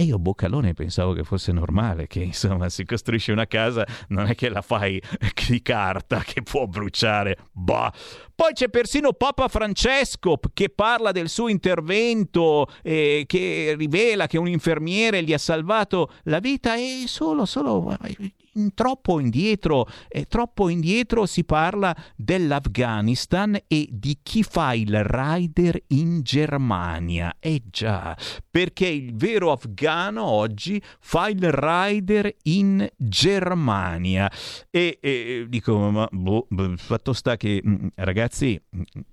E 0.00 0.04
io 0.04 0.20
Boccalone 0.20 0.74
pensavo 0.74 1.12
che 1.12 1.24
fosse 1.24 1.50
normale, 1.50 2.06
che 2.06 2.20
insomma 2.20 2.68
si 2.68 2.84
costruisce 2.84 3.32
una 3.32 3.48
casa, 3.48 3.84
non 4.10 4.26
è 4.26 4.36
che 4.36 4.48
la 4.48 4.62
fai 4.62 5.02
di 5.48 5.60
carta 5.60 6.22
che 6.22 6.40
può 6.44 6.68
bruciare. 6.68 7.36
Bah. 7.50 7.92
Poi 8.32 8.52
c'è 8.52 8.68
persino 8.68 9.12
Papa 9.12 9.48
Francesco 9.48 10.38
che 10.54 10.68
parla 10.68 11.10
del 11.10 11.28
suo 11.28 11.48
intervento, 11.48 12.68
eh, 12.84 13.24
che 13.26 13.74
rivela 13.76 14.28
che 14.28 14.38
un 14.38 14.46
infermiere 14.46 15.24
gli 15.24 15.32
ha 15.32 15.38
salvato 15.38 16.12
la 16.24 16.38
vita 16.38 16.76
e 16.76 17.02
solo, 17.06 17.44
solo 17.44 17.98
troppo 18.74 19.20
indietro, 19.20 19.86
eh, 20.08 20.24
troppo 20.26 20.68
indietro 20.68 21.26
si 21.26 21.44
parla 21.44 21.94
dell'Afghanistan 22.16 23.58
e 23.66 23.88
di 23.90 24.18
chi 24.22 24.42
fa 24.42 24.74
il 24.74 25.02
rider 25.04 25.80
in 25.88 26.22
Germania. 26.22 27.36
Eh 27.38 27.62
già, 27.70 28.16
perché 28.50 28.86
il 28.86 29.14
vero 29.14 29.52
afgano 29.52 30.24
oggi 30.24 30.80
fa 31.00 31.28
il 31.28 31.50
rider 31.50 32.34
in 32.44 32.88
Germania. 32.96 34.30
E, 34.70 34.98
e 35.00 35.46
dico, 35.48 35.90
ma 35.90 36.08
boh, 36.10 36.46
fatto 36.76 37.12
sta 37.12 37.36
che 37.36 37.62
ragazzi, 37.94 38.60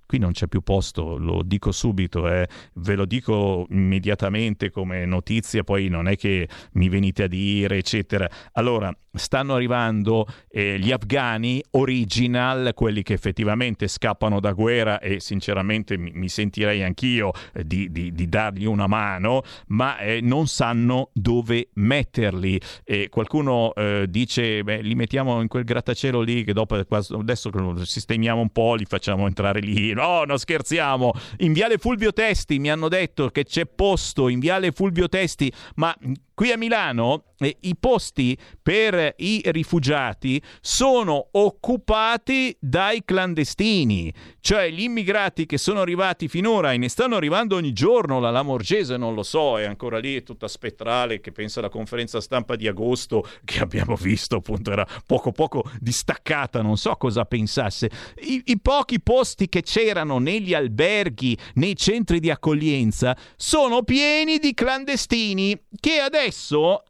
qui 0.06 0.18
non 0.18 0.32
c'è 0.32 0.46
più 0.46 0.60
posto, 0.60 1.16
lo 1.16 1.42
dico 1.42 1.72
subito, 1.72 2.28
eh, 2.28 2.48
ve 2.74 2.94
lo 2.94 3.04
dico 3.04 3.66
immediatamente 3.70 4.70
come 4.70 5.04
notizia, 5.04 5.64
poi 5.64 5.88
non 5.88 6.08
è 6.08 6.16
che 6.16 6.48
mi 6.72 6.88
venite 6.88 7.24
a 7.24 7.26
dire, 7.26 7.78
eccetera. 7.78 8.28
Allora, 8.52 8.94
stanno 9.36 9.52
arrivando 9.52 10.26
eh, 10.48 10.78
gli 10.78 10.90
afghani 10.90 11.62
original, 11.72 12.72
quelli 12.74 13.02
che 13.02 13.12
effettivamente 13.12 13.86
scappano 13.86 14.40
da 14.40 14.52
guerra 14.52 14.98
e 14.98 15.20
sinceramente 15.20 15.98
mi, 15.98 16.10
mi 16.14 16.30
sentirei 16.30 16.82
anch'io 16.82 17.32
eh, 17.52 17.66
di, 17.66 17.92
di, 17.92 18.14
di, 18.14 18.28
dargli 18.30 18.64
una 18.64 18.86
mano, 18.86 19.42
ma 19.68 19.98
eh, 19.98 20.20
non 20.22 20.46
sanno 20.46 21.10
dove 21.12 21.68
metterli. 21.74 22.58
E 22.82 23.10
qualcuno 23.10 23.74
eh, 23.74 24.06
dice, 24.08 24.64
beh, 24.64 24.80
li 24.80 24.94
mettiamo 24.94 25.42
in 25.42 25.48
quel 25.48 25.64
grattacielo 25.64 26.22
lì 26.22 26.42
che 26.42 26.54
dopo 26.54 26.76
adesso 26.76 27.84
sistemiamo 27.84 28.40
un 28.40 28.48
po', 28.48 28.74
li 28.74 28.86
facciamo 28.86 29.26
entrare 29.26 29.60
lì. 29.60 29.92
No, 29.92 30.24
non 30.24 30.38
scherziamo. 30.38 31.12
In 31.38 31.52
Viale 31.52 31.76
Fulvio 31.76 32.14
Testi 32.14 32.58
mi 32.58 32.70
hanno 32.70 32.88
detto 32.88 33.28
che 33.28 33.44
c'è 33.44 33.66
posto 33.66 34.28
in 34.28 34.38
Viale 34.38 34.72
Fulvio 34.72 35.10
Testi, 35.10 35.52
ma 35.74 35.94
qui 36.36 36.52
a 36.52 36.58
Milano 36.58 37.24
eh, 37.38 37.56
i 37.62 37.76
posti 37.80 38.36
per 38.62 39.14
i 39.16 39.40
rifugiati 39.46 40.40
sono 40.60 41.28
occupati 41.32 42.54
dai 42.60 43.02
clandestini, 43.06 44.12
cioè 44.40 44.68
gli 44.70 44.82
immigrati 44.82 45.46
che 45.46 45.56
sono 45.56 45.80
arrivati 45.80 46.28
finora 46.28 46.74
e 46.74 46.76
ne 46.76 46.90
stanno 46.90 47.16
arrivando 47.16 47.56
ogni 47.56 47.72
giorno, 47.72 48.20
la 48.20 48.30
Lamorgese 48.30 48.98
non 48.98 49.14
lo 49.14 49.22
so, 49.22 49.58
è 49.58 49.64
ancora 49.64 49.98
lì, 49.98 50.14
è 50.16 50.22
tutta 50.22 50.46
spettrale, 50.46 51.20
che 51.20 51.32
pensa 51.32 51.60
alla 51.60 51.70
conferenza 51.70 52.20
stampa 52.20 52.54
di 52.54 52.68
agosto 52.68 53.26
che 53.42 53.60
abbiamo 53.60 53.96
visto, 53.96 54.36
appunto 54.36 54.70
era 54.70 54.86
poco 55.06 55.32
poco 55.32 55.64
distaccata, 55.80 56.60
non 56.60 56.76
so 56.76 56.94
cosa 56.96 57.24
pensasse. 57.24 57.90
I, 58.20 58.42
i 58.46 58.60
pochi 58.60 59.00
posti 59.00 59.48
che 59.48 59.62
c'erano 59.62 60.18
negli 60.18 60.52
alberghi, 60.52 61.36
nei 61.54 61.76
centri 61.76 62.20
di 62.20 62.30
accoglienza, 62.30 63.16
sono 63.36 63.82
pieni 63.84 64.38
di 64.38 64.52
clandestini 64.52 65.58
che 65.80 65.98
adesso 65.98 66.25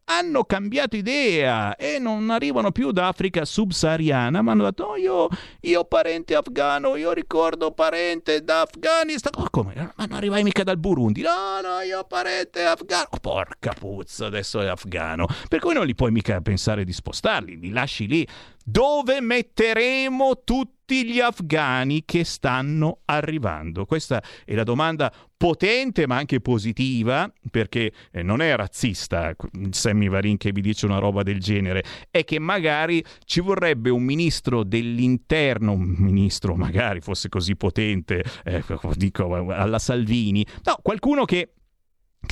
hanno 0.05 0.45
cambiato 0.45 0.97
idea 0.97 1.77
e 1.77 1.99
non 1.99 2.31
arrivano 2.31 2.73
più 2.73 2.91
da 2.91 3.09
Africa 3.09 3.45
subsahariana, 3.45 4.43
ma 4.43 4.53
hanno 4.53 4.65
detto 4.65 4.85
oh, 4.85 4.97
io, 4.97 5.29
io 5.61 5.85
parente 5.85 6.35
afgano, 6.35 6.97
io 6.97 7.13
ricordo 7.13 7.73
parente 7.73 8.43
d'Afghanistan. 8.43 9.33
Oh, 9.37 9.49
come? 9.51 9.75
Ma 9.75 10.05
non 10.07 10.17
arrivai 10.17 10.43
mica 10.43 10.63
dal 10.63 10.79
Burundi? 10.79 11.23
No, 11.23 11.61
no, 11.63 11.81
io 11.81 12.05
parente 12.05 12.63
afgano. 12.63 13.09
Oh, 13.11 13.19
porca 13.19 13.73
puzza, 13.79 14.27
adesso 14.27 14.61
è 14.61 14.67
afgano. 14.67 15.27
Per 15.49 15.61
cui 15.61 15.75
non 15.75 15.87
li 15.87 15.95
puoi 15.95 16.11
mica 16.11 16.41
pensare 16.41 16.85
di 16.85 16.93
spostarli, 16.93 17.59
li 17.59 17.71
lasci 17.71 18.07
lì. 18.07 18.27
Dove 18.69 19.21
metteremo 19.21 20.43
tutti 20.43 21.05
gli 21.05 21.21
afghani 21.21 22.05
che 22.05 22.25
stanno 22.25 22.99
arrivando? 23.05 23.85
Questa 23.85 24.21
è 24.45 24.55
la 24.55 24.65
domanda 24.65 25.13
potente 25.37 26.09
ma 26.09 26.17
anche 26.17 26.41
positiva, 26.41 27.33
perché 27.49 27.93
eh, 28.11 28.25
non 28.25 28.43
è 28.43 28.57
razzista 28.57 29.37
Sammy 29.71 30.09
Varin 30.09 30.37
che 30.37 30.51
vi 30.51 30.63
dice 30.63 30.85
una 30.87 30.99
roba 30.99 31.23
del 31.23 31.39
genere, 31.39 31.85
è 32.11 32.25
che 32.25 32.41
magari 32.41 33.05
ci 33.25 33.39
vorrebbe 33.39 33.91
un 33.91 34.03
ministro 34.03 34.65
dell'interno, 34.65 35.71
un 35.71 35.95
ministro 35.99 36.57
magari 36.57 37.01
fosse 37.01 37.29
così 37.29 37.55
potente, 37.55 38.25
eh, 38.43 38.65
dico 38.97 39.33
alla 39.53 39.79
Salvini, 39.79 40.45
no, 40.65 40.81
qualcuno 40.83 41.25
che 41.25 41.53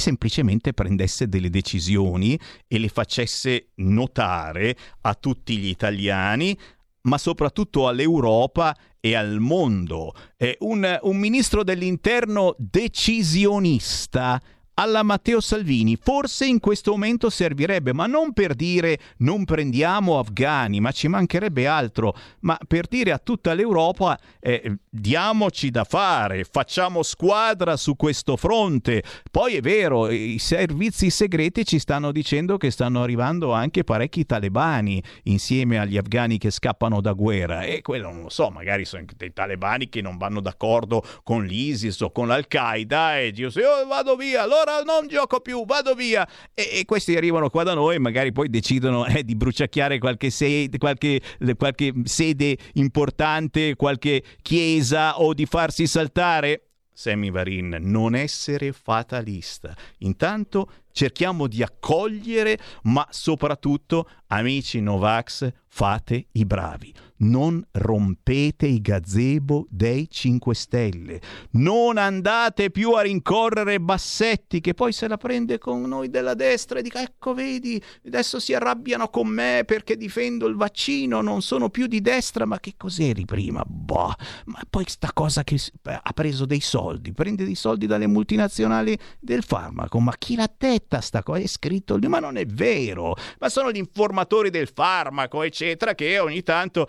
semplicemente 0.01 0.73
prendesse 0.73 1.29
delle 1.29 1.51
decisioni 1.51 2.39
e 2.67 2.79
le 2.79 2.89
facesse 2.89 3.69
notare 3.77 4.77
a 5.03 5.15
tutti 5.15 5.57
gli 5.57 5.69
italiani, 5.69 6.57
ma 7.03 7.19
soprattutto 7.19 7.89
all'Europa 7.89 8.77
e 9.01 9.15
al 9.15 9.39
mondo. 9.39 10.13
Eh, 10.37 10.57
un, 10.61 10.99
un 11.03 11.17
ministro 11.17 11.63
dell'interno 11.63 12.55
decisionista 12.59 14.41
alla 14.75 15.03
Matteo 15.03 15.41
Salvini. 15.41 15.97
Forse 16.01 16.47
in 16.47 16.61
questo 16.61 16.93
momento 16.93 17.31
servirebbe, 17.31 17.93
ma 17.93 18.07
non 18.07 18.33
per 18.33 18.55
dire 18.55 18.99
non 19.19 19.45
prendiamo 19.45 20.19
afghani, 20.19 20.81
ma 20.81 20.91
ci 20.91 21.09
mancherebbe 21.09 21.67
altro, 21.67 22.15
ma 22.41 22.59
per 22.67 22.87
dire 22.87 23.13
a 23.13 23.19
tutta 23.19 23.55
l'Europa 23.55 24.19
eh, 24.41 24.77
diamoci 24.89 25.71
da 25.71 25.85
fare, 25.85 26.45
facciamo 26.45 27.03
squadra 27.03 27.77
su 27.77 27.97
questo 27.97 28.37
fronte. 28.37 29.03
Poi 29.31 29.57
è 29.57 29.61
vero, 29.61 30.11
i 30.11 30.39
servizi 30.39 31.11
segreti 31.11 31.65
ci 31.65 31.79
stanno 31.79 32.13
dicendo 32.13 32.57
che 32.57 32.71
stanno 32.71 33.03
arrivando 33.03 33.53
anche 33.53 33.85
parecchi 33.85 34.27
talebani 34.27 35.03
insieme 35.25 35.79
agli 35.79 35.97
afghani 35.97 36.39
che 36.39 36.51
scappano 36.51 37.01
da 37.01 37.13
guerra. 37.13 37.63
E 37.63 37.83
quello 37.83 38.11
non 38.11 38.23
lo 38.23 38.29
so, 38.29 38.51
magari 38.51 38.85
sono 38.85 39.05
dei 39.17 39.33
talebani 39.33 39.89
che 39.89 40.01
non 40.01 40.17
vanno 40.17 40.41
d'accordo 40.41 41.03
con 41.23 41.45
l'ISIS 41.45 42.01
o 42.01 42.11
con 42.11 42.27
l'Al-Qaeda 42.29 43.21
e 43.21 43.33
dicono 43.33 43.53
io 43.55 43.87
vado 43.87 44.17
via, 44.17 44.43
allora 44.43 44.64
allora 44.65 44.83
non 44.83 45.07
gioco 45.07 45.41
più, 45.41 45.65
vado 45.65 45.95
via. 45.95 46.27
E, 46.55 46.71
e, 46.81 46.85
questi 46.85 47.17
arrivano 47.17 47.51
qua 47.51 47.63
da 47.63 47.75
noi 47.75 47.97
e 47.97 47.99
magari 47.99 48.33
poi 48.33 48.49
decidono 48.49 49.07
eh, 49.07 49.23
di 49.23 49.37
bruciacchiare 49.37 49.99
qualche 49.99 50.31
sede, 50.31 50.79
qualche, 50.79 51.21
qualche 51.57 51.93
sede 52.05 52.57
importante, 52.75 53.77
qualche 53.77 54.23
chiesa 54.43 55.21
o 55.21 55.35
di 55.35 55.47
farsi 55.47 55.87
saltare. 55.87 56.69
Sammy 56.97 57.31
Varin, 57.31 57.77
non 57.81 58.15
essere 58.15 58.73
fatalista. 58.73 59.75
Intanto 59.99 60.71
cerchiamo 60.93 61.49
di 61.49 61.61
accogliere, 61.61 62.57
ma 62.85 63.05
soprattutto, 63.11 64.09
amici 64.29 64.81
Novax, 64.81 65.51
fate 65.67 66.29
i 66.33 66.45
bravi 66.45 66.95
non 67.17 67.65
rompete 67.73 68.67
i 68.67 68.81
gazebo 68.81 69.67
dei 69.71 70.09
5 70.11 70.55
Stelle, 70.55 71.21
non 71.53 71.97
andate 71.97 72.71
più 72.71 72.93
a 72.93 73.03
rincorrere 73.03 73.81
Bassetti 73.81 74.61
che 74.61 74.75
poi 74.75 74.93
se 74.93 75.07
la 75.07 75.17
prende 75.17 75.59
con 75.59 75.83
noi 75.83 76.11
della 76.11 76.35
destra 76.35 76.79
e 76.79 76.83
dica 76.83 77.01
ecco 77.01 77.35
vedi, 77.35 77.81
adesso 78.07 78.41
si 78.41 78.53
arrabbiano 78.55 79.09
con 79.09 79.29
me 79.29 79.63
perché 79.65 79.97
difendo 79.97 80.47
il 80.47 80.57
vaccino, 80.57 81.21
non 81.21 81.43
sono 81.43 81.71
più 81.71 81.87
di 81.87 82.01
destra, 82.01 82.47
ma 82.47 82.59
che 82.59 82.75
cos'eri 82.77 83.25
prima? 83.25 83.63
Boh, 83.65 84.13
ma 84.47 84.61
poi 84.69 84.85
sta 84.89 85.11
cosa 85.13 85.45
che 85.45 85.59
ha 85.85 86.13
preso 86.13 86.45
dei 86.47 86.61
soldi, 86.61 87.13
prende 87.13 87.45
dei 87.45 87.55
soldi 87.55 87.87
dalle 87.87 88.07
multinazionali 88.07 88.99
del 89.21 89.45
farmaco, 89.45 90.01
ma 90.01 90.15
chi 90.19 90.35
l'ha 90.35 90.51
detta 90.57 91.01
sta 91.01 91.23
cosa? 91.23 91.41
È 91.41 91.47
scritto 91.47 91.97
lì, 91.97 92.09
ma 92.09 92.19
non 92.19 92.37
è 92.37 92.47
vero, 92.47 93.15
ma 93.39 93.49
sono 93.49 93.71
gli 93.71 93.77
informatori 93.77 94.51
del 94.51 94.69
farmaco, 94.73 95.43
eccetera, 95.43 95.95
che 95.95 96.19
ogni 96.19 96.43
tanto... 96.43 96.87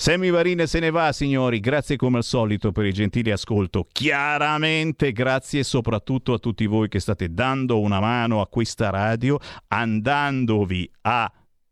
Sammy 0.00 0.30
Varine 0.30 0.66
se 0.66 0.78
ne 0.78 0.88
va, 0.88 1.12
signori. 1.12 1.60
Grazie 1.60 1.96
come 1.96 2.16
al 2.16 2.24
solito 2.24 2.72
per 2.72 2.86
il 2.86 2.94
gentile 2.94 3.32
ascolto. 3.32 3.86
Chiaramente 3.92 5.12
grazie 5.12 5.62
soprattutto 5.62 6.32
a 6.32 6.38
tutti 6.38 6.64
voi 6.64 6.88
che 6.88 7.00
state 7.00 7.34
dando 7.34 7.78
una 7.80 8.00
mano 8.00 8.40
a 8.40 8.48
questa 8.48 8.88
radio, 8.88 9.38
andandovi 9.68 10.90
a 11.02 11.30